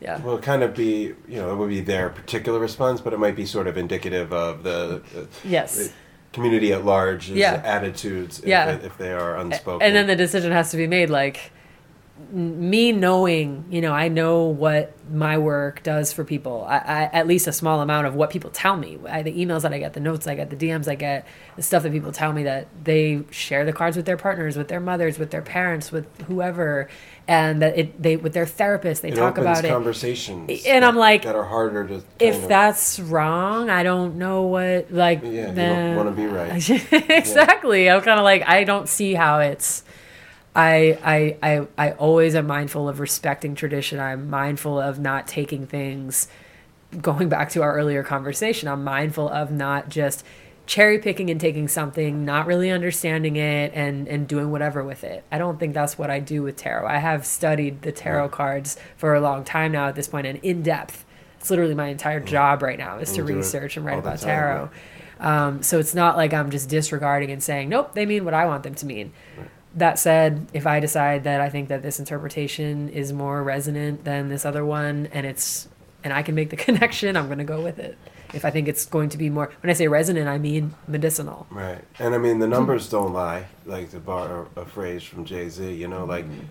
yeah. 0.00 0.20
will 0.22 0.38
kind 0.38 0.62
of 0.62 0.74
be, 0.74 1.14
you 1.28 1.36
know, 1.36 1.52
it 1.52 1.56
would 1.56 1.68
be 1.68 1.80
their 1.80 2.08
particular 2.08 2.58
response, 2.58 3.00
but 3.00 3.12
it 3.12 3.18
might 3.18 3.36
be 3.36 3.46
sort 3.46 3.66
of 3.66 3.76
indicative 3.76 4.32
of 4.32 4.62
the, 4.64 5.02
the 5.12 5.28
Yes. 5.44 5.92
community 6.32 6.72
at 6.72 6.84
large, 6.84 7.28
Yeah. 7.30 7.60
attitudes, 7.64 8.40
if, 8.40 8.46
Yeah. 8.46 8.70
if 8.82 8.96
they 8.98 9.12
are 9.12 9.36
unspoken. 9.36 9.86
and 9.86 9.94
then 9.94 10.06
the 10.06 10.16
decision 10.16 10.50
has 10.50 10.70
to 10.70 10.76
be 10.76 10.86
made 10.86 11.10
like 11.10 11.52
me 12.30 12.92
knowing 12.92 13.64
you 13.70 13.80
know 13.80 13.92
i 13.92 14.08
know 14.08 14.44
what 14.44 14.92
my 15.10 15.36
work 15.36 15.82
does 15.82 16.12
for 16.12 16.24
people 16.24 16.64
I, 16.68 16.76
I 16.78 17.02
at 17.12 17.26
least 17.26 17.46
a 17.46 17.52
small 17.52 17.80
amount 17.80 18.06
of 18.06 18.14
what 18.14 18.30
people 18.30 18.50
tell 18.50 18.76
me 18.76 18.98
I, 19.08 19.22
the 19.22 19.32
emails 19.32 19.62
that 19.62 19.72
i 19.72 19.78
get 19.78 19.92
the 19.94 20.00
notes 20.00 20.26
i 20.26 20.34
get 20.34 20.48
the 20.50 20.56
dms 20.56 20.88
i 20.88 20.94
get 20.94 21.26
the 21.56 21.62
stuff 21.62 21.82
that 21.82 21.92
people 21.92 22.12
tell 22.12 22.32
me 22.32 22.44
that 22.44 22.68
they 22.84 23.24
share 23.30 23.64
the 23.64 23.72
cards 23.72 23.96
with 23.96 24.06
their 24.06 24.16
partners 24.16 24.56
with 24.56 24.68
their 24.68 24.80
mothers 24.80 25.18
with 25.18 25.30
their 25.30 25.42
parents 25.42 25.90
with 25.90 26.06
whoever 26.22 26.88
and 27.28 27.60
that 27.62 27.76
it 27.78 28.02
they 28.02 28.16
with 28.16 28.32
their 28.34 28.46
therapist 28.46 29.02
they 29.02 29.08
it 29.10 29.16
talk 29.16 29.38
about 29.38 29.64
it 29.64 29.68
conversations, 29.68 30.64
And 30.66 30.84
I'm 30.84 30.96
like, 30.96 31.22
that 31.22 31.34
are 31.36 31.44
harder 31.44 31.86
to. 31.88 32.02
if 32.18 32.42
of- 32.42 32.48
that's 32.48 32.98
wrong 33.00 33.68
i 33.70 33.82
don't 33.82 34.16
know 34.16 34.42
what 34.42 34.92
like 34.92 35.22
Yeah, 35.22 35.50
you 35.50 35.54
don't 35.54 35.96
wanna 35.96 36.10
be 36.12 36.26
right. 36.26 36.52
exactly 37.10 37.90
i'm 37.90 38.00
kind 38.02 38.18
of 38.18 38.24
like 38.24 38.48
i 38.48 38.64
don't 38.64 38.88
see 38.88 39.14
how 39.14 39.40
it's 39.40 39.84
I, 40.54 40.98
I 41.02 41.36
i 41.42 41.66
i 41.78 41.92
always 41.92 42.34
am 42.34 42.46
mindful 42.46 42.88
of 42.88 43.00
respecting 43.00 43.54
tradition. 43.54 43.98
I'm 43.98 44.28
mindful 44.28 44.78
of 44.78 44.98
not 44.98 45.26
taking 45.26 45.66
things 45.66 46.28
going 47.00 47.28
back 47.30 47.48
to 47.50 47.62
our 47.62 47.74
earlier 47.74 48.02
conversation 48.02 48.68
i'm 48.68 48.84
mindful 48.84 49.26
of 49.26 49.50
not 49.50 49.88
just 49.88 50.22
cherry 50.66 50.98
picking 50.98 51.30
and 51.30 51.40
taking 51.40 51.66
something 51.66 52.22
not 52.24 52.46
really 52.46 52.70
understanding 52.70 53.36
it 53.36 53.72
and 53.74 54.06
and 54.06 54.28
doing 54.28 54.50
whatever 54.50 54.84
with 54.84 55.02
it. 55.02 55.24
I 55.32 55.38
don't 55.38 55.58
think 55.58 55.72
that's 55.74 55.96
what 55.98 56.10
i 56.10 56.20
do 56.20 56.42
with 56.42 56.56
tarot. 56.56 56.86
I 56.86 56.98
have 56.98 57.24
studied 57.26 57.80
the 57.82 57.92
tarot 57.92 58.28
cards 58.28 58.76
for 58.96 59.14
a 59.14 59.20
long 59.22 59.42
time 59.42 59.72
now 59.72 59.88
at 59.88 59.94
this 59.94 60.06
point 60.06 60.26
and 60.26 60.38
in 60.42 60.62
depth. 60.62 61.04
It's 61.40 61.48
literally 61.50 61.74
my 61.74 61.88
entire 61.88 62.20
job 62.20 62.62
right 62.62 62.78
now 62.78 62.98
is 62.98 63.12
to 63.14 63.24
research 63.24 63.76
and 63.78 63.84
write 63.86 63.98
about 63.98 64.18
time, 64.20 64.28
tarot. 64.28 64.70
um, 65.18 65.62
so 65.62 65.78
it's 65.80 65.94
not 65.94 66.16
like 66.16 66.32
i'm 66.34 66.50
just 66.50 66.68
disregarding 66.68 67.30
and 67.32 67.42
saying 67.42 67.68
nope 67.70 67.94
they 67.94 68.04
mean 68.06 68.24
what 68.24 68.34
i 68.34 68.44
want 68.46 68.62
them 68.64 68.74
to 68.76 68.86
mean 68.86 69.12
that 69.76 69.98
said, 69.98 70.46
if 70.52 70.66
I 70.66 70.80
decide 70.80 71.24
that 71.24 71.40
I 71.40 71.48
think 71.48 71.68
that 71.68 71.82
this 71.82 71.98
interpretation 71.98 72.88
is 72.90 73.12
more 73.12 73.42
resonant 73.42 74.04
than 74.04 74.28
this 74.28 74.44
other 74.44 74.64
one, 74.64 75.08
and 75.12 75.26
it's 75.26 75.68
and 76.04 76.12
I 76.12 76.22
can 76.22 76.34
make 76.34 76.50
the 76.50 76.56
connection, 76.68 77.16
I'm 77.16 77.26
going 77.26 77.38
to 77.38 77.44
go 77.44 77.60
with 77.60 77.78
it. 77.78 77.96
If 78.34 78.44
I 78.46 78.50
think 78.50 78.66
it's 78.66 78.86
going 78.86 79.10
to 79.10 79.18
be 79.18 79.28
more, 79.28 79.52
when 79.60 79.68
I 79.70 79.74
say 79.74 79.88
resonant, 79.88 80.26
I 80.26 80.38
mean 80.38 80.74
medicinal. 80.88 81.46
Right. 81.50 81.82
And 81.98 82.14
I 82.14 82.18
mean, 82.18 82.38
the 82.38 82.46
numbers 82.46 82.88
don't 82.88 83.12
lie, 83.12 83.46
like 83.66 83.90
to 83.90 84.00
borrow 84.00 84.48
a 84.56 84.64
phrase 84.64 85.02
from 85.02 85.24
Jay 85.26 85.48
Z, 85.48 85.72
you 85.74 85.86
know, 85.88 86.04
like 86.06 86.24
Mm-hmm. 86.24 86.46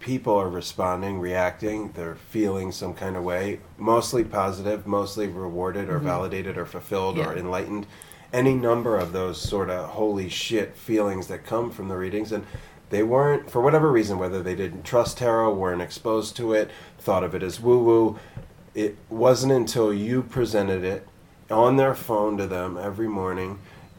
people 0.00 0.36
are 0.36 0.48
responding, 0.48 1.18
reacting, 1.18 1.90
they're 1.92 2.14
feeling 2.14 2.70
some 2.70 2.94
kind 2.94 3.16
of 3.16 3.24
way, 3.24 3.58
mostly 3.76 4.22
positive, 4.22 4.86
mostly 4.86 5.26
rewarded 5.26 5.88
or 5.88 5.98
validated 5.98 6.56
or 6.56 6.64
fulfilled 6.64 7.18
or 7.18 7.26
Mm-hmm. 7.26 7.38
Enlightened. 7.38 7.86
Any 8.32 8.54
number 8.54 8.96
of 8.96 9.12
those 9.12 9.40
sort 9.40 9.70
of 9.70 9.90
holy 9.90 10.28
shit 10.28 10.76
feelings 10.76 11.28
that 11.28 11.46
come 11.46 11.70
from 11.70 11.88
the 11.88 11.96
readings. 11.96 12.32
And 12.32 12.46
they 12.90 13.02
weren't, 13.02 13.50
for 13.50 13.60
whatever 13.60 13.90
reason, 13.90 14.18
whether 14.18 14.42
they 14.42 14.54
didn't 14.54 14.84
trust 14.84 15.18
tarot, 15.18 15.54
weren't 15.54 15.82
exposed 15.82 16.36
to 16.36 16.52
it, 16.52 16.70
thought 16.98 17.24
of 17.24 17.34
it 17.34 17.42
as 17.42 17.60
woo 17.60 17.82
woo, 17.82 18.18
it 18.74 18.96
wasn't 19.08 19.52
until 19.52 19.92
you 19.92 20.22
presented 20.22 20.84
it 20.84 21.08
on 21.50 21.76
their 21.76 21.94
phone 21.94 22.36
to 22.36 22.46
them 22.46 22.76
every 22.76 23.08
morning 23.08 23.58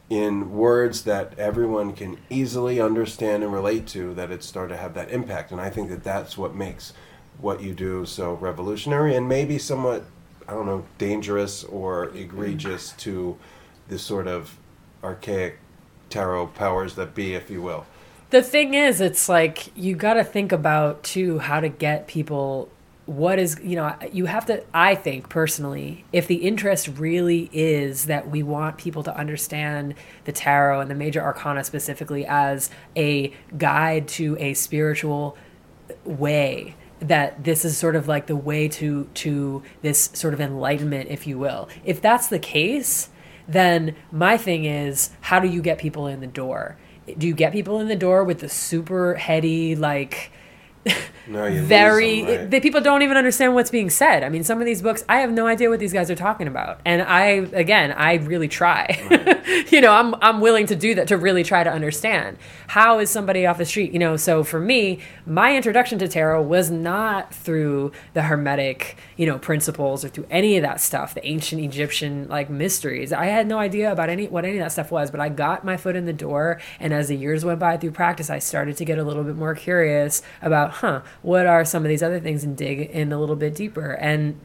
in 0.09 0.51
words 0.51 1.03
that 1.03 1.37
everyone 1.37 1.93
can 1.93 2.17
easily 2.29 2.81
understand 2.81 3.43
and 3.43 3.53
relate 3.53 3.85
to 3.85 4.13
that 4.15 4.31
it 4.31 4.43
started 4.43 4.73
to 4.73 4.81
have 4.81 4.93
that 4.93 5.11
impact 5.11 5.51
and 5.51 5.61
i 5.61 5.69
think 5.69 5.89
that 5.89 6.03
that's 6.03 6.37
what 6.37 6.55
makes 6.55 6.93
what 7.39 7.61
you 7.61 7.73
do 7.73 8.05
so 8.05 8.33
revolutionary 8.33 9.15
and 9.15 9.27
maybe 9.27 9.57
somewhat 9.57 10.03
i 10.47 10.51
don't 10.51 10.65
know 10.65 10.83
dangerous 10.97 11.63
or 11.65 12.05
egregious 12.15 12.93
to 12.93 13.37
the 13.89 13.99
sort 13.99 14.27
of 14.27 14.57
archaic 15.03 15.59
tarot 16.09 16.47
powers 16.47 16.95
that 16.95 17.13
be 17.13 17.33
if 17.33 17.49
you 17.49 17.61
will. 17.61 17.85
The 18.29 18.43
thing 18.43 18.75
is, 18.75 19.01
it's 19.01 19.27
like 19.27 19.75
you 19.75 19.95
got 19.95 20.13
to 20.13 20.23
think 20.23 20.51
about 20.51 21.03
too 21.03 21.39
how 21.39 21.59
to 21.59 21.69
get 21.69 22.07
people 22.07 22.69
what 23.09 23.39
is, 23.39 23.59
you 23.63 23.75
know, 23.75 23.95
you 24.11 24.27
have 24.27 24.45
to 24.45 24.63
I 24.71 24.93
think 24.93 25.29
personally, 25.29 26.05
if 26.13 26.27
the 26.27 26.35
interest 26.35 26.87
really 26.87 27.49
is 27.51 28.05
that 28.05 28.29
we 28.29 28.43
want 28.43 28.77
people 28.77 29.01
to 29.01 29.17
understand 29.17 29.95
the 30.25 30.31
tarot 30.31 30.81
and 30.81 30.91
the 30.91 30.95
major 30.95 31.19
arcana 31.19 31.63
specifically 31.63 32.23
as 32.27 32.69
a 32.95 33.33
guide 33.57 34.07
to 34.09 34.37
a 34.39 34.53
spiritual 34.53 35.35
way 36.05 36.75
that 36.99 37.43
this 37.43 37.65
is 37.65 37.77
sort 37.77 37.95
of 37.95 38.07
like 38.07 38.27
the 38.27 38.35
way 38.35 38.67
to 38.67 39.09
to 39.15 39.63
this 39.81 40.11
sort 40.13 40.35
of 40.35 40.41
enlightenment 40.41 41.09
if 41.09 41.25
you 41.25 41.39
will. 41.39 41.67
If 41.83 42.01
that's 42.01 42.27
the 42.27 42.39
case 42.39 43.09
then 43.51 43.95
my 44.11 44.37
thing 44.37 44.65
is 44.65 45.11
how 45.21 45.39
do 45.39 45.47
you 45.47 45.61
get 45.61 45.77
people 45.77 46.07
in 46.07 46.19
the 46.19 46.27
door? 46.27 46.77
Do 47.17 47.27
you 47.27 47.33
get 47.33 47.51
people 47.51 47.79
in 47.79 47.87
the 47.87 47.95
door 47.95 48.23
with 48.23 48.39
the 48.39 48.49
super 48.49 49.15
heady 49.15 49.75
like 49.75 50.31
no 51.27 51.51
very 51.61 52.21
them, 52.21 52.39
right? 52.39 52.51
the 52.51 52.59
people 52.59 52.81
don't 52.81 53.01
even 53.01 53.17
understand 53.17 53.53
what's 53.53 53.69
being 53.69 53.89
said. 53.89 54.23
I 54.23 54.29
mean 54.29 54.43
some 54.43 54.59
of 54.59 54.65
these 54.65 54.81
books 54.81 55.03
i 55.07 55.17
have 55.17 55.31
no 55.31 55.45
idea 55.47 55.69
what 55.69 55.79
these 55.79 55.93
guys 55.93 56.09
are 56.09 56.15
talking 56.15 56.47
about. 56.47 56.79
And 56.85 57.01
i 57.01 57.25
again 57.53 57.91
i 57.91 58.15
really 58.15 58.47
try. 58.47 58.87
You 59.71 59.81
know 59.81 59.91
i'm 59.91 60.15
i'm 60.21 60.41
willing 60.41 60.67
to 60.67 60.75
do 60.75 60.95
that 60.95 61.07
to 61.07 61.17
really 61.17 61.43
try 61.43 61.63
to 61.63 61.71
understand. 61.71 62.37
How 62.67 62.99
is 62.99 63.09
somebody 63.09 63.45
off 63.45 63.57
the 63.57 63.65
street? 63.65 63.91
You 63.91 63.99
know 63.99 64.15
so 64.15 64.43
for 64.43 64.59
me 64.59 64.99
my 65.25 65.55
introduction 65.55 65.99
to 65.99 66.07
tarot 66.07 66.43
was 66.43 66.69
not 66.71 67.33
through 67.33 67.91
the 68.13 68.23
hermetic 68.23 68.97
you 69.17 69.25
know 69.25 69.37
principles 69.39 70.05
or 70.05 70.09
through 70.09 70.27
any 70.29 70.57
of 70.57 70.63
that 70.63 70.79
stuff 70.81 71.13
the 71.13 71.25
ancient 71.25 71.61
egyptian 71.61 72.27
like 72.27 72.49
mysteries. 72.49 73.11
I 73.11 73.25
had 73.25 73.47
no 73.47 73.59
idea 73.59 73.91
about 73.91 74.09
any 74.09 74.27
what 74.27 74.45
any 74.45 74.57
of 74.57 74.63
that 74.63 74.71
stuff 74.71 74.91
was 74.91 75.11
but 75.11 75.19
i 75.19 75.29
got 75.29 75.65
my 75.65 75.77
foot 75.77 75.95
in 75.95 76.05
the 76.05 76.13
door. 76.13 76.59
And 76.79 76.93
as 76.93 77.07
the 77.09 77.17
years 77.17 77.43
went 77.43 77.59
by 77.59 77.77
through 77.77 77.91
practice 77.91 78.29
i 78.29 78.39
started 78.39 78.77
to 78.77 78.85
get 78.85 78.97
a 78.97 79.03
little 79.03 79.23
bit 79.23 79.35
more 79.35 79.55
curious 79.55 80.21
about 80.41 80.68
huh 80.69 81.01
what 81.21 81.45
are 81.45 81.65
some 81.65 81.83
of 81.83 81.89
these 81.89 82.03
other 82.03 82.19
things 82.19 82.43
and 82.43 82.55
dig 82.55 82.79
in 82.79 83.11
a 83.11 83.19
little 83.19 83.35
bit 83.35 83.55
deeper. 83.55 83.91
And 83.91 84.39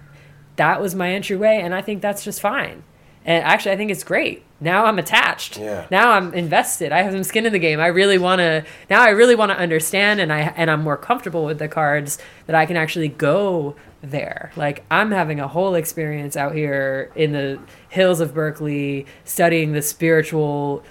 that 0.57 0.81
was 0.81 0.95
my 0.95 1.13
entryway 1.13 1.61
and 1.63 1.75
i 1.75 1.83
think 1.83 2.01
that's 2.03 2.25
just 2.25 2.41
fine. 2.41 2.83
And 3.25 3.45
actually 3.45 3.73
i 3.73 3.77
think 3.77 3.91
it's 3.91 4.05
great. 4.05 4.43
Now 4.61 4.87
i'm 4.87 4.99
attached. 4.99 5.59
Yeah. 5.59 5.87
now 5.91 6.13
i'm 6.13 6.33
invested. 6.35 6.93
I 6.93 7.03
have 7.03 7.13
some 7.13 7.25
skin 7.25 7.47
in 7.47 7.53
the 7.53 7.59
game. 7.59 7.81
I 7.81 7.89
really 7.89 8.19
want 8.19 8.41
to 8.41 8.65
now 8.89 9.03
i 9.03 9.11
really 9.11 9.35
want 9.35 9.51
to 9.53 9.59
understand 9.59 10.21
and 10.21 10.33
i 10.33 10.41
and 10.41 10.71
i'm 10.71 10.83
more 10.83 10.97
comfortable 10.97 11.45
with 11.45 11.59
the 11.59 11.69
cards 11.69 12.19
that 12.47 12.57
i 12.57 12.67
can 12.67 12.77
actually 12.77 13.09
go 13.09 13.77
there. 14.03 14.53
Like 14.57 14.85
i'm 14.91 15.11
having 15.11 15.41
a 15.41 15.49
whole 15.49 15.75
experience 15.75 16.37
out 16.37 16.55
here 16.55 17.11
in 17.15 17.33
the 17.33 17.59
hills 17.89 18.21
of 18.21 18.35
berkeley 18.35 19.07
studying 19.25 19.73
the 19.73 19.83
spiritual 19.83 20.85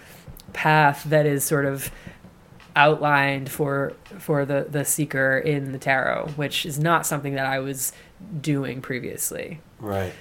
path 0.54 1.04
that 1.06 1.26
is 1.26 1.44
sort 1.44 1.66
of 1.66 1.92
outlined 2.76 3.50
for 3.50 3.94
for 4.18 4.46
the 4.46 4.66
the 4.70 4.84
seeker 4.84 5.38
in 5.38 5.72
the 5.72 5.78
tarot 5.78 6.28
which 6.36 6.66
is 6.66 6.80
not 6.80 7.06
something 7.06 7.36
that 7.36 7.46
i 7.46 7.60
was 7.60 7.94
doing 8.42 8.82
previously 8.82 9.60
Right. 9.84 10.14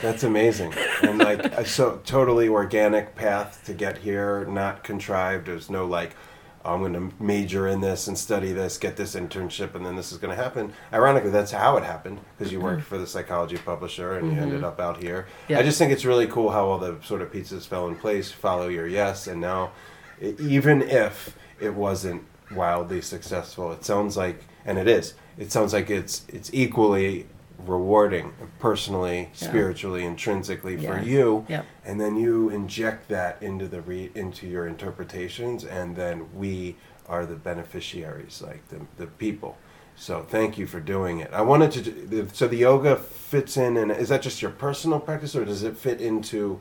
That's 0.00 0.24
amazing. 0.24 0.72
And 1.02 1.18
like 1.18 1.44
a 1.44 1.66
so 1.66 2.00
totally 2.04 2.48
organic 2.48 3.14
path 3.14 3.62
to 3.66 3.74
get 3.74 3.98
here, 3.98 4.46
not 4.46 4.82
contrived. 4.82 5.46
There's 5.46 5.68
no 5.68 5.84
like 5.84 6.16
"Oh, 6.64 6.74
I'm 6.74 6.80
going 6.80 6.94
to 6.94 7.22
major 7.22 7.68
in 7.68 7.82
this 7.82 8.08
and 8.08 8.16
study 8.16 8.52
this, 8.52 8.78
get 8.78 8.96
this 8.96 9.14
internship, 9.14 9.74
and 9.74 9.84
then 9.84 9.94
this 9.94 10.12
is 10.12 10.18
going 10.18 10.34
to 10.34 10.42
happen. 10.42 10.72
Ironically, 10.94 11.30
that's 11.30 11.52
how 11.52 11.76
it 11.76 11.84
happened 11.84 12.20
because 12.36 12.50
you 12.50 12.58
worked 12.58 12.80
mm-hmm. 12.80 12.88
for 12.88 12.96
the 12.96 13.06
psychology 13.06 13.58
publisher 13.58 14.14
and 14.16 14.28
you 14.28 14.32
mm-hmm. 14.32 14.44
ended 14.44 14.64
up 14.64 14.80
out 14.80 15.02
here. 15.02 15.26
Yeah. 15.46 15.58
I 15.58 15.62
just 15.62 15.76
think 15.76 15.92
it's 15.92 16.06
really 16.06 16.26
cool 16.26 16.50
how 16.50 16.66
all 16.66 16.78
the 16.78 16.96
sort 17.04 17.20
of 17.20 17.30
pieces 17.30 17.66
fell 17.66 17.86
in 17.86 17.96
place. 17.96 18.32
Follow 18.32 18.68
your 18.68 18.86
yes, 18.86 19.26
and 19.26 19.42
now, 19.42 19.72
even 20.20 20.80
if 20.80 21.36
it 21.60 21.74
wasn't 21.74 22.22
wildly 22.54 23.00
successful, 23.00 23.72
it 23.72 23.84
sounds 23.84 24.16
like, 24.16 24.44
and 24.64 24.78
it 24.78 24.86
is. 24.88 25.14
It 25.38 25.52
sounds 25.52 25.72
like 25.72 25.90
it's 25.90 26.24
it's 26.28 26.50
equally 26.52 27.26
rewarding 27.66 28.32
personally, 28.58 29.30
Yeah. 29.34 29.48
spiritually, 29.48 30.04
intrinsically 30.04 30.76
Yeah. 30.76 30.98
for 30.98 31.04
you. 31.04 31.44
Yep. 31.48 31.64
And 31.84 32.00
then 32.00 32.16
you 32.16 32.50
inject 32.50 33.08
that 33.08 33.38
into 33.42 33.66
the 33.66 33.80
re- 33.80 34.10
into 34.14 34.46
your 34.46 34.66
interpretations, 34.66 35.64
and 35.64 35.96
then 35.96 36.26
we 36.34 36.76
are 37.08 37.24
the 37.26 37.36
beneficiaries, 37.36 38.42
like 38.46 38.68
the 38.68 38.80
the 38.98 39.06
people. 39.06 39.56
So 39.98 40.26
thank 40.28 40.58
you 40.58 40.66
for 40.66 40.78
doing 40.80 41.20
it. 41.20 41.30
I 41.32 41.40
wanted 41.42 41.72
to. 41.72 42.28
So 42.34 42.46
the 42.46 42.58
yoga 42.58 42.96
fits 42.96 43.56
in, 43.56 43.76
and 43.78 43.90
is 43.90 44.10
that 44.10 44.20
just 44.22 44.42
your 44.42 44.50
personal 44.50 45.00
practice, 45.00 45.34
or 45.34 45.44
does 45.44 45.62
it 45.62 45.76
fit 45.78 46.00
into 46.00 46.60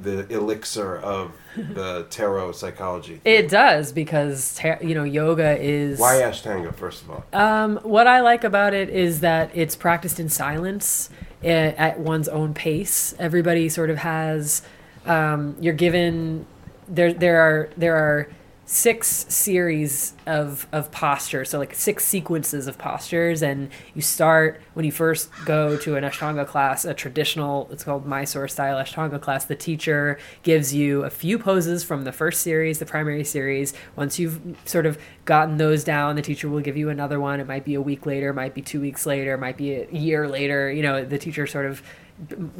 the 0.00 0.26
elixir 0.32 0.96
of 0.96 1.32
the 1.56 2.06
tarot 2.10 2.52
psychology. 2.52 3.20
It 3.24 3.48
does 3.48 3.92
because 3.92 4.60
you 4.82 4.94
know 4.94 5.04
yoga 5.04 5.58
is 5.58 5.98
Why 5.98 6.16
Ashtanga, 6.16 6.74
first 6.74 7.02
of 7.02 7.10
all? 7.10 7.24
Um, 7.32 7.76
what 7.78 8.06
I 8.06 8.20
like 8.20 8.44
about 8.44 8.74
it 8.74 8.88
is 8.88 9.20
that 9.20 9.50
it's 9.54 9.76
practiced 9.76 10.18
in 10.18 10.28
silence 10.28 11.10
eh, 11.42 11.74
at 11.76 11.98
one's 11.98 12.28
own 12.28 12.54
pace. 12.54 13.14
Everybody 13.18 13.68
sort 13.68 13.90
of 13.90 13.98
has. 13.98 14.62
Um, 15.06 15.56
you're 15.60 15.74
given 15.74 16.46
there. 16.88 17.12
There 17.12 17.40
are 17.40 17.70
there 17.76 17.96
are 17.96 18.28
six 18.66 19.26
series 19.28 20.14
of 20.26 20.66
of 20.72 20.90
postures, 20.90 21.50
so 21.50 21.58
like 21.58 21.74
six 21.74 22.04
sequences 22.04 22.66
of 22.66 22.78
postures, 22.78 23.42
and 23.42 23.70
you 23.94 24.02
start 24.02 24.60
when 24.74 24.84
you 24.84 24.92
first 24.92 25.30
go 25.44 25.76
to 25.76 25.96
an 25.96 26.04
Ashtanga 26.04 26.46
class, 26.46 26.84
a 26.84 26.94
traditional. 26.94 27.68
It's 27.70 27.84
called 27.84 28.06
Mysore 28.06 28.48
style 28.48 28.82
Ashtanga 28.82 29.20
class. 29.20 29.44
The 29.44 29.56
teacher 29.56 30.18
gives 30.42 30.72
you 30.74 31.04
a 31.04 31.10
few 31.10 31.38
poses 31.38 31.84
from 31.84 32.04
the 32.04 32.12
first 32.12 32.42
series, 32.42 32.78
the 32.78 32.86
primary 32.86 33.24
series. 33.24 33.74
Once 33.96 34.18
you've 34.18 34.40
sort 34.64 34.86
of 34.86 34.98
gotten 35.24 35.58
those 35.58 35.84
down, 35.84 36.16
the 36.16 36.22
teacher 36.22 36.48
will 36.48 36.60
give 36.60 36.76
you 36.76 36.88
another 36.88 37.20
one. 37.20 37.40
It 37.40 37.46
might 37.46 37.64
be 37.64 37.74
a 37.74 37.82
week 37.82 38.06
later, 38.06 38.32
might 38.32 38.54
be 38.54 38.62
two 38.62 38.80
weeks 38.80 39.06
later, 39.06 39.36
might 39.36 39.56
be 39.56 39.74
a 39.74 39.90
year 39.90 40.28
later. 40.28 40.70
You 40.70 40.82
know, 40.82 41.04
the 41.04 41.18
teacher 41.18 41.46
sort 41.46 41.66
of 41.66 41.82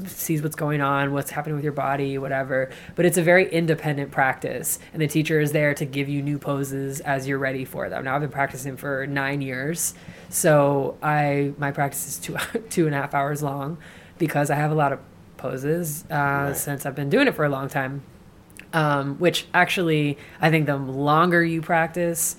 sees 0.06 0.42
what's 0.42 0.56
going 0.56 0.80
on, 0.80 1.12
what's 1.12 1.30
happening 1.30 1.54
with 1.54 1.64
your 1.64 1.72
body, 1.72 2.18
whatever. 2.18 2.70
But 2.96 3.06
it's 3.06 3.16
a 3.16 3.22
very 3.22 3.48
independent 3.50 4.10
practice, 4.10 4.78
and 4.92 5.00
the 5.00 5.06
teacher 5.06 5.40
is 5.40 5.52
there 5.52 5.74
to 5.74 5.84
give 5.84 6.08
you 6.08 6.22
new 6.22 6.38
poses 6.38 7.00
as 7.00 7.28
you're 7.28 7.38
ready 7.38 7.64
for 7.64 7.88
them. 7.88 8.04
Now 8.04 8.14
I've 8.16 8.20
been 8.20 8.30
practicing 8.30 8.76
for 8.76 9.06
nine 9.06 9.40
years, 9.40 9.94
so 10.28 10.96
I 11.02 11.52
my 11.58 11.70
practice 11.70 12.06
is 12.08 12.18
two 12.18 12.36
two 12.70 12.86
and 12.86 12.94
a 12.94 12.98
half 12.98 13.14
hours 13.14 13.42
long 13.42 13.78
because 14.18 14.50
I 14.50 14.56
have 14.56 14.70
a 14.70 14.74
lot 14.74 14.92
of 14.92 15.00
poses 15.36 16.04
uh, 16.10 16.14
Right. 16.48 16.56
since 16.56 16.86
I've 16.86 16.94
been 16.94 17.10
doing 17.10 17.28
it 17.28 17.34
for 17.34 17.44
a 17.44 17.48
long 17.48 17.68
time. 17.68 18.02
Um, 18.72 19.18
which 19.20 19.46
actually, 19.54 20.18
I 20.40 20.50
think 20.50 20.66
the 20.66 20.76
longer 20.76 21.44
you 21.44 21.62
practice, 21.62 22.34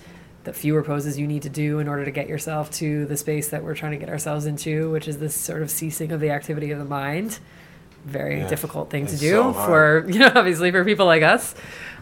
the 0.46 0.52
fewer 0.54 0.82
poses 0.82 1.18
you 1.18 1.26
need 1.26 1.42
to 1.42 1.50
do 1.50 1.78
in 1.78 1.88
order 1.88 2.04
to 2.06 2.10
get 2.10 2.28
yourself 2.28 2.70
to 2.70 3.04
the 3.04 3.16
space 3.16 3.50
that 3.50 3.62
we're 3.62 3.74
trying 3.74 3.92
to 3.92 3.98
get 3.98 4.08
ourselves 4.08 4.46
into, 4.46 4.90
which 4.90 5.06
is 5.06 5.18
this 5.18 5.34
sort 5.34 5.60
of 5.60 5.70
ceasing 5.70 6.12
of 6.12 6.20
the 6.20 6.30
activity 6.30 6.70
of 6.70 6.78
the 6.78 6.84
mind. 6.86 7.38
Very 8.06 8.38
Yeah, 8.38 8.48
difficult 8.48 8.88
thing 8.88 9.06
to 9.06 9.16
do 9.16 9.30
so 9.30 9.52
for, 9.52 10.06
you 10.08 10.20
know, 10.20 10.32
obviously 10.34 10.70
for 10.70 10.84
people 10.84 11.04
like 11.06 11.22
us. 11.22 11.54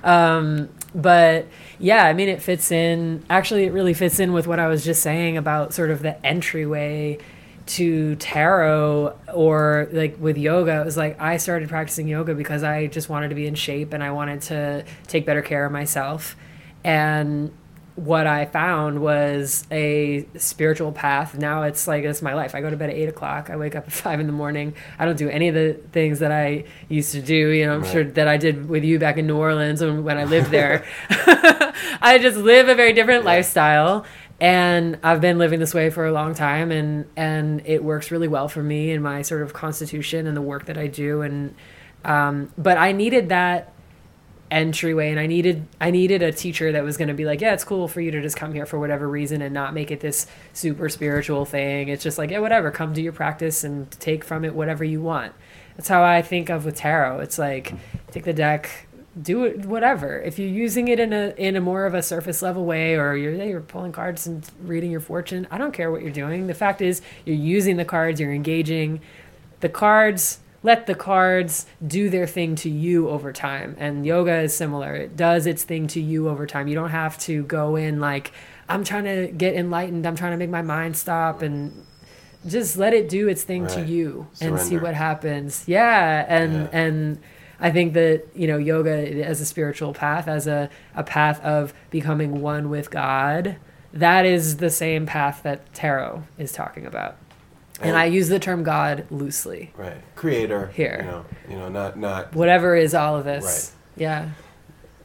Um, 0.05 0.69
but 0.95 1.49
yeah, 1.79 2.05
I 2.05 2.13
mean, 2.13 2.29
it 2.29 2.43
fits 2.43 2.71
in. 2.71 3.25
Actually, 3.29 3.65
it 3.65 3.73
really 3.73 3.95
fits 3.95 4.21
in 4.21 4.33
with 4.33 4.47
what 4.47 4.61
I 4.61 4.69
was 4.69 4.85
just 4.85 5.03
saying 5.03 5.37
about 5.39 5.73
sort 5.75 5.91
of 5.91 6.03
the 6.03 6.25
entryway 6.25 7.19
to 7.67 8.15
tarot 8.17 9.19
or 9.33 9.89
like 9.91 10.21
with 10.21 10.37
yoga 10.37 10.83
it 10.83 10.85
was 10.85 10.99
like 10.99 11.19
i 11.19 11.39
started 11.39 11.67
practicing 11.67 12.07
yoga 12.07 12.35
because 12.35 12.63
i 12.63 12.87
just 12.89 13.09
wanted 13.09 13.31
to 13.31 13.35
be 13.35 13.47
in 13.47 13.55
shape 13.55 13.95
and 13.95 14.05
i 14.05 14.11
wanted 14.11 14.43
to 14.43 14.85
take 15.07 15.25
better 15.25 15.41
care 15.41 15.65
of 15.65 15.73
myself 15.73 16.37
and 16.85 17.51
what 17.97 18.27
i 18.27 18.45
found 18.45 19.01
was 19.01 19.65
a 19.71 20.27
spiritual 20.37 20.91
path. 20.91 21.39
Now 21.39 21.63
it's 21.63 21.87
like 21.87 22.03
it's 22.05 22.23
my 22.23 22.35
life. 22.35 22.55
I 22.55 22.61
go 22.61 22.69
to 22.69 22.77
bed 22.77 22.91
at 22.91 22.97
8 22.97 23.09
o'clock. 23.11 23.51
I 23.51 23.57
wake 23.57 23.77
up 23.77 23.85
at 23.87 23.93
5 23.93 24.19
in 24.21 24.27
the 24.27 24.33
morning. 24.33 24.75
I 24.99 25.05
don't 25.05 25.17
do 25.17 25.29
any 25.29 25.47
of 25.49 25.55
the 25.55 25.75
things 25.93 26.19
that 26.19 26.33
i 26.33 26.65
used 26.89 27.13
to 27.13 27.23
do. 27.23 27.35
You 27.51 27.67
know 27.67 27.75
i'm 27.75 27.83
Right. 27.83 27.93
sure 27.93 28.05
that 28.05 28.27
i 28.27 28.37
did 28.37 28.69
with 28.69 28.83
you 28.83 28.99
back 28.99 29.17
in 29.17 29.27
new 29.29 29.37
orleans 29.37 29.81
when, 29.81 30.03
when 30.03 30.19
i 30.19 30.25
lived 30.25 30.51
there. 30.51 30.85
I 31.09 32.19
just 32.21 32.37
live 32.37 32.69
a 32.69 32.75
very 32.75 32.93
different 32.93 33.25
lifestyle 33.25 34.05
and 34.41 34.99
I've 35.05 35.21
been 35.21 35.39
living 35.39 35.61
this 35.61 35.73
way 35.73 35.91
for 35.91 36.07
a 36.07 36.13
long 36.13 36.35
time, 36.35 36.73
and 36.73 37.07
and 37.17 37.63
it 37.65 37.85
works 37.85 38.11
really 38.11 38.27
well 38.27 38.49
for 38.49 38.65
me 38.65 38.91
and 38.91 39.01
my 39.03 39.23
sort 39.23 39.43
of 39.43 39.53
constitution 39.53 40.27
and 40.27 40.37
the 40.37 40.43
work 40.43 40.67
that 40.67 40.77
I 40.77 40.89
do. 40.89 41.23
And 41.23 41.55
um, 42.05 42.51
but 42.59 42.77
I 42.77 42.91
needed 42.91 43.29
that 43.29 43.73
entryway, 44.55 45.11
and 45.11 45.19
I 45.19 45.27
needed 45.27 45.67
I 45.81 45.91
needed 45.91 46.23
a 46.23 46.33
teacher 46.33 46.73
that 46.73 46.85
was 46.85 46.97
going 46.97 47.09
to 47.09 47.15
be 47.15 47.25
like, 47.25 47.41
yeah, 47.41 47.53
it's 47.53 47.65
cool 47.65 47.89
for 47.89 48.01
you 48.01 48.11
to 48.13 48.23
just 48.23 48.37
come 48.37 48.55
here 48.55 48.65
for 48.65 48.79
whatever 48.79 49.09
reason 49.09 49.43
and 49.43 49.53
not 49.53 49.75
make 49.75 49.91
it 49.91 50.01
this 50.01 50.27
super 50.53 50.89
spiritual 50.89 51.45
thing. 51.45 51.89
It's 51.89 52.03
just 52.03 52.17
like, 52.17 52.31
yeah, 52.31 52.39
whatever, 52.39 52.71
come 52.71 52.93
do 52.93 53.03
your 53.03 53.13
practice 53.13 53.65
and 53.65 53.91
take 54.01 54.25
from 54.25 54.45
it 54.45 54.55
whatever 54.55 54.85
you 54.85 55.03
want. 55.03 55.33
That's 55.77 55.89
how 55.89 56.05
I 56.05 56.23
think 56.23 56.51
of 56.51 56.65
with 56.65 56.77
tarot. 56.77 57.19
It's 57.19 57.37
like 57.37 57.75
take 58.13 58.23
the 58.25 58.33
deck, 58.33 58.87
do 59.21 59.45
it 59.45 59.67
whatever. 59.67 60.21
If 60.21 60.39
you're 60.39 60.49
using 60.49 60.87
it 60.87 61.01
in 61.01 61.13
a 61.13 61.35
in 61.37 61.57
a 61.57 61.61
more 61.61 61.85
of 61.85 61.95
a 61.95 62.03
surface 62.03 62.41
level 62.41 62.65
way, 62.65 62.95
or 62.95 63.17
you're 63.17 63.35
you're 63.35 63.61
pulling 63.61 63.91
cards 63.91 64.27
and 64.27 64.49
reading 64.63 64.93
your 64.93 65.01
fortune, 65.01 65.49
I 65.51 65.59
don't 65.59 65.73
care 65.73 65.91
what 65.91 66.03
you're 66.03 66.13
doing. 66.13 66.47
The 66.47 66.55
fact 66.55 66.81
is, 66.81 67.03
you're 67.25 67.37
using 67.37 67.77
the 67.77 67.85
cards, 67.85 68.21
you're 68.21 68.33
engaging. 68.33 69.01
The 69.61 69.69
cards 69.69 70.39
let 70.65 70.87
the 70.87 70.95
cards 70.97 71.67
do 71.87 72.09
their 72.11 72.27
thing 72.27 72.57
to 72.57 72.69
you 72.71 73.09
over 73.09 73.33
time. 73.33 73.77
And 73.79 74.05
yoga 74.05 74.39
is 74.41 74.57
similar. 74.57 74.95
It 74.97 75.17
does 75.17 75.47
its 75.47 75.63
thing 75.63 75.87
to 75.89 76.01
you 76.01 76.29
over 76.29 76.47
time. 76.47 76.67
You 76.67 76.75
don't 76.75 76.91
have 76.91 77.17
to 77.21 77.45
go 77.45 77.77
in 77.77 78.01
like 78.01 78.33
I'm 78.69 78.83
trying 78.83 79.05
to 79.05 79.29
get 79.31 79.55
enlightened. 79.55 80.07
I'm 80.07 80.17
trying 80.17 80.33
to 80.33 80.39
make 80.39 80.49
my 80.51 80.63
mind 80.63 80.97
stop 80.97 81.43
and 81.43 81.85
just 82.47 82.77
let 82.79 82.93
it 82.95 83.09
do 83.09 83.29
its 83.29 83.43
thing 83.45 83.67
to 83.69 83.77
Right. 83.77 83.87
you 83.87 84.27
and 84.41 84.59
see 84.59 84.79
what 84.79 84.95
happens. 84.95 85.65
Yeah, 85.67 86.25
and 86.29 86.53
Yeah. 86.55 86.69
and 86.73 87.19
I 87.61 87.71
think 87.71 87.93
that 87.95 88.25
you 88.35 88.47
know 88.47 88.57
yoga 88.59 88.91
as 89.25 89.41
a 89.41 89.47
spiritual 89.47 89.93
path, 89.95 90.27
as 90.29 90.47
a 90.47 90.69
a 90.97 91.03
path 91.05 91.43
of 91.45 91.73
becoming 91.91 92.41
one 92.41 92.69
with 92.71 92.91
God, 92.91 93.57
that 93.93 94.25
is 94.27 94.57
the 94.57 94.71
same 94.71 95.05
path 95.07 95.43
that 95.45 95.73
tarot 95.75 96.23
is 96.39 96.53
talking 96.53 96.85
about. 96.87 97.17
And 97.81 97.97
I 97.97 98.05
use 98.07 98.29
the 98.29 98.39
term 98.39 98.63
God 98.63 99.07
loosely. 99.11 99.73
Right, 99.77 100.01
creator. 100.15 100.69
Here. 100.69 100.99
you 101.01 101.07
know, 101.11 101.25
you 101.51 101.57
know, 101.57 101.69
not 101.69 101.99
not, 101.99 102.35
Whatever 102.35 102.77
is 102.77 102.95
all 102.95 103.17
of 103.17 103.25
this. 103.25 103.73
Right. 103.97 104.01
Yeah, 104.03 104.31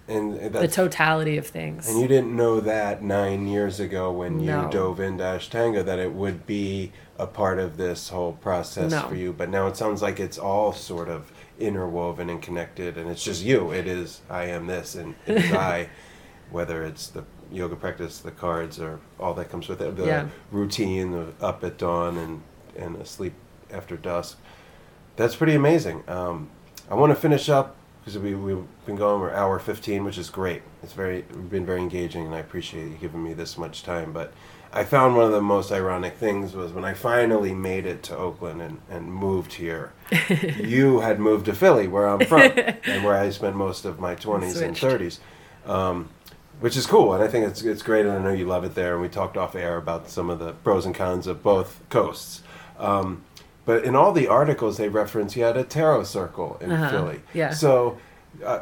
and 0.07 0.53
the 0.53 0.67
totality 0.67 1.37
of 1.37 1.47
things. 1.47 1.87
And 1.89 1.99
you 1.99 2.07
didn't 2.07 2.35
know 2.35 2.59
that 2.61 3.03
nine 3.03 3.47
years 3.47 3.79
ago 3.79 4.11
when 4.11 4.39
you 4.39 4.67
dove 4.71 4.99
into 4.99 5.23
Ashtanga 5.23 5.83
that 5.85 5.99
it 5.99 6.13
would 6.13 6.45
be 6.45 6.91
a 7.17 7.27
part 7.27 7.59
of 7.59 7.77
this 7.77 8.09
whole 8.09 8.33
process 8.33 8.91
No. 8.91 9.01
for 9.01 9.15
you. 9.15 9.33
But 9.33 9.49
now 9.49 9.67
it 9.67 9.75
sounds 9.77 10.01
like 10.01 10.19
it's 10.19 10.37
all 10.37 10.71
sort 10.73 11.09
of 11.09 11.31
interwoven 11.59 12.29
and 12.29 12.41
connected, 12.41 12.97
and 12.97 13.09
it's 13.09 13.23
just 13.23 13.43
you. 13.43 13.71
It 13.71 13.87
is 13.87 14.21
I 14.29 14.45
am 14.45 14.67
this, 14.67 14.95
and 14.95 15.15
it 15.27 15.37
is 15.37 15.51
I. 15.53 15.89
Whether 16.51 16.83
it's 16.83 17.09
the 17.09 17.25
yoga 17.51 17.75
practice, 17.75 18.19
the 18.19 18.31
cards, 18.31 18.79
or 18.79 18.99
all 19.19 19.35
that 19.35 19.49
comes 19.51 19.67
with 19.67 19.81
it, 19.81 19.95
the 19.95 20.05
Yeah. 20.07 20.27
routine 20.51 21.13
of 21.13 21.43
up 21.43 21.63
at 21.63 21.77
dawn 21.77 22.17
and 22.17 22.41
and 22.79 22.95
asleep 22.95 23.33
after 23.71 23.97
dusk. 23.97 24.37
That's 25.15 25.35
pretty 25.35 25.53
amazing. 25.53 26.03
Um, 26.07 26.49
I 26.89 26.95
want 26.95 27.11
to 27.11 27.15
finish 27.15 27.49
up 27.49 27.75
because 27.99 28.17
we, 28.17 28.33
we've 28.33 28.65
been 28.85 28.95
going 28.95 29.21
for 29.21 29.33
hour 29.33 29.59
15, 29.59 30.03
which 30.03 30.17
is 30.17 30.29
great. 30.29 30.61
It's 30.81 30.93
very 30.93 31.21
been 31.21 31.65
very 31.65 31.81
engaging, 31.81 32.25
and 32.25 32.33
I 32.33 32.39
appreciate 32.39 32.89
you 32.89 32.97
giving 32.99 33.23
me 33.23 33.33
this 33.33 33.57
much 33.57 33.83
time. 33.83 34.13
But 34.13 34.33
I 34.71 34.83
found 34.83 35.15
one 35.15 35.25
of 35.25 35.31
the 35.31 35.41
most 35.41 35.71
ironic 35.71 36.15
things 36.15 36.53
was 36.53 36.71
when 36.71 36.85
I 36.85 36.93
finally 36.93 37.53
made 37.53 37.85
it 37.85 38.01
to 38.03 38.17
Oakland 38.17 38.61
and, 38.61 38.81
and 38.89 39.13
moved 39.13 39.53
here. 39.53 39.93
you 40.57 41.01
had 41.01 41.19
moved 41.19 41.45
to 41.45 41.53
Philly, 41.53 41.87
where 41.87 42.07
I'm 42.07 42.25
from, 42.25 42.41
and 42.85 43.03
where 43.03 43.15
I 43.15 43.29
spent 43.29 43.55
most 43.55 43.85
of 43.85 43.99
my 43.99 44.15
20s 44.15 44.61
and 44.61 44.75
30s. 44.75 45.19
Um, 45.65 46.09
which 46.59 46.75
is 46.75 46.85
cool, 46.85 47.13
and 47.13 47.23
I 47.23 47.27
think 47.27 47.47
it's 47.47 47.61
it's 47.61 47.81
great, 47.81 48.05
and 48.05 48.17
I 48.17 48.21
know 48.21 48.33
you 48.33 48.45
love 48.45 48.63
it 48.63 48.75
there. 48.75 48.93
And 48.93 49.01
we 49.01 49.07
talked 49.09 49.37
off 49.37 49.55
air 49.55 49.77
about 49.77 50.09
some 50.09 50.29
of 50.29 50.39
the 50.39 50.53
pros 50.53 50.85
and 50.85 50.93
cons 50.93 51.25
of 51.25 51.41
both 51.41 51.79
coasts. 51.89 52.41
Um, 52.79 53.23
but 53.65 53.83
in 53.83 53.95
all 53.95 54.11
the 54.13 54.27
articles 54.27 54.77
they 54.77 54.89
reference, 54.89 55.35
you 55.35 55.43
had 55.43 55.57
a 55.57 55.63
tarot 55.63 56.05
circle 56.05 56.57
in 56.61 56.71
Uh-huh, 56.71 56.89
Philly. 56.89 57.21
yeah. 57.33 57.51
So, 57.51 57.97
uh, 58.43 58.61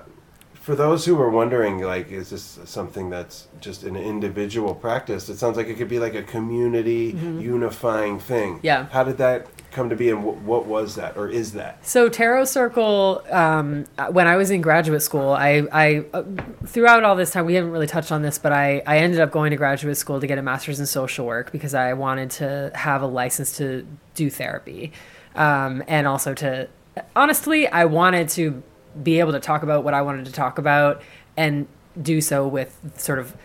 for 0.53 0.75
those 0.75 1.05
who 1.05 1.17
are 1.21 1.29
wondering, 1.29 1.79
like, 1.79 2.11
is 2.11 2.29
this 2.31 2.59
something 2.65 3.09
that's 3.09 3.47
just 3.61 3.83
an 3.83 3.95
individual 3.95 4.75
practice? 4.75 5.29
It 5.29 5.37
sounds 5.37 5.55
like 5.55 5.67
it 5.67 5.75
could 5.75 5.87
be 5.87 5.97
like 5.99 6.13
a 6.13 6.23
community 6.23 7.15
unifying 7.39 8.19
thing. 8.19 8.55
Mm-hmm. 8.55 8.65
Yeah. 8.65 8.87
How 8.91 9.05
did 9.05 9.17
that 9.19 9.47
come 9.71 9.89
to 9.89 9.95
be, 9.95 10.09
and 10.09 10.19
wh- 10.21 10.45
what 10.45 10.65
was 10.65 10.95
that, 10.95 11.15
or 11.15 11.29
is 11.29 11.53
that? 11.53 11.85
So 11.85 12.09
Tarot 12.09 12.45
Circle, 12.45 13.23
um, 13.31 13.85
when 14.11 14.27
I 14.27 14.35
was 14.35 14.51
in 14.51 14.59
graduate 14.61 15.01
school, 15.03 15.29
I, 15.31 15.63
I 15.71 16.03
uh, 16.13 16.23
throughout 16.65 17.05
all 17.05 17.15
this 17.15 17.31
time 17.31 17.45
we 17.45 17.53
haven't 17.53 17.71
really 17.71 17.87
touched 17.87 18.11
on 18.11 18.21
this, 18.21 18.37
but 18.37 18.51
I, 18.51 18.81
I 18.85 18.97
ended 18.97 19.21
up 19.21 19.31
going 19.31 19.51
to 19.51 19.57
graduate 19.57 19.95
school 19.95 20.19
to 20.19 20.27
get 20.27 20.37
a 20.37 20.41
master's 20.41 20.81
in 20.81 20.85
social 20.85 21.25
work 21.25 21.51
because 21.53 21.73
I 21.75 21.93
wanted 21.93 22.29
to 22.31 22.71
have 22.75 23.01
a 23.01 23.07
license 23.07 23.55
to 23.57 23.87
do 24.17 24.29
therapy, 24.29 24.91
um, 25.35 25.81
and 25.87 26.05
also 26.07 26.33
to 26.33 26.67
honestly, 27.15 27.67
I 27.67 27.85
wanted 27.85 28.27
to 28.29 28.61
be 29.01 29.19
able 29.19 29.31
to 29.33 29.39
talk 29.39 29.63
about 29.63 29.83
what 29.83 29.93
I 29.93 30.01
wanted 30.01 30.25
to 30.25 30.31
talk 30.33 30.57
about 30.57 31.01
and 31.37 31.67
do 32.01 32.19
so 32.21 32.47
with 32.47 32.77
sort 32.97 33.19
of 33.19 33.35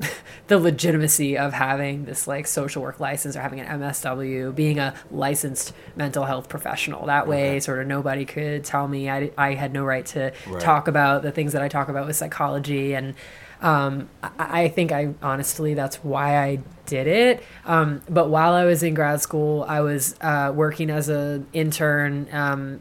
the 0.48 0.58
legitimacy 0.58 1.36
of 1.38 1.52
having 1.52 2.04
this 2.04 2.26
like 2.26 2.46
social 2.46 2.82
work 2.82 3.00
license 3.00 3.36
or 3.36 3.40
having 3.40 3.60
an 3.60 3.80
MSW, 3.80 4.54
being 4.54 4.78
a 4.78 4.94
licensed 5.10 5.72
mental 5.96 6.24
health 6.24 6.48
professional. 6.48 7.06
That 7.06 7.26
way, 7.26 7.50
Okay. 7.50 7.60
sort 7.60 7.80
of 7.80 7.86
nobody 7.86 8.24
could 8.24 8.64
tell 8.64 8.86
me 8.88 9.08
I, 9.10 9.30
I 9.38 9.54
had 9.54 9.72
no 9.72 9.84
right 9.84 10.04
to 10.06 10.32
Right. 10.48 10.60
talk 10.60 10.88
about 10.88 11.22
the 11.22 11.30
things 11.32 11.52
that 11.52 11.62
I 11.62 11.68
talk 11.68 11.88
about 11.88 12.06
with 12.06 12.16
psychology. 12.16 12.94
And 12.94 13.14
um, 13.62 14.10
I, 14.22 14.64
I 14.64 14.68
think 14.68 14.92
I 14.92 15.14
honestly, 15.22 15.74
that's 15.74 15.96
why 15.96 16.36
I 16.36 16.60
did 16.86 17.06
it. 17.06 17.42
Um, 17.64 18.02
but 18.08 18.28
while 18.28 18.52
I 18.52 18.64
was 18.64 18.82
in 18.82 18.94
grad 18.94 19.20
school, 19.20 19.64
I 19.68 19.80
was 19.80 20.16
uh, 20.20 20.52
working 20.54 20.90
as 20.90 21.08
an 21.08 21.46
intern 21.52 22.28
um, 22.32 22.80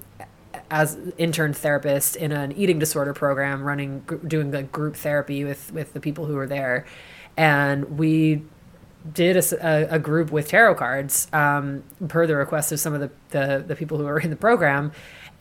as 0.70 0.98
intern 1.18 1.54
therapist 1.54 2.16
in 2.16 2.32
an 2.32 2.52
eating 2.54 2.80
disorder 2.80 3.14
program, 3.14 3.64
running 3.64 4.00
doing 4.28 4.52
like 4.52 4.72
group 4.72 4.96
therapy 4.96 5.44
with 5.44 5.72
with 5.72 5.94
the 5.94 6.00
people 6.00 6.26
who 6.26 6.36
were 6.36 6.48
there, 6.48 6.86
and 7.38 7.98
we 7.98 8.44
did 9.14 9.36
a 9.36 9.98
group 10.00 10.32
with 10.32 10.48
tarot 10.48 10.76
cards 10.76 11.28
um, 11.34 11.84
per 12.08 12.28
the 12.28 12.36
request 12.36 12.72
of 12.72 12.80
some 12.80 12.94
of 12.94 13.02
the, 13.02 13.12
the 13.30 13.64
the 13.68 13.76
people 13.76 13.98
who 13.98 14.04
were 14.04 14.20
in 14.20 14.30
the 14.30 14.36
program 14.36 14.92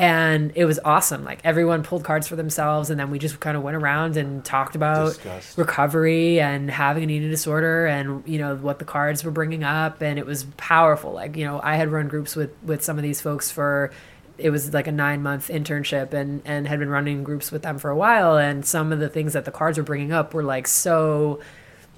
and 0.00 0.52
it 0.54 0.64
was 0.64 0.80
awesome. 0.82 1.24
Like 1.24 1.40
everyone 1.44 1.82
pulled 1.82 2.04
cards 2.04 2.26
for 2.26 2.34
themselves 2.34 2.88
and 2.88 2.98
then 2.98 3.10
we 3.10 3.18
just 3.18 3.38
kind 3.38 3.56
of 3.56 3.62
went 3.62 3.76
around 3.76 4.16
and 4.16 4.42
talked 4.42 4.74
about 4.74 5.08
Discussed. 5.08 5.58
recovery 5.58 6.40
and 6.40 6.70
having 6.70 7.02
an 7.02 7.10
eating 7.10 7.28
disorder 7.28 7.86
and 7.86 8.26
you 8.26 8.38
know 8.38 8.56
what 8.56 8.78
the 8.78 8.86
cards 8.86 9.22
were 9.24 9.30
bringing 9.30 9.62
up. 9.62 10.00
And 10.00 10.18
it 10.18 10.24
was 10.24 10.44
powerful. 10.56 11.12
Like 11.12 11.36
you 11.36 11.44
know 11.44 11.60
i 11.62 11.76
had 11.76 11.90
run 11.92 12.08
groups 12.08 12.34
with 12.34 12.50
with 12.62 12.82
some 12.82 12.96
of 12.96 13.02
these 13.02 13.20
folks 13.20 13.50
for 13.50 13.90
it 14.38 14.48
was 14.48 14.72
like 14.72 14.86
a 14.86 14.92
nine 14.92 15.22
month 15.22 15.48
internship 15.48 16.14
and 16.14 16.40
and 16.46 16.66
had 16.66 16.78
been 16.78 16.88
running 16.88 17.22
groups 17.22 17.52
with 17.52 17.60
them 17.62 17.78
for 17.78 17.90
a 17.90 17.96
while. 17.96 18.38
And 18.38 18.64
some 18.64 18.92
of 18.92 19.00
the 19.00 19.08
things 19.10 19.34
that 19.34 19.44
the 19.44 19.52
cards 19.52 19.76
were 19.76 19.84
bringing 19.84 20.12
up 20.12 20.32
were 20.32 20.42
like 20.42 20.66
so 20.66 21.40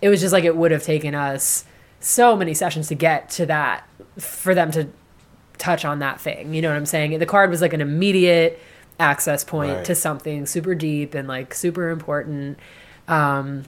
it 0.00 0.08
was 0.08 0.20
just 0.20 0.32
like 0.32 0.42
it 0.42 0.56
would 0.56 0.72
have 0.72 0.82
taken 0.82 1.14
us 1.14 1.64
so 2.00 2.34
many 2.34 2.52
sessions 2.52 2.88
to 2.88 2.96
get 2.96 3.30
to 3.30 3.46
that 3.46 3.88
for 4.18 4.56
them 4.56 4.72
to 4.72 4.88
touch 5.58 5.84
on 5.84 6.00
that 6.00 6.20
thing. 6.20 6.54
You 6.54 6.62
know 6.62 6.68
what 6.68 6.76
I'm 6.76 6.86
saying? 6.86 7.18
The 7.18 7.26
card 7.26 7.50
was 7.50 7.60
like 7.60 7.72
an 7.72 7.80
immediate 7.80 8.60
access 9.00 9.44
point 9.44 9.76
Right. 9.76 9.84
to 9.86 9.94
something 9.94 10.46
super 10.46 10.74
deep 10.74 11.14
and 11.14 11.26
like 11.26 11.54
super 11.54 11.90
important. 11.90 12.58
Um, 13.08 13.64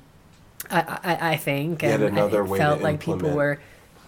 I, 0.70 0.98
I, 1.02 1.30
I 1.32 1.36
think, 1.36 1.82
Yet 1.82 2.00
and 2.00 2.16
way 2.16 2.58
felt 2.58 2.78
to 2.78 2.84
like 2.84 3.00
people 3.00 3.30
were. 3.30 3.58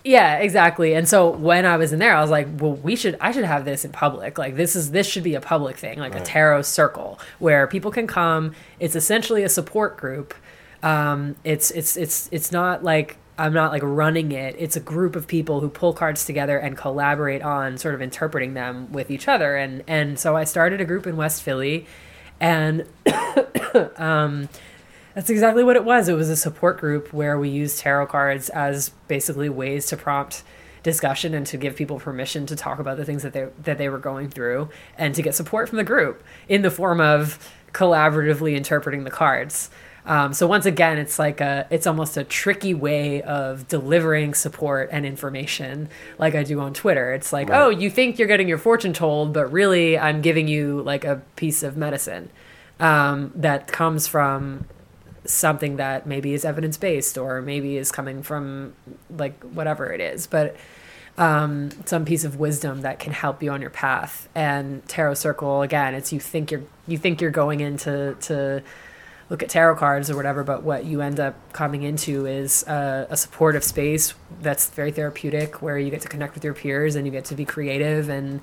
Yeah, 0.05 0.37
exactly. 0.37 0.95
And 0.95 1.09
so 1.09 1.31
when 1.31 1.67
I 1.67 1.77
was 1.77 1.93
in 1.93 1.99
there, 1.99 2.15
I 2.15 2.21
was 2.21 2.31
like, 2.31 2.47
well, 2.61 2.75
we 2.75 2.95
should, 2.95 3.19
I 3.21 3.33
should 3.33 3.45
have 3.45 3.65
this 3.65 3.85
in 3.85 3.91
public. 3.91 4.39
Like 4.39 4.55
this 4.55 4.77
is, 4.77 4.93
this 4.93 5.07
should 5.07 5.25
be 5.25 5.35
a 5.35 5.41
public 5.41 5.77
thing, 5.77 5.99
like 5.99 6.15
a 6.15 6.21
tarot 6.21 6.63
circle 6.63 7.19
where 7.41 7.67
people 7.67 7.91
can 7.91 8.07
come. 8.07 8.55
It's 8.79 8.95
essentially 8.95 9.43
a 9.43 9.49
support 9.49 9.97
group. 9.97 10.33
Um, 10.83 11.35
it's, 11.43 11.73
it's, 11.73 11.97
it's, 11.97 12.29
it's 12.31 12.53
not 12.53 12.85
like, 12.85 13.17
I'm 13.39 13.53
not 13.53 13.71
like 13.71 13.83
running 13.83 14.33
it. 14.33 14.57
It's 14.59 14.77
a 14.77 14.81
group 14.81 15.15
of 15.15 15.27
people 15.27 15.61
who 15.61 15.69
pull 15.69 15.93
cards 15.93 16.25
together 16.25 16.59
and 16.59 16.77
collaborate 16.77 17.43
on 17.43 17.77
sort 17.77 17.95
of 17.95 18.01
interpreting 18.01 18.55
them 18.55 18.91
with 18.93 19.11
each 19.11 19.29
other. 19.29 19.57
And, 19.57 19.85
and 19.87 20.19
so 20.19 20.37
I 20.37 20.45
started 20.45 20.81
a 20.81 20.85
group 20.85 21.07
in 21.07 21.17
West 21.17 21.43
Philly 21.43 21.87
and 22.41 22.87
um, 23.97 24.49
that's 25.15 25.31
exactly 25.31 25.65
what 25.65 25.77
it 25.77 25.85
was. 25.85 26.09
It 26.09 26.15
was 26.15 26.29
a 26.29 26.37
support 26.37 26.79
group 26.79 27.13
where 27.13 27.39
we 27.39 27.49
used 27.49 27.79
tarot 27.79 28.07
cards 28.07 28.49
as 28.51 28.91
basically 29.09 29.49
ways 29.49 29.87
to 29.87 29.97
prompt 29.97 30.43
discussion 30.83 31.35
and 31.35 31.47
to 31.47 31.57
give 31.57 31.75
people 31.75 31.99
permission 31.99 32.47
to 32.47 32.55
talk 32.55 32.79
about 32.79 32.97
the 32.97 33.05
things 33.05 33.23
that 33.23 33.33
they 33.33 33.49
that 33.65 33.77
they 33.77 33.89
were 33.89 33.99
going 33.99 34.29
through 34.29 34.69
and 34.97 35.15
to 35.15 35.23
get 35.23 35.35
support 35.35 35.69
from 35.69 35.79
the 35.79 35.85
group 35.85 36.23
in 36.49 36.63
the 36.63 36.71
form 36.71 37.01
of 37.01 37.53
collaboratively 37.73 38.57
interpreting 38.57 39.05
the 39.05 39.11
cards. 39.11 39.71
Um, 40.07 40.33
so 40.33 40.47
once 40.47 40.67
again, 40.67 40.99
it's 40.99 41.19
like 41.19 41.41
a 41.41 41.67
it's 41.69 41.87
almost 41.87 42.17
a 42.17 42.23
tricky 42.25 42.75
way 42.75 43.23
of 43.23 43.67
delivering 43.67 44.35
support 44.35 44.89
and 44.93 45.05
information, 45.05 45.89
like 46.19 46.35
I 46.37 46.45
do 46.45 46.61
on 46.61 46.73
Twitter. 46.75 47.13
It's 47.13 47.33
like, 47.33 47.49
Right. 47.49 47.61
oh, 47.61 47.69
you 47.71 47.91
think 47.91 48.19
you're 48.19 48.29
getting 48.29 48.49
your 48.49 48.59
fortune 48.59 48.93
told, 48.93 49.33
but 49.33 49.51
really, 49.51 49.99
I'm 49.99 50.23
giving 50.23 50.47
you 50.47 50.81
like 50.83 51.05
a 51.05 51.23
piece 51.35 51.63
of 51.65 51.77
medicine 51.77 52.31
um, 52.79 53.33
that 53.35 53.67
comes 53.67 54.07
from 54.07 54.67
something 55.25 55.77
that 55.77 56.07
maybe 56.07 56.35
is 56.35 56.45
evidence 56.45 56.77
based 56.77 57.19
or 57.19 57.43
maybe 57.43 57.77
is 57.77 57.91
coming 57.91 58.23
from 58.23 58.75
like 59.11 59.43
whatever 59.43 59.93
it 59.93 60.01
is 60.01 60.25
but 60.29 60.55
um, 61.19 61.71
some 61.85 62.05
piece 62.05 62.23
of 62.23 62.37
wisdom 62.37 62.83
that 62.83 63.01
can 63.01 63.13
help 63.13 63.43
you 63.43 63.51
on 63.51 63.61
your 63.61 63.71
path 63.71 64.29
and 64.37 64.87
tarot 64.87 65.15
circle 65.15 65.63
again 65.63 65.95
it's 65.95 66.13
you 66.13 66.21
think 66.21 66.53
you're 66.53 66.63
you 66.87 66.97
think 66.97 67.21
you're 67.21 67.33
going 67.33 67.59
into 67.59 68.15
to 68.21 68.63
look 69.29 69.43
at 69.43 69.49
tarot 69.49 69.75
cards 69.77 70.09
or 70.11 70.17
whatever 70.17 70.45
but 70.45 70.63
what 70.63 70.85
you 70.85 71.01
end 71.01 71.19
up 71.19 71.35
coming 71.53 71.83
into 71.83 72.27
is 72.27 72.63
a, 72.69 73.07
a 73.11 73.17
supportive 73.17 73.65
space 73.65 74.15
that's 74.41 74.69
very 74.71 74.93
therapeutic 74.93 75.61
where 75.63 75.79
you 75.79 75.91
get 75.91 76.01
to 76.01 76.09
connect 76.09 76.35
with 76.35 76.45
your 76.45 76.55
peers 76.55 76.95
and 76.95 77.07
you 77.07 77.13
get 77.13 77.25
to 77.25 77.35
be 77.35 77.45
creative 77.45 78.09
and 78.09 78.41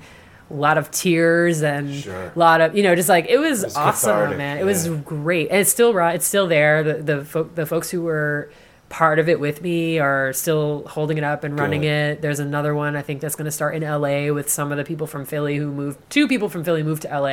a 0.49 0.53
lot 0.53 0.77
of 0.77 0.91
tears 0.91 1.61
and 1.63 1.93
Sure. 1.93 2.31
a 2.35 2.37
lot 2.37 2.59
of 2.59 2.75
you 2.75 2.83
know 2.83 2.95
just 2.95 3.07
like 3.09 3.27
it 3.29 3.37
was, 3.37 3.63
was 3.63 3.75
awesome 3.77 4.37
man. 4.37 4.57
it 4.57 4.65
was 4.65 4.89
great. 4.89 5.49
And 5.49 5.59
it's 5.59 5.71
still 5.71 5.93
right 5.93 6.15
it's 6.15 6.27
still 6.27 6.47
there. 6.47 6.83
The 6.83 6.93
the, 7.01 7.25
fo- 7.25 7.43
the 7.55 7.65
folks 7.65 7.89
who 7.89 8.01
were 8.01 8.51
part 8.89 9.17
of 9.19 9.27
it 9.29 9.39
with 9.39 9.61
me 9.63 9.97
are 9.99 10.33
still 10.33 10.83
holding 10.87 11.17
it 11.17 11.23
up 11.23 11.43
and 11.45 11.57
running 11.57 11.81
Good. 11.81 11.87
it. 12.17 12.21
There's 12.21 12.39
another 12.39 12.75
one 12.75 12.95
i 12.95 13.01
think 13.01 13.21
that's 13.21 13.35
going 13.35 13.45
to 13.45 13.51
start 13.51 13.73
in 13.73 13.81
la 13.83 14.31
with 14.33 14.49
some 14.51 14.71
of 14.71 14.77
the 14.77 14.83
people 14.83 15.07
from 15.07 15.25
philly 15.25 15.55
who 15.55 15.71
moved 15.71 15.97
two 16.11 16.27
people 16.27 16.47
from 16.49 16.63
philly 16.63 16.83
moved 16.83 17.01
to 17.03 17.19
la 17.19 17.25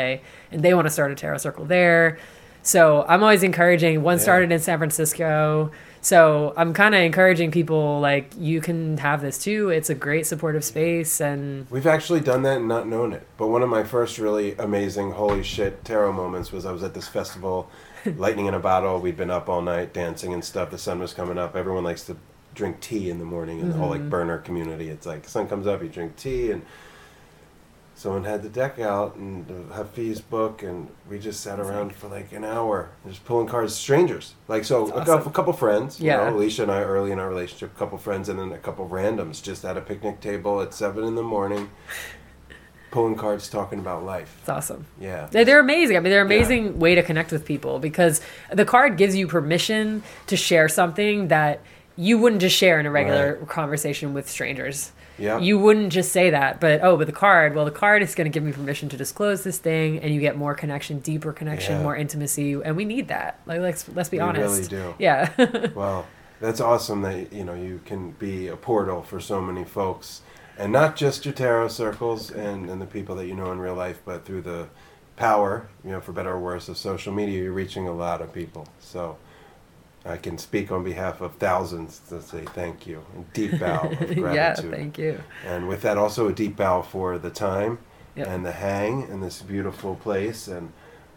and 0.52 0.62
they 0.62 0.72
want 0.72 0.86
to 0.86 0.90
start 0.90 1.10
a 1.10 1.14
tarot 1.14 1.36
circle 1.38 1.66
there 1.66 2.16
so 2.62 3.04
i'm 3.08 3.22
always 3.22 3.42
encouraging 3.42 4.02
one 4.02 4.16
Yeah. 4.16 4.22
started 4.22 4.52
in 4.52 4.58
san 4.58 4.78
francisco 4.78 5.70
so 6.00 6.54
i'm 6.56 6.72
kind 6.72 6.94
of 6.94 7.00
encouraging 7.00 7.50
people 7.50 8.00
like 8.00 8.32
you 8.38 8.60
can 8.60 8.98
have 8.98 9.20
this 9.20 9.38
too 9.38 9.70
it's 9.70 9.90
a 9.90 9.94
great 9.94 10.26
supportive 10.26 10.64
space 10.64 11.20
and 11.20 11.66
We've 11.70 11.86
actually 11.86 12.20
done 12.20 12.42
that 12.42 12.58
and 12.58 12.68
not 12.68 12.88
known 12.88 13.12
it. 13.12 13.26
But 13.36 13.48
one 13.48 13.62
of 13.62 13.68
my 13.68 13.84
first 13.84 14.18
really 14.18 14.54
amazing 14.56 15.12
holy 15.12 15.42
shit 15.42 15.84
tarot 15.84 16.12
moments 16.12 16.52
was 16.52 16.66
I 16.66 16.72
was 16.72 16.82
at 16.82 16.94
this 16.94 17.08
festival, 17.08 17.70
Lightning 18.16 18.46
in 18.46 18.54
a 18.54 18.58
Bottle. 18.58 19.00
We'd 19.00 19.16
been 19.16 19.30
up 19.30 19.48
all 19.48 19.62
night 19.62 19.92
dancing 19.92 20.34
and 20.34 20.44
stuff. 20.44 20.70
The 20.70 20.78
sun 20.78 20.98
was 20.98 21.14
coming 21.14 21.38
up. 21.38 21.54
Everyone 21.54 21.84
likes 21.84 22.04
to 22.06 22.16
drink 22.54 22.80
tea 22.80 23.10
in 23.10 23.18
the 23.18 23.24
morning 23.24 23.60
in 23.60 23.70
the 23.70 23.76
whole 23.76 23.88
like 23.88 24.00
mm-hmm. 24.00 24.10
burner 24.10 24.38
community. 24.38 24.88
It's 24.88 25.06
like 25.06 25.28
sun 25.28 25.48
comes 25.48 25.66
up, 25.66 25.82
you 25.82 25.88
drink 25.88 26.16
tea 26.16 26.50
and 26.50 26.62
someone 28.00 28.24
had 28.24 28.42
the 28.42 28.48
deck 28.48 28.78
out 28.78 29.14
and 29.16 29.46
the 29.46 29.74
Hafiz 29.74 30.22
book 30.22 30.62
and 30.62 30.88
we 31.06 31.18
just 31.18 31.40
sat 31.42 31.60
around 31.60 31.94
for 31.94 32.08
like 32.08 32.32
an 32.32 32.44
hour 32.44 32.88
just 33.06 33.22
pulling 33.26 33.46
cards 33.46 33.74
strangers 33.74 34.32
like 34.48 34.64
so 34.64 34.86
a, 34.86 34.96
That's 34.96 35.10
awesome. 35.10 35.28
a 35.28 35.30
couple 35.34 35.52
friends 35.52 36.00
you 36.00 36.06
Yeah. 36.06 36.16
know 36.30 36.34
alicia 36.34 36.62
and 36.62 36.72
i 36.72 36.80
early 36.80 37.12
in 37.12 37.18
our 37.18 37.28
relationship 37.28 37.76
a 37.76 37.78
couple 37.78 37.98
friends 37.98 38.30
and 38.30 38.38
then 38.38 38.52
a 38.52 38.58
couple 38.58 38.88
randoms 38.88 39.42
just 39.42 39.66
at 39.66 39.76
a 39.76 39.82
picnic 39.82 40.20
table 40.22 40.62
at 40.62 40.72
seven 40.72 41.04
in 41.04 41.14
the 41.14 41.22
morning 41.22 41.68
pulling 42.90 43.16
cards 43.16 43.48
talking 43.50 43.78
about 43.78 44.02
life 44.02 44.34
it's 44.40 44.48
awesome 44.48 44.86
yeah 44.98 45.26
They- 45.30 45.44
They're 45.44 45.60
amazing. 45.60 45.96
I 45.98 46.00
mean, 46.00 46.10
they're 46.10 46.22
an 46.22 46.26
amazing 46.26 46.78
way 46.78 46.94
to 46.94 47.02
connect 47.02 47.30
with 47.32 47.44
people 47.44 47.78
because 47.80 48.22
the 48.50 48.64
card 48.64 48.96
gives 48.96 49.14
you 49.14 49.26
permission 49.28 50.02
to 50.26 50.36
share 50.36 50.68
something 50.70 51.28
that 51.28 51.60
you 51.96 52.16
wouldn't 52.18 52.40
just 52.40 52.56
share 52.56 52.80
in 52.80 52.86
a 52.86 52.90
regular 52.90 53.36
Right. 53.40 53.48
conversation 53.48 54.14
with 54.14 54.26
strangers. 54.28 54.90
Yeah. 55.20 55.38
You 55.38 55.58
wouldn't 55.58 55.92
just 55.92 56.10
say 56.12 56.30
that, 56.30 56.60
but 56.60 56.80
oh, 56.82 56.96
but 56.96 57.06
the 57.06 57.12
card, 57.12 57.54
well, 57.54 57.64
the 57.64 57.70
card 57.70 58.02
is 58.02 58.14
going 58.14 58.24
to 58.30 58.34
give 58.34 58.42
me 58.42 58.52
permission 58.52 58.88
to 58.88 58.96
disclose 58.96 59.44
this 59.44 59.58
thing, 59.58 59.98
and 60.00 60.12
you 60.14 60.20
get 60.20 60.36
more 60.36 60.54
connection, 60.54 60.98
deeper 61.00 61.32
connection, 61.32 61.76
Yeah. 61.76 61.82
more 61.82 61.94
intimacy, 61.96 62.54
and 62.54 62.76
we 62.76 62.84
need 62.84 63.08
that. 63.08 63.38
Like, 63.46 63.60
let's 63.60 63.88
let's 63.94 64.08
be 64.08 64.18
We 64.18 64.24
really 64.24 64.38
honest. 64.44 64.70
do. 64.70 64.94
Yeah. 64.98 65.30
Wow, 65.74 66.06
that's 66.40 66.60
awesome 66.60 67.02
that 67.02 67.32
you 67.32 67.44
know 67.44 67.54
you 67.54 67.80
can 67.84 68.12
be 68.12 68.48
a 68.48 68.56
portal 68.56 69.02
for 69.02 69.20
so 69.20 69.40
many 69.40 69.64
folks, 69.64 70.22
and 70.58 70.72
not 70.72 70.96
just 70.96 71.24
your 71.26 71.34
tarot 71.34 71.68
circles 71.68 72.30
and, 72.30 72.70
and 72.70 72.80
the 72.80 72.86
people 72.86 73.14
that 73.16 73.26
you 73.26 73.34
know 73.34 73.52
in 73.52 73.58
real 73.58 73.74
life, 73.74 74.00
but 74.04 74.24
through 74.24 74.40
the 74.42 74.68
power, 75.16 75.68
you 75.84 75.90
know, 75.90 76.00
for 76.00 76.12
better 76.12 76.30
or 76.30 76.40
worse, 76.40 76.68
of 76.70 76.78
social 76.78 77.12
media, 77.12 77.42
you're 77.42 77.52
reaching 77.52 77.86
a 77.86 77.92
lot 77.92 78.22
of 78.22 78.32
people. 78.32 78.66
So 78.78 79.18
I 80.04 80.16
can 80.16 80.38
speak 80.38 80.72
on 80.72 80.82
behalf 80.82 81.20
of 81.20 81.34
thousands 81.34 82.00
to 82.08 82.22
say 82.22 82.44
thank 82.46 82.86
you 82.86 83.04
and 83.14 83.30
deep 83.32 83.58
bow 83.60 83.82
of 83.88 83.98
gratitude. 83.98 84.34
yeah. 84.34 84.54
Thank 84.54 84.98
you. 84.98 85.20
And 85.46 85.68
with 85.68 85.82
that, 85.82 85.98
also 85.98 86.28
a 86.28 86.32
deep 86.32 86.56
bow 86.56 86.82
for 86.82 87.18
the 87.18 87.30
time 87.30 87.78
Yep. 88.16 88.26
and 88.26 88.44
the 88.44 88.52
hang 88.52 89.02
in 89.08 89.20
this 89.20 89.40
beautiful 89.40 89.94
place. 89.94 90.48
And 90.48 90.72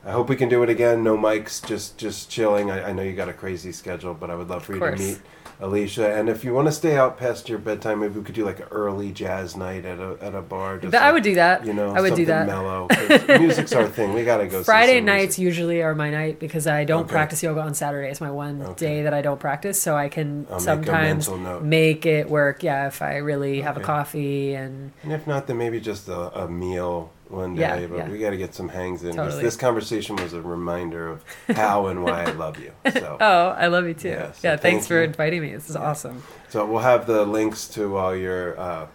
I 0.05 0.11
hope 0.11 0.29
we 0.29 0.35
can 0.35 0.47
do 0.47 0.61
it 0.63 0.69
again. 0.69 1.03
No 1.03 1.17
mics, 1.17 1.65
just 1.65 1.97
just 1.97 2.29
chilling. 2.29 2.69
I, 2.69 2.89
I 2.89 2.93
know 2.93 3.01
you 3.01 3.13
got 3.13 3.29
a 3.29 3.33
crazy 3.33 3.71
schedule, 3.71 4.13
but 4.13 4.29
I 4.29 4.35
would 4.35 4.47
love 4.49 4.63
for 4.65 4.73
you 4.75 4.79
to 4.79 4.95
meet 4.97 5.19
Alicia. 5.63 6.13
And 6.13 6.27
if 6.27 6.43
you 6.43 6.53
want 6.53 6.67
to 6.67 6.71
stay 6.73 6.97
out 6.97 7.17
past 7.17 7.47
your 7.47 7.57
bedtime, 7.57 8.01
maybe 8.01 8.19
we 8.19 8.23
could 8.25 8.35
do 8.35 8.43
like 8.43 8.59
an 8.59 8.67
early 8.69 9.11
jazz 9.13 9.55
night 9.55 9.85
at 9.85 9.97
a 9.99 10.17
at 10.21 10.35
a 10.35 10.41
bar. 10.41 10.77
just 10.77 10.91
But 10.91 11.01
I 11.01 11.11
would 11.13 11.23
do 11.23 11.35
that. 11.35 11.65
You 11.65 11.73
know, 11.73 11.95
I 11.95 12.01
would 12.01 12.15
do 12.15 12.25
that. 12.25 12.45
Mellow. 12.45 12.89
music's 13.39 13.71
our 13.71 13.87
thing. 13.87 14.13
We 14.13 14.25
gotta 14.25 14.47
go. 14.47 14.59
see 14.59 14.65
Friday 14.65 14.99
nights 14.99 15.37
music. 15.37 15.43
usually 15.45 15.81
are 15.81 15.95
my 15.95 16.09
night 16.09 16.37
because 16.39 16.67
I 16.67 16.83
don't 16.83 17.03
Okay. 17.05 17.11
practice 17.13 17.41
yoga 17.41 17.61
on 17.61 17.73
Saturday. 17.73 18.09
It's 18.09 18.19
my 18.19 18.29
one 18.31 18.61
Okay. 18.61 18.85
day 18.87 19.03
that 19.03 19.13
I 19.13 19.21
don't 19.21 19.39
practice, 19.39 19.81
so 19.81 19.95
I 19.95 20.09
can 20.09 20.45
I'll 20.49 20.55
make 20.57 20.61
sometimes 20.65 21.29
note. 21.29 21.63
make 21.63 22.05
it 22.05 22.29
work. 22.29 22.61
Yeah, 22.61 22.87
if 22.87 23.01
I 23.01 23.15
really 23.17 23.61
have 23.61 23.77
a 23.77 23.79
coffee 23.79 24.53
and 24.55 24.91
And 25.01 25.13
if 25.13 25.25
not, 25.25 25.47
then 25.47 25.57
maybe 25.57 25.79
just 25.79 26.09
a, 26.09 26.43
a 26.43 26.47
meal 26.49 27.12
one 27.29 27.55
day. 27.55 27.61
Yeah, 27.61 27.87
but 27.87 27.97
yeah. 27.97 28.09
we 28.09 28.19
got 28.19 28.31
to 28.31 28.37
get 28.37 28.53
some 28.53 28.69
hangs 28.69 29.03
in. 29.03 29.15
Totally. 29.15 29.41
This 29.41 29.55
conversation 29.55 30.15
was 30.17 30.33
a 30.33 30.41
reminder 30.41 31.07
of 31.07 31.23
how 31.55 31.87
and 31.87 32.03
why 32.03 32.23
I 32.23 32.31
love 32.31 32.59
you. 32.59 32.71
So. 32.93 33.17
oh, 33.19 33.47
I 33.49 33.67
love 33.67 33.87
you 33.87 33.93
too. 33.93 34.09
Yeah, 34.09 34.31
Yeah, 34.43 34.55
thanks 34.55 34.61
thank 34.61 34.83
for 34.83 34.97
you. 34.97 35.03
inviting 35.05 35.41
me. 35.41 35.53
This 35.53 35.69
is 35.69 35.75
awesome. 35.75 36.21
So 36.49 36.65
we'll 36.65 36.81
have 36.81 37.07
the 37.07 37.25
links 37.25 37.67
to 37.69 37.97
all 37.97 38.15
your, 38.15 38.59
uh, 38.59 38.87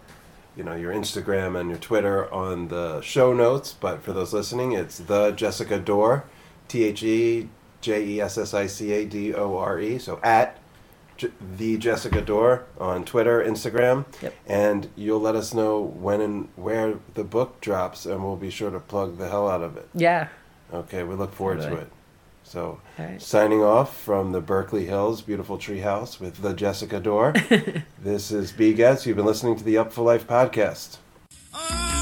you 0.55 0.63
know, 0.63 0.75
your 0.75 0.93
Instagram 0.93 1.59
and 1.59 1.69
your 1.69 1.79
Twitter 1.79 2.31
on 2.33 2.69
the 2.69 3.01
show 3.01 3.33
notes. 3.33 3.73
But 3.73 4.03
for 4.03 4.13
those 4.13 4.31
listening, 4.33 4.71
it's 4.71 4.99
the 4.99 5.31
Jessica 5.31 5.79
Dore, 5.79 6.23
T 6.67 6.85
H 6.85 7.03
E 7.03 7.49
J 7.81 8.05
E 8.05 8.21
S 8.21 8.37
S 8.37 8.53
I 8.53 8.67
C 8.67 8.93
A 8.93 9.05
D 9.05 9.33
O 9.33 9.57
R 9.57 9.79
E. 9.79 9.97
So 9.99 10.19
at 10.23 10.58
J- 11.19 11.29
the 11.57 11.77
Jessica 11.77 12.21
Dore 12.21 12.63
on 12.79 13.03
Twitter, 13.03 13.43
Instagram, 13.43 14.05
Yep. 14.21 14.33
and 14.47 14.87
you'll 14.95 15.19
let 15.19 15.35
us 15.35 15.53
know 15.53 15.79
when 15.81 16.21
and 16.21 16.47
where 16.55 16.95
the 17.13 17.23
book 17.25 17.59
drops, 17.61 18.05
and 18.05 18.23
we'll 18.23 18.37
be 18.37 18.49
sure 18.49 18.71
to 18.71 18.79
plug 18.79 19.17
the 19.17 19.27
hell 19.29 19.47
out 19.49 19.61
of 19.61 19.75
it. 19.77 19.87
Yeah. 19.93 20.29
Okay, 20.73 21.03
we 21.03 21.15
look 21.15 21.33
forward 21.33 21.59
to 21.61 21.75
it. 21.75 21.91
So, 22.43 22.79
All 22.97 23.05
right. 23.05 23.21
signing 23.21 23.61
off 23.61 23.95
from 23.95 24.31
the 24.31 24.39
Berkeley 24.41 24.85
Hills 24.85 25.21
beautiful 25.21 25.57
treehouse 25.57 26.19
with 26.19 26.41
the 26.41 26.53
Jessica 26.53 26.99
Dore. 26.99 27.33
this 28.01 28.31
is 28.31 28.51
B 28.53 28.73
Getz. 28.73 29.05
You've 29.05 29.17
been 29.17 29.25
listening 29.25 29.55
to 29.57 29.63
the 29.63 29.75
Upful 29.75 30.05
Life 30.05 30.25
podcast. 30.25 30.97
Oh! 31.53 31.95